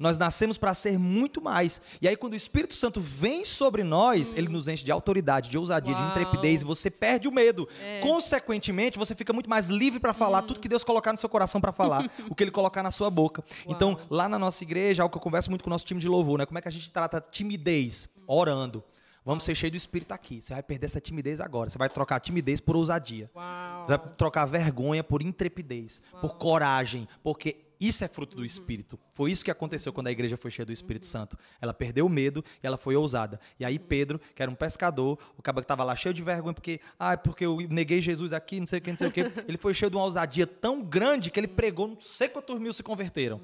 Nós 0.00 0.16
nascemos 0.16 0.56
para 0.56 0.72
ser 0.72 0.98
muito 0.98 1.42
mais. 1.42 1.78
E 2.00 2.08
aí, 2.08 2.16
quando 2.16 2.32
o 2.32 2.36
Espírito 2.36 2.72
Santo 2.72 3.02
vem 3.02 3.44
sobre 3.44 3.84
nós, 3.84 4.32
ele 4.32 4.48
nos 4.48 4.66
enche 4.66 4.82
de 4.82 4.90
autoridade, 4.90 5.50
de 5.50 5.58
ousadia, 5.58 5.94
de 5.94 6.00
Uau. 6.00 6.10
intrepidez, 6.10 6.62
e 6.62 6.64
você 6.64 6.90
perde 6.90 7.28
o 7.28 7.32
medo. 7.32 7.68
É. 7.82 8.00
Consequentemente, 8.00 8.98
você 8.98 9.14
fica 9.14 9.30
muito 9.30 9.50
mais 9.50 9.68
livre 9.68 10.00
para 10.00 10.14
falar 10.14 10.40
tudo 10.40 10.58
que 10.58 10.70
Deus 10.70 10.82
colocar 10.82 11.12
no 11.12 11.18
seu 11.18 11.28
coração 11.28 11.60
para 11.60 11.70
falar, 11.70 12.10
o 12.30 12.34
que 12.34 12.42
ele 12.42 12.50
colocar 12.50 12.82
na 12.82 12.90
sua 12.90 13.10
boca. 13.10 13.44
Então, 13.66 13.98
lá 14.08 14.26
na 14.26 14.38
nossa 14.38 14.64
igreja, 14.64 15.02
algo 15.02 15.12
que 15.12 15.18
eu 15.18 15.22
converso 15.22 15.50
muito 15.50 15.62
com 15.62 15.68
o 15.68 15.72
nosso 15.72 15.84
time 15.84 16.00
de 16.00 16.08
louvor, 16.08 16.38
né? 16.38 16.46
Como 16.46 16.58
é 16.58 16.62
que 16.62 16.68
a 16.68 16.72
gente 16.72 16.90
trata 16.90 17.20
timidez? 17.20 18.08
Orando. 18.26 18.82
Vamos 19.22 19.44
ser 19.44 19.54
cheios 19.54 19.72
do 19.72 19.76
Espírito 19.76 20.12
aqui. 20.12 20.40
Você 20.40 20.54
vai 20.54 20.62
perder 20.62 20.86
essa 20.86 21.00
timidez 21.00 21.42
agora. 21.42 21.68
Você 21.68 21.76
vai 21.76 21.90
trocar 21.90 22.16
a 22.16 22.20
timidez 22.20 22.58
por 22.58 22.74
ousadia. 22.74 23.30
Uau. 23.34 23.84
Você 23.84 23.98
vai 23.98 23.98
trocar 24.16 24.46
vergonha 24.46 25.04
por 25.04 25.20
intrepidez, 25.20 26.00
por 26.22 26.36
coragem, 26.36 27.06
porque 27.22 27.69
isso 27.80 28.04
é 28.04 28.08
fruto 28.08 28.36
do 28.36 28.44
Espírito. 28.44 28.98
Foi 29.12 29.32
isso 29.32 29.44
que 29.44 29.50
aconteceu 29.50 29.92
quando 29.92 30.08
a 30.08 30.12
igreja 30.12 30.36
foi 30.36 30.50
cheia 30.50 30.66
do 30.66 30.72
Espírito 30.72 31.06
Santo. 31.06 31.38
Ela 31.60 31.72
perdeu 31.72 32.04
o 32.04 32.08
medo 32.08 32.44
e 32.62 32.66
ela 32.66 32.76
foi 32.76 32.94
ousada. 32.94 33.40
E 33.58 33.64
aí 33.64 33.78
Pedro, 33.78 34.20
que 34.34 34.42
era 34.42 34.50
um 34.50 34.54
pescador, 34.54 35.18
o 35.38 35.42
cara 35.42 35.56
que 35.56 35.62
estava 35.62 35.82
lá 35.82 35.96
cheio 35.96 36.12
de 36.12 36.22
vergonha 36.22 36.52
porque, 36.52 36.80
ah, 36.98 37.16
porque 37.16 37.46
eu 37.46 37.56
neguei 37.70 38.02
Jesus 38.02 38.32
aqui, 38.32 38.60
não 38.60 38.66
sei 38.66 38.78
o 38.78 38.82
que, 38.82 38.90
não 38.90 38.98
sei 38.98 39.08
o 39.08 39.12
que. 39.12 39.20
Ele 39.20 39.56
foi 39.56 39.72
cheio 39.72 39.90
de 39.90 39.96
uma 39.96 40.04
ousadia 40.04 40.46
tão 40.46 40.82
grande 40.82 41.30
que 41.30 41.40
ele 41.40 41.48
pregou, 41.48 41.88
não 41.88 41.98
sei 41.98 42.28
quantos 42.28 42.58
mil 42.58 42.72
se 42.72 42.82
converteram. 42.82 43.40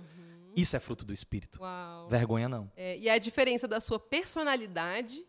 Isso 0.54 0.74
é 0.76 0.80
fruto 0.80 1.04
do 1.04 1.12
Espírito. 1.12 1.60
Uau. 1.60 2.08
Vergonha 2.08 2.48
não. 2.48 2.70
É, 2.76 2.98
e 2.98 3.08
é 3.08 3.12
a 3.12 3.18
diferença 3.18 3.68
da 3.68 3.78
sua 3.80 3.98
personalidade 3.98 5.24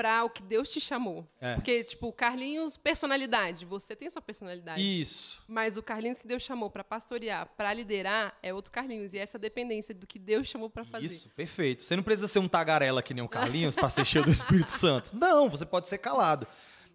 para 0.00 0.24
o 0.24 0.30
que 0.30 0.42
Deus 0.42 0.70
te 0.70 0.80
chamou. 0.80 1.26
É. 1.38 1.56
Porque, 1.56 1.84
tipo, 1.84 2.10
Carlinhos, 2.10 2.78
personalidade. 2.78 3.66
Você 3.66 3.94
tem 3.94 4.08
sua 4.08 4.22
personalidade. 4.22 4.80
Isso. 4.80 5.42
Mas 5.46 5.76
o 5.76 5.82
Carlinhos 5.82 6.18
que 6.18 6.26
Deus 6.26 6.42
chamou 6.42 6.70
para 6.70 6.82
pastorear, 6.82 7.46
para 7.54 7.70
liderar, 7.74 8.34
é 8.42 8.54
outro 8.54 8.72
Carlinhos. 8.72 9.12
E 9.12 9.18
essa 9.18 9.38
dependência 9.38 9.94
do 9.94 10.06
que 10.06 10.18
Deus 10.18 10.48
chamou 10.48 10.70
para 10.70 10.86
fazer. 10.86 11.04
Isso, 11.04 11.28
perfeito. 11.36 11.82
Você 11.82 11.94
não 11.94 12.02
precisa 12.02 12.26
ser 12.28 12.38
um 12.38 12.48
tagarela 12.48 13.02
que 13.02 13.12
nem 13.12 13.22
o 13.22 13.28
Carlinhos 13.28 13.74
para 13.74 13.90
ser 13.90 14.06
cheio 14.06 14.24
do 14.24 14.30
Espírito 14.30 14.70
Santo. 14.72 15.10
Não, 15.14 15.50
você 15.50 15.66
pode 15.66 15.86
ser 15.86 15.98
calado. 15.98 16.46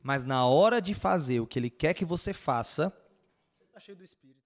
Mas 0.02 0.24
na 0.24 0.48
hora 0.48 0.82
de 0.82 0.96
fazer 0.96 1.40
o 1.42 1.46
que 1.46 1.60
ele 1.60 1.70
quer 1.70 1.94
que 1.94 2.06
você 2.06 2.34
faça, 2.34 2.92
Você 3.54 3.66
tá 3.72 3.80
cheio 3.80 3.96
do 3.96 4.04
Espírito. 4.04 4.40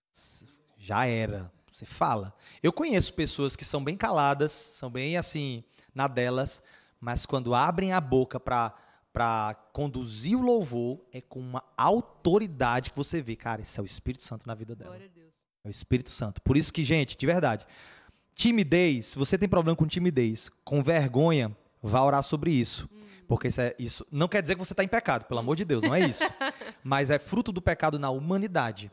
já 0.78 1.06
era. 1.06 1.50
Você 1.72 1.86
fala. 1.86 2.36
Eu 2.62 2.74
conheço 2.74 3.14
pessoas 3.14 3.56
que 3.56 3.64
são 3.64 3.82
bem 3.82 3.96
caladas, 3.96 4.52
são 4.52 4.90
bem 4.92 5.16
assim, 5.16 5.64
na 5.96 6.10
delas, 6.10 6.62
mas 7.00 7.26
quando 7.26 7.54
abrem 7.54 7.94
a 7.94 8.02
boca 8.02 8.40
para 8.40 9.54
conduzir 9.74 10.38
o 10.38 10.42
louvor, 10.42 11.00
é 11.12 11.22
com 11.22 11.40
uma 11.40 11.64
autoridade 11.78 12.92
que 12.92 12.98
você 12.98 13.22
vê, 13.22 13.36
cara, 13.36 13.62
esse 13.62 13.80
é 13.80 13.84
o 13.84 13.86
Espírito 13.86 14.24
Santo 14.24 14.48
na 14.48 14.54
vida 14.54 14.76
dela. 14.76 14.92
Glória 14.92 15.08
a 15.08 15.16
Deus. 15.16 15.34
É 15.64 15.68
o 15.68 15.72
Espírito 15.72 16.10
Santo. 16.10 16.42
Por 16.42 16.58
isso 16.58 16.74
que, 16.74 16.84
gente, 16.84 17.18
de 17.18 17.26
verdade, 17.26 17.66
timidez, 18.34 19.08
se 19.08 19.18
você 19.18 19.38
tem 19.38 19.50
problema 19.50 19.76
com 19.76 19.86
timidez, 19.86 20.50
com 20.64 20.82
vergonha, 20.82 21.56
vá 21.82 22.02
orar 22.04 22.24
sobre 22.24 22.52
isso. 22.52 22.90
Porque 23.28 23.48
isso, 23.48 23.62
é, 23.62 23.76
isso 23.78 24.08
não 24.12 24.28
quer 24.28 24.42
dizer 24.42 24.56
que 24.56 24.60
você 24.60 24.74
está 24.74 24.84
em 24.84 24.88
pecado, 24.88 25.26
pelo 25.26 25.40
amor 25.40 25.56
de 25.56 25.64
Deus, 25.64 25.84
não 25.84 25.94
é 25.94 26.00
isso. 26.00 26.24
Mas 26.84 27.10
é 27.10 27.20
fruto 27.20 27.52
do 27.52 27.62
pecado 27.62 28.00
na 28.00 28.10
humanidade. 28.10 28.92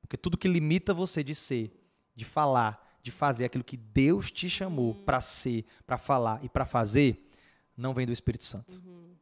Porque 0.00 0.16
tudo 0.16 0.38
que 0.38 0.46
limita 0.46 0.94
você 0.94 1.24
de 1.24 1.34
ser, 1.34 1.72
de 2.14 2.24
falar, 2.24 2.98
de 3.02 3.10
fazer 3.10 3.46
aquilo 3.46 3.64
que 3.64 3.76
Deus 3.76 4.30
te 4.30 4.48
chamou 4.48 4.94
para 4.94 5.20
ser, 5.20 5.64
para 5.86 5.98
falar 5.98 6.38
e 6.44 6.48
para 6.48 6.64
fazer, 6.64 7.28
não 7.76 7.92
vem 7.94 8.06
do 8.06 8.12
Espírito 8.12 8.44
Santo. 8.44 8.80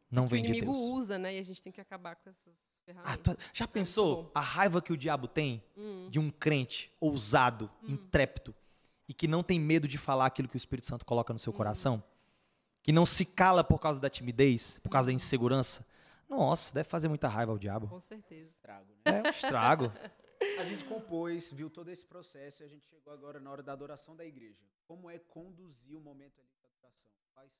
Não 0.09 0.23
Que 0.23 0.27
o 0.27 0.29
vem 0.29 0.43
de 0.43 0.49
inimigo 0.51 0.73
Deus. 0.73 0.83
usa, 0.89 1.17
né? 1.17 1.35
E 1.35 1.39
a 1.39 1.43
gente 1.43 1.63
tem 1.63 1.71
que 1.71 1.79
acabar 1.79 2.15
com 2.17 2.29
essas 2.29 2.77
Ah, 2.77 2.85
ferramentas. 2.85 3.35
tu- 3.35 3.41
já 3.53 3.63
É 3.63 3.67
muito 3.67 3.73
pensou 3.73 4.31
a 4.35 4.41
raiva 4.41 4.81
que 4.81 4.91
o 4.91 4.97
diabo 4.97 5.27
tem 5.27 5.63
de 6.09 6.19
um 6.19 6.29
crente 6.29 6.91
ousado, 6.99 7.71
intrépido 7.87 8.53
e 9.07 9.13
que 9.13 9.27
não 9.27 9.41
tem 9.43 9.59
medo 9.59 9.87
de 9.87 9.97
falar 9.97 10.25
aquilo 10.25 10.47
que 10.49 10.55
o 10.55 10.57
Espírito 10.57 10.87
Santo 10.87 11.05
coloca 11.05 11.31
no 11.31 11.39
seu 11.39 11.53
coração? 11.53 12.03
Que 12.83 12.91
não 12.91 13.05
se 13.05 13.25
cala 13.25 13.63
por 13.63 13.79
causa 13.79 13.99
da 14.01 14.09
timidez, 14.09 14.79
por 14.79 14.89
causa 14.89 15.07
da 15.07 15.13
insegurança? 15.13 15.85
Nossa, 16.27 16.73
deve 16.73 16.89
fazer 16.89 17.07
muita 17.07 17.27
raiva 17.27 17.51
ao 17.51 17.57
diabo. 17.57 17.87
Com 17.87 18.01
certeza. 18.01 18.49
Estrago, 18.49 18.87
né? 19.05 19.19
É 19.19 19.27
um 19.27 19.29
estrago. 19.31 19.91
A 20.59 20.65
gente 20.65 20.83
compôs, 20.85 21.51
viu 21.53 21.69
todo 21.69 21.89
esse 21.89 22.03
processo 22.03 22.63
e 22.63 22.65
a 22.65 22.67
gente 22.67 22.85
chegou 22.87 23.13
agora 23.13 23.39
na 23.39 23.51
hora 23.51 23.61
da 23.61 23.73
adoração 23.73 24.15
da 24.15 24.25
igreja. 24.25 24.57
Como 24.87 25.07
é 25.09 25.19
conduzir 25.19 25.95
o 25.95 26.01
momento 26.01 26.39
ali 26.41 26.49
da 26.61 26.67
adoração? 26.67 27.11
Quais 27.33 27.51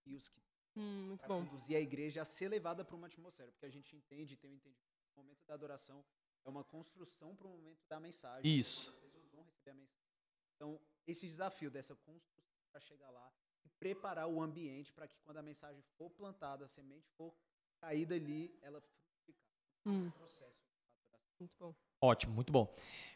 desafios 0.00 0.28
que 0.28 0.40
Hum, 0.76 1.08
muito 1.08 1.20
para 1.20 1.28
bom. 1.28 1.44
conduzir 1.44 1.76
a 1.76 1.80
igreja 1.80 2.22
a 2.22 2.24
ser 2.24 2.48
levada 2.48 2.84
para 2.84 2.94
uma 2.94 3.06
atmosfera? 3.08 3.50
Porque 3.50 3.66
a 3.66 3.70
gente 3.70 3.94
entende, 3.96 4.36
tem 4.36 4.50
um 4.50 4.54
entendimento 4.54 5.02
que 5.02 5.10
o 5.14 5.22
momento 5.22 5.44
da 5.44 5.54
adoração 5.54 6.04
é 6.44 6.48
uma 6.48 6.62
construção 6.62 7.34
para 7.34 7.46
o 7.46 7.50
momento 7.50 7.80
da 7.88 7.98
mensagem. 7.98 8.58
Isso. 8.58 8.90
As 8.90 8.96
pessoas 9.00 9.28
vão 9.32 9.42
receber 9.42 9.70
a 9.70 9.74
mensagem. 9.74 10.08
Então, 10.54 10.80
esse 11.06 11.26
desafio 11.26 11.70
dessa 11.70 11.96
construção 11.96 12.44
para 12.70 12.80
chegar 12.80 13.10
lá 13.10 13.32
e 13.64 13.68
preparar 13.68 14.28
o 14.28 14.40
ambiente 14.40 14.92
para 14.92 15.08
que 15.08 15.18
quando 15.24 15.38
a 15.38 15.42
mensagem 15.42 15.82
for 15.98 16.08
plantada, 16.10 16.64
a 16.64 16.68
semente 16.68 17.10
for 17.16 17.34
caída 17.80 18.14
ali, 18.14 18.56
ela 18.62 18.80
frutificar. 18.80 19.50
Hum. 19.86 20.00
Esse 20.02 20.10
processo 20.12 20.56
de 20.62 20.68
adoração. 21.08 21.20
Muito 21.40 21.54
bom. 21.58 21.74
Ótimo, 22.00 22.32
muito 22.32 22.52
bom. 22.52 22.72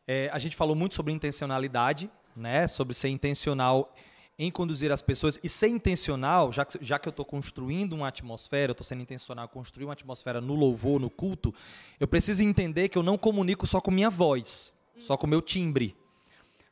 É, 0.07 0.29
a 0.31 0.39
gente 0.41 0.57
falou 0.57 0.75
muito 0.75 0.95
sobre 0.97 1.13
intencionalidade, 1.13 2.11
né? 2.35 2.67
Sobre 2.67 2.95
ser 2.95 3.09
intencional 3.09 3.95
em 4.39 4.51
conduzir 4.51 4.91
as 4.91 5.01
pessoas. 5.01 5.39
E 5.43 5.49
ser 5.49 5.69
intencional, 5.69 6.53
já 6.53 6.65
que, 6.65 6.79
já 6.81 6.99
que 6.99 7.09
eu 7.09 7.11
estou 7.11 7.25
construindo 7.25 7.93
uma 7.93 8.09
atmosfera, 8.09 8.71
eu 8.71 8.73
estou 8.73 8.85
sendo 8.85 9.03
intencional 9.03 9.45
em 9.45 9.49
construir 9.49 9.85
uma 9.85 9.93
atmosfera 9.93 10.41
no 10.41 10.55
louvor, 10.55 11.01
no 11.01 11.11
culto, 11.11 11.55
eu 12.01 12.09
preciso 12.09 12.43
entender 12.43 12.89
que 12.89 12.99
eu 12.99 13.03
não 13.03 13.17
comunico 13.17 13.67
só 13.67 13.81
com 13.81 13.91
minha 13.91 14.11
voz, 14.11 14.73
só 14.99 15.17
com 15.17 15.27
meu 15.27 15.41
timbre. 15.41 15.97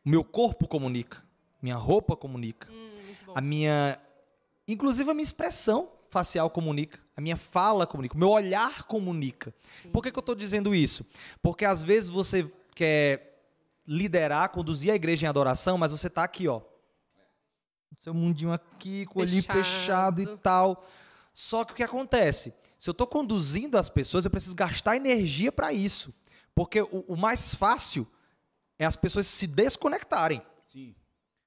O 0.04 0.08
meu 0.08 0.24
corpo 0.24 0.66
comunica, 0.66 1.22
minha 1.60 1.76
roupa 1.76 2.16
comunica, 2.16 2.70
Hum, 2.72 2.90
a 3.34 3.40
minha. 3.40 3.98
Inclusive 4.66 5.10
a 5.10 5.14
minha 5.14 5.24
expressão 5.24 5.88
facial 6.08 6.50
comunica, 6.50 6.98
a 7.16 7.20
minha 7.20 7.36
fala 7.36 7.86
comunica, 7.86 8.14
o 8.14 8.18
meu 8.18 8.28
olhar 8.30 8.82
comunica. 8.84 9.54
Por 9.92 10.02
que, 10.02 10.10
que 10.10 10.18
eu 10.18 10.20
estou 10.20 10.34
dizendo 10.34 10.74
isso? 10.74 11.06
Porque 11.40 11.64
às 11.64 11.82
vezes 11.82 12.10
você 12.10 12.46
quer 12.74 13.32
liderar, 13.86 14.50
conduzir 14.50 14.92
a 14.92 14.94
igreja 14.94 15.26
em 15.26 15.28
adoração, 15.28 15.78
mas 15.78 15.90
você 15.90 16.06
está 16.08 16.22
aqui, 16.22 16.46
ó. 16.48 16.60
Seu 17.96 18.14
mundinho 18.14 18.52
aqui, 18.52 19.06
com 19.06 19.18
o 19.18 19.22
olhinho 19.22 19.42
Fechado. 19.42 20.22
e 20.22 20.36
tal. 20.38 20.84
Só 21.34 21.64
que 21.64 21.72
o 21.72 21.76
que 21.76 21.82
acontece? 21.82 22.54
Se 22.78 22.88
eu 22.90 22.92
estou 22.92 23.06
conduzindo 23.06 23.78
as 23.78 23.88
pessoas, 23.88 24.24
eu 24.24 24.30
preciso 24.30 24.56
gastar 24.56 24.96
energia 24.96 25.52
para 25.52 25.72
isso. 25.72 26.12
Porque 26.54 26.82
o, 26.82 27.04
o 27.08 27.16
mais 27.16 27.54
fácil 27.54 28.06
é 28.78 28.84
as 28.84 28.96
pessoas 28.96 29.26
se 29.26 29.46
desconectarem. 29.46 30.42
Sim. 30.66 30.94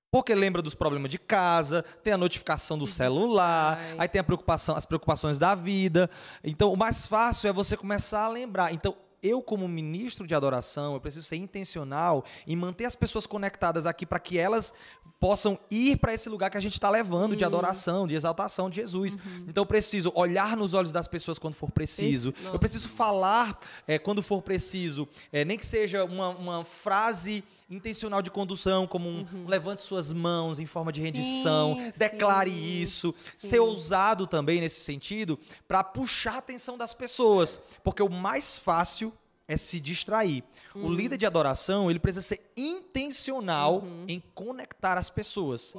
Porque 0.10 0.34
lembra 0.34 0.62
dos 0.62 0.74
problemas 0.74 1.12
de 1.12 1.20
casa, 1.20 1.84
tem 2.02 2.14
a 2.14 2.18
notificação 2.18 2.78
do 2.78 2.88
celular, 2.88 3.76
distrai. 3.76 4.00
aí 4.00 4.08
tem 4.08 4.22
a 4.22 4.24
preocupação, 4.24 4.76
as 4.76 4.86
preocupações 4.86 5.38
da 5.38 5.54
vida. 5.54 6.10
Então, 6.41 6.72
o 6.72 6.78
mais 6.78 7.06
fácil 7.06 7.50
é 7.50 7.52
você 7.52 7.76
começar 7.76 8.24
a 8.24 8.30
lembrar. 8.30 8.74
Então, 8.74 8.96
eu, 9.26 9.41
como 9.41 9.67
ministro 9.67 10.28
de 10.28 10.36
adoração, 10.36 10.93
eu 10.93 11.01
preciso 11.01 11.26
ser 11.26 11.38
intencional 11.38 12.23
em 12.45 12.55
manter 12.55 12.86
as 12.86 12.95
pessoas 12.95 13.26
conectadas 13.26 13.86
aqui 13.86 14.05
para 14.05 14.19
que 14.19 14.38
elas 14.38 14.73
possam 15.19 15.57
ir 15.71 15.97
para 15.97 16.13
esse 16.13 16.28
lugar 16.30 16.49
que 16.51 16.57
a 16.57 16.61
gente 16.61 16.73
está 16.73 16.89
levando 16.89 17.36
de 17.36 17.43
adoração, 17.45 18.05
de 18.05 18.13
exaltação 18.15 18.69
de 18.69 18.76
Jesus. 18.78 19.17
Então, 19.47 19.61
eu 19.61 19.65
preciso 19.65 20.11
olhar 20.13 20.55
nos 20.57 20.73
olhos 20.73 20.91
das 20.91 21.07
pessoas 21.07 21.39
quando 21.39 21.53
for 21.55 21.71
preciso. 21.71 22.34
Esse- 22.38 22.45
Eu 22.53 22.59
preciso 22.59 22.89
falar 22.89 23.57
é, 23.88 23.97
quando 23.97 24.21
for 24.21 24.41
preciso, 24.41 25.07
é, 25.32 25.43
nem 25.45 25.57
que 25.57 25.65
seja 25.65 26.03
uma, 26.03 26.30
uma 26.30 26.63
frase 26.65 27.43
intencional 27.70 28.22
de 28.22 28.30
condução, 28.30 28.86
como 28.86 29.09
um, 29.09 29.26
um 29.34 29.47
levante 29.47 29.82
suas 29.82 30.13
mãos 30.13 30.59
em 30.59 30.66
forma 30.66 30.91
de 30.91 31.01
rendição, 31.01 31.74
Uhum. 31.74 31.86
Sim, 31.86 31.93
declare 31.97 32.51
sim, 32.51 32.82
isso, 32.82 33.16
sim. 33.36 33.49
ser 33.49 33.59
ousado 33.59 34.28
também 34.28 34.59
nesse 34.59 34.82
sentido, 34.82 35.39
para 35.68 35.84
puxar 35.84 36.36
a 36.36 36.38
atenção 36.38 36.78
das 36.78 36.93
pessoas, 36.93 37.59
porque 37.84 38.03
o 38.03 38.09
mais 38.09 38.59
fácil 38.59 39.11
é 39.47 39.55
se 39.58 39.80
distrair. 39.80 40.43
Uhum. 40.74 40.86
O 40.88 40.93
líder 40.93 41.17
de 41.17 41.26
adoração, 41.26 41.89
ele 41.89 42.00
precisa 42.00 42.22
ser 42.26 42.51
intencional 42.55 43.76
Uhum. 43.80 44.05
em 44.08 44.24
conectar 44.34 44.97
as 44.97 45.09
pessoas. 45.09 45.74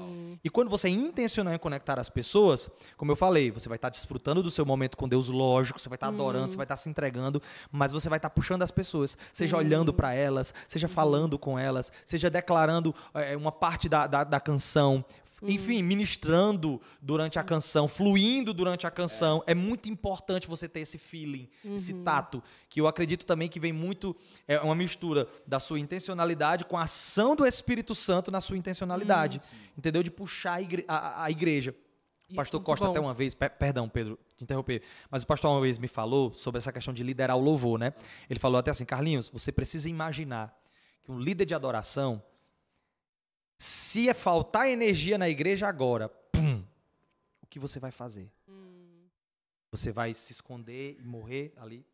E 0.45 0.49
quando 0.51 0.69
você 0.71 0.89
é 0.89 0.91
intencional 0.91 1.53
em 1.55 1.59
conectar 1.59 1.99
as 1.99 2.09
pessoas, 2.11 2.69
como 2.97 3.11
eu 3.13 3.17
falei, 3.17 3.51
você 3.51 3.69
vai 3.69 3.77
estar 3.77 3.89
desfrutando 3.91 4.43
do 4.43 4.51
seu 4.51 4.65
momento 4.65 4.97
com 4.97 5.09
Deus, 5.09 5.29
lógico, 5.29 5.81
você 5.81 5.89
vai 5.89 5.97
estar 5.97 6.09
adorando, 6.09 6.45
Uhum. 6.45 6.51
você 6.51 6.57
vai 6.57 6.65
estar 6.65 6.77
se 6.77 6.89
entregando, 6.89 7.43
mas 7.73 7.93
você 7.93 8.09
vai 8.09 8.19
estar 8.19 8.31
puxando 8.31 8.63
as 8.63 8.71
pessoas, 8.71 9.17
seja 9.33 9.57
olhando 9.57 9.93
para 9.93 10.15
elas, 10.15 10.55
seja 10.69 10.87
falando 10.89 11.39
com 11.39 11.59
elas, 11.59 11.91
seja 12.05 12.31
declarando 12.31 12.95
eh, 13.15 13.37
uma 13.37 13.51
parte 13.53 13.89
da, 13.89 14.07
da, 14.07 14.23
da 14.25 14.39
canção, 14.41 15.05
enfim, 15.47 15.83
ministrando 15.83 16.81
durante 17.01 17.39
a 17.39 17.43
canção, 17.45 17.87
fluindo 17.89 18.53
durante 18.55 18.87
a 18.87 18.91
canção. 18.91 19.43
É. 19.47 19.55
muito 19.55 19.89
importante 19.89 20.47
você 20.47 20.69
ter 20.69 20.81
esse 20.81 20.99
feeling, 20.99 21.49
esse 21.65 22.03
tato, 22.03 22.43
que 22.69 22.81
eu 22.81 22.87
acredito 22.87 23.25
também 23.27 23.49
que 23.49 23.59
vem 23.61 23.73
muito, 23.73 24.15
é 24.47 24.59
uma 24.61 24.75
mistura 24.75 25.27
da 25.47 25.59
sua 25.59 25.79
intencionalidade 25.81 26.65
com 26.65 26.77
a 26.77 26.83
ação 26.83 27.35
do 27.37 27.47
Espírito 27.47 27.95
Santo 27.95 28.31
na 28.31 28.41
sua 28.41 28.57
intencionalidade, 28.57 29.41
entendeu? 29.77 30.03
De 30.03 30.11
puxar 30.11 30.55
a, 30.55 30.63
igre- 30.63 30.85
a- 30.89 31.25
a 31.25 31.31
igreja. 31.31 31.75
O 32.31 32.35
pastor 32.35 32.61
Costa 32.61 32.87
bom. 32.87 32.91
até 32.91 33.01
uma 33.01 33.15
vez, 33.15 33.35
pe- 33.35 33.49
perdão, 33.49 33.89
Pedro, 33.89 34.19
te 34.37 34.43
interromper, 34.43 34.83
mas 35.09 35.23
o 35.23 35.27
pastor 35.27 35.51
uma 35.51 35.61
vez 35.61 35.79
me 35.79 35.87
falou 35.87 36.35
sobre 36.35 36.59
essa 36.59 36.73
questão 36.73 36.93
de 36.93 37.05
liderar 37.05 37.37
o 37.37 37.41
louvor, 37.41 37.79
né? 37.79 37.93
Ele 38.29 38.41
falou 38.41 38.59
até 38.59 38.71
assim, 38.71 38.85
Carlinhos, 38.85 39.29
você 39.31 39.53
precisa 39.53 39.89
imaginar 39.89 40.53
que 41.05 41.13
um 41.13 41.21
líder 41.21 41.45
de 41.45 41.55
adoração 41.55 42.21
Se 43.59 44.09
é 44.09 44.15
faltar 44.15 44.69
energia 44.69 45.17
na 45.17 45.29
igreja 45.29 45.67
agora, 45.67 46.09
pum, 46.09 46.63
o 47.43 47.47
que 47.47 47.59
você 47.59 47.81
vai 47.81 47.91
fazer? 47.91 48.31
Você 49.71 49.93
vai 49.93 50.15
se 50.15 50.33
esconder 50.33 50.97
e 51.01 51.05
morrer 51.05 51.53
ali? 51.57 51.85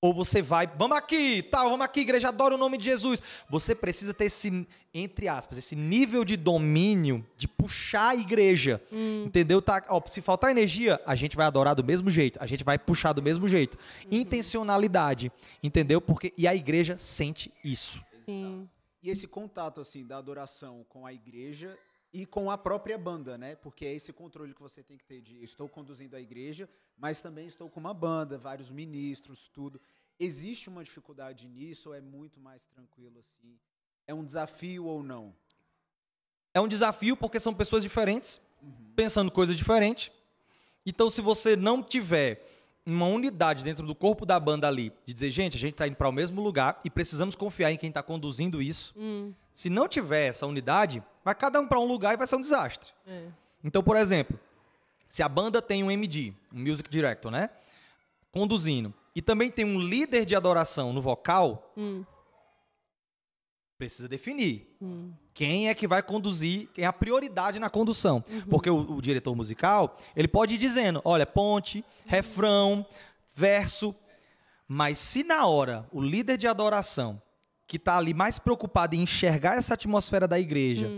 Ou 0.00 0.12
você 0.12 0.42
vai, 0.42 0.66
vamos 0.66 0.98
aqui, 0.98 1.42
tal, 1.42 1.70
vamos 1.70 1.86
aqui, 1.86 2.00
igreja, 2.00 2.28
adora 2.28 2.54
o 2.54 2.58
nome 2.58 2.76
de 2.76 2.84
Jesus. 2.84 3.22
Você 3.48 3.74
precisa 3.74 4.12
ter 4.12 4.26
esse, 4.26 4.66
entre 4.92 5.28
aspas, 5.28 5.56
esse 5.56 5.74
nível 5.74 6.26
de 6.26 6.36
domínio 6.36 7.26
de 7.38 7.48
puxar 7.48 8.10
a 8.10 8.14
igreja. 8.14 8.82
Entendeu? 9.24 9.62
Tá, 9.62 9.82
ó, 9.88 10.02
se 10.06 10.20
faltar 10.20 10.50
energia, 10.50 11.00
a 11.06 11.14
gente 11.14 11.34
vai 11.34 11.46
adorar 11.46 11.74
do 11.74 11.82
mesmo 11.82 12.10
jeito, 12.10 12.38
a 12.42 12.46
gente 12.46 12.62
vai 12.62 12.78
puxar 12.78 13.14
do 13.14 13.22
mesmo 13.22 13.48
jeito. 13.48 13.78
Intencionalidade, 14.10 15.32
entendeu? 15.62 16.02
Porque 16.02 16.34
e 16.36 16.46
a 16.46 16.54
igreja 16.54 16.98
sente 16.98 17.50
isso. 17.64 18.04
Sim. 18.26 18.68
E 19.04 19.10
esse 19.10 19.26
contato, 19.26 19.82
assim, 19.82 20.06
da 20.06 20.16
adoração 20.16 20.82
com 20.88 21.04
a 21.04 21.12
igreja 21.12 21.78
e 22.10 22.24
com 22.24 22.50
a 22.50 22.56
própria 22.56 22.96
banda, 22.96 23.36
né? 23.36 23.54
Porque 23.54 23.84
é 23.84 23.92
esse 23.92 24.14
controle 24.14 24.54
que 24.54 24.62
você 24.62 24.82
tem 24.82 24.96
que 24.96 25.04
ter 25.04 25.20
de 25.20 25.44
estou 25.44 25.68
conduzindo 25.68 26.16
a 26.16 26.20
igreja, 26.22 26.66
mas 26.96 27.20
também 27.20 27.46
estou 27.46 27.68
com 27.68 27.78
uma 27.78 27.92
banda, 27.92 28.38
vários 28.38 28.70
ministros, 28.70 29.46
tudo. 29.52 29.78
Existe 30.18 30.70
uma 30.70 30.82
dificuldade 30.82 31.46
nisso 31.46 31.90
ou 31.90 31.94
é 31.94 32.00
muito 32.00 32.40
mais 32.40 32.64
tranquilo 32.64 33.18
assim? 33.18 33.58
É 34.06 34.14
um 34.14 34.24
desafio 34.24 34.86
ou 34.86 35.02
não? 35.02 35.36
É 36.54 36.60
um 36.62 36.66
desafio 36.66 37.14
porque 37.14 37.38
são 37.38 37.52
pessoas 37.52 37.82
diferentes, 37.82 38.40
pensando 38.96 39.30
coisas 39.30 39.54
diferentes. 39.54 40.10
Então, 40.86 41.10
se 41.10 41.20
você 41.20 41.56
não 41.56 41.82
tiver 41.82 42.42
uma 42.86 43.06
unidade 43.06 43.64
dentro 43.64 43.86
do 43.86 43.94
corpo 43.94 44.26
da 44.26 44.38
banda 44.38 44.68
ali, 44.68 44.92
de 45.04 45.14
dizer, 45.14 45.30
gente, 45.30 45.56
a 45.56 45.60
gente 45.60 45.72
está 45.72 45.86
indo 45.86 45.96
para 45.96 46.08
o 46.08 46.12
mesmo 46.12 46.42
lugar 46.42 46.80
e 46.84 46.90
precisamos 46.90 47.34
confiar 47.34 47.72
em 47.72 47.78
quem 47.78 47.88
está 47.88 48.02
conduzindo 48.02 48.60
isso. 48.60 48.94
Se 49.52 49.70
não 49.70 49.88
tiver 49.88 50.26
essa 50.26 50.46
unidade, 50.46 51.02
vai 51.24 51.34
cada 51.34 51.60
um 51.60 51.66
para 51.66 51.80
um 51.80 51.86
lugar 51.86 52.12
e 52.12 52.16
vai 52.16 52.26
ser 52.26 52.36
um 52.36 52.40
desastre. 52.40 52.92
É. 53.06 53.28
Então, 53.62 53.82
por 53.82 53.96
exemplo, 53.96 54.38
se 55.06 55.22
a 55.22 55.28
banda 55.28 55.62
tem 55.62 55.82
um 55.82 55.90
MD, 55.90 56.34
um 56.52 56.60
Music 56.60 56.90
Director, 56.90 57.30
né? 57.30 57.48
Conduzindo, 58.30 58.92
e 59.14 59.22
também 59.22 59.50
tem 59.50 59.64
um 59.64 59.78
líder 59.78 60.26
de 60.26 60.34
adoração 60.34 60.92
no 60.92 61.00
vocal, 61.00 61.72
precisa 63.78 64.08
definir 64.08 64.76
quem 65.34 65.68
é 65.68 65.74
que 65.74 65.86
vai 65.88 66.00
conduzir, 66.02 66.68
quem 66.72 66.84
é 66.84 66.86
a 66.86 66.92
prioridade 66.92 67.58
na 67.58 67.68
condução. 67.68 68.22
Porque 68.48 68.70
o, 68.70 68.92
o 68.96 69.02
diretor 69.02 69.34
musical, 69.34 69.96
ele 70.14 70.28
pode 70.28 70.54
ir 70.54 70.58
dizendo, 70.58 71.02
olha, 71.04 71.26
ponte, 71.26 71.84
refrão, 72.06 72.86
verso, 73.34 73.94
mas 74.68 74.96
se 74.98 75.24
na 75.24 75.44
hora 75.46 75.86
o 75.92 76.00
líder 76.00 76.38
de 76.38 76.46
adoração, 76.46 77.20
que 77.66 77.76
está 77.76 77.98
ali 77.98 78.14
mais 78.14 78.38
preocupado 78.38 78.94
em 78.94 79.00
enxergar 79.02 79.56
essa 79.56 79.74
atmosfera 79.74 80.28
da 80.28 80.38
igreja, 80.38 80.88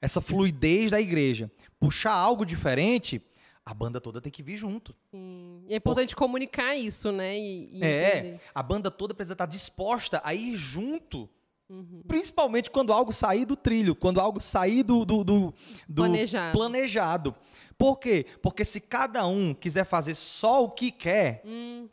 essa 0.00 0.20
fluidez 0.20 0.90
da 0.90 1.00
igreja, 1.00 1.50
puxar 1.80 2.12
algo 2.12 2.44
diferente, 2.44 3.22
a 3.64 3.72
banda 3.72 4.00
toda 4.00 4.20
tem 4.20 4.30
que 4.30 4.42
vir 4.42 4.56
junto. 4.56 4.94
Sim. 5.10 5.62
E 5.66 5.72
é 5.74 5.76
importante 5.76 6.14
comunicar 6.14 6.74
isso, 6.76 7.10
né? 7.12 7.38
E, 7.38 7.78
e 7.78 7.84
É, 7.84 8.18
entender. 8.18 8.40
a 8.54 8.62
banda 8.62 8.90
toda 8.90 9.14
precisa 9.14 9.34
estar 9.34 9.46
disposta 9.46 10.20
a 10.24 10.34
ir 10.34 10.56
junto. 10.56 11.28
Uhum. 11.70 12.02
Principalmente 12.08 12.70
quando 12.70 12.92
algo 12.92 13.12
sair 13.12 13.44
do 13.44 13.54
trilho, 13.54 13.94
quando 13.94 14.20
algo 14.20 14.40
sair 14.40 14.82
do, 14.82 15.04
do, 15.04 15.22
do- 15.22 15.54
do 15.88 16.02
Planejado. 16.02 16.52
planejado. 16.58 17.34
Por 17.76 17.96
quê? 17.98 18.24
Porque 18.42 18.64
se 18.64 18.80
cada 18.80 19.26
um 19.26 19.52
quiser 19.54 19.84
fazer 19.84 20.14
só 20.14 20.64
o 20.64 20.70
que 20.70 20.90
quer, 20.90 21.42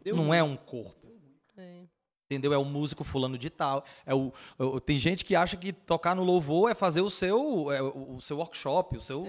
Deu 0.04 0.16
não 0.16 0.34
é 0.34 0.42
um 0.42 0.56
corpo. 0.56 1.05
É. 2.28 2.34
Entendeu? 2.36 2.52
É 2.54 2.58
o 2.58 2.66
músico 2.66 3.04
fulano 3.04 3.38
de 3.38 3.50
tal. 3.50 3.84
É 4.06 4.14
o, 4.14 4.34
o- 4.58 4.80
tem 4.80 4.98
gente 4.98 5.24
que 5.24 5.36
acha 5.36 5.56
que 5.56 5.72
tocar 5.72 6.16
no 6.16 6.24
louvor 6.24 6.72
é 6.72 6.76
fazer 6.76 7.02
o 7.02 7.10
seu, 7.10 7.72
é 7.72 7.82
o, 7.82 8.16
o 8.16 8.22
seu 8.22 8.38
workshop, 8.38 8.98
o 8.98 9.02
seu, 9.02 9.24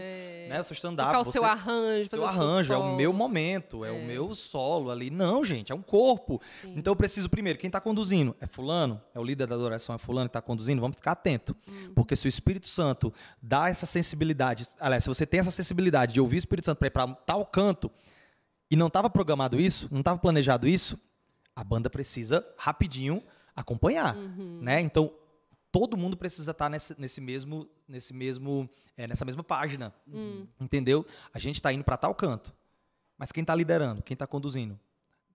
né, 0.49 0.59
o 0.61 0.65
seu 0.65 0.73
stand-up. 0.75 1.09
Tocar 1.13 1.21
o 1.21 1.33
seu 1.33 1.45
arranjo, 1.45 2.09
seu 2.09 2.25
arranjo, 2.25 2.73
é 2.73 2.77
o 2.77 2.97
meu 2.97 3.13
momento, 3.13 3.85
é, 3.85 3.91
o 3.93 4.03
meu 4.07 4.35
solo 4.35 4.91
ali. 4.91 5.11
Não, 5.11 5.45
gente, 5.45 5.71
é 5.73 5.75
um 5.75 5.83
corpo. 5.83 6.41
Então 6.65 6.91
eu 6.93 6.97
preciso, 6.97 7.29
primeiro, 7.29 7.59
quem 7.59 7.69
está 7.69 7.81
conduzindo? 7.81 8.35
É 8.41 8.47
fulano? 8.47 9.01
É 9.15 9.21
o 9.21 9.23
líder 9.25 9.47
da 9.47 9.55
adoração, 9.55 9.95
é 9.95 9.99
fulano 9.99 10.29
que 10.29 10.31
está 10.31 10.41
conduzindo? 10.43 10.81
Vamos 10.81 10.97
ficar 10.97 11.13
atento. 11.13 11.55
Porque 11.95 12.17
se 12.17 12.27
o 12.27 12.31
Espírito 12.31 12.67
Santo 12.67 13.13
dá 13.43 13.69
essa 13.69 13.85
sensibilidade, 13.85 14.67
aliás, 14.81 15.05
se 15.05 15.09
você 15.09 15.27
tem 15.27 15.41
essa 15.41 15.51
sensibilidade 15.51 16.15
de 16.15 16.21
ouvir 16.21 16.37
o 16.37 16.39
Espírito 16.39 16.65
Santo 16.65 16.79
para 16.79 16.87
ir 16.89 16.91
para 16.91 17.07
tal 17.15 17.45
canto, 17.45 17.91
e 18.71 18.75
não 18.77 18.87
estava 18.89 19.09
programado 19.11 19.61
isso, 19.61 19.87
não 19.93 20.01
estava 20.01 20.19
planejado 20.19 20.67
isso, 20.67 20.99
a 21.57 21.65
banda 21.65 21.91
precisa 21.91 22.47
rapidinho 22.59 23.25
acompanhar, 23.57 24.15
né? 24.61 24.81
Então 24.81 25.13
todo 25.73 25.97
mundo 25.97 26.17
precisa 26.17 26.51
estar 26.51 26.69
nesse, 26.69 26.99
nesse 27.01 27.21
mesmo, 27.21 27.69
nesse 27.89 28.13
mesmo, 28.13 28.69
é, 28.97 29.07
nessa 29.07 29.25
mesma 29.25 29.43
página, 29.43 29.93
entendeu? 30.61 31.05
A 31.33 31.39
gente 31.39 31.57
está 31.57 31.73
indo 31.73 31.83
para 31.83 31.97
tal 31.97 32.15
canto, 32.15 32.55
mas 33.17 33.33
quem 33.33 33.41
está 33.41 33.55
liderando, 33.55 34.03
quem 34.03 34.15
está 34.15 34.27
conduzindo? 34.27 34.79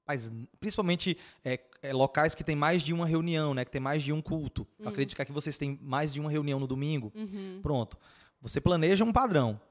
Mas, 0.06 0.31
principalmente 0.60 1.18
é, 1.43 1.60
é, 1.81 1.93
locais 1.93 2.35
que 2.35 2.43
tem 2.43 2.56
mais 2.56 2.84
de 2.84 2.93
uma 2.93 3.06
reunião, 3.06 3.53
né? 3.53 3.64
Que 3.64 3.72
tem 3.72 3.80
mais 3.81 4.03
de 4.03 4.11
um 4.11 4.22
culto. 4.22 4.68
Eu 4.80 4.89
acredito 4.89 5.15
que 5.15 5.22
aqui 5.22 5.31
vocês 5.31 5.57
têm 5.57 5.80
mais 5.81 6.11
de 6.11 6.19
uma 6.19 6.30
reunião 6.30 6.60
no 6.60 6.68
domingo. 6.68 7.14
Pronto. 7.61 7.98
Você 8.41 8.60
planeja 8.60 9.06
um 9.06 9.14
padrão. 9.14 9.61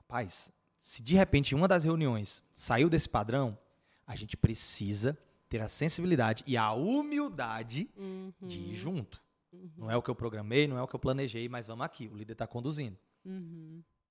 Rapaz, 0.00 0.50
se 0.78 1.02
de 1.02 1.14
repente 1.14 1.54
uma 1.54 1.68
das 1.68 1.84
reuniões 1.84 2.42
saiu 2.54 2.88
desse 2.88 3.08
padrão, 3.08 3.58
a 4.06 4.14
gente 4.14 4.36
precisa 4.36 5.18
ter 5.48 5.60
a 5.60 5.68
sensibilidade 5.68 6.42
e 6.46 6.56
a 6.56 6.72
humildade 6.72 7.90
de 8.42 8.58
ir 8.58 8.74
junto. 8.74 9.22
Não 9.76 9.90
é 9.90 9.96
o 9.96 10.02
que 10.02 10.10
eu 10.10 10.14
programei, 10.14 10.66
não 10.66 10.76
é 10.76 10.82
o 10.82 10.88
que 10.88 10.94
eu 10.96 11.00
planejei, 11.00 11.48
mas 11.48 11.66
vamos 11.66 11.84
aqui, 11.86 12.08
o 12.08 12.16
líder 12.16 12.32
está 12.32 12.46
conduzindo. 12.46 12.98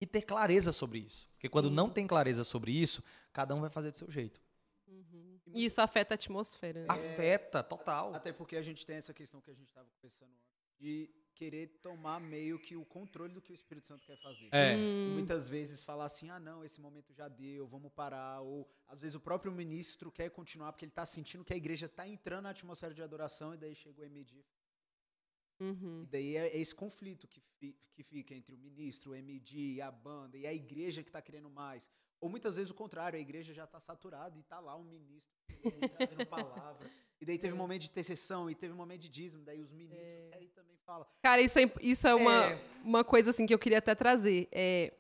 E 0.02 0.06
ter 0.06 0.22
clareza 0.24 0.72
sobre 0.72 1.00
isso. 1.00 1.30
Porque 1.34 1.48
quando 1.50 1.70
não 1.70 1.90
tem 1.90 2.06
clareza 2.08 2.44
sobre 2.44 2.72
isso, 2.72 3.04
cada 3.32 3.56
um 3.56 3.62
vai 3.62 3.70
fazer 3.70 3.92
do 3.92 3.98
seu 3.98 4.10
jeito. 4.12 4.42
E 5.54 5.66
isso 5.66 5.82
afeta 5.82 6.14
a 6.14 6.16
atmosfera. 6.16 6.82
né? 6.82 6.86
Afeta, 6.90 7.62
total. 7.62 8.14
Até 8.14 8.32
porque 8.34 8.56
a 8.56 8.62
gente 8.62 8.86
tem 8.86 8.96
essa 8.96 9.14
questão 9.14 9.40
que 9.40 9.52
a 9.52 9.54
gente 9.54 9.68
estava 9.68 9.88
conversando 10.02 10.32
antes, 10.32 10.58
de 10.80 11.10
querer 11.34 11.68
tomar 11.82 12.20
meio 12.20 12.60
que 12.60 12.76
o 12.76 12.86
controle 12.86 13.34
do 13.34 13.42
que 13.42 13.52
o 13.52 13.54
Espírito 13.54 13.88
Santo 13.88 14.06
quer 14.06 14.18
fazer. 14.18 14.50
É. 14.52 14.76
E 14.76 15.12
muitas 15.14 15.50
vezes 15.50 15.84
falar 15.84 16.06
assim, 16.06 16.30
ah 16.30 16.40
não, 16.40 16.64
esse 16.64 16.80
momento 16.80 17.14
já 17.14 17.28
deu, 17.28 17.68
vamos 17.68 17.92
parar. 17.92 18.42
Ou 18.42 18.70
às 18.88 19.00
vezes 19.00 19.16
o 19.16 19.20
próprio 19.20 19.52
ministro 19.52 20.12
quer 20.12 20.30
continuar 20.30 20.72
porque 20.72 20.86
ele 20.86 20.92
está 20.92 21.06
sentindo 21.06 21.44
que 21.44 21.54
a 21.54 21.58
igreja 21.58 21.88
está 21.88 22.08
entrando 22.08 22.44
na 22.44 22.52
atmosfera 22.52 22.94
de 22.94 23.02
adoração 23.02 23.54
e 23.54 23.58
daí 23.58 23.76
chega 23.76 24.02
o 24.02 24.06
MD. 24.06 24.44
Uhum. 25.60 26.04
E 26.04 26.06
daí 26.08 26.36
é 26.36 26.58
esse 26.58 26.74
conflito 26.74 27.28
que, 27.28 27.40
fi- 27.40 27.78
que 27.94 28.04
fica 28.04 28.34
entre 28.34 28.54
o 28.56 28.58
ministro, 28.58 29.12
o 29.12 29.16
MD, 29.16 29.82
a 29.82 29.92
banda 29.92 30.38
e 30.38 30.46
a 30.46 30.54
igreja 30.54 31.04
que 31.04 31.10
está 31.10 31.22
querendo 31.22 31.50
mais. 31.50 31.90
Ou 32.20 32.30
muitas 32.30 32.56
vezes 32.56 32.72
o 32.72 32.74
contrário, 32.74 33.18
a 33.18 33.22
igreja 33.22 33.54
já 33.54 33.66
está 33.66 33.80
saturada 33.80 34.38
e 34.38 34.42
está 34.42 34.60
lá 34.60 34.76
um 34.78 34.84
ministro 34.84 35.34
trazendo 35.98 36.26
palavra. 36.28 36.90
E 37.24 37.26
daí 37.26 37.38
teve 37.38 37.54
um 37.54 37.58
momento 37.58 37.84
de 37.84 37.88
intercessão 37.88 38.50
e 38.50 38.54
teve 38.54 38.74
um 38.74 38.76
momento 38.76 39.00
de 39.04 39.08
dízimo, 39.08 39.44
daí 39.46 39.62
os 39.62 39.72
ministros 39.72 40.06
querem 40.30 40.50
também 40.54 40.76
falar. 40.86 41.06
Cara, 41.22 41.42
isso 41.42 41.58
é, 41.58 41.72
isso 41.82 42.06
é 42.06 42.14
uma, 42.14 42.48
É. 42.48 42.62
uma 42.84 43.02
coisa 43.02 43.30
assim 43.30 43.46
que 43.46 43.54
eu 43.54 43.58
queria 43.60 43.78
até 43.78 43.96
trazer. 43.96 44.50
É, 44.52 44.92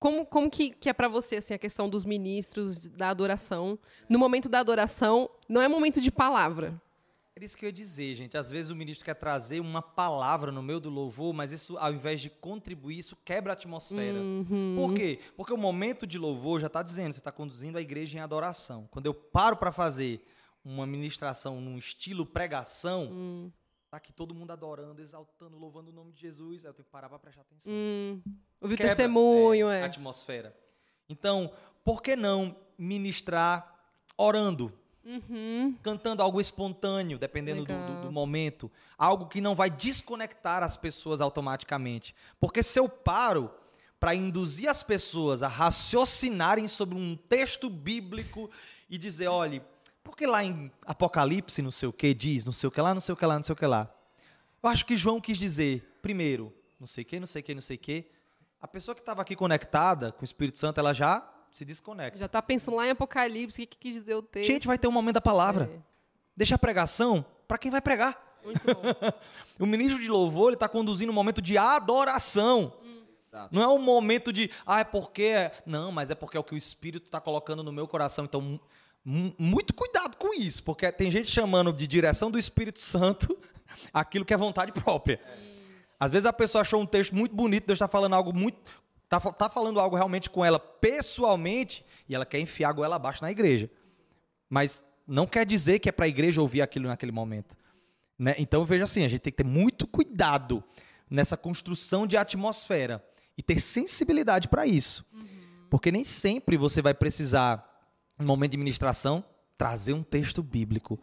como 0.00 0.26
como 0.26 0.50
que, 0.50 0.70
que 0.70 0.88
é 0.88 0.92
pra 0.92 1.06
você 1.06 1.36
assim, 1.36 1.54
a 1.54 1.58
questão 1.58 1.88
dos 1.88 2.04
ministros, 2.04 2.88
da 2.88 3.08
adoração? 3.08 3.78
No 4.08 4.18
momento 4.18 4.48
da 4.48 4.58
adoração, 4.58 5.30
não 5.48 5.62
é 5.62 5.68
momento 5.68 6.00
de 6.00 6.10
palavra. 6.10 6.74
Era 7.36 7.44
isso 7.44 7.56
que 7.56 7.64
eu 7.64 7.68
ia 7.68 7.72
dizer, 7.72 8.16
gente. 8.16 8.36
Às 8.36 8.50
vezes 8.50 8.70
o 8.72 8.74
ministro 8.74 9.04
quer 9.04 9.14
trazer 9.14 9.60
uma 9.60 9.80
palavra 9.80 10.50
no 10.50 10.60
meio 10.60 10.80
do 10.80 10.90
louvor, 10.90 11.32
mas 11.32 11.52
isso, 11.52 11.78
ao 11.78 11.92
invés 11.92 12.20
de 12.20 12.28
contribuir, 12.30 12.98
isso 12.98 13.16
quebra 13.24 13.52
a 13.52 13.54
atmosfera. 13.54 14.18
Por 14.76 14.92
quê? 14.92 15.20
Porque 15.36 15.52
o 15.52 15.56
momento 15.56 16.04
de 16.04 16.18
louvor 16.18 16.58
já 16.60 16.66
está 16.66 16.82
dizendo, 16.82 17.12
você 17.12 17.20
está 17.20 17.30
conduzindo 17.30 17.78
a 17.78 17.80
igreja 17.80 18.18
em 18.18 18.20
adoração. 18.20 18.88
Quando 18.90 19.06
eu 19.06 19.14
paro 19.14 19.56
para 19.56 19.70
fazer 19.70 20.20
uma 20.64 20.86
ministração 20.86 21.60
num 21.60 21.76
estilo 21.78 22.24
pregação, 22.24 23.52
tá 23.90 23.96
aqui 23.96 24.12
todo 24.12 24.34
mundo 24.34 24.50
adorando, 24.52 25.02
exaltando, 25.02 25.56
louvando 25.58 25.90
o 25.90 25.92
nome 25.94 26.12
de 26.12 26.20
Jesus, 26.20 26.64
aí 26.64 26.70
eu 26.70 26.74
tenho 26.74 26.84
que 26.84 26.90
parar 26.90 27.08
para 27.08 27.18
prestar 27.18 27.42
atenção. 27.42 27.72
Hum, 27.72 28.22
ouvir 28.60 28.74
o 28.74 28.76
Quebra, 28.76 28.94
testemunho, 28.96 29.68
é, 29.68 29.80
é. 29.80 29.82
a 29.82 29.86
atmosfera. 29.86 30.56
Então, 31.08 31.52
por 31.84 32.00
que 32.02 32.14
não 32.16 32.56
ministrar 32.78 33.74
orando? 34.16 34.72
Uhum. 35.04 35.76
cantando 35.82 36.22
algo 36.22 36.40
espontâneo, 36.40 37.18
dependendo 37.18 37.64
do, 37.64 37.72
do- 37.74 38.00
do 38.02 38.12
momento. 38.12 38.70
Algo 38.96 39.26
que 39.26 39.40
não 39.40 39.52
vai 39.52 39.68
desconectar 39.68 40.62
as 40.62 40.76
pessoas 40.76 41.20
automaticamente. 41.20 42.14
Porque 42.38 42.62
se 42.62 42.78
eu 42.78 42.88
paro 42.88 43.52
para 43.98 44.14
induzir 44.14 44.68
as 44.70 44.80
pessoas 44.84 45.42
a 45.42 45.48
raciocinarem 45.48 46.68
sobre 46.68 46.96
um 46.96 47.16
texto 47.16 47.68
bíblico 47.68 48.48
e 48.88 48.96
dizer, 48.96 49.26
olhe, 49.26 49.60
porque 50.02 50.26
lá 50.26 50.44
em 50.44 50.70
Apocalipse, 50.84 51.62
não 51.62 51.70
sei 51.70 51.88
o 51.88 51.92
que, 51.92 52.12
diz, 52.12 52.44
não 52.44 52.52
sei 52.52 52.68
o 52.68 52.70
que 52.70 52.80
lá, 52.80 52.92
não 52.92 53.00
sei 53.00 53.12
o 53.12 53.16
que 53.16 53.26
lá, 53.26 53.36
não 53.36 53.42
sei 53.42 53.52
o 53.52 53.56
que 53.56 53.66
lá. 53.66 53.92
Eu 54.62 54.68
acho 54.68 54.84
que 54.84 54.96
João 54.96 55.20
quis 55.20 55.38
dizer, 55.38 55.98
primeiro, 56.00 56.52
não 56.78 56.86
sei 56.86 57.02
o 57.02 57.06
que, 57.06 57.20
não 57.20 57.26
sei 57.26 57.40
o 57.40 57.44
que, 57.44 57.54
não 57.54 57.60
sei 57.60 57.76
o 57.76 57.80
que. 57.80 58.10
A 58.60 58.68
pessoa 58.68 58.94
que 58.94 59.00
estava 59.00 59.22
aqui 59.22 59.34
conectada 59.34 60.12
com 60.12 60.22
o 60.22 60.24
Espírito 60.24 60.58
Santo, 60.58 60.78
ela 60.78 60.92
já 60.92 61.28
se 61.52 61.64
desconecta. 61.64 62.18
Já 62.18 62.28
tá 62.28 62.40
pensando 62.40 62.76
lá 62.76 62.86
em 62.86 62.90
Apocalipse, 62.90 63.62
o 63.62 63.66
que, 63.66 63.66
que 63.66 63.78
quis 63.78 63.94
dizer 63.94 64.14
o 64.14 64.22
texto. 64.22 64.48
Gente, 64.48 64.66
vai 64.66 64.78
ter 64.78 64.88
um 64.88 64.92
momento 64.92 65.14
da 65.14 65.20
palavra. 65.20 65.70
É. 65.72 65.78
Deixa 66.36 66.54
a 66.54 66.58
pregação 66.58 67.24
para 67.46 67.58
quem 67.58 67.70
vai 67.70 67.80
pregar. 67.80 68.40
Muito 68.44 68.60
bom. 68.64 68.82
O 69.60 69.66
ministro 69.66 70.02
de 70.02 70.08
louvor, 70.08 70.48
ele 70.48 70.56
está 70.56 70.68
conduzindo 70.68 71.10
um 71.10 71.14
momento 71.14 71.40
de 71.40 71.56
adoração. 71.56 72.72
Não 73.50 73.62
é 73.62 73.68
um 73.68 73.78
momento 73.78 74.32
de, 74.32 74.50
ah, 74.66 74.80
é 74.80 74.84
porque. 74.84 75.50
Não, 75.64 75.92
mas 75.92 76.10
é 76.10 76.14
porque 76.14 76.36
é 76.36 76.40
o 76.40 76.42
que 76.44 76.54
o 76.54 76.58
Espírito 76.58 77.04
está 77.04 77.20
colocando 77.20 77.62
no 77.62 77.70
meu 77.70 77.86
coração. 77.86 78.24
Então, 78.24 78.58
muito 79.04 79.74
cuidado 79.74 80.16
com 80.16 80.32
isso, 80.34 80.62
porque 80.62 80.90
tem 80.92 81.10
gente 81.10 81.30
chamando 81.30 81.72
de 81.72 81.86
direção 81.86 82.30
do 82.30 82.38
Espírito 82.38 82.78
Santo 82.78 83.36
aquilo 83.92 84.24
que 84.24 84.32
é 84.32 84.36
vontade 84.36 84.72
própria. 84.72 85.20
Às 85.98 86.10
vezes 86.10 86.26
a 86.26 86.32
pessoa 86.32 86.62
achou 86.62 86.80
um 86.80 86.86
texto 86.86 87.14
muito 87.14 87.34
bonito, 87.34 87.66
Deus 87.66 87.76
está 87.76 87.88
falando 87.88 88.14
algo 88.14 88.32
muito. 88.32 88.82
Está 89.04 89.20
tá 89.32 89.48
falando 89.50 89.78
algo 89.78 89.94
realmente 89.94 90.30
com 90.30 90.44
ela 90.44 90.58
pessoalmente 90.58 91.84
e 92.08 92.14
ela 92.14 92.24
quer 92.24 92.40
enfiar 92.40 92.70
a 92.70 92.72
goela 92.72 92.96
abaixo 92.96 93.22
na 93.22 93.30
igreja. 93.30 93.70
Mas 94.48 94.82
não 95.06 95.26
quer 95.26 95.44
dizer 95.44 95.78
que 95.78 95.88
é 95.88 95.92
para 95.92 96.06
a 96.06 96.08
igreja 96.08 96.40
ouvir 96.40 96.62
aquilo 96.62 96.88
naquele 96.88 97.12
momento. 97.12 97.56
Né? 98.18 98.34
Então 98.38 98.64
veja 98.64 98.84
assim, 98.84 99.04
a 99.04 99.08
gente 99.08 99.20
tem 99.20 99.32
que 99.32 99.42
ter 99.42 99.48
muito 99.48 99.86
cuidado 99.86 100.64
nessa 101.10 101.36
construção 101.36 102.06
de 102.06 102.16
atmosfera 102.16 103.04
e 103.36 103.42
ter 103.42 103.60
sensibilidade 103.60 104.48
para 104.48 104.66
isso. 104.66 105.04
Porque 105.68 105.92
nem 105.92 106.04
sempre 106.04 106.56
você 106.56 106.80
vai 106.80 106.94
precisar, 106.94 107.71
no 108.22 108.26
momento 108.28 108.52
de 108.52 108.56
ministração, 108.58 109.24
trazer 109.58 109.92
um 109.92 110.02
texto 110.02 110.42
bíblico, 110.42 110.98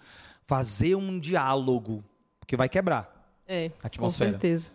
fazer 0.48 0.96
um 0.96 1.20
diálogo, 1.20 2.04
porque 2.40 2.58
vai 2.58 2.68
quebrar 2.68 3.32
É, 3.48 3.68
a 3.78 3.82
com 3.82 3.88
atmosfera. 3.88 4.32
certeza. 4.32 4.72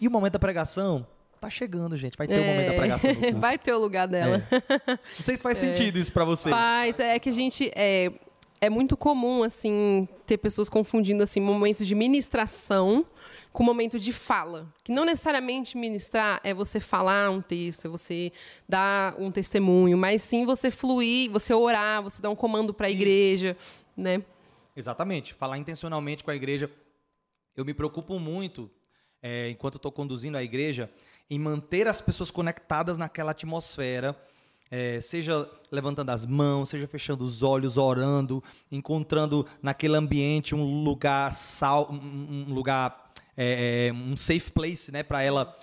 E 0.00 0.08
o 0.08 0.10
momento 0.10 0.32
da 0.34 0.38
pregação 0.38 1.06
tá 1.40 1.48
chegando, 1.50 1.96
gente. 1.96 2.16
Vai 2.18 2.26
ter 2.26 2.38
o 2.38 2.42
É. 2.42 2.52
momento 2.52 2.68
da 2.68 2.74
pregação. 2.74 3.10
Vai 3.40 3.58
ter 3.58 3.72
o 3.72 3.78
lugar 3.78 4.06
dela. 4.08 4.42
Não 4.86 4.98
sei 5.24 5.36
se 5.36 5.42
faz 5.42 5.56
sentido 5.58 5.98
isso 5.98 6.12
para 6.12 6.24
vocês. 6.24 6.54
Faz, 6.54 6.98
é 7.00 7.18
que 7.18 7.28
a 7.28 7.32
gente 7.32 7.70
é, 7.74 8.10
é 8.60 8.68
muito 8.70 8.96
comum 8.96 9.42
assim 9.42 10.06
ter 10.26 10.36
pessoas 10.38 10.68
confundindo 10.68 11.22
assim 11.22 11.40
momentos 11.40 11.86
de 11.86 11.94
ministração 11.94 13.04
com 13.52 13.64
momento 13.64 13.98
de 13.98 14.12
fala, 14.12 14.72
que 14.84 14.92
não 14.92 15.04
necessariamente 15.04 15.76
ministrar 15.76 16.40
é 16.44 16.54
você 16.54 16.78
falar 16.78 17.30
um 17.30 17.42
texto, 17.42 17.86
é 17.86 17.88
você 17.88 18.32
dar 18.68 19.14
um 19.18 19.30
testemunho, 19.30 19.98
mas 19.98 20.22
sim 20.22 20.46
você 20.46 20.70
fluir, 20.70 21.30
você 21.30 21.52
orar, 21.52 22.02
você 22.02 22.22
dar 22.22 22.30
um 22.30 22.36
comando 22.36 22.72
para 22.72 22.86
a 22.86 22.90
Isso. 22.90 23.00
igreja, 23.00 23.56
né? 23.96 24.22
Exatamente. 24.76 25.34
Falar 25.34 25.58
intencionalmente 25.58 26.22
com 26.22 26.30
a 26.30 26.34
igreja. 26.34 26.70
Eu 27.56 27.64
me 27.64 27.74
preocupo 27.74 28.18
muito, 28.20 28.70
é, 29.20 29.50
enquanto 29.50 29.76
estou 29.76 29.90
conduzindo 29.90 30.38
a 30.38 30.42
igreja, 30.42 30.88
em 31.28 31.38
manter 31.38 31.88
as 31.88 32.00
pessoas 32.00 32.30
conectadas 32.30 32.96
naquela 32.96 33.32
atmosfera. 33.32 34.16
é, 34.70 35.00
seja 35.00 35.50
levantando 35.70 36.10
as 36.10 36.24
mãos, 36.24 36.68
seja 36.68 36.86
fechando 36.86 37.24
os 37.24 37.42
olhos, 37.42 37.76
orando, 37.76 38.42
encontrando 38.70 39.44
naquele 39.60 39.96
ambiente 39.96 40.54
um 40.54 40.84
lugar 40.84 41.32
sal, 41.32 41.90
um 41.90 42.54
lugar, 42.54 43.09
é, 43.36 43.88
é, 43.88 43.92
um 43.92 44.16
safe 44.16 44.50
place, 44.50 44.90
né, 44.92 45.02
para 45.02 45.22
ela 45.22 45.56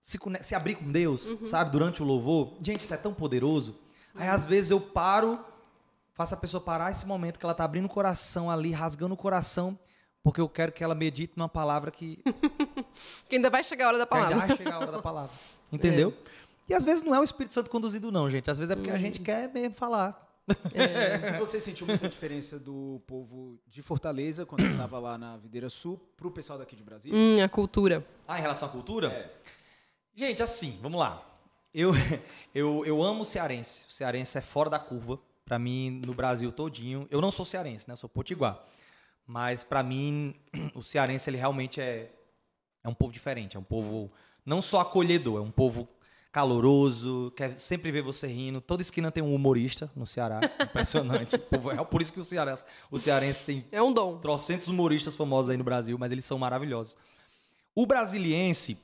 se, 0.00 0.18
se 0.40 0.54
abrir 0.54 0.74
com 0.76 0.90
Deus, 0.90 1.30
sabe, 1.48 1.70
durante 1.70 2.02
o 2.02 2.04
louvor. 2.04 2.56
Gente, 2.62 2.80
isso 2.80 2.94
é 2.94 2.96
tão 2.96 3.14
poderoso. 3.14 3.78
Aí 4.14 4.28
às 4.28 4.46
vezes 4.46 4.70
eu 4.70 4.80
paro, 4.80 5.38
faço 6.14 6.34
a 6.34 6.36
pessoa 6.36 6.60
parar 6.60 6.90
esse 6.90 7.06
momento 7.06 7.38
que 7.38 7.44
ela 7.46 7.54
tá 7.54 7.64
abrindo 7.64 7.84
o 7.86 7.88
coração 7.88 8.50
ali, 8.50 8.72
rasgando 8.72 9.14
o 9.14 9.16
coração, 9.16 9.78
porque 10.22 10.40
eu 10.40 10.48
quero 10.48 10.72
que 10.72 10.82
ela 10.82 10.94
medite 10.94 11.34
numa 11.36 11.48
palavra 11.48 11.90
que 11.90 12.22
Que 13.28 13.36
ainda 13.36 13.48
vai 13.48 13.62
chegar 13.62 13.86
a 13.86 13.88
hora 13.88 13.98
da 13.98 14.06
que 14.06 14.14
ainda 14.14 14.28
palavra. 14.28 14.48
vai 14.48 14.56
chegar 14.56 14.74
a 14.74 14.78
hora 14.78 14.92
da 14.92 15.02
palavra. 15.02 15.32
Entendeu? 15.72 16.16
E 16.68 16.74
às 16.74 16.84
vezes 16.84 17.02
não 17.02 17.12
é 17.12 17.18
o 17.18 17.24
Espírito 17.24 17.52
Santo 17.52 17.68
conduzido, 17.68 18.12
não, 18.12 18.30
gente. 18.30 18.48
Às 18.48 18.56
vezes 18.56 18.70
é 18.70 18.76
porque 18.76 18.92
a 18.92 18.96
gente 18.96 19.18
quer 19.18 19.52
mesmo 19.52 19.74
falar. 19.74 20.29
E 20.74 21.38
você 21.38 21.60
sentiu 21.60 21.86
muita 21.86 22.08
diferença 22.08 22.58
do 22.58 23.02
povo 23.06 23.58
de 23.66 23.82
Fortaleza, 23.82 24.44
quando 24.46 24.62
você 24.62 24.70
estava 24.70 24.98
lá 24.98 25.18
na 25.18 25.36
Videira 25.36 25.68
Sul, 25.68 25.98
pro 26.16 26.30
pessoal 26.30 26.58
daqui 26.58 26.76
de 26.76 26.82
Brasília? 26.82 27.16
Hum, 27.18 27.42
a 27.42 27.48
cultura. 27.48 28.06
Ah, 28.26 28.38
em 28.38 28.42
relação 28.42 28.68
à 28.68 28.70
cultura? 28.70 29.08
É. 29.08 29.30
Gente, 30.14 30.42
assim, 30.42 30.78
vamos 30.82 30.98
lá. 30.98 31.26
Eu, 31.72 31.92
eu, 32.54 32.84
eu 32.84 33.02
amo 33.02 33.22
o 33.22 33.24
cearense. 33.24 33.86
O 33.88 33.92
cearense 33.92 34.36
é 34.38 34.40
fora 34.40 34.68
da 34.70 34.78
curva. 34.78 35.18
Pra 35.44 35.58
mim, 35.58 36.00
no 36.06 36.14
Brasil 36.14 36.52
todinho. 36.52 37.08
Eu 37.10 37.20
não 37.20 37.30
sou 37.30 37.44
cearense, 37.44 37.88
né? 37.88 37.92
Eu 37.92 37.96
sou 37.96 38.08
potiguar. 38.08 38.64
Mas 39.26 39.64
pra 39.64 39.82
mim, 39.82 40.34
o 40.74 40.82
cearense, 40.82 41.28
ele 41.30 41.36
realmente 41.36 41.80
é, 41.80 42.10
é 42.84 42.88
um 42.88 42.94
povo 42.94 43.12
diferente. 43.12 43.56
É 43.56 43.60
um 43.60 43.64
povo 43.64 44.12
não 44.44 44.62
só 44.62 44.80
acolhedor, 44.80 45.38
é 45.38 45.40
um 45.40 45.50
povo 45.50 45.88
caloroso, 46.32 47.32
quer 47.36 47.56
sempre 47.56 47.90
ver 47.90 48.02
você 48.02 48.26
rindo. 48.26 48.60
Toda 48.60 48.82
esquina 48.82 49.10
tem 49.10 49.22
um 49.22 49.34
humorista 49.34 49.90
no 49.96 50.06
Ceará. 50.06 50.40
Impressionante. 50.62 51.36
Povo 51.38 51.70
é 51.70 51.84
por 51.84 52.00
isso 52.00 52.12
que 52.12 52.20
o 52.20 52.24
cearense, 52.24 52.64
o 52.90 52.98
cearense 52.98 53.44
tem 53.44 53.64
É 53.72 53.82
um 53.82 53.92
dom. 53.92 54.18
trocentos 54.18 54.68
humoristas 54.68 55.16
famosos 55.16 55.50
aí 55.50 55.56
no 55.56 55.64
Brasil, 55.64 55.98
mas 55.98 56.12
eles 56.12 56.24
são 56.24 56.38
maravilhosos. 56.38 56.96
O 57.74 57.86
brasiliense, 57.86 58.78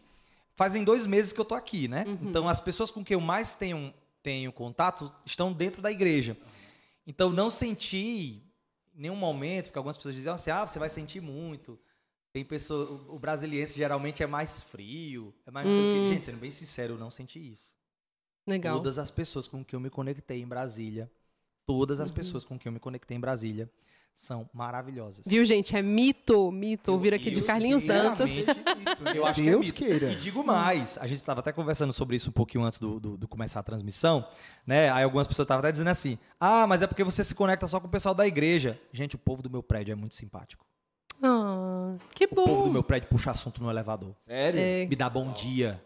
fazem 0.55 0.83
dois 0.83 1.07
meses 1.07 1.33
que 1.33 1.41
eu 1.41 1.45
tô 1.45 1.55
aqui, 1.55 1.87
né? 1.89 2.05
Então, 2.23 2.49
as 2.49 2.61
pessoas 2.61 2.91
com 2.91 3.05
quem 3.05 3.15
eu 3.15 3.21
mais 3.21 3.55
tenho, 3.55 3.93
tenho 4.23 4.51
contato 4.53 5.13
estão 5.25 5.53
dentro 5.53 5.81
da 5.83 5.91
igreja. 5.91 6.37
Então, 7.07 7.31
não 7.31 7.51
senti 7.51 8.43
em 8.97 9.03
nenhum 9.03 9.17
momento, 9.17 9.67
porque 9.67 9.79
algumas 9.79 9.97
pessoas 9.97 10.15
diziam 10.15 10.35
assim, 10.35 10.51
ah, 10.51 10.67
você 10.67 10.79
vai 10.79 10.89
sentir 10.89 11.21
muito. 11.21 11.79
Tem 12.37 12.45
pessoa, 12.45 12.85
o, 13.09 13.15
o 13.15 13.19
brasiliense 13.19 13.75
geralmente 13.79 14.23
é 14.23 14.27
mais 14.27 14.61
frio, 14.61 15.33
é 15.47 15.51
mais 15.51 15.67
não 15.67 15.73
sei 15.75 15.83
o 15.83 15.93
quê. 15.95 16.13
Gente, 16.13 16.25
sendo 16.27 16.37
bem 16.39 16.51
sincero, 16.51 16.93
eu 16.93 16.99
não 16.99 17.09
senti 17.11 17.39
isso. 17.51 17.75
Legal. 18.47 18.77
Todas 18.77 18.99
as 18.99 19.11
pessoas 19.11 19.49
com 19.49 19.65
quem 19.65 19.75
eu 19.79 19.81
me 19.81 19.89
conectei 19.89 20.43
em 20.43 20.47
Brasília, 20.47 21.11
todas 21.67 21.97
Uhum. 21.99 22.05
as 22.05 22.11
pessoas 22.11 22.45
com 22.45 22.59
quem 22.59 22.69
eu 22.69 22.75
me 22.75 22.79
conectei 22.79 23.17
em 23.17 23.21
Brasília 23.21 23.71
são 24.15 24.47
maravilhosas. 24.53 25.25
Viu, 25.27 25.47
gente? 25.47 25.75
É 25.75 25.81
mito, 25.81 26.53
mito. 26.53 26.93
Ouvir 26.93 27.15
aqui 27.15 27.31
de 27.31 27.41
eu, 27.41 27.47
Carlinhos 27.47 27.87
Dantas. 27.87 28.29
Eu 29.15 29.25
acho 29.25 29.41
Deus 29.43 29.71
que 29.71 29.85
é 29.85 29.89
mito. 29.89 29.99
queira. 30.01 30.13
E 30.13 30.17
digo 30.17 30.45
mais, 30.45 30.99
a 30.99 31.07
gente 31.07 31.17
estava 31.17 31.41
até 31.41 31.53
conversando 31.53 31.93
sobre 31.95 32.17
isso 32.17 32.29
um 32.29 32.33
pouquinho 32.35 32.65
antes 32.65 32.79
do, 32.79 33.01
do- 33.01 33.17
do 33.17 33.27
começar 33.27 33.61
a 33.61 33.63
transmissão, 33.63 34.29
né? 34.67 34.91
Aí 34.91 35.05
algumas 35.05 35.27
pessoas 35.27 35.45
estavam 35.47 35.61
até 35.61 35.73
dizendo 35.73 35.89
assim: 35.89 36.19
ah, 36.39 36.67
mas 36.67 36.83
é 36.83 36.87
porque 36.87 37.03
você 37.03 37.25
se 37.25 37.35
conecta 37.35 37.67
só 37.67 37.81
com 37.81 37.87
o 37.87 37.91
pessoal 37.91 38.15
da 38.15 38.27
igreja. 38.27 38.79
Gente, 38.93 39.17
o 39.17 39.19
povo 39.19 39.43
do 39.43 39.49
meu 39.49 39.63
prédio 39.63 39.93
é 39.93 39.95
muito 39.95 40.15
simpático. 40.15 40.67
Que 42.15 42.25
O 42.25 42.35
bom. 42.35 42.45
povo 42.45 42.65
do 42.65 42.71
meu 42.73 42.83
prédio 42.83 43.09
puxa 43.09 43.31
assunto 43.31 43.63
no 43.63 43.71
elevador. 43.71 44.15
Sério? 44.21 44.59
É. 44.61 44.87
Me 44.87 44.97
dá 44.97 45.09
bom 45.09 45.33
dia. 45.33 45.81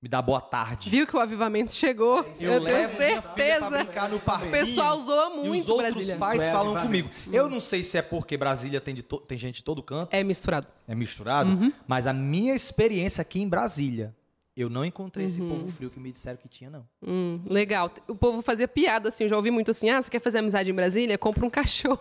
Me 0.00 0.08
dá 0.08 0.20
boa 0.20 0.40
tarde. 0.40 0.90
Viu 0.90 1.06
que 1.06 1.14
o 1.16 1.20
avivamento 1.20 1.72
chegou? 1.72 2.18
Eu, 2.40 2.54
Eu, 2.54 2.60
tenho 2.60 2.62
levo 2.62 2.96
minha 2.98 3.22
filha 3.22 3.22
pra 3.22 3.34
certeza. 3.36 4.46
O 4.46 4.50
pessoal 4.50 4.98
zoa 5.00 5.30
E 5.36 5.48
muito 5.48 5.62
os 5.62 5.68
outros 5.70 5.92
Brasília. 5.94 6.16
pais 6.16 6.42
é 6.42 6.50
falam 6.50 6.74
comigo. 6.82 7.08
Eu 7.32 7.48
não 7.48 7.60
sei 7.60 7.84
se 7.84 7.96
é 7.98 8.02
porque 8.02 8.36
Brasília 8.36 8.80
tem, 8.80 8.96
to- 8.96 9.20
tem 9.20 9.38
gente 9.38 9.56
de 9.56 9.64
todo 9.64 9.80
canto, 9.80 10.12
É 10.12 10.24
misturado. 10.24 10.66
é 10.88 10.94
misturado, 10.96 11.50
Uhum. 11.50 11.72
mas 11.86 12.08
a 12.08 12.12
minha 12.12 12.52
experiência 12.52 13.22
aqui 13.22 13.40
em 13.40 13.48
Brasília, 13.48 14.12
eu 14.56 14.68
não 14.68 14.84
encontrei 14.84 15.24
esse 15.24 15.40
Uhum. 15.40 15.50
povo 15.50 15.68
frio 15.70 15.88
que 15.88 16.00
me 16.00 16.10
disseram 16.10 16.36
que 16.36 16.48
tinha, 16.48 16.68
não. 16.68 16.84
Hum, 17.00 17.40
legal. 17.48 17.88
O 18.08 18.16
povo 18.16 18.42
fazia 18.42 18.66
piada 18.66 19.08
assim, 19.08 19.22
eu 19.22 19.30
já 19.30 19.36
ouvi 19.36 19.52
muito 19.52 19.70
assim: 19.70 19.88
ah, 19.88 20.02
você 20.02 20.10
quer 20.10 20.20
fazer 20.20 20.38
amizade 20.38 20.68
em 20.68 20.74
Brasília? 20.74 21.16
Compra 21.16 21.46
um 21.46 21.50
cachorro. 21.50 22.00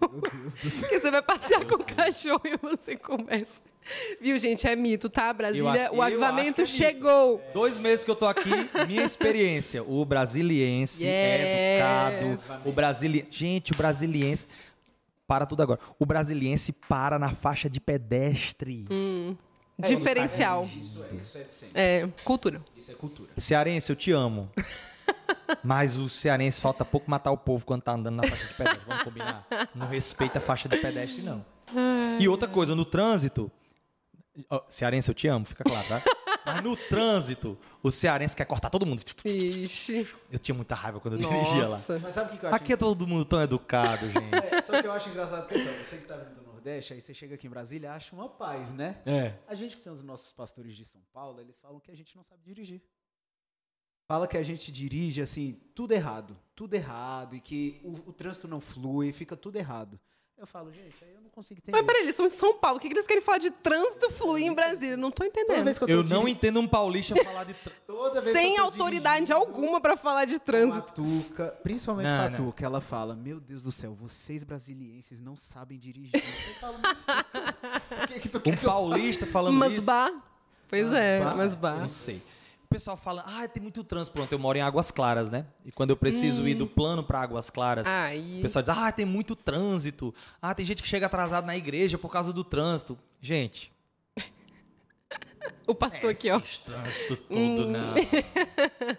Meu 0.00 0.20
Deus 0.20 0.54
do 0.56 0.70
céu. 0.70 0.80
Porque 0.88 1.00
você 1.00 1.10
vai 1.10 1.22
passear 1.22 1.64
com 1.64 1.74
o 1.76 1.84
cachorro 1.84 2.42
e 2.44 2.56
você 2.56 2.96
conversa. 2.96 3.60
Viu, 4.20 4.36
gente? 4.38 4.66
É 4.66 4.74
mito, 4.74 5.08
tá? 5.08 5.28
Eu 5.28 5.34
Brasília, 5.34 5.70
acho- 5.86 5.92
o 5.92 5.96
eu 5.96 6.02
avivamento 6.02 6.62
acho 6.62 6.76
que 6.76 6.84
é 6.84 6.88
mito. 6.88 6.98
chegou. 6.98 7.40
Dois 7.54 7.78
meses 7.78 8.04
que 8.04 8.10
eu 8.10 8.16
tô 8.16 8.26
aqui, 8.26 8.50
minha 8.88 9.04
experiência. 9.04 9.82
O 9.84 10.04
brasiliense 10.04 11.06
é 11.06 12.20
Yes. 12.20 12.40
educado. 12.40 12.68
O 12.68 12.72
brasiliense. 12.72 13.28
Gente, 13.30 13.72
o 13.72 13.76
brasiliense. 13.76 14.48
Para 15.26 15.44
tudo 15.46 15.62
agora. 15.62 15.80
O 15.98 16.06
brasiliense 16.06 16.72
para 16.72 17.18
na 17.18 17.32
faixa 17.32 17.68
de 17.70 17.80
pedestre. 17.80 18.86
Hum. 18.90 19.34
Diferencial. 19.78 20.64
Isso 20.64 21.04
é, 21.10 21.16
isso 21.16 21.38
é 21.38 21.42
de 21.42 21.52
sempre. 21.52 21.72
É, 21.80 22.08
cultura. 22.24 22.62
Isso 22.76 22.90
é 22.90 22.94
cultura. 22.94 23.28
Cearense, 23.36 23.90
eu 23.92 23.96
te 23.96 24.10
amo. 24.12 24.50
Mas 25.62 25.96
o 25.96 26.08
cearense 26.08 26.60
falta 26.60 26.84
pouco 26.84 27.10
matar 27.10 27.30
o 27.30 27.36
povo 27.36 27.64
quando 27.64 27.82
tá 27.82 27.92
andando 27.92 28.16
na 28.16 28.26
faixa 28.26 28.46
de 28.46 28.54
pedestre. 28.54 28.82
Vamos 28.86 29.02
combinar? 29.02 29.46
Não 29.74 29.88
respeita 29.88 30.38
a 30.38 30.40
faixa 30.40 30.68
de 30.68 30.76
pedestre, 30.76 31.22
não. 31.22 31.44
E 32.18 32.28
outra 32.28 32.48
coisa, 32.48 32.74
no 32.74 32.84
trânsito. 32.84 33.50
ó, 34.50 34.62
cearense, 34.68 35.10
eu 35.10 35.14
te 35.14 35.28
amo, 35.28 35.44
fica 35.44 35.64
claro, 35.64 35.86
tá? 35.88 36.02
Mas 36.44 36.62
no 36.62 36.76
trânsito, 36.76 37.58
o 37.82 37.90
cearense 37.90 38.36
quer 38.36 38.44
cortar 38.44 38.70
todo 38.70 38.86
mundo. 38.86 39.02
Ixi. 39.24 40.06
Eu 40.30 40.38
tinha 40.38 40.54
muita 40.54 40.76
raiva 40.76 41.00
quando 41.00 41.14
eu 41.14 41.18
dirigia 41.18 41.68
lá. 41.68 41.78
Mas 42.00 42.14
sabe 42.14 42.34
o 42.34 42.38
que, 42.38 42.44
eu 42.44 42.48
acho 42.48 42.56
Aqui 42.56 42.72
é 42.72 42.76
todo 42.76 43.06
mundo 43.06 43.24
tão 43.24 43.42
educado, 43.42 44.06
gente. 44.06 44.54
É, 44.54 44.62
só 44.62 44.80
que 44.80 44.86
eu 44.86 44.92
acho 44.92 45.08
engraçado 45.08 45.48
que 45.48 45.54
assim, 45.56 45.68
ó, 45.68 45.84
você 45.84 45.96
que 45.96 46.06
tá 46.06 46.16
vindo 46.16 46.36
do 46.36 46.42
Nordeste, 46.42 46.92
aí 46.92 47.00
você 47.00 47.12
chega 47.12 47.34
aqui 47.34 47.48
em 47.48 47.50
Brasília 47.50 47.92
acha 47.92 48.14
uma 48.14 48.28
paz, 48.28 48.72
né? 48.72 49.00
É. 49.04 49.34
A 49.48 49.56
gente 49.56 49.76
que 49.76 49.82
tem 49.82 49.92
os 49.92 50.04
nossos 50.04 50.30
pastores 50.30 50.76
de 50.76 50.84
São 50.84 51.00
Paulo, 51.12 51.40
eles 51.40 51.58
falam 51.60 51.80
que 51.80 51.90
a 51.90 51.96
gente 51.96 52.14
não 52.14 52.22
sabe 52.22 52.42
dirigir. 52.44 52.80
Fala 54.08 54.28
que 54.28 54.36
a 54.36 54.42
gente 54.42 54.70
dirige, 54.70 55.20
assim, 55.20 55.58
tudo 55.74 55.92
errado. 55.92 56.36
Tudo 56.54 56.74
errado. 56.74 57.34
E 57.34 57.40
que 57.40 57.80
o, 57.82 58.10
o 58.10 58.12
trânsito 58.12 58.46
não 58.46 58.60
flui, 58.60 59.12
fica 59.12 59.36
tudo 59.36 59.56
errado. 59.56 59.98
Eu 60.38 60.46
falo, 60.46 60.70
gente, 60.70 60.94
aí 61.02 61.14
eu 61.14 61.20
não 61.22 61.30
consigo 61.30 61.62
Mas 61.64 61.74
entender. 61.74 61.86
peraí, 61.86 62.02
eles 62.02 62.14
são 62.14 62.28
de 62.28 62.34
São 62.34 62.58
Paulo. 62.58 62.76
O 62.76 62.80
que, 62.80 62.88
que 62.88 62.94
eles 62.94 63.06
querem 63.06 63.22
falar 63.22 63.38
de 63.38 63.50
trânsito 63.50 64.10
fluir 64.10 64.44
em 64.44 64.52
Brasília? 64.54 64.94
Não 64.94 65.10
tô 65.10 65.24
Toda 65.24 65.28
entendendo. 65.30 65.64
vez 65.64 65.78
que 65.78 65.84
eu, 65.84 65.88
tô 65.88 65.94
Eu 65.94 66.04
não 66.04 66.28
entendo 66.28 66.60
um 66.60 66.68
paulista 66.68 67.16
falar 67.24 67.44
de. 67.44 67.54
toda 67.86 68.20
que 68.20 68.32
Sem 68.32 68.50
eu 68.56 68.56
tô 68.56 68.62
autoridade 68.64 69.32
alguma 69.32 69.80
pra 69.80 69.96
falar 69.96 70.26
de 70.26 70.38
trânsito. 70.38 70.92
Tuca, 70.92 71.46
principalmente 71.62 72.06
Não, 72.08 72.18
com 72.18 72.22
a 72.26 72.30
não. 72.30 72.36
Tuca, 72.36 72.66
ela 72.66 72.80
fala: 72.82 73.16
Meu 73.16 73.40
Deus 73.40 73.62
do 73.64 73.72
céu, 73.72 73.94
vocês 73.94 74.44
brasilienses 74.44 75.18
não 75.18 75.36
sabem 75.36 75.78
dirigir. 75.78 76.14
Eu 76.14 76.54
falo, 76.60 76.78
mas 76.82 77.04
que, 78.08 78.20
que 78.20 78.28
tu 78.28 78.38
Um 78.46 78.52
eu 78.52 78.58
paulista 78.58 79.24
falando 79.26 79.54
isso. 79.72 79.86
Masbá. 79.86 80.22
Pois 80.68 80.92
é, 80.92 81.18
Masbá? 81.18 81.32
Eu 81.32 81.36
Masbá. 81.38 81.74
não 81.76 81.88
sei. 81.88 82.20
O 82.66 82.68
pessoal 82.68 82.96
fala, 82.96 83.24
ah, 83.24 83.46
tem 83.46 83.62
muito 83.62 83.84
trânsito. 83.84 84.12
Pronto, 84.12 84.32
eu 84.32 84.38
moro 84.40 84.58
em 84.58 84.60
Águas 84.60 84.90
Claras, 84.90 85.30
né? 85.30 85.46
E 85.64 85.70
quando 85.70 85.90
eu 85.90 85.96
preciso 85.96 86.46
ir 86.48 86.54
do 86.56 86.66
plano 86.66 87.02
para 87.04 87.20
Águas 87.20 87.48
Claras, 87.48 87.86
o 88.38 88.42
pessoal 88.42 88.60
diz, 88.62 88.68
ah, 88.76 88.90
tem 88.90 89.06
muito 89.06 89.36
trânsito. 89.36 90.12
Ah, 90.42 90.52
tem 90.52 90.66
gente 90.66 90.82
que 90.82 90.88
chega 90.88 91.06
atrasado 91.06 91.46
na 91.46 91.56
igreja 91.56 91.96
por 91.96 92.10
causa 92.10 92.32
do 92.32 92.42
trânsito. 92.42 92.98
Gente, 93.20 93.72
O 95.64 95.74
pastor 95.76 96.10
aqui, 96.10 96.28
ó. 96.28 96.38
esses 96.38 96.58
trânsito 96.58 97.16
tudo, 97.16 97.66
não. 97.68 97.90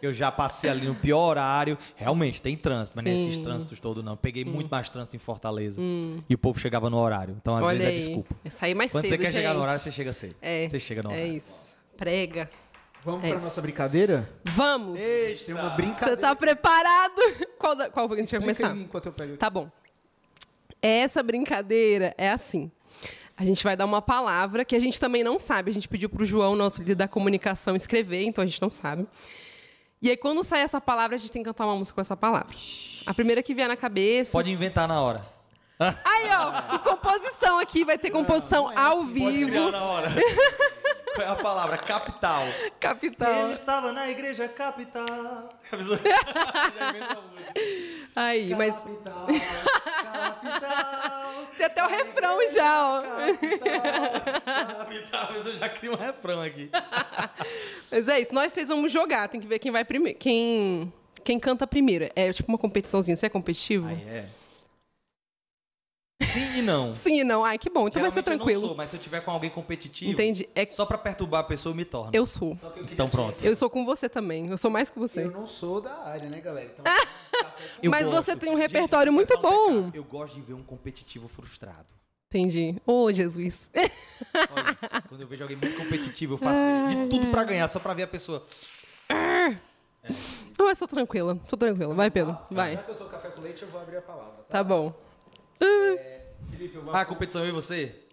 Eu 0.02 0.14
já 0.14 0.32
passei 0.32 0.70
ali 0.70 0.88
no 0.88 0.96
pior 0.96 1.28
horário. 1.32 1.78
Realmente, 1.96 2.42
tem 2.42 2.56
trânsito, 2.56 2.96
mas 2.96 3.04
não 3.06 3.12
é 3.12 3.16
esses 3.16 3.36
Sim. 3.36 3.44
trânsitos 3.44 3.80
todos, 3.82 4.02
não. 4.04 4.16
Peguei 4.16 4.46
muito 4.46 4.70
mais 4.70 4.90
trânsito 4.90 5.16
em 5.18 5.20
Fortaleza. 5.20 5.82
E 6.30 6.34
o 6.34 6.38
povo 6.38 6.58
chegava 6.58 6.90
no 6.90 6.98
horário. 6.98 7.36
Então, 7.40 7.56
às 7.58 7.66
Olha 7.66 7.78
vezes, 7.80 7.86
é 7.86 7.90
aí. 7.90 7.96
desculpa. 7.98 8.36
Sair 8.50 8.74
mais 8.76 8.94
Quando 8.94 9.06
cedo, 9.06 9.12
você 9.12 9.18
quer 9.18 9.32
chegar 9.34 9.50
no 9.50 9.56
gente. 9.56 9.64
horário, 9.64 9.80
você 9.82 9.92
chega 9.92 10.14
cedo. 10.14 10.36
É. 10.42 10.68
Você 10.70 10.80
chega 10.80 11.04
no 11.04 11.12
É 11.12 11.16
horário. 11.16 11.34
isso. 11.38 11.76
Prega. 11.98 12.50
Vamos 13.04 13.24
É 13.24 13.28
pra 13.30 13.38
isso. 13.38 13.46
nossa 13.46 13.62
brincadeira? 13.62 14.30
Vamos. 14.44 15.00
Tem 15.46 15.56
uma 15.56 15.70
brincadeira. 15.70 16.16
Você 16.16 16.18
tá 16.22 16.36
preparado? 16.36 17.22
Qual, 17.58 17.76
da, 17.76 17.90
qual 17.90 18.12
a 18.12 18.16
gente 18.18 18.32
vai 18.32 18.40
começar? 18.40 18.76
enquanto 18.76 19.06
eu 19.08 19.12
pego. 19.14 19.38
Tá 19.38 19.50
bom. 19.50 19.70
Essa 20.82 21.24
brincadeira 21.24 22.14
é 22.18 22.30
assim. 22.30 22.72
A 23.36 23.46
gente 23.46 23.64
vai 23.64 23.76
dar 23.76 23.86
uma 23.86 24.02
palavra 24.02 24.66
que 24.66 24.76
a 24.76 24.80
gente 24.80 25.00
também 25.00 25.24
não 25.24 25.40
sabe. 25.40 25.70
A 25.72 25.74
gente 25.74 25.88
pediu 25.88 26.10
pro 26.10 26.26
João, 26.26 26.56
nosso 26.56 26.80
líder 26.80 26.96
da 26.96 27.08
comunicação, 27.08 27.76
escrever, 27.76 28.24
então 28.24 28.44
a 28.44 28.48
gente 28.48 28.62
não 28.62 28.72
sabe. 28.72 29.08
E 30.02 30.10
aí, 30.10 30.18
quando 30.18 30.44
sai 30.44 30.62
essa 30.62 30.80
palavra, 30.82 31.16
a 31.16 31.20
gente 31.20 31.32
tem 31.32 31.42
que 31.44 31.50
cantar 31.50 31.66
uma 31.66 31.76
música 31.76 31.96
com 31.96 32.02
essa 32.02 32.16
palavra. 32.18 32.56
A 33.06 33.14
primeira 33.14 33.42
que 33.44 33.54
vier 33.54 33.68
na 33.68 33.76
cabeça. 33.78 34.32
Pode 34.32 34.52
inventar 34.52 34.88
na 34.88 35.02
hora. 35.02 35.26
Aí, 35.80 36.30
ó, 36.36 36.76
e 36.76 36.80
composição 36.80 37.60
aqui, 37.60 37.84
vai 37.86 37.98
ter 37.98 38.10
composição 38.10 38.66
não 38.66 38.72
é 38.72 38.76
ao 38.78 39.02
assim, 39.02 39.14
vivo. 39.14 39.72
na 39.72 39.84
hora. 39.84 40.10
É 41.20 41.28
a 41.28 41.36
palavra? 41.36 41.78
Capital. 41.78 42.44
Capital. 42.80 43.32
Eu 43.48 43.52
estava 43.52 43.92
na 43.92 44.10
igreja 44.10 44.48
capital. 44.48 45.06
Aí, 48.16 48.54
mas 48.56 48.76
Capital, 48.76 49.28
capital. 50.04 51.46
tem 51.56 51.66
até 51.66 51.84
o 51.86 51.88
refrão 51.88 52.50
já, 52.50 52.90
ó. 52.90 53.02
Capital, 53.02 53.70
capital. 54.78 55.30
Mas 55.34 55.46
eu 55.46 55.56
já 55.56 55.70
crio 55.70 55.94
um 55.94 55.98
refrão 55.98 56.42
aqui. 56.42 56.70
Mas 57.92 58.08
é 58.08 58.20
isso, 58.20 58.34
nós 58.34 58.52
três 58.52 58.68
vamos 58.70 58.92
jogar, 58.92 59.30
tem 59.30 59.40
que 59.40 59.48
ver 59.48 59.60
quem 59.60 59.72
vai 59.72 59.86
primeiro. 59.86 60.18
Quem, 60.20 60.92
quem 61.24 61.40
canta 61.40 61.66
primeiro. 61.68 62.10
É 62.16 62.34
tipo 62.34 62.52
uma 62.52 62.58
competiçãozinha. 62.58 63.16
Você 63.16 63.28
é 63.28 63.30
competitivo? 63.30 63.88
Aí 63.88 63.96
é. 64.08 64.26
Sim 66.38 66.60
e 66.60 66.62
não. 66.62 66.94
Sim 66.94 67.20
e 67.20 67.24
não. 67.24 67.44
Ai, 67.46 67.58
que 67.58 67.70
bom. 67.70 67.88
Então 67.88 68.02
vai 68.02 68.12
ser 68.12 68.16
Geralmente 68.16 68.18
eu 68.18 68.24
tranquilo. 68.38 68.62
não 68.62 68.68
sou, 68.70 68.78
mas 68.78 68.90
se 68.90 68.96
eu 68.96 69.00
tiver 69.00 69.22
com 69.22 69.32
alguém 69.32 69.50
competitivo, 69.50 70.12
Entendi. 70.12 70.48
É- 70.56 70.66
só 70.66 70.86
pra 70.86 70.98
perturbar 70.98 71.42
a 71.42 71.44
pessoa, 71.44 71.72
eu 71.72 71.76
me 71.76 71.86
torno. 71.86 72.12
Eu 72.14 72.26
sou. 72.26 72.58
Então 72.92 73.08
pronto. 73.08 73.38
Eu 73.44 73.56
sou 73.56 73.70
com 73.70 73.86
você 73.86 74.08
também. 74.10 74.48
Eu 74.50 74.58
sou 74.58 74.70
mais 74.72 74.90
que 74.90 74.98
você. 75.00 75.24
Eu 75.24 75.32
não 75.32 75.46
sou 75.48 75.82
da 75.82 75.94
área, 76.06 76.30
né, 76.30 76.40
galera? 76.40 76.72
Então, 76.74 76.84
Eu 77.82 77.90
Mas 77.92 78.08
gosto. 78.10 78.24
você 78.26 78.36
tem 78.36 78.50
um 78.50 78.58
Gente, 78.58 78.72
repertório 78.74 79.12
vou 79.12 79.18
muito 79.18 79.38
um 79.38 79.42
bom. 79.42 79.92
Eu 79.94 80.04
gosto 80.04 80.36
de 80.36 80.42
ver 80.42 80.54
um 80.54 80.60
competitivo 80.60 81.28
frustrado. 81.28 81.86
Entendi. 82.30 82.76
Ô, 82.86 83.12
Jesus. 83.12 83.70
Só 83.74 83.80
isso. 83.80 85.04
Quando 85.08 85.22
eu 85.22 85.28
vejo 85.28 85.44
alguém 85.44 85.58
muito 85.58 85.78
competitivo, 85.78 86.34
eu 86.34 86.38
faço 86.38 86.60
de 86.90 87.08
tudo 87.10 87.28
pra 87.32 87.44
ganhar, 87.44 87.68
só 87.68 87.80
pra 87.80 87.94
ver 87.94 88.04
a 88.04 88.08
pessoa. 88.08 88.44
Não, 90.58 90.70
eu 90.70 90.76
sou 90.76 90.88
tranquila. 90.88 91.38
Sou 91.48 91.58
tranquila. 91.58 91.94
Vai, 91.94 92.10
Pedro. 92.10 92.34
já 92.34 92.56
Vai. 92.56 92.78
que 92.84 92.90
eu 92.92 92.96
sou 92.96 93.08
café 93.08 93.30
com 93.30 93.42
leite, 93.42 93.64
eu 93.64 93.70
vou 93.70 93.82
abrir 93.82 93.98
a 93.98 94.02
palavra, 94.02 94.34
tá? 94.50 94.58
Tá 94.58 94.64
bom. 94.64 94.94
Felipe, 96.52 96.76
eu 96.76 96.82
vou, 96.84 96.96
Ah, 96.96 97.06
competição 97.06 97.44
eu 97.44 97.50
e 97.50 97.52
você? 97.52 98.04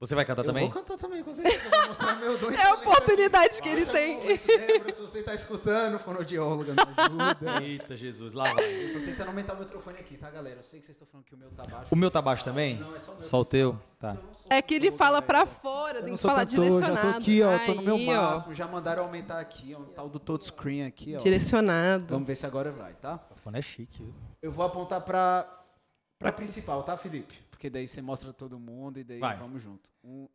Você 0.00 0.16
vai 0.16 0.24
cantar 0.24 0.42
eu 0.42 0.46
também? 0.48 0.64
vou 0.64 0.72
cantar 0.72 0.96
também 0.96 1.22
com 1.22 1.32
certeza. 1.32 1.64
Eu 1.64 1.70
vou 1.70 1.86
mostrar 1.86 2.16
meu 2.16 2.36
dom. 2.36 2.50
É 2.58 2.62
a 2.64 2.74
oportunidade 2.74 3.62
que 3.62 3.68
ele 3.68 3.86
tem. 3.86 4.18
Débora, 4.36 4.90
se 4.90 5.00
você 5.00 5.22
tá 5.22 5.32
escutando, 5.32 5.96
fonoaudióloga, 6.00 6.72
me 6.72 6.80
ajuda. 6.80 7.62
Eita, 7.62 7.96
Jesus, 7.96 8.34
lá 8.34 8.52
vai. 8.52 8.64
Eu 8.64 8.94
tô 8.94 9.06
tentando 9.06 9.28
aumentar 9.28 9.54
o 9.54 9.60
microfone 9.60 9.98
aqui, 10.00 10.16
tá, 10.16 10.28
galera? 10.28 10.56
Eu 10.58 10.64
sei 10.64 10.80
que 10.80 10.86
vocês 10.86 10.96
estão 10.96 11.06
falando 11.06 11.24
que 11.26 11.34
o 11.36 11.38
meu 11.38 11.50
tá 11.52 11.62
baixo. 11.70 11.86
O 11.88 11.94
meu 11.94 12.10
tá 12.10 12.20
baixo 12.20 12.44
também? 12.44 12.78
Não, 12.80 12.96
é 12.96 12.98
só 12.98 13.12
o 13.12 13.14
meu. 13.14 13.22
Só 13.22 13.40
o 13.40 13.44
teu? 13.44 13.78
Tá. 14.00 14.16
É 14.50 14.60
que 14.60 14.74
ele 14.74 14.90
fala 14.90 15.22
pra 15.22 15.46
fora, 15.46 16.00
Eu 16.00 16.04
tem 16.04 16.14
que 16.14 16.20
falar 16.20 16.46
cantor, 16.46 16.64
direcionado. 16.64 16.94
já 16.94 17.00
tô 17.12 17.18
aqui, 17.18 17.42
ó, 17.44 17.58
tô 17.60 17.74
no 17.74 17.82
meu 17.82 17.98
máximo. 17.98 18.54
Já 18.56 18.66
mandaram 18.66 19.04
aumentar 19.04 19.38
aqui, 19.38 19.72
ó, 19.72 19.78
um 19.82 19.84
tal 19.84 20.08
do 20.08 20.18
touchscreen 20.18 20.84
aqui, 20.84 21.14
ó. 21.14 21.18
Direcionado. 21.20 22.06
Vamos 22.08 22.26
ver 22.26 22.34
se 22.34 22.44
agora 22.44 22.72
vai, 22.72 22.92
tá? 22.94 23.20
O 23.30 23.36
fone 23.38 23.60
é 23.60 23.62
chique, 23.62 24.02
viu? 24.02 24.12
Eu 24.42 24.50
vou 24.50 24.64
apontar 24.64 25.00
pra, 25.02 25.46
pra 26.18 26.32
principal, 26.32 26.82
tá, 26.82 26.96
Felipe? 26.96 27.40
Porque 27.62 27.70
daí 27.70 27.86
você 27.86 28.02
mostra 28.02 28.32
todo 28.32 28.58
mundo 28.58 28.98
e 28.98 29.04
daí 29.04 29.20
Vai. 29.20 29.36
vamos 29.36 29.62
junto. 29.62 29.88
Um- 30.02 30.26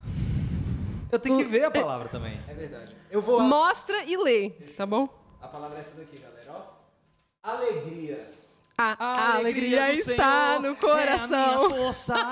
Eu 1.10 1.18
tenho 1.18 1.36
que 1.36 1.42
ver 1.42 1.64
a 1.64 1.70
palavra 1.70 2.08
também. 2.08 2.40
é 2.46 2.54
verdade. 2.54 2.94
Eu 3.10 3.20
vou... 3.20 3.40
Mostra 3.40 4.04
e 4.04 4.16
lê, 4.16 4.50
tá 4.76 4.86
bom? 4.86 5.08
A 5.42 5.48
palavra 5.48 5.78
é 5.78 5.80
essa 5.80 5.96
daqui, 5.96 6.16
galera, 6.16 6.52
ó. 6.52 6.62
Alegria. 7.42 8.32
A, 8.78 9.04
a 9.04 9.34
alegria, 9.34 9.92
está 9.94 10.60
no 10.60 10.76
coração. 10.76 11.70
força. 11.70 12.14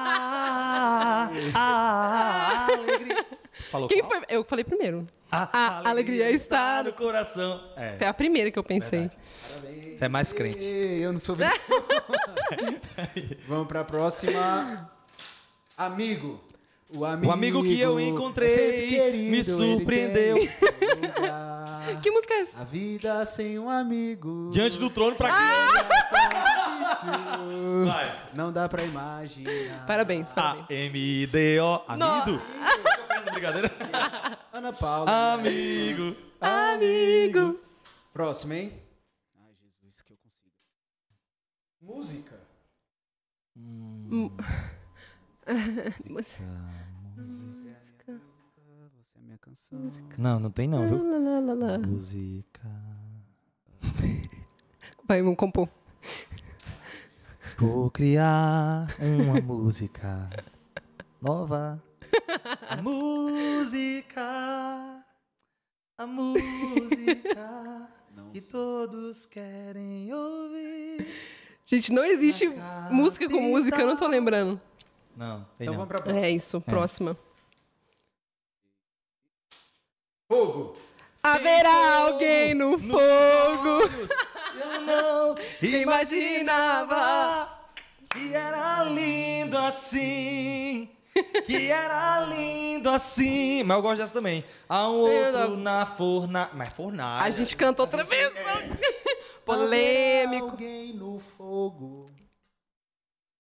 A 1.57 2.67
alegria. 2.69 3.27
Falou 3.71 3.89
Quem 3.89 4.01
qual? 4.01 4.13
foi? 4.13 4.23
Eu 4.29 4.45
falei 4.45 4.65
primeiro. 4.65 5.07
A, 5.31 5.87
A 5.87 5.91
alegria 5.91 6.31
está 6.31 6.83
no 6.83 6.93
coração. 6.93 7.61
É. 7.77 7.97
Foi 7.99 8.07
a 8.07 8.15
primeira 8.15 8.51
que 8.51 8.59
eu 8.59 8.65
pensei. 8.65 9.11
Parabéns. 9.49 9.99
Você 9.99 10.05
é 10.05 10.09
mais 10.09 10.33
crente. 10.33 10.59
Eu 10.63 11.13
não 11.13 11.21
sou. 11.21 11.37
Vamos 13.49 13.69
pra 13.69 13.85
próxima. 13.85 14.91
Amigo. 15.77 16.41
O 16.91 17.05
amigo, 17.05 17.29
O 17.29 17.33
amigo 17.33 17.63
que 17.63 17.81
eu 17.81 17.99
encontrei 17.99 18.53
é 18.55 18.87
querido, 18.89 19.31
me 19.31 19.43
surpreendeu. 19.43 20.37
Que 22.03 22.11
música 22.11 22.35
é 22.35 22.41
essa? 22.43 22.61
A 22.61 22.65
vida 22.65 23.25
sem 23.25 23.59
um 23.59 23.69
amigo. 23.69 24.51
Diante 24.53 24.79
do 24.79 24.89
trono 24.91 25.17
pra 25.17 25.29
quê? 25.29 25.35
Difícil. 26.79 27.87
Vai. 27.87 28.13
Não 28.35 28.53
dá 28.53 28.69
pra 28.69 28.83
imaginar. 28.85 29.85
Parabéns, 29.87 30.33
parabéns. 30.33 30.67
A-M-D-O. 30.71 31.83
Amigo? 31.89 32.41
Brincadeira. 33.35 33.71
Ana 34.53 34.73
Paula. 34.73 35.35
Amigo. 35.35 36.17
Amigo. 36.41 37.59
Próximo, 38.13 38.53
hein? 38.53 38.73
Ai, 39.37 39.53
Jesus, 39.61 40.03
que 40.03 40.13
eu 40.13 40.17
consigo. 40.17 40.55
Música. 41.81 42.41
Música. 46.09 46.45
Você 48.97 49.19
é 49.19 49.23
minha 49.23 49.39
canção. 49.39 49.81
Não, 50.17 50.39
não 50.41 50.51
tem 50.51 50.69
não, 50.69 50.89
viu? 50.89 51.11
Lá, 51.11 51.19
lá, 51.19 51.41
lá, 51.41 51.55
lá. 51.55 51.79
Música. 51.79 52.63
Vai, 55.07 55.23
vamos 55.23 55.37
compor. 55.37 55.69
Vou 57.59 57.91
criar 57.91 58.89
uma 58.99 59.41
música 59.41 60.31
nova. 61.21 61.83
A 62.69 62.77
música. 62.83 64.23
A 65.97 66.07
música 66.07 67.89
Não. 68.15 68.31
que 68.31 68.41
todos 68.41 69.27
querem 69.27 70.13
ouvir. 70.13 71.07
Gente, 71.67 71.93
não 71.93 72.05
existe 72.05 72.49
música 72.91 73.29
com 73.29 73.41
música, 73.41 73.81
eu 73.81 73.87
não 73.87 73.97
tô 73.97 74.07
lembrando. 74.09 74.61
Não, 75.17 75.47
tem 75.57 75.67
Então 75.67 75.75
não. 75.75 75.75
vamos 75.75 75.89
pra 75.89 75.99
próxima. 76.03 76.27
É 76.27 76.31
isso, 76.31 76.61
próxima. 76.61 77.17
Fogo. 80.29 80.77
Haverá 81.23 81.99
alguém 82.01 82.55
no 82.55 82.79
fogo. 82.79 82.99
Eu 84.61 84.81
não 84.83 85.35
Imaginava. 85.81 87.49
que 88.11 88.35
era 88.35 88.85
lindo 88.85 89.57
assim. 89.59 90.89
Que 91.47 91.71
era 91.71 92.21
lindo 92.27 92.91
assim. 92.91 93.63
Mas 93.63 93.77
eu 93.77 93.83
gosto 93.83 93.99
dessa 93.99 94.15
também. 94.15 94.45
Há 94.69 94.89
um 94.89 95.01
outro 95.01 95.57
na 95.57 95.87
fornalha. 95.87 96.51
Mas 96.55 96.69
fornalha. 96.71 97.25
A 97.25 97.31
gente 97.31 97.57
canta 97.57 97.83
outra 97.83 98.05
vez. 98.05 98.33
Haverá 98.35 99.15
Polêmico. 99.45 100.51
alguém 100.51 100.93
no 100.95 101.19
fogo. 101.19 102.11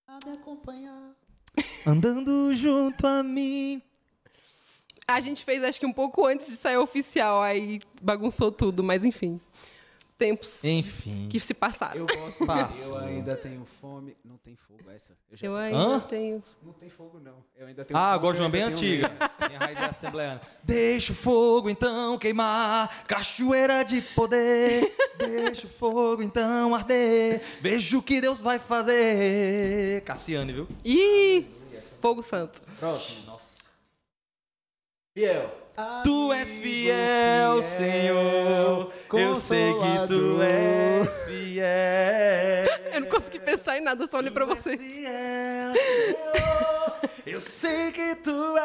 A 0.06 0.18
me 0.24 0.36
acompanhar. 0.36 1.12
Andando 1.86 2.52
junto 2.54 3.06
a 3.06 3.22
mim. 3.22 3.82
A 5.06 5.20
gente 5.20 5.44
fez 5.44 5.62
acho 5.62 5.80
que 5.80 5.86
um 5.86 5.92
pouco 5.92 6.26
antes 6.26 6.48
de 6.48 6.56
sair 6.56 6.78
oficial, 6.78 7.42
aí 7.42 7.80
bagunçou 8.00 8.50
tudo, 8.50 8.82
mas 8.82 9.04
enfim. 9.04 9.40
Tempos 10.16 10.64
Enfim. 10.64 11.28
que 11.28 11.40
se 11.40 11.52
passaram. 11.52 12.00
Eu 12.00 12.06
gosto, 12.06 12.46
Passo. 12.46 12.80
eu 12.82 12.96
ainda 12.98 13.36
tenho 13.36 13.64
fome. 13.80 14.16
Não 14.24 14.36
tem 14.38 14.54
fogo 14.56 14.88
essa. 14.90 15.16
Eu 15.30 15.36
já 15.36 15.46
Eu 15.46 15.52
tenho- 15.54 15.64
ainda 15.64 15.78
Hã? 15.96 16.00
tenho. 16.00 16.44
Não 16.62 16.72
tem 16.72 16.88
fogo, 16.88 17.18
não. 17.20 17.44
Eu 17.56 17.66
ainda 17.66 17.84
tenho 17.84 17.98
Ah, 17.98 18.16
gosto 18.16 18.36
de 18.36 18.42
uma 18.42 18.48
bem 18.48 18.62
antiga. 18.62 19.10
Minha 19.48 19.58
raiz 19.58 19.78
é 19.80 19.84
assembleana. 19.86 20.40
Deixa 20.62 21.12
o 21.12 21.16
fogo 21.16 21.68
então 21.68 22.16
queimar, 22.18 23.04
cachoeira 23.06 23.82
de 23.84 24.00
poder. 24.02 24.94
Deixa 25.18 25.66
o 25.66 25.70
fogo 25.70 26.22
então 26.22 26.74
arder. 26.74 27.42
Veja 27.60 27.98
o 27.98 28.02
que 28.02 28.20
Deus 28.20 28.40
vai 28.40 28.58
fazer. 28.58 30.02
Cassiane, 30.02 30.52
viu? 30.52 30.68
Ih, 30.84 31.46
fogo 32.00 32.22
santo. 32.22 32.62
Próximo. 32.78 33.26
Nossa. 33.26 33.54
Fiel. 35.16 35.63
Tu 36.04 36.32
és 36.32 36.58
fiel, 36.58 37.62
Senhor. 37.62 38.92
Eu 39.12 39.34
sei 39.34 39.72
que 39.74 40.06
tu 40.08 40.40
és 40.42 41.22
fiel. 41.24 42.92
Eu 42.94 43.00
não 43.00 43.08
consegui 43.08 43.40
pensar 43.40 43.76
em 43.76 43.80
nada, 43.80 44.06
só 44.06 44.18
olhei 44.18 44.30
pra 44.30 44.46
Tu 44.46 44.52
és 44.52 44.62
vocês. 44.62 44.80
fiel, 44.80 45.72
Senhor. 45.74 47.10
Eu 47.26 47.40
sei 47.40 47.90
que 47.90 48.14
tu 48.16 48.56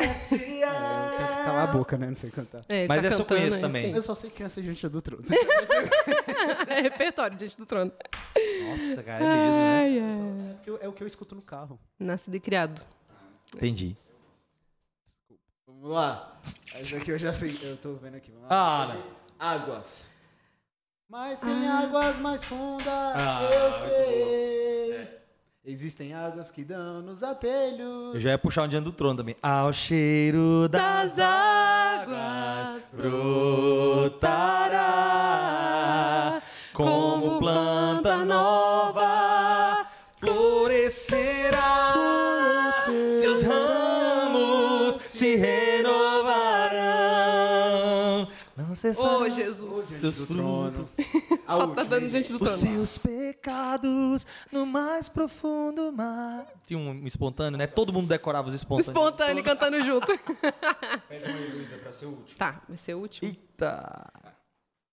és 0.00 0.28
fiel. 0.28 0.68
É, 0.72 1.16
Tem 1.16 1.26
que 1.26 1.44
calar 1.44 1.68
a 1.68 1.72
boca, 1.72 1.96
né? 1.98 2.06
Não 2.06 2.14
sei 2.14 2.30
cantar. 2.30 2.62
É, 2.68 2.86
Mas 2.86 3.00
tá 3.02 3.08
essa 3.08 3.20
eu 3.22 3.24
conheço 3.26 3.56
né? 3.56 3.62
também. 3.62 3.92
Eu 3.94 4.02
só 4.02 4.14
sei 4.14 4.30
quem 4.30 4.44
é 4.44 4.46
essa 4.46 4.62
gente 4.62 4.88
do 4.88 5.02
trono. 5.02 5.22
É 6.68 6.80
repertório, 6.80 7.36
diante 7.36 7.56
do 7.58 7.66
trono. 7.66 7.92
Nossa, 8.68 9.02
cara, 9.02 9.24
é 9.24 9.28
mesmo, 9.28 9.56
né? 9.56 9.82
Ai, 9.82 9.98
ai. 9.98 10.50
É 10.50 10.54
o 10.54 10.58
que 10.62 10.70
eu- 10.70 10.78
é 10.82 10.88
o 10.88 10.92
que 10.92 11.02
eu 11.02 11.06
escuto 11.06 11.34
no 11.34 11.42
carro. 11.42 11.78
Nascido 11.98 12.34
e 12.36 12.40
criado. 12.40 12.80
Entendi. 13.54 13.96
Vamos 15.82 15.96
lá. 15.96 16.32
Essa 16.76 16.96
aqui 16.98 17.10
eu 17.10 17.18
já 17.18 17.32
sei. 17.32 17.58
Eu 17.60 17.76
tô 17.76 17.94
vendo 17.94 18.14
aqui. 18.16 18.30
Vamos 18.30 18.46
Ah, 18.48 18.86
lá. 18.88 18.94
não. 18.94 19.02
Águas. 19.36 20.08
Mas 21.08 21.40
tem 21.40 21.68
águas 21.68 22.20
mais 22.20 22.44
fundas, 22.44 22.86
Ah, 22.86 23.48
eu 23.52 23.70
muito 23.70 23.88
sei. 23.88 25.08
Existem 25.64 26.14
águas 26.14 26.52
que 26.52 26.62
dão-nos 26.64 27.24
a 27.24 27.34
telhos. 27.34 28.14
Eu 28.14 28.20
já 28.20 28.30
ia 28.30 28.38
puxar 28.38 28.62
um 28.62 28.68
diante 28.68 28.84
do 28.84 28.92
trono 28.92 29.16
também. 29.16 29.34
Ao 29.42 29.72
cheiro 29.72 30.68
das 30.68 31.18
águas 31.18 32.80
brotará 32.92 34.20
como 36.72 37.40
planta 37.40 38.24
nova 38.24 39.84
florescerá. 40.20 41.72
Seus 43.20 43.42
ramos 43.42 44.94
se 45.02 45.34
renovarão. 45.34 45.61
Ô, 48.72 49.28
Jesus. 49.28 49.84
seus 49.90 50.18
frutos. 50.22 50.96
Só 51.46 51.56
tá 51.58 51.64
última, 51.64 51.84
dando 51.84 52.04
hein, 52.04 52.10
diante 52.10 52.32
do 52.32 52.42
Os 52.42 52.58
trono. 52.60 52.74
seus 52.76 52.98
pecados 52.98 54.26
no 54.50 54.64
mais 54.66 55.08
profundo 55.08 55.92
mar. 55.92 56.46
Tinha 56.66 56.78
um 56.78 57.06
espontâneo, 57.06 57.58
né? 57.58 57.66
Todo 57.66 57.92
mundo 57.92 58.06
decorava 58.08 58.48
os 58.48 58.54
espontâneos. 58.54 58.88
Espontâneo 58.88 59.44
cantando 59.44 59.82
junto. 59.82 60.06
Pega 60.06 61.28
uma 61.28 61.38
aí, 61.38 61.50
Luísa, 61.52 61.76
pra 61.78 61.92
ser 61.92 62.06
o 62.06 62.10
último. 62.10 62.38
Tá, 62.38 62.60
vai 62.68 62.78
ser 62.78 62.94
o 62.94 62.98
último. 63.00 63.28
Eita! 63.28 64.10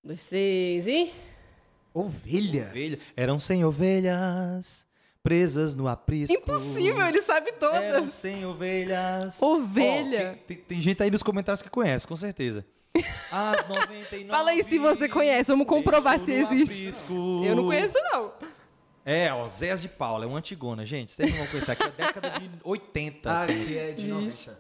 Dois, 0.04 0.26
três 0.26 0.88
e. 0.88 1.12
Ovelha. 1.94 2.68
Ovelha. 2.70 3.00
Eram 3.16 3.40
cem 3.40 3.64
ovelhas 3.66 4.88
presas 5.22 5.76
no 5.76 5.88
aprisco. 5.88 6.34
Impossível, 6.36 7.06
ele 7.06 7.22
sabe 7.22 7.50
Eram 7.62 8.00
todas. 8.00 8.14
cem 8.14 8.46
ovelhas. 8.46 9.42
Ovelha. 9.42 10.32
Ó, 10.32 10.34
quem- 10.36 10.44
tem, 10.48 10.58
tem 10.58 10.82
gente 10.82 11.04
aí 11.04 11.12
nos 11.12 11.22
comentários 11.22 11.62
que 11.62 11.70
conhece, 11.70 12.08
com 12.08 12.16
certeza. 12.16 12.66
As 13.32 13.68
99. 13.68 14.26
Fala 14.28 14.52
aí 14.52 14.64
se 14.64 14.78
você 14.80 15.08
conhece, 15.08 15.52
vamos 15.52 15.68
comprovar 15.68 16.20
se 16.20 16.32
existe. 16.32 16.82
aprisco. 16.88 17.44
Eu 17.46 17.56
não 17.56 17.66
conheço, 17.66 17.94
não. 18.12 18.32
É, 19.06 19.32
ó, 19.34 19.48
Zéas 19.48 19.82
de 19.82 19.88
Paula, 19.88 20.26
é 20.26 20.28
uma 20.28 20.38
antigona, 20.40 20.86
gente. 20.86 21.12
Vocês 21.12 21.30
não 21.32 21.38
vão 21.38 21.48
conhecer. 21.48 21.72
Aqui 21.72 21.84
é 21.84 21.90
década 21.90 22.30
de 22.40 22.50
80. 22.64 23.34
assim. 23.34 23.62
Aqui 23.64 23.78
é 23.78 23.92
de 23.92 24.08
90. 24.08 24.60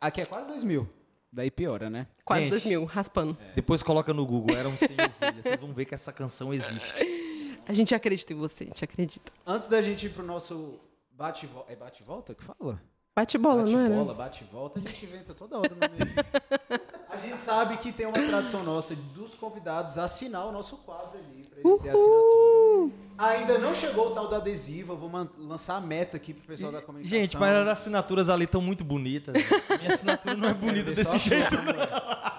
Aqui 0.00 0.20
é 0.20 0.24
quase 0.24 0.48
2000. 0.48 0.88
Daí 1.32 1.50
piora, 1.50 1.88
né? 1.88 2.06
Quase 2.24 2.42
Gente. 2.42 2.50
dois 2.50 2.64
mil, 2.64 2.84
raspando. 2.84 3.36
Depois 3.54 3.82
coloca 3.84 4.12
no 4.12 4.26
Google, 4.26 4.56
eram 4.56 4.76
100 4.76 4.88
ovelhas. 4.90 5.44
Vocês 5.44 5.60
vão 5.60 5.72
ver 5.72 5.84
que 5.84 5.94
essa 5.94 6.12
canção 6.12 6.52
existe. 6.52 7.60
A 7.68 7.72
gente 7.72 7.94
acredita 7.94 8.32
em 8.32 8.36
você, 8.36 8.64
a 8.64 8.66
gente 8.66 8.84
acredita. 8.84 9.32
Antes 9.46 9.68
da 9.68 9.80
gente 9.80 10.06
ir 10.06 10.10
pro 10.10 10.24
nosso 10.24 10.80
bate-volta. 11.12 11.72
É 11.72 11.76
bate-volta 11.76 12.34
que 12.34 12.42
fala? 12.42 12.82
Bate 13.14 13.36
bola, 13.38 13.64
não 13.64 13.78
é? 13.78 13.82
né? 13.82 13.88
Bate-bola, 13.90 14.14
bate-volta, 14.14 14.78
a 14.80 14.82
gente 14.82 15.04
inventa 15.04 15.34
toda 15.34 15.58
hora. 15.58 15.70
No 15.70 15.76
gente 17.20 17.42
sabe 17.42 17.76
que 17.78 17.92
tem 17.92 18.06
uma 18.06 18.14
tradição 18.14 18.62
nossa 18.62 18.94
dos 18.94 19.34
convidados 19.34 19.98
assinar 19.98 20.46
o 20.46 20.52
nosso 20.52 20.76
quadro 20.78 21.18
ali, 21.18 21.44
pra 21.44 21.58
ele 21.60 21.78
ter 21.78 21.90
assinatura. 21.90 23.10
Ainda 23.18 23.58
não 23.58 23.74
chegou 23.74 24.08
o 24.08 24.10
tal 24.14 24.28
do 24.28 24.34
adesivo, 24.34 24.94
eu 24.94 24.96
vou 24.96 25.10
lançar 25.38 25.76
a 25.76 25.80
meta 25.80 26.16
aqui 26.16 26.32
pro 26.32 26.46
pessoal 26.46 26.72
da 26.72 26.80
comunicação. 26.80 27.18
Gente, 27.18 27.36
mas 27.36 27.52
as 27.52 27.68
assinaturas 27.68 28.28
ali 28.28 28.44
estão 28.44 28.62
muito 28.62 28.82
bonitas. 28.82 29.34
né? 29.34 29.40
Minha 29.78 29.92
assinatura 29.92 30.34
não 30.34 30.48
é 30.48 30.54
bonita 30.54 30.90
desse 30.92 31.18
jeito, 31.18 31.56
né? 31.58 31.72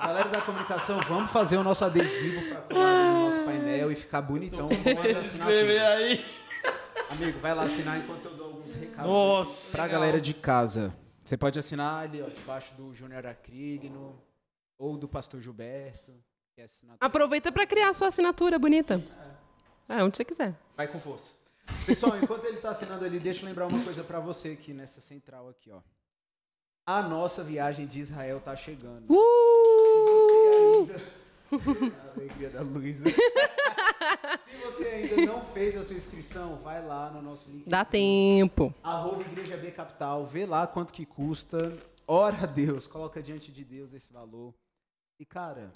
Galera 0.02 0.30
da 0.30 0.42
comunicação, 0.42 1.00
vamos 1.08 1.30
fazer 1.30 1.58
o 1.58 1.64
nosso 1.64 1.86
adesivo 1.86 2.42
pra 2.50 2.62
colar 2.62 3.14
no 3.14 3.30
nosso 3.30 3.46
painel 3.46 3.92
e 3.92 3.96
ficar 3.96 4.22
bonitão 4.22 4.70
com 4.70 5.00
as 5.10 5.18
assinaturas. 5.18 5.82
aí. 5.82 6.26
Amigo, 7.12 7.40
vai 7.40 7.54
lá 7.54 7.64
assinar 7.64 7.98
enquanto 8.00 8.26
eu 8.26 8.34
dou 8.34 8.48
alguns 8.48 8.74
recados. 8.74 9.06
Nossa. 9.12 9.78
Pra 9.78 9.88
galera 9.88 10.20
de 10.20 10.34
casa. 10.34 10.96
Você 11.24 11.38
pode 11.38 11.60
assinar 11.60 12.04
ali, 12.04 12.22
ó, 12.22 12.28
debaixo 12.30 12.74
do 12.74 12.94
Júnior 12.94 13.28
Acrigno 13.28 14.16
ou 14.82 14.98
do 14.98 15.08
Pastor 15.08 15.40
Gilberto. 15.40 16.12
É. 16.58 16.66
Aproveita 17.00 17.52
pra 17.52 17.68
criar 17.68 17.90
a 17.90 17.94
sua 17.94 18.08
assinatura 18.08 18.58
bonita. 18.60 19.02
É, 19.88 20.04
onde 20.04 20.18
você 20.18 20.26
quiser. 20.26 20.56
Vai 20.76 20.88
com 20.88 21.00
força. 21.00 21.36
Pessoal, 21.86 22.18
enquanto 22.18 22.46
ele 22.46 22.58
tá 22.58 22.72
assinando 22.72 23.06
ali, 23.06 23.20
deixa 23.20 23.44
eu 23.44 23.48
lembrar 23.48 23.68
uma 23.68 23.84
coisa 23.84 24.04
pra 24.04 24.20
você 24.20 24.50
aqui 24.50 24.74
nessa 24.74 25.00
central 25.00 25.50
aqui, 25.50 25.72
ó. 25.72 25.82
A 26.86 27.02
nossa 27.04 27.44
viagem 27.44 27.86
de 27.86 28.00
Israel 28.00 28.40
tá 28.42 28.56
chegando. 28.56 29.04
Uh! 29.08 30.88
Se 30.88 31.58
você 31.58 31.70
ainda... 31.70 32.02
A 32.04 32.12
alegria 32.12 32.50
da 32.50 32.62
Luísa. 32.62 33.06
Se 33.10 34.56
você 34.64 34.86
ainda 34.86 35.26
não 35.26 35.46
fez 35.46 35.78
a 35.78 35.84
sua 35.84 35.96
inscrição, 35.96 36.58
vai 36.58 36.86
lá 36.86 37.12
no 37.12 37.22
nosso 37.22 37.50
link. 37.50 37.70
Dá 37.70 37.86
tempo. 37.86 38.74
Arroba 38.84 39.22
Igreja 39.22 39.58
B 39.58 39.72
Capital, 39.72 40.26
vê 40.26 40.46
lá 40.46 40.66
quanto 40.66 40.92
que 40.92 41.06
custa. 41.06 41.78
Ora 42.08 42.44
a 42.44 42.46
Deus, 42.46 42.88
coloca 42.88 43.22
diante 43.22 43.52
de 43.52 43.64
Deus 43.64 43.94
esse 43.94 44.12
valor. 44.12 44.54
E, 45.22 45.26
cara, 45.26 45.72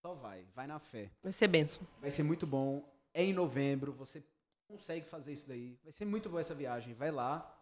só 0.00 0.14
vai, 0.14 0.46
vai 0.54 0.66
na 0.66 0.78
fé. 0.78 1.10
Vai 1.22 1.30
ser 1.30 1.46
benção. 1.46 1.86
Vai 2.00 2.10
ser 2.10 2.22
muito 2.22 2.46
bom. 2.46 2.82
É 3.12 3.22
em 3.22 3.34
novembro, 3.34 3.92
você 3.92 4.24
consegue 4.66 5.04
fazer 5.06 5.34
isso 5.34 5.46
daí. 5.46 5.78
Vai 5.82 5.92
ser 5.92 6.06
muito 6.06 6.30
boa 6.30 6.40
essa 6.40 6.54
viagem. 6.54 6.94
Vai 6.94 7.10
lá 7.10 7.54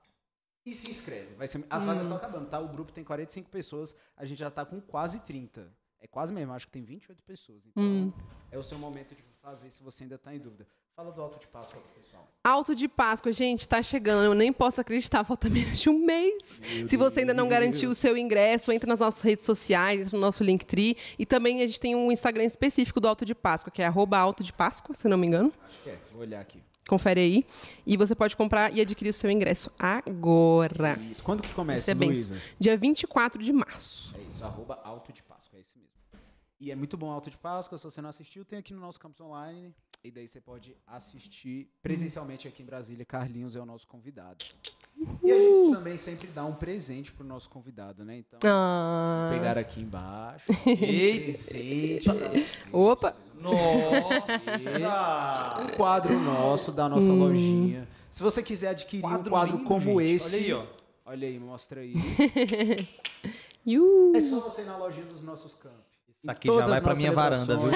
e 0.64 0.72
se 0.72 0.88
inscreve. 0.88 1.34
Vai 1.34 1.48
ser... 1.48 1.66
As 1.68 1.82
vagas 1.82 2.02
estão 2.04 2.16
acabando, 2.16 2.48
tá? 2.48 2.60
O 2.60 2.68
grupo 2.68 2.92
tem 2.92 3.02
45 3.02 3.50
pessoas, 3.50 3.92
a 4.16 4.24
gente 4.24 4.38
já 4.38 4.52
tá 4.52 4.64
com 4.64 4.80
quase 4.80 5.18
30. 5.18 5.68
É 5.98 6.06
quase 6.06 6.32
mesmo, 6.32 6.52
acho 6.52 6.66
que 6.66 6.72
tem 6.72 6.84
28 6.84 7.24
pessoas. 7.24 7.66
Então, 7.66 7.82
Hum. 7.82 8.12
é 8.52 8.56
o 8.56 8.62
seu 8.62 8.78
momento 8.78 9.12
de 9.16 9.22
fazer 9.42 9.68
se 9.70 9.82
você 9.82 10.04
ainda 10.04 10.16
tá 10.16 10.32
em 10.32 10.38
dúvida. 10.38 10.64
Fala 10.96 11.12
do 11.12 11.20
Alto 11.20 11.38
de 11.38 11.46
Páscoa 11.48 11.82
pessoal. 11.94 12.26
Alto 12.42 12.74
de 12.74 12.88
Páscoa, 12.88 13.30
gente, 13.30 13.68
tá 13.68 13.82
chegando. 13.82 14.24
Eu 14.24 14.32
nem 14.32 14.50
posso 14.50 14.80
acreditar, 14.80 15.24
falta 15.24 15.46
menos 15.50 15.78
de 15.78 15.90
um 15.90 15.98
mês. 16.06 16.62
Se 16.86 16.96
você 16.96 17.20
ainda 17.20 17.34
não 17.34 17.48
garantiu 17.48 17.90
o 17.90 17.94
seu 17.94 18.16
ingresso, 18.16 18.72
entra 18.72 18.88
nas 18.88 19.00
nossas 19.00 19.20
redes 19.20 19.44
sociais, 19.44 20.00
entra 20.00 20.16
no 20.16 20.22
nosso 20.22 20.42
Linktree. 20.42 20.96
E 21.18 21.26
também 21.26 21.60
a 21.60 21.66
gente 21.66 21.78
tem 21.78 21.94
um 21.94 22.10
Instagram 22.10 22.44
específico 22.44 22.98
do 22.98 23.06
Alto 23.06 23.26
de 23.26 23.34
Páscoa, 23.34 23.70
que 23.70 23.82
é 23.82 23.86
arroba 23.86 24.16
Alto 24.16 24.42
de 24.42 24.54
Páscoa, 24.54 24.94
se 24.94 25.06
não 25.06 25.18
me 25.18 25.26
engano. 25.26 25.52
Acho 25.66 25.82
que 25.82 25.90
é, 25.90 25.98
vou 26.12 26.22
olhar 26.22 26.40
aqui. 26.40 26.62
Confere 26.88 27.20
aí. 27.20 27.46
E 27.86 27.94
você 27.98 28.14
pode 28.14 28.34
comprar 28.34 28.74
e 28.74 28.80
adquirir 28.80 29.10
o 29.10 29.12
seu 29.12 29.30
ingresso 29.30 29.70
agora. 29.78 30.98
Isso. 31.10 31.22
Quando 31.22 31.42
que 31.42 31.52
começa, 31.52 31.90
é. 31.90 31.94
Luísa? 31.94 32.40
Dia 32.58 32.74
24 32.74 33.42
de 33.42 33.52
março. 33.52 34.16
É 34.16 34.22
isso, 34.22 34.42
arroba 34.42 34.80
Alto 34.82 35.12
de 35.12 35.22
Páscoa, 35.22 35.58
é 35.58 35.60
isso 35.60 35.76
mesmo. 35.76 35.90
E 36.58 36.70
é 36.70 36.74
muito 36.74 36.96
bom 36.96 37.10
Alto 37.10 37.28
de 37.28 37.36
Páscoa, 37.36 37.76
se 37.76 37.84
você 37.84 38.00
não 38.00 38.08
assistiu, 38.08 38.46
tem 38.46 38.58
aqui 38.58 38.72
no 38.72 38.80
nosso 38.80 38.98
campus 38.98 39.20
online. 39.20 39.74
E 40.04 40.10
daí 40.10 40.28
você 40.28 40.40
pode 40.40 40.76
assistir 40.86 41.68
presencialmente 41.82 42.46
aqui 42.46 42.62
em 42.62 42.66
Brasília. 42.66 43.04
Carlinhos 43.04 43.56
é 43.56 43.60
o 43.60 43.66
nosso 43.66 43.88
convidado. 43.88 44.44
E 45.22 45.32
a 45.32 45.38
gente 45.38 45.74
também 45.74 45.96
sempre 45.96 46.28
dá 46.28 46.44
um 46.44 46.54
presente 46.54 47.10
pro 47.12 47.24
nosso 47.26 47.50
convidado, 47.50 48.04
né? 48.04 48.18
Então, 48.18 48.38
Ah. 48.44 49.28
pegar 49.32 49.58
aqui 49.58 49.80
embaixo. 49.80 50.46
Eita. 50.64 51.24
presente. 51.24 52.08
Opa! 52.72 53.16
Nossa! 53.34 54.52
Um 55.62 55.68
quadro 55.76 56.18
nosso 56.20 56.70
da 56.72 56.88
nossa 56.88 57.10
Hum. 57.10 57.18
lojinha. 57.18 57.88
Se 58.10 58.22
você 58.22 58.42
quiser 58.42 58.68
adquirir 58.70 59.04
um 59.04 59.08
quadro 59.30 59.56
lindo, 59.58 59.64
como 59.68 60.00
gente. 60.00 60.14
esse. 60.14 60.36
Olha 60.36 60.44
aí, 60.44 60.52
ó. 60.52 60.66
Olha 61.06 61.28
aí, 61.28 61.38
mostra 61.38 61.80
aí. 61.80 61.94
É 64.14 64.20
só 64.20 64.38
você 64.38 64.62
ir 64.62 64.66
na 64.66 64.76
lojinha 64.76 65.06
dos 65.06 65.22
nossos 65.24 65.56
campos. 65.56 65.85
Isso 66.16 66.30
aqui 66.30 66.48
já 66.48 66.66
vai 66.66 66.80
pra 66.80 66.94
minha 66.94 67.12
varanda, 67.12 67.56
viu? 67.56 67.70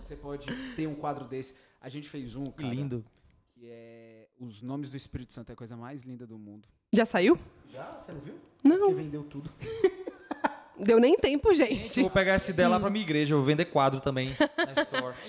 Você 0.00 0.16
pode 0.16 0.46
ter 0.76 0.86
um 0.86 0.94
quadro 0.94 1.24
desse. 1.26 1.54
A 1.80 1.88
gente 1.88 2.08
fez 2.08 2.36
um, 2.36 2.44
Que 2.44 2.62
cara, 2.62 2.74
lindo. 2.74 3.04
que 3.54 3.66
é 3.68 4.28
Os 4.38 4.62
Nomes 4.62 4.88
do 4.90 4.96
Espírito 4.96 5.32
Santo 5.32 5.50
é 5.50 5.52
a 5.54 5.56
coisa 5.56 5.76
mais 5.76 6.02
linda 6.02 6.26
do 6.26 6.38
mundo. 6.38 6.68
Já 6.92 7.04
saiu? 7.04 7.38
Já? 7.70 7.96
Você 7.98 8.12
não 8.12 8.20
viu? 8.20 8.34
Não. 8.62 8.78
Porque 8.78 8.94
vendeu 8.94 9.24
tudo. 9.24 9.50
Deu 10.78 10.98
nem 10.98 11.16
tempo, 11.16 11.52
Gente, 11.54 11.98
eu 11.98 12.04
vou 12.04 12.10
pegar 12.10 12.32
essa 12.32 12.50
ideia 12.50 12.68
lá 12.68 12.80
pra 12.80 12.88
minha 12.90 13.04
igreja. 13.04 13.34
Eu 13.34 13.38
vou 13.38 13.46
vender 13.46 13.66
quadro 13.66 14.00
também 14.00 14.34
na 14.56 14.82
store. 14.82 15.14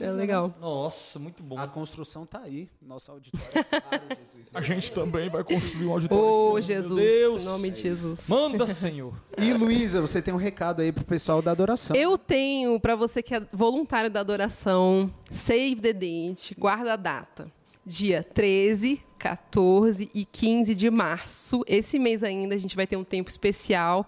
É 0.00 0.12
legal. 0.12 0.54
Nossa, 0.60 1.18
muito 1.18 1.42
bom. 1.42 1.58
A 1.58 1.66
construção 1.66 2.26
tá 2.26 2.40
aí. 2.44 2.68
Nosso 2.80 3.10
auditório 3.10 3.46
é 3.54 3.62
claro, 3.80 4.02
Jesus. 4.20 4.50
A 4.52 4.60
gente 4.60 4.92
também 4.92 5.28
vai 5.28 5.42
construir 5.42 5.86
um 5.86 5.92
auditório. 5.92 6.24
Ô, 6.24 6.50
ano. 6.52 6.62
Jesus. 6.62 7.02
Deus. 7.02 7.42
Em 7.42 7.44
nome 7.44 7.70
de 7.70 7.80
Jesus. 7.80 8.28
Manda, 8.28 8.66
Senhor. 8.66 9.14
E 9.38 9.52
Luísa, 9.52 10.00
você 10.00 10.20
tem 10.20 10.32
um 10.32 10.36
recado 10.36 10.82
aí 10.82 10.92
pro 10.92 11.04
pessoal 11.04 11.40
da 11.40 11.50
adoração. 11.50 11.96
Eu 11.96 12.18
tenho, 12.18 12.78
pra 12.78 12.94
você 12.94 13.22
que 13.22 13.34
é 13.34 13.40
voluntário 13.52 14.10
da 14.10 14.20
adoração, 14.20 15.12
save 15.30 15.80
the 15.80 15.92
date, 15.92 16.54
guarda 16.54 16.92
a 16.92 16.96
data. 16.96 17.50
Dia 17.84 18.22
13, 18.22 19.02
14 19.18 20.10
e 20.14 20.24
15 20.24 20.74
de 20.74 20.90
março. 20.90 21.62
Esse 21.66 21.98
mês 21.98 22.22
ainda 22.22 22.54
a 22.54 22.58
gente 22.58 22.76
vai 22.76 22.86
ter 22.86 22.96
um 22.96 23.04
tempo 23.04 23.30
especial. 23.30 24.06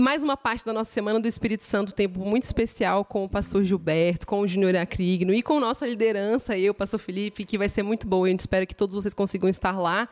Mais 0.00 0.22
uma 0.22 0.34
parte 0.34 0.64
da 0.64 0.72
nossa 0.72 0.90
Semana 0.90 1.20
do 1.20 1.28
Espírito 1.28 1.62
Santo, 1.62 1.90
um 1.90 1.94
tempo 1.94 2.20
muito 2.20 2.44
especial 2.44 3.04
com 3.04 3.22
o 3.22 3.28
pastor 3.28 3.62
Gilberto, 3.62 4.26
com 4.26 4.40
o 4.40 4.48
Júnior 4.48 4.74
Acrigno 4.76 5.34
e 5.34 5.42
com 5.42 5.60
nossa 5.60 5.86
liderança, 5.86 6.56
eu, 6.56 6.72
pastor 6.72 6.98
Felipe, 6.98 7.44
que 7.44 7.58
vai 7.58 7.68
ser 7.68 7.82
muito 7.82 8.06
boa. 8.06 8.26
A 8.26 8.30
gente 8.30 8.40
espera 8.40 8.64
que 8.64 8.74
todos 8.74 8.94
vocês 8.94 9.12
consigam 9.12 9.46
estar 9.46 9.78
lá. 9.78 10.08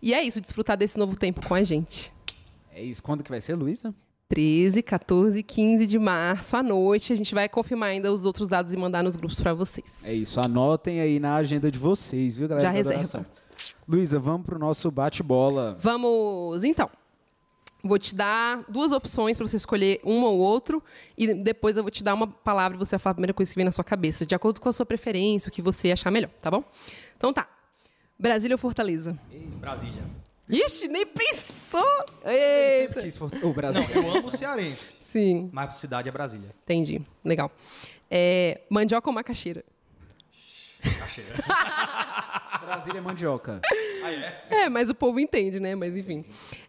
E 0.00 0.14
é 0.14 0.22
isso, 0.22 0.40
desfrutar 0.40 0.76
desse 0.76 0.96
novo 0.96 1.16
tempo 1.16 1.44
com 1.44 1.54
a 1.54 1.62
gente. 1.64 2.12
É 2.72 2.80
isso. 2.80 3.02
Quando 3.02 3.24
que 3.24 3.30
vai 3.30 3.40
ser, 3.40 3.56
Luísa? 3.56 3.92
13, 4.28 4.80
14 4.80 5.40
e 5.40 5.42
15 5.42 5.88
de 5.88 5.98
março 5.98 6.56
à 6.56 6.62
noite. 6.62 7.12
A 7.12 7.16
gente 7.16 7.34
vai 7.34 7.48
confirmar 7.48 7.88
ainda 7.88 8.12
os 8.12 8.24
outros 8.24 8.48
dados 8.48 8.72
e 8.72 8.76
mandar 8.76 9.02
nos 9.02 9.16
grupos 9.16 9.40
para 9.40 9.52
vocês. 9.52 10.04
É 10.04 10.14
isso. 10.14 10.40
Anotem 10.40 11.00
aí 11.00 11.18
na 11.18 11.34
agenda 11.34 11.68
de 11.68 11.80
vocês, 11.80 12.36
viu, 12.36 12.46
galera? 12.46 12.68
Já 12.68 12.72
reserva. 12.72 13.26
Luísa, 13.88 14.20
vamos 14.20 14.46
pro 14.46 14.56
nosso 14.56 14.88
bate-bola. 14.88 15.76
Vamos, 15.80 16.62
então. 16.62 16.88
Vou 17.84 17.98
te 17.98 18.14
dar 18.14 18.64
duas 18.68 18.92
opções 18.92 19.36
para 19.36 19.46
você 19.46 19.56
escolher 19.56 20.00
uma 20.04 20.28
ou 20.28 20.38
outro 20.38 20.80
e 21.18 21.34
depois 21.34 21.76
eu 21.76 21.82
vou 21.82 21.90
te 21.90 22.04
dar 22.04 22.14
uma 22.14 22.28
palavra 22.28 22.76
e 22.76 22.78
você 22.78 22.90
vai 22.96 23.00
falar 23.00 23.10
a 23.12 23.14
primeira 23.14 23.34
coisa 23.34 23.50
que 23.50 23.56
vem 23.56 23.64
na 23.64 23.72
sua 23.72 23.82
cabeça, 23.82 24.24
de 24.24 24.34
acordo 24.36 24.60
com 24.60 24.68
a 24.68 24.72
sua 24.72 24.86
preferência, 24.86 25.48
o 25.48 25.52
que 25.52 25.60
você 25.60 25.90
achar 25.90 26.10
melhor, 26.10 26.30
tá 26.40 26.48
bom? 26.50 26.62
Então 27.16 27.32
tá. 27.32 27.48
Brasília 28.18 28.54
ou 28.54 28.58
Fortaleza? 28.58 29.18
Brasília. 29.58 30.02
Ixi, 30.48 30.86
nem 30.88 31.04
pensou! 31.06 31.82
Sempre 32.22 32.30
Eita. 32.32 33.02
quis 33.02 33.16
for- 33.16 33.30
o 33.42 33.52
Brasil. 33.52 33.82
Não, 33.82 34.02
eu 34.02 34.16
amo 34.18 34.28
o 34.28 34.30
cearense. 34.30 34.98
Sim, 35.00 35.50
Mas 35.52 35.70
a 35.70 35.72
cidade 35.72 36.08
é 36.08 36.12
Brasília. 36.12 36.50
entendi. 36.62 37.00
Legal. 37.24 37.50
É, 38.10 38.60
mandioca 38.70 39.08
ou 39.08 39.14
macaxeira? 39.14 39.64
Cacheira. 40.98 41.34
Brasília 42.64 42.98
é 42.98 43.00
mandioca. 43.00 43.60
É, 44.50 44.68
mas 44.68 44.90
o 44.90 44.94
povo 44.94 45.18
entende, 45.20 45.60
né? 45.60 45.74
Mas 45.74 45.96
enfim. 45.96 46.24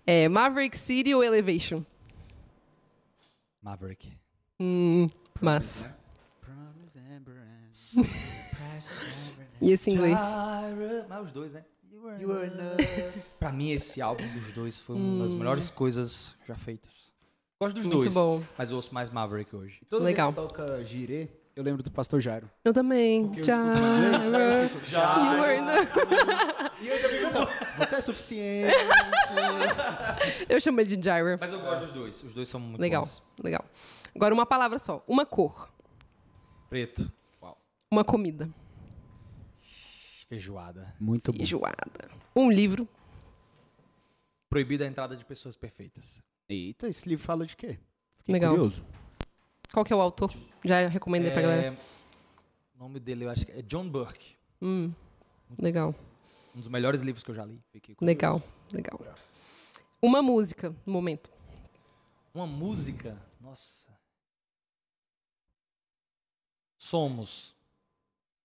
É, 0.05 0.27
Maverick 0.27 0.77
City 0.77 1.13
ou 1.13 1.23
Elevation? 1.23 1.83
Maverick. 3.61 4.11
Hum, 4.59 5.09
and 5.41 7.21
brands. 7.23 7.95
E 9.61 9.71
esse 9.71 9.89
inglês? 9.89 10.19
Mas 11.07 11.25
os 11.25 11.31
dois, 11.31 11.53
né? 11.53 11.63
You 12.19 12.29
were. 12.29 12.51
Pra 13.39 13.51
mim, 13.53 13.71
esse 13.71 14.01
álbum 14.01 14.27
dos 14.33 14.51
dois 14.51 14.77
foi 14.77 14.97
uma 14.97 15.23
das 15.23 15.33
melhores 15.33 15.69
coisas 15.69 16.35
já 16.45 16.55
feitas. 16.55 17.13
Gosto 17.61 17.75
dos 17.77 17.85
Muito 17.87 17.99
dois, 17.99 18.13
bom. 18.13 18.43
mas 18.57 18.71
eu 18.71 18.75
ouço 18.75 18.93
mais 18.93 19.09
Maverick 19.09 19.55
hoje. 19.55 19.79
Toda 19.87 20.03
Legal. 20.03 20.33
vez 20.33 20.47
que 20.47 20.53
toca 20.57 20.83
girê, 20.83 21.29
eu 21.55 21.63
lembro 21.63 21.83
do 21.83 21.91
pastor 21.91 22.19
Jairo. 22.19 22.49
Eu 22.63 22.73
também. 22.73 23.29
Were 23.31 23.45
enough. 25.57 25.87
E 26.81 26.87
eu 26.87 26.95
assim, 27.27 27.37
ó, 27.39 27.47
você 27.77 27.95
é 27.95 28.01
suficiente. 28.01 28.73
Eu 30.49 30.59
chamo 30.59 30.81
ele 30.81 30.95
de 30.95 31.01
Gyra. 31.01 31.37
Mas 31.39 31.53
eu 31.53 31.59
gosto 31.59 31.81
dos 31.81 31.91
dois. 31.91 32.23
Os 32.23 32.33
dois 32.33 32.49
são 32.49 32.59
muito 32.59 32.81
Legal, 32.81 33.03
bons. 33.03 33.21
legal. 33.43 33.65
Agora 34.15 34.33
uma 34.33 34.45
palavra 34.45 34.79
só. 34.79 35.03
Uma 35.07 35.25
cor. 35.25 35.69
Preto. 36.69 37.11
Uma 37.91 38.03
comida. 38.03 38.49
Feijoada. 40.27 40.93
Muito 40.99 41.31
bom. 41.31 41.37
Feijoada. 41.37 41.77
Um 42.35 42.51
livro. 42.51 42.87
Proibida 44.49 44.83
a 44.83 44.87
entrada 44.87 45.15
de 45.15 45.23
pessoas 45.23 45.55
perfeitas. 45.55 46.21
Eita, 46.49 46.87
esse 46.87 47.07
livro 47.07 47.23
fala 47.25 47.45
de 47.45 47.55
quê? 47.55 47.79
Fiquei 48.17 48.33
Legal. 48.33 48.51
curioso. 48.51 48.85
Qual 49.73 49.83
que 49.83 49.91
é 49.91 49.95
o 49.95 50.01
autor? 50.01 50.31
Já 50.63 50.87
recomendei 50.87 51.31
pra 51.31 51.41
galera. 51.41 51.67
É, 51.67 51.71
O 52.75 52.79
nome 52.79 52.99
dele 52.99 53.25
eu 53.25 53.29
acho 53.29 53.43
que 53.43 53.51
é 53.51 53.63
John 53.63 53.89
Burke. 53.89 54.35
Hum, 54.61 54.93
legal, 55.59 55.93
Um 56.55 56.59
dos 56.59 56.67
melhores 56.67 57.01
livros 57.01 57.23
que 57.23 57.31
eu 57.31 57.35
já 57.35 57.43
li. 57.43 57.59
Legal, 57.99 58.39
legal. 58.71 58.99
Uma 59.99 60.21
música, 60.21 60.75
no 60.85 60.93
momento. 60.93 61.31
Uma 62.35 62.45
música. 62.45 63.19
Nossa. 63.41 63.89
Somos. 66.77 67.55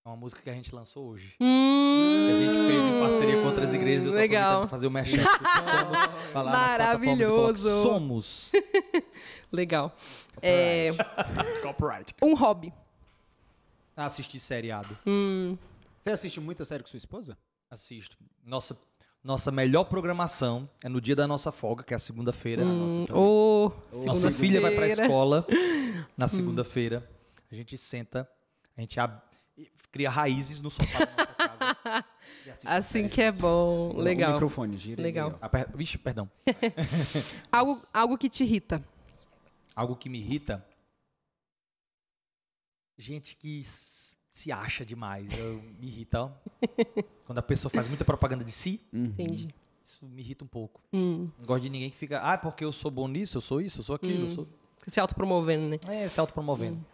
Uma 0.09 0.15
música 0.15 0.41
que 0.41 0.49
a 0.49 0.53
gente 0.53 0.73
lançou 0.73 1.09
hoje. 1.09 1.35
Hum, 1.39 2.25
Que 2.27 2.31
a 2.33 2.39
gente 2.39 2.67
fez 2.67 2.83
em 2.83 2.99
parceria 2.99 3.41
com 3.41 3.45
outras 3.47 3.73
igrejas. 3.75 4.05
Eu 4.07 4.11
tô 4.13 4.17
Legal. 4.17 4.61
pra 4.61 4.67
fazer 4.69 4.87
o 4.87 4.91
merchan 4.91 5.17
do 5.17 5.23
Somos. 5.23 5.97
Falar 6.33 6.51
e 6.51 6.53
coloca 6.53 6.67
Maravilhoso. 6.67 7.83
Somos. 7.83 8.51
Legal. 9.53 9.95
É, 10.41 10.89
Copyright. 11.61 12.15
um 12.23 12.33
hobby. 12.33 12.73
Assistir 13.95 14.39
seriado. 14.39 14.97
Hum, 15.05 15.55
Você 16.01 16.09
assiste 16.09 16.39
muita 16.39 16.65
série 16.65 16.81
com 16.81 16.89
sua 16.89 16.97
esposa? 16.97 17.37
Assisto. 17.69 18.17
Nossa, 18.43 18.75
nossa 19.23 19.51
melhor 19.51 19.83
programação 19.83 20.67
é 20.83 20.89
no 20.89 20.99
dia 20.99 21.15
da 21.15 21.27
nossa 21.27 21.51
folga, 21.51 21.83
que 21.83 21.93
é 21.93 21.97
a 21.97 21.99
segunda-feira. 21.99 22.63
hum, 22.65 23.05
ô, 23.13 23.71
Nossa 24.05 24.31
filha 24.31 24.59
vai 24.59 24.73
pra 24.73 24.87
escola 24.87 25.45
na 26.17 26.27
segunda-feira. 26.27 27.07
A 27.51 27.53
gente 27.55 27.77
senta, 27.77 28.27
a 28.75 28.81
gente 28.81 28.99
ab- 28.99 29.21
cria 29.91 30.09
raízes 30.09 30.61
no 30.61 30.69
sofá 30.69 30.99
da 30.99 31.11
nossa 31.17 31.35
casa. 31.35 32.05
e 32.63 32.67
Assim 32.67 33.07
que 33.07 33.21
é 33.21 33.31
bom. 33.31 33.91
O 33.95 34.01
Legal. 34.01 34.33
microfone, 34.33 34.77
gira 34.77 35.01
Legal. 35.01 35.37
aí, 35.41 35.65
Vixe, 35.75 35.97
perdão. 35.97 36.29
Algo, 37.51 37.81
algo 37.93 38.17
que 38.17 38.29
te 38.29 38.43
irrita. 38.43 38.83
Algo 39.75 39.95
que 39.95 40.09
me 40.09 40.19
irrita. 40.19 40.65
Gente 42.97 43.35
que 43.35 43.61
se 43.63 44.51
acha 44.51 44.85
demais. 44.85 45.31
Eu, 45.37 45.55
me 45.79 45.87
irrita, 45.87 46.23
ó. 46.23 46.31
Quando 47.25 47.39
a 47.39 47.41
pessoa 47.43 47.69
faz 47.71 47.87
muita 47.87 48.03
propaganda 48.03 48.43
de 48.43 48.51
si, 48.51 48.81
Entendi. 48.91 49.53
isso 49.83 50.05
me 50.05 50.21
irrita 50.21 50.43
um 50.43 50.47
pouco. 50.47 50.81
Hum, 50.93 51.29
Não 51.39 51.45
gosto 51.45 51.63
de 51.63 51.69
ninguém 51.69 51.89
que 51.89 51.95
fica, 51.95 52.19
ah, 52.19 52.37
porque 52.37 52.63
eu 52.65 52.73
sou 52.73 52.91
bom 52.91 53.07
nisso, 53.07 53.37
eu 53.37 53.41
sou 53.41 53.61
isso, 53.61 53.79
eu 53.79 53.83
sou 53.83 53.95
aquilo, 53.95 54.25
eu 54.25 54.29
sou. 54.29 54.47
se 54.85 54.99
autopromovendo, 54.99 55.67
né? 55.69 55.79
É, 55.87 56.07
se 56.07 56.19
autopromovendo. 56.19 56.85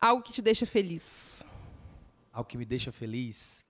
Algo 0.00 0.22
que 0.22 0.32
te 0.32 0.40
deixa 0.40 0.64
feliz. 0.64 1.42
Algo 2.38 2.48
que 2.48 2.56
me 2.56 2.64
deixa 2.64 2.92
feliz. 2.92 3.64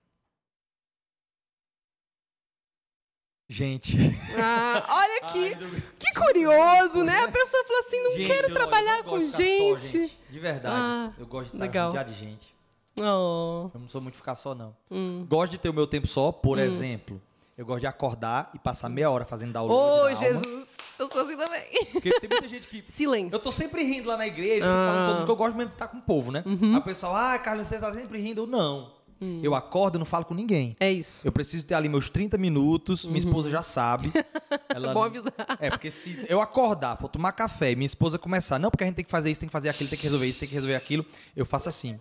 Gente. 3.49 3.97
Ah, 4.39 4.85
olha 4.95 5.17
aqui. 5.23 5.55
Que 5.99 6.13
curioso, 6.13 7.03
né? 7.03 7.17
A 7.23 7.31
pessoa 7.31 7.65
fala 7.65 7.79
assim, 7.79 7.99
não 8.03 8.11
Gente, 8.11 8.27
quero 8.27 8.53
trabalhar 8.53 8.97
não 8.97 9.03
com 9.05 9.25
ficar 9.25 9.31
só, 9.37 9.77
gente. 9.79 10.19
De 10.29 10.39
verdade. 10.39 10.75
Ah, 10.77 11.11
eu 11.17 11.25
gosto 11.25 11.45
de 11.49 11.55
estar 11.55 11.65
legal. 11.65 11.87
rodeado 11.87 12.11
de 12.11 12.19
gente. 12.19 12.55
Oh, 13.01 13.71
Eu 13.73 13.79
não 13.79 13.87
sou 13.87 14.01
muito 14.01 14.17
ficar 14.17 14.35
só, 14.35 14.53
não. 14.53 14.77
hum. 14.91 15.25
Gosto 15.27 15.53
de 15.53 15.57
ter 15.57 15.69
o 15.69 15.73
meu 15.73 15.87
tempo 15.87 16.05
só, 16.05 16.31
por 16.31 16.59
exemplo. 16.59 17.19
Eu 17.57 17.65
gosto 17.65 17.79
de 17.81 17.87
acordar 17.87 18.51
e 18.53 18.59
passar 18.59 18.87
meia 18.87 19.09
hora 19.09 19.25
fazendo 19.25 19.51
download 19.51 19.81
Oh, 19.81 19.95
da 19.95 20.01
alma. 20.03 20.15
Jesus. 20.15 20.68
Eu 20.99 21.07
sou 21.09 21.21
assim 21.21 21.37
também. 21.37 21.63
Porque 21.93 22.19
tem 22.19 22.29
muita 22.29 22.47
gente 22.47 22.67
que... 22.67 22.83
Silêncio. 22.85 23.33
Eu 23.33 23.39
tô 23.39 23.51
sempre 23.51 23.83
rindo 23.83 24.07
lá 24.09 24.17
na 24.17 24.27
igreja, 24.27 24.65
Ah. 24.67 24.87
falando 24.87 25.05
todo 25.07 25.15
mundo 25.15 25.25
que 25.25 25.31
eu 25.31 25.35
gosto 25.35 25.55
mesmo 25.55 25.69
de 25.69 25.75
estar 25.75 25.87
com 25.87 25.97
o 25.97 26.01
povo, 26.01 26.31
né? 26.31 26.43
Uhum. 26.45 26.73
Aí 26.73 26.79
o 26.79 26.83
pessoal, 26.83 27.15
ah, 27.15 27.39
Carlos, 27.39 27.67
você 27.67 27.79
tá 27.79 27.93
sempre 27.93 28.19
rindo. 28.19 28.41
Eu, 28.41 28.47
não. 28.47 28.97
Hum. 29.21 29.41
Eu 29.43 29.53
acordo 29.53 29.97
e 29.97 29.99
não 29.99 30.05
falo 30.05 30.23
com 30.25 30.33
ninguém. 30.33 30.75
É 30.79 30.91
isso. 30.91 31.27
Eu 31.27 31.31
preciso 31.31 31.65
ter 31.65 31.73
ali 31.73 31.89
meus 31.89 32.09
30 32.09 32.37
minutos, 32.37 33.05
minha 33.05 33.17
esposa 33.17 33.49
já 33.49 33.61
sabe. 33.61 34.11
Ela 34.69 34.91
É 34.91 34.93
bom 34.93 35.03
avisar. 35.03 35.33
É, 35.59 35.69
porque 35.69 35.91
se 35.91 36.25
eu 36.29 36.41
acordar, 36.41 36.97
for 36.97 37.09
tomar 37.09 37.33
café 37.33 37.71
e 37.71 37.75
minha 37.75 37.85
esposa 37.85 38.17
começar, 38.17 38.57
não, 38.59 38.71
porque 38.71 38.83
a 38.83 38.87
gente 38.87 38.95
tem 38.95 39.05
que 39.05 39.11
fazer 39.11 39.29
isso, 39.29 39.39
tem 39.39 39.49
que 39.49 39.53
fazer 39.53 39.69
aquilo, 39.69 39.89
tem 39.89 39.97
que 39.97 40.03
resolver 40.03 40.25
isso, 40.27 40.39
tem 40.39 40.47
que 40.47 40.55
resolver 40.55 40.75
aquilo, 40.75 41.05
eu 41.35 41.45
faço 41.45 41.67
assim. 41.67 41.99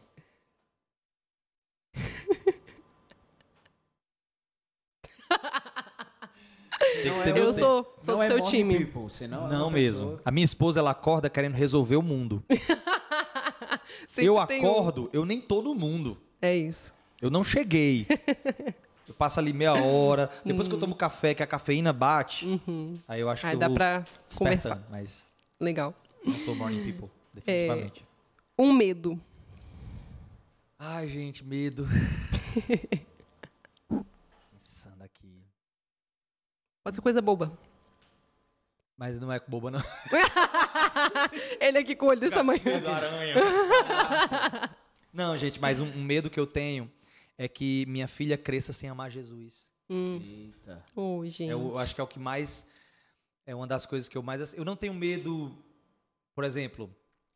Tem 1.95 2.03
que 2.03 2.09
ter 6.57 6.63
meu 6.63 6.68
Eu 6.81 7.25
tempo. 7.25 7.53
sou, 7.55 7.97
sou 7.99 8.15
Não 8.15 8.19
do 8.19 8.23
é 8.23 8.27
seu 8.27 8.41
time. 8.41 8.79
people, 8.85 9.11
senão 9.11 9.49
é 9.49 9.53
Não 9.53 9.71
mesmo. 9.71 10.07
pessoa- 10.11 10.23
A 10.25 10.31
minha 10.31 10.45
esposa, 10.45 10.79
ela 10.81 10.91
acorda 10.93 11.29
querendo 11.29 11.55
resolver 11.55 11.97
o 11.97 12.03
mundo. 12.03 12.43
Eu 14.17 14.47
tem 14.47 14.65
um. 14.65 14.71
acordo, 14.71 15.09
eu 15.13 15.25
nem 15.25 15.41
tô 15.41 15.61
no 15.63 15.75
mundo. 15.75 16.21
É 16.41 16.55
isso. 16.57 16.93
Eu 17.21 17.31
não 17.31 17.43
cheguei. 17.45 18.07
eu 19.09 19.15
passo 19.15 19.39
ali 19.41 19.53
meia 19.53 19.75
hora. 19.75 20.31
Depois 20.45 20.67
que 20.69 20.75
eu 20.75 20.79
tomo 20.79 20.95
café, 20.95 21.35
que 21.35 21.43
a 21.43 21.47
cafeína 21.47 21.93
bate, 21.93 22.61
aí 23.07 23.21
eu 23.21 23.29
acho 23.29 23.45
Uhum. 23.45 23.51
Aí 23.51 23.57
que 23.57 23.61
dá 23.61 23.67
eu 23.67 23.75
pra 23.75 24.05
conversar. 24.37 24.83
Mas 24.91 25.27
Legal. 25.61 25.95
não 26.25 26.33
sou 26.33 26.55
morning 26.55 26.85
people, 26.85 27.09
definitivamente. 27.35 28.05
Um 28.59 28.73
medo. 28.73 29.19
Ai, 30.79 31.09
gente, 31.09 31.45
medo. 31.45 31.87
Pensando 34.53 35.03
aqui. 35.03 35.43
Pode 36.89 36.97
ser 36.97 37.03
coisa 37.03 37.21
boba. 37.21 37.53
Mas 38.97 39.21
não 39.21 39.31
é 39.31 39.39
boba, 39.39 39.71
não. 39.71 39.79
Ele 41.61 41.77
aqui 41.77 41.95
com 41.95 42.07
o 42.07 42.09
olho 42.09 42.19
desse 42.19 42.35
tamanho. 42.35 42.63
Medo 42.65 42.89
aranha. 42.89 43.35
não, 45.13 45.37
gente, 45.37 45.61
mas 45.61 45.81
um, 45.81 45.85
um 45.85 46.03
medo 46.03 46.31
que 46.31 46.41
eu 46.41 46.47
tenho 46.47 46.91
é 47.37 47.47
que 47.47 47.85
minha 47.85 48.09
filha 48.09 48.39
cresça 48.39 48.73
sem 48.73 48.89
amar 48.89 49.11
Jesus. 49.11 49.71
Eita. 49.91 50.83
Ô, 50.97 51.23
gente. 51.27 51.51
Eu, 51.51 51.61
eu 51.61 51.79
acho 51.79 51.95
que 51.95 52.01
é 52.01 52.05
o 52.05 52.07
que 52.07 52.19
mais. 52.19 52.67
É 53.45 53.55
uma 53.55 53.67
das 53.67 53.85
coisas 53.85 54.09
que 54.09 54.17
eu 54.17 54.23
mais. 54.23 54.55
Eu 54.55 54.65
não 54.65 54.75
tenho 54.75 54.95
medo. 54.95 55.55
Por 56.35 56.43
exemplo, 56.43 56.91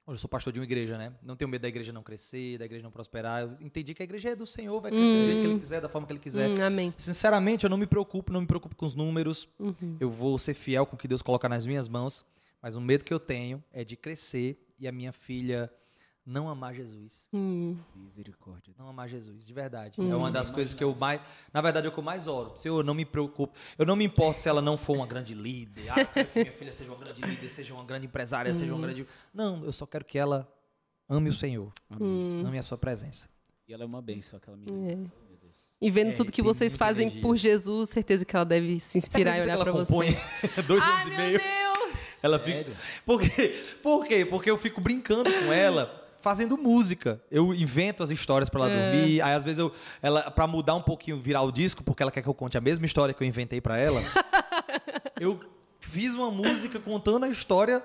hoje 0.07 0.17
eu 0.17 0.21
sou 0.21 0.29
pastor 0.29 0.53
de 0.53 0.59
uma 0.59 0.65
igreja, 0.65 0.99
né? 0.99 1.13
Não 1.23 1.37
tenho 1.37 1.49
medo 1.49 1.63
da 1.63 1.69
igreja 1.69 1.93
não 1.93 2.03
crescer, 2.03 2.59
da 2.59 2.65
igreja 2.65 2.83
não 2.83 2.91
prosperar. 2.91 3.43
Eu 3.43 3.57
entendi 3.61 3.95
que 3.95 4.03
a 4.03 4.05
igreja 4.05 4.31
é 4.31 4.37
do 4.37 4.47
Senhor, 4.47 4.81
vai 4.81 4.91
crescer 4.91 5.07
do 5.07 5.25
jeito 5.25 5.41
que 5.41 5.47
ele 5.47 5.61
quiser, 5.61 5.81
da 5.81 5.89
forma 5.89 6.07
que 6.07 6.13
ele 6.13 6.21
quiser. 6.21 6.51
Hum, 6.51 6.63
amém. 6.65 6.95
Sinceramente, 6.99 7.65
eu 7.65 7.71
não 7.71 7.77
me 7.77 7.87
preocupo, 7.87 8.33
não 8.33 8.41
me 8.41 8.47
preocupo 8.47 8.75
com 8.75 8.87
os 8.87 8.95
números. 8.95 9.49
Uhum. 9.59 9.97
Eu 10.01 10.11
vou 10.11 10.37
ser 10.39 10.55
fiel 10.55 10.87
com 10.87 10.97
o 10.97 10.99
que 10.99 11.09
Deus 11.09 11.23
colocar 11.23 11.49
nas 11.49 11.67
minhas 11.67 11.89
mãos. 11.89 12.25
Mas 12.61 12.77
o 12.77 12.81
medo 12.81 13.05
que 13.05 13.13
eu 13.13 13.19
tenho 13.19 13.63
é 13.73 13.85
de 13.85 13.97
crescer 13.97 14.57
e 14.79 14.87
a 14.87 14.93
minha 14.93 15.13
filha 15.13 15.71
não 16.25 16.49
amar 16.49 16.75
Jesus. 16.75 17.29
Hum, 17.33 17.77
Misericórdia. 17.97 18.73
Não 18.79 18.89
amar 18.89 19.09
Jesus, 19.09 19.47
de 19.47 19.53
verdade. 19.53 20.01
Uhum. 20.01 20.11
É 20.11 20.15
uma 20.17 20.31
das 20.31 20.51
coisas 20.51 20.73
que 20.75 20.83
eu 20.85 20.95
mais. 20.95 21.21
Na 21.53 21.61
verdade, 21.61 21.87
é 21.87 21.91
o 21.91 21.93
que 21.93 21.99
eu 21.99 22.05
mais 22.05 22.27
oro. 22.27 22.53
Senhor, 22.57 22.79
eu 22.79 22.85
não 22.85 22.95
me 22.95 23.05
preocupo. 23.05 23.53
Eu 23.79 23.85
não 23.87 23.97
me 23.97 24.05
importo 24.05 24.41
se 24.41 24.49
ela 24.49 24.63
não 24.63 24.77
for 24.77 24.95
uma 24.97 25.07
grande 25.07 25.35
líder. 25.35 25.89
Ah, 25.91 26.05
quero 26.05 26.29
que 26.29 26.39
minha 26.41 26.53
filha 26.53 26.73
seja 26.73 26.91
uma 26.93 26.99
grande 26.99 27.23
líder, 27.23 27.49
seja 27.49 27.75
uma 27.75 27.85
grande 27.85 28.07
empresária, 28.07 28.53
seja 28.55 28.73
Uhum. 28.73 28.79
uma 28.79 28.87
grande. 28.87 29.07
Não, 29.35 29.65
eu 29.65 29.73
só 29.73 29.85
quero 29.87 30.05
que 30.05 30.17
ela 30.19 30.49
ame 31.09 31.29
o 31.29 31.33
Senhor. 31.35 31.73
Amém. 31.91 32.45
Ame 32.47 32.59
a 32.59 32.63
sua 32.63 32.79
presença. 32.79 33.29
E 33.67 33.73
ela 33.75 33.83
é 33.83 33.87
uma 33.87 34.01
benção, 34.03 34.37
aquela 34.39 34.57
menina. 34.57 35.09
É. 35.19 35.23
E 35.81 35.91
vendo 35.91 36.11
É, 36.11 36.15
tudo 36.15 36.31
que 36.31 36.43
vocês 36.43 36.77
fazem 36.77 37.07
energia. 37.07 37.23
por 37.23 37.37
Jesus, 37.37 37.89
certeza 37.89 38.25
que 38.25 38.37
ela 38.37 38.45
deve 38.45 38.79
se 38.79 38.99
inspirar 38.99 39.39
e 39.39 39.43
olhar 39.43 39.55
ela 39.55 39.73
você. 39.73 39.93
dois 40.69 40.81
Ai, 40.81 40.93
anos 40.93 41.07
e 41.07 41.11
meu 41.11 41.19
meio? 41.19 41.39
Deus! 41.41 42.23
Ela 42.23 42.39
fica. 42.39 42.71
Por 43.05 43.21
quê? 43.21 43.63
Por 43.83 44.05
quê? 44.07 44.25
Porque 44.25 44.49
eu 44.49 44.57
fico 44.57 44.81
brincando 44.81 45.25
com 45.33 45.53
ela. 45.53 46.02
Fazendo 46.23 46.57
música. 46.57 47.21
Eu 47.31 47.53
invento 47.53 48.01
as 48.03 48.09
histórias 48.11 48.49
pra 48.49 48.61
ela 48.61 48.71
É. 48.71 48.93
dormir. 48.93 49.21
Aí, 49.21 49.35
às 49.35 49.43
vezes, 49.43 49.59
eu, 49.59 49.73
ela, 50.01 50.31
pra 50.31 50.47
mudar 50.47 50.77
um 50.77 50.81
pouquinho, 50.83 51.21
virar 51.21 51.43
o 51.43 51.51
disco, 51.51 51.83
porque 51.83 52.01
ela 52.01 52.13
quer 52.13 52.23
que 52.23 52.29
eu 52.29 52.35
conte 52.35 52.57
a 52.57 52.61
mesma 52.61 52.87
história 52.87 53.13
que 53.13 53.23
eu 53.23 53.27
inventei 53.27 53.61
pra 53.61 53.77
ela. 53.77 54.01
eu 55.21 55.41
fiz 55.81 56.15
uma 56.15 56.31
música 56.31 56.79
contando 56.79 57.25
a 57.25 57.29
história 57.29 57.83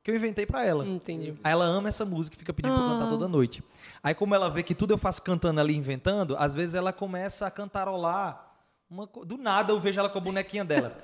que 0.00 0.10
eu 0.12 0.14
inventei 0.16 0.46
pra 0.46 0.64
ela. 0.64 0.86
Entendi. 0.86 1.34
Aí 1.42 1.52
ela 1.52 1.64
ama 1.64 1.88
essa 1.88 2.04
música 2.04 2.36
e 2.36 2.38
fica 2.38 2.52
pedindo 2.52 2.72
pra 2.74 2.84
eu 2.84 2.88
cantar 2.90 3.08
toda 3.08 3.26
noite. 3.26 3.62
Aí, 4.00 4.14
como 4.14 4.32
ela 4.34 4.48
vê 4.48 4.62
que 4.62 4.74
tudo 4.76 4.94
eu 4.94 4.98
faço 4.98 5.20
cantando 5.22 5.60
ali, 5.60 5.76
inventando, 5.76 6.36
às 6.38 6.54
vezes 6.54 6.76
ela 6.76 6.92
começa 6.92 7.46
a 7.46 7.50
cantarolar. 7.50 8.51
Uma 8.92 9.06
do 9.06 9.38
nada 9.38 9.72
eu 9.72 9.80
vejo 9.80 9.98
ela 9.98 10.10
com 10.10 10.18
a 10.18 10.20
bonequinha 10.20 10.66
dela. 10.66 10.98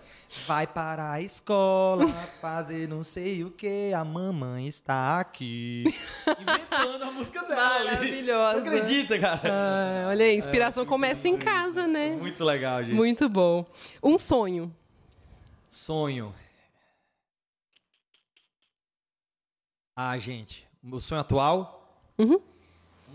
Vai 0.46 0.66
para 0.66 1.10
a 1.10 1.22
escola 1.22 2.06
fazer 2.38 2.86
não 2.86 3.02
sei 3.02 3.42
o 3.44 3.50
que, 3.50 3.94
a 3.94 4.04
mamãe 4.04 4.68
está 4.68 5.18
aqui. 5.18 5.84
Inventando 6.38 7.02
a 7.04 7.10
música 7.10 7.42
dela 7.44 7.76
ali. 7.76 7.84
Maravilhosa. 7.86 8.60
Não 8.60 8.66
acredita, 8.66 9.18
cara? 9.18 9.40
Ah, 9.42 10.08
olha 10.08 10.26
aí, 10.26 10.36
inspiração 10.36 10.84
começa 10.84 11.28
em 11.28 11.38
casa, 11.38 11.86
né? 11.86 12.10
Muito 12.10 12.44
legal, 12.44 12.84
gente. 12.84 12.94
Muito 12.94 13.26
bom. 13.26 13.64
Um 14.02 14.18
sonho. 14.18 14.70
Sonho. 15.66 16.34
Ah, 19.96 20.18
gente, 20.18 20.68
o 20.84 21.00
sonho 21.00 21.22
atual? 21.22 21.98
Uhum. 22.18 22.38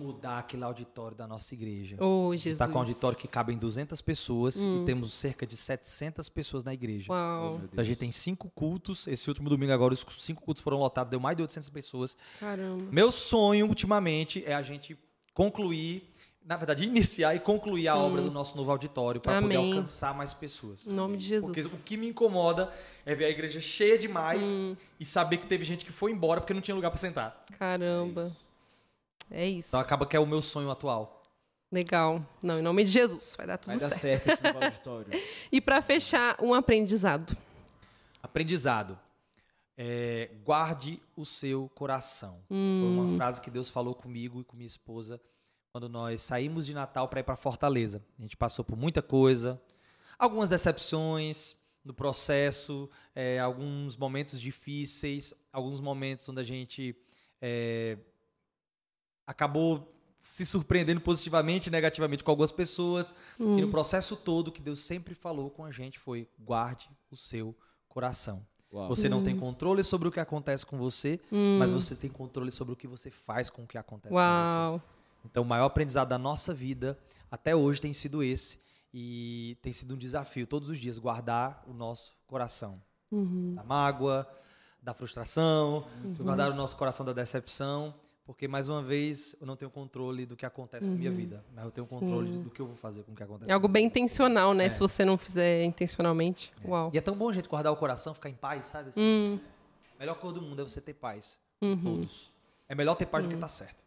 Mudar 0.03 0.39
aquele 0.39 0.63
auditório 0.63 1.15
da 1.15 1.25
nossa 1.25 1.53
igreja. 1.53 1.95
Oh, 1.99 2.29
A 2.29 2.35
gente 2.35 2.43
Jesus. 2.43 2.53
Está 2.61 2.67
com 2.67 2.75
um 2.77 2.81
auditório 2.81 3.17
que 3.17 3.27
cabem 3.27 3.57
200 3.57 4.01
pessoas 4.01 4.57
e 4.57 4.83
temos 4.85 5.13
cerca 5.13 5.47
de 5.47 5.55
700 5.55 6.27
pessoas 6.29 6.63
na 6.63 6.73
igreja. 6.73 7.11
Uau, 7.11 7.61
Então, 7.63 7.79
a 7.81 7.83
gente 7.83 7.97
tem 7.97 8.11
cinco 8.11 8.49
cultos. 8.53 9.07
Esse 9.07 9.29
último 9.29 9.49
domingo 9.49 9.71
agora 9.71 9.93
os 9.93 10.05
cinco 10.19 10.41
cultos 10.43 10.61
foram 10.61 10.77
lotados, 10.77 11.09
deu 11.09 11.19
mais 11.19 11.37
de 11.37 11.41
800 11.43 11.69
pessoas. 11.69 12.17
caramba. 12.39 12.83
Meu 12.91 13.11
sonho 13.11 13.65
ultimamente 13.67 14.43
é 14.45 14.53
a 14.53 14.61
gente 14.61 14.97
concluir, 15.33 16.11
na 16.45 16.57
verdade 16.57 16.83
iniciar 16.83 17.33
e 17.35 17.39
concluir 17.39 17.87
a 17.87 17.95
obra 17.95 18.21
do 18.21 18.29
nosso 18.29 18.55
novo 18.57 18.69
auditório 18.71 19.21
para 19.21 19.41
poder 19.41 19.55
alcançar 19.55 20.13
mais 20.15 20.33
pessoas. 20.33 20.85
Em 20.85 20.91
nome 20.91 21.17
de 21.17 21.39
Porque 21.39 21.61
Jesus. 21.61 21.81
o 21.81 21.85
que 21.85 21.95
me 21.97 22.09
incomoda 22.09 22.71
é 23.05 23.15
ver 23.15 23.25
a 23.25 23.29
igreja 23.29 23.61
cheia 23.61 23.97
demais 23.97 24.47
Hum. 24.47 24.75
e 24.99 25.05
saber 25.05 25.37
que 25.37 25.45
teve 25.47 25.63
gente 25.63 25.85
que 25.85 25.91
foi 25.91 26.11
embora 26.11 26.41
porque 26.41 26.53
não 26.53 26.61
tinha 26.61 26.75
lugar 26.75 26.91
para 26.91 26.99
sentar. 26.99 27.45
Caramba. 27.57 28.35
É 29.31 29.47
isso. 29.47 29.69
Então 29.69 29.79
acaba 29.79 30.05
que 30.05 30.15
é 30.15 30.19
o 30.19 30.25
meu 30.25 30.41
sonho 30.41 30.69
atual. 30.71 31.21
Legal. 31.71 32.23
Não, 32.43 32.59
em 32.59 32.61
nome 32.61 32.83
de 32.83 32.91
Jesus. 32.91 33.33
Vai 33.35 33.47
dar 33.47 33.57
tudo 33.57 33.77
Vai 33.77 33.89
dar 33.89 33.95
certo. 33.95 34.25
certo 34.25 34.45
esse 34.45 34.47
auditório. 34.63 35.07
E 35.51 35.59
pra 35.59 35.81
fechar, 35.81 36.37
um 36.41 36.53
aprendizado. 36.53 37.35
Aprendizado. 38.21 38.99
É, 39.75 40.29
guarde 40.45 41.01
o 41.15 41.25
seu 41.25 41.69
coração. 41.73 42.39
Foi 42.47 42.55
Hum. 42.57 42.99
uma 43.09 43.17
frase 43.17 43.41
que 43.41 43.49
Deus 43.49 43.69
falou 43.69 43.95
comigo 43.95 44.41
e 44.41 44.43
com 44.43 44.55
minha 44.55 44.67
esposa 44.67 45.19
quando 45.71 45.89
nós 45.89 46.21
saímos 46.21 46.67
de 46.67 46.73
Natal 46.75 47.07
para 47.07 47.19
ir 47.21 47.23
para 47.23 47.35
Fortaleza. 47.35 48.03
A 48.19 48.21
gente 48.21 48.37
passou 48.37 48.63
por 48.63 48.77
muita 48.77 49.01
coisa, 49.01 49.59
algumas 50.19 50.47
decepções 50.49 51.55
no 51.83 51.91
processo, 51.93 52.87
é, 53.15 53.39
alguns 53.39 53.97
momentos 53.97 54.39
difíceis, 54.39 55.33
alguns 55.51 55.79
momentos 55.81 56.29
onde 56.29 56.39
a 56.39 56.43
gente 56.43 56.95
é, 57.41 57.97
acabou 59.25 59.89
se 60.21 60.45
surpreendendo 60.45 61.01
positivamente 61.01 61.67
e 61.67 61.71
negativamente 61.71 62.23
com 62.23 62.31
algumas 62.31 62.51
pessoas. 62.51 63.13
E 63.39 63.43
Hum. 63.43 63.59
no 63.61 63.69
processo 63.69 64.15
todo, 64.15 64.47
o 64.47 64.51
que 64.51 64.61
Deus 64.61 64.79
sempre 64.79 65.13
falou 65.13 65.49
com 65.49 65.65
a 65.65 65.71
gente 65.71 65.99
foi: 65.99 66.29
guarde 66.39 66.89
o 67.11 67.17
seu 67.17 67.55
coração. 67.89 68.45
Uau. 68.73 68.87
Você 68.87 69.07
não 69.07 69.23
tem 69.23 69.37
controle 69.37 69.83
sobre 69.83 70.07
o 70.07 70.11
que 70.11 70.19
acontece 70.19 70.65
com 70.65 70.77
você, 70.77 71.19
Hum. 71.31 71.57
mas 71.59 71.71
você 71.71 71.95
tem 71.95 72.09
controle 72.09 72.51
sobre 72.51 72.73
o 72.73 72.75
que 72.75 72.87
você 72.87 73.11
faz 73.11 73.49
com 73.49 73.63
o 73.63 73.67
que 73.67 73.77
acontece 73.77 74.13
com 74.13 74.19
você. 74.19 74.21
Uau. 74.21 74.81
Então, 75.25 75.43
o 75.43 75.45
maior 75.45 75.65
aprendizado 75.65 76.09
da 76.09 76.17
nossa 76.17 76.53
vida 76.53 76.97
até 77.29 77.55
hoje 77.55 77.79
tem 77.79 77.93
sido 77.93 78.23
esse. 78.23 78.59
E 78.93 79.57
tem 79.61 79.73
sido 79.73 79.93
um 79.95 79.97
desafio 79.97 80.45
todos 80.45 80.69
os 80.69 80.77
dias 80.77 80.97
guardar 80.99 81.63
o 81.67 81.73
nosso 81.73 82.13
coração 82.27 82.81
Uhum. 83.11 83.53
da 83.55 83.63
mágoa, 83.63 84.27
da 84.81 84.93
frustração, 84.93 85.85
guardar 86.19 86.51
o 86.51 86.55
nosso 86.55 86.75
coração 86.77 87.05
da 87.05 87.13
decepção, 87.13 87.93
porque 88.25 88.47
mais 88.47 88.69
uma 88.69 88.81
vez 88.81 89.35
eu 89.39 89.45
não 89.45 89.55
tenho 89.55 89.69
controle 89.69 90.25
do 90.25 90.35
que 90.35 90.45
acontece 90.45 90.87
com 90.87 90.95
a 90.95 90.97
minha 90.97 91.11
vida, 91.11 91.43
mas 91.53 91.65
eu 91.65 91.71
tenho 91.71 91.85
controle 91.87 92.37
do 92.37 92.49
que 92.49 92.61
eu 92.61 92.67
vou 92.67 92.75
fazer 92.75 93.03
com 93.03 93.11
o 93.11 93.15
que 93.15 93.23
acontece. 93.23 93.51
É 93.51 93.53
algo 93.53 93.67
bem 93.67 93.85
intencional, 93.85 94.53
né? 94.53 94.69
Se 94.69 94.79
você 94.79 95.03
não 95.03 95.17
fizer 95.17 95.63
intencionalmente. 95.63 96.53
Uau. 96.65 96.89
E 96.93 96.97
é 96.97 97.01
tão 97.01 97.15
bom 97.15 97.29
a 97.29 97.33
gente 97.33 97.49
guardar 97.49 97.71
o 97.71 97.75
coração, 97.75 98.13
ficar 98.13 98.29
em 98.29 98.35
paz, 98.35 98.67
sabe? 98.67 98.89
Assim, 98.89 99.01
Hum. 99.01 99.39
A 99.95 99.99
melhor 99.99 100.15
coisa 100.15 100.39
do 100.39 100.41
mundo 100.41 100.61
é 100.61 100.63
você 100.63 100.81
ter 100.81 100.93
paz. 100.93 101.39
Uhum. 101.61 101.77
Todos. 101.81 102.31
É 102.67 102.75
melhor 102.75 102.95
ter 102.95 103.05
paz 103.05 103.23
do 103.23 103.29
que 103.29 103.35
estar 103.35 103.47
certo. 103.47 103.85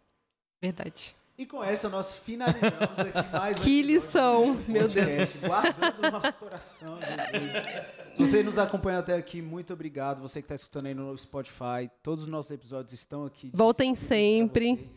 Verdade. 0.63 1.17
E 1.39 1.45
com 1.45 1.63
essa 1.63 1.91
nós 1.91 2.15
finalizamos 2.15 2.99
aqui 2.99 3.31
mais 3.31 3.61
um 3.61 3.65
Que 3.65 3.79
episódio 3.79 3.83
lição, 3.83 4.55
meu 4.67 4.89
podcast, 4.89 5.39
Guardando 5.39 5.99
o 5.99 6.11
nosso 6.11 6.33
coração. 6.33 6.99
Se 8.15 8.27
você 8.27 8.43
nos 8.43 8.57
acompanhou 8.57 9.01
até 9.01 9.15
aqui, 9.15 9.43
muito 9.43 9.75
obrigado. 9.75 10.23
Você 10.23 10.41
que 10.41 10.47
está 10.47 10.55
escutando 10.55 10.87
aí 10.87 10.95
no 10.95 11.17
Spotify, 11.19 11.91
todos 12.03 12.25
os 12.25 12.29
nossos 12.31 12.53
episódios 12.53 12.95
estão 12.95 13.27
aqui. 13.27 13.51
Voltem 13.53 13.95
sempre. 13.95 14.89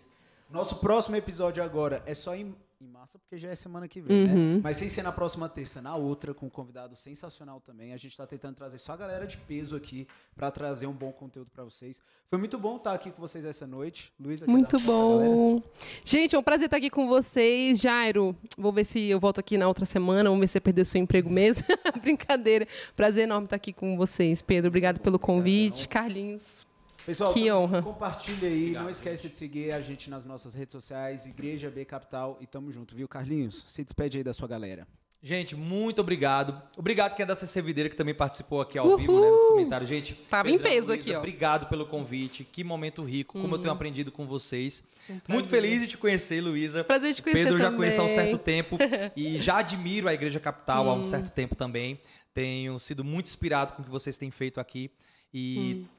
Nosso 0.49 0.77
próximo 0.77 1.17
episódio 1.17 1.61
agora 1.61 2.01
é 2.05 2.13
só 2.13 2.33
em, 2.33 2.55
em 2.81 2.87
massa, 2.87 3.19
porque 3.19 3.37
já 3.37 3.49
é 3.49 3.55
semana 3.55 3.87
que 3.87 3.99
vem, 3.99 4.25
Uhum. 4.27 4.55
né? 4.55 4.61
Mas 4.63 4.77
sem 4.77 4.87
ser 4.89 5.03
na 5.03 5.11
próxima 5.11 5.49
terça, 5.49 5.81
na 5.81 5.95
outra, 5.95 6.33
com 6.33 6.45
um 6.45 6.49
convidado 6.49 6.95
sensacional 6.95 7.59
também. 7.59 7.91
A 7.93 7.97
gente 7.97 8.11
está 8.11 8.25
tentando 8.25 8.55
trazer 8.55 8.77
só 8.77 8.93
a 8.93 8.97
galera 8.97 9.27
de 9.27 9.37
peso 9.37 9.75
aqui 9.75 10.07
para 10.35 10.49
trazer 10.49 10.87
um 10.87 10.93
bom 10.93 11.11
conteúdo 11.11 11.49
para 11.51 11.63
vocês. 11.65 11.99
Foi 12.29 12.39
muito 12.39 12.57
bom 12.57 12.77
estar 12.77 12.93
aqui 12.93 13.11
com 13.11 13.19
vocês 13.19 13.43
essa 13.43 13.67
noite. 13.67 14.13
Luísa, 14.19 14.45
quer 14.45 14.51
Muito 14.51 14.79
bom. 14.79 15.61
Gente, 16.05 16.35
é 16.35 16.39
um 16.39 16.43
prazer 16.43 16.65
estar 16.65 16.77
aqui 16.77 16.89
com 16.89 17.07
vocês. 17.07 17.79
Jairo, 17.81 18.33
vou 18.57 18.71
ver 18.71 18.85
se 18.85 19.09
eu 19.09 19.19
volto 19.19 19.39
aqui 19.39 19.57
na 19.57 19.67
outra 19.67 19.85
semana. 19.85 20.29
Vamos 20.29 20.39
ver 20.39 20.47
se 20.47 20.53
você 20.53 20.59
perdeu 20.61 20.85
seu 20.85 21.01
emprego 21.01 21.29
mesmo. 21.29 21.65
Brincadeira. 22.01 22.65
Prazer 22.95 23.23
enorme 23.23 23.45
estar 23.45 23.55
aqui 23.57 23.73
com 23.73 23.97
vocês. 23.97 24.41
Pedro, 24.41 24.69
obrigado 24.69 24.99
pelo 25.01 25.19
convite. 25.19 25.87
Carlinhos. 25.87 26.68
Pessoal, 27.05 27.33
Que 27.33 27.51
honra. 27.51 27.81
compartilha 27.81 28.47
aí, 28.47 28.71
não 28.71 28.89
esquece 28.89 29.29
de 29.29 29.35
seguir 29.35 29.71
a 29.71 29.81
gente 29.81 30.09
nas 30.09 30.25
nossas 30.25 30.53
redes 30.53 30.71
sociais, 30.71 31.25
Igreja 31.25 31.69
B 31.69 31.83
Capital 31.85 32.37
e 32.41 32.45
tamo 32.45 32.71
junto, 32.71 32.95
viu, 32.95 33.07
Carlinhos? 33.07 33.63
Se 33.67 33.83
despede 33.83 34.17
aí 34.19 34.23
da 34.23 34.33
sua 34.33 34.47
galera. 34.47 34.87
Gente, 35.21 35.53
muito 35.53 35.99
obrigado. 35.99 36.61
Obrigado 36.77 37.13
quem 37.13 37.23
é 37.23 37.25
da 37.25 37.35
CC 37.35 37.61
Videira 37.61 37.89
que 37.89 37.95
também 37.95 38.13
participou 38.15 38.61
aqui 38.61 38.77
ao 38.77 38.95
vivo, 38.95 39.19
né, 39.19 39.29
nos 39.29 39.43
comentários. 39.43 39.89
Gente, 39.89 40.13
Tava 40.13 40.49
em 40.49 40.57
peso 40.57 40.89
Luísa, 40.89 40.93
aqui, 40.93 41.13
ó. 41.13 41.17
Obrigado 41.17 41.67
pelo 41.67 41.85
convite. 41.85 42.45
Que 42.45 42.63
momento 42.63 43.03
rico, 43.03 43.37
como 43.41 43.53
eu 43.55 43.59
tenho 43.59 43.73
aprendido 43.73 44.13
com 44.13 44.25
vocês. 44.25 44.81
Muito 45.09 45.23
prazer. 45.25 45.49
feliz 45.49 45.81
de 45.81 45.87
te 45.89 45.97
conhecer, 45.97 46.39
Luísa. 46.39 46.85
Prazer 46.85 47.13
te 47.13 47.21
conhecer 47.21 47.39
Pedro 47.43 47.55
eu 47.55 47.59
já 47.59 47.65
também. 47.65 47.79
conheço 47.79 47.99
há 47.99 48.05
um 48.05 48.09
certo 48.09 48.37
tempo 48.39 48.77
e 49.13 49.39
já 49.39 49.57
admiro 49.57 50.07
a 50.07 50.13
Igreja 50.13 50.39
Capital 50.39 50.87
há 50.89 50.93
um 50.93 50.99
Hum. 50.99 51.03
certo 51.03 51.33
tempo 51.33 51.53
também. 51.53 51.99
Tenho 52.33 52.79
sido 52.79 53.03
muito 53.03 53.25
inspirado 53.25 53.73
com 53.73 53.81
o 53.81 53.85
que 53.85 53.91
vocês 53.91 54.17
têm 54.17 54.31
feito 54.31 54.57
aqui 54.61 54.89
e 55.33 55.83
Hum 55.85 55.98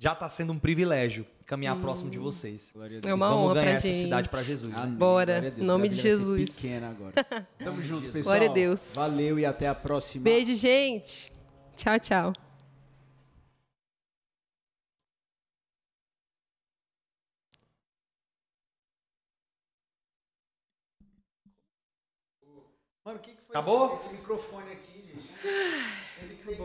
já 0.00 0.14
está 0.14 0.30
sendo 0.30 0.54
um 0.54 0.58
privilégio 0.58 1.26
caminhar 1.44 1.76
hum. 1.76 1.82
próximo 1.82 2.10
de 2.10 2.18
vocês. 2.18 2.72
É 3.04 3.12
uma 3.12 3.28
Vamos 3.28 3.44
honra 3.44 3.54
ganhar 3.56 3.72
essa 3.72 3.86
gente. 3.86 4.00
cidade 4.00 4.28
para 4.30 4.42
Jesus. 4.42 4.74
Né? 4.74 4.86
Bora. 4.86 5.54
Em 5.58 5.62
nome 5.62 5.90
de 5.90 5.96
Jesus. 5.96 6.50
Pequena 6.50 6.88
agora. 6.88 7.12
Tamo 7.62 7.82
junto, 7.82 8.06
Jesus. 8.06 8.12
pessoal. 8.14 8.36
Glória 8.36 8.50
a 8.50 8.54
Deus. 8.54 8.92
Valeu 8.94 9.38
e 9.38 9.44
até 9.44 9.68
a 9.68 9.74
próxima. 9.74 10.24
Beijo, 10.24 10.54
gente. 10.54 11.30
Tchau, 11.76 12.00
tchau. 12.00 12.32
Mano, 23.04 23.18
o 23.18 23.20
que, 23.20 23.32
que 23.32 23.42
foi 23.42 23.54
Acabou? 23.54 23.92
Esse, 23.92 24.06
esse 24.06 24.14
microfone 24.14 24.72
aqui, 24.72 25.04
gente? 25.12 25.28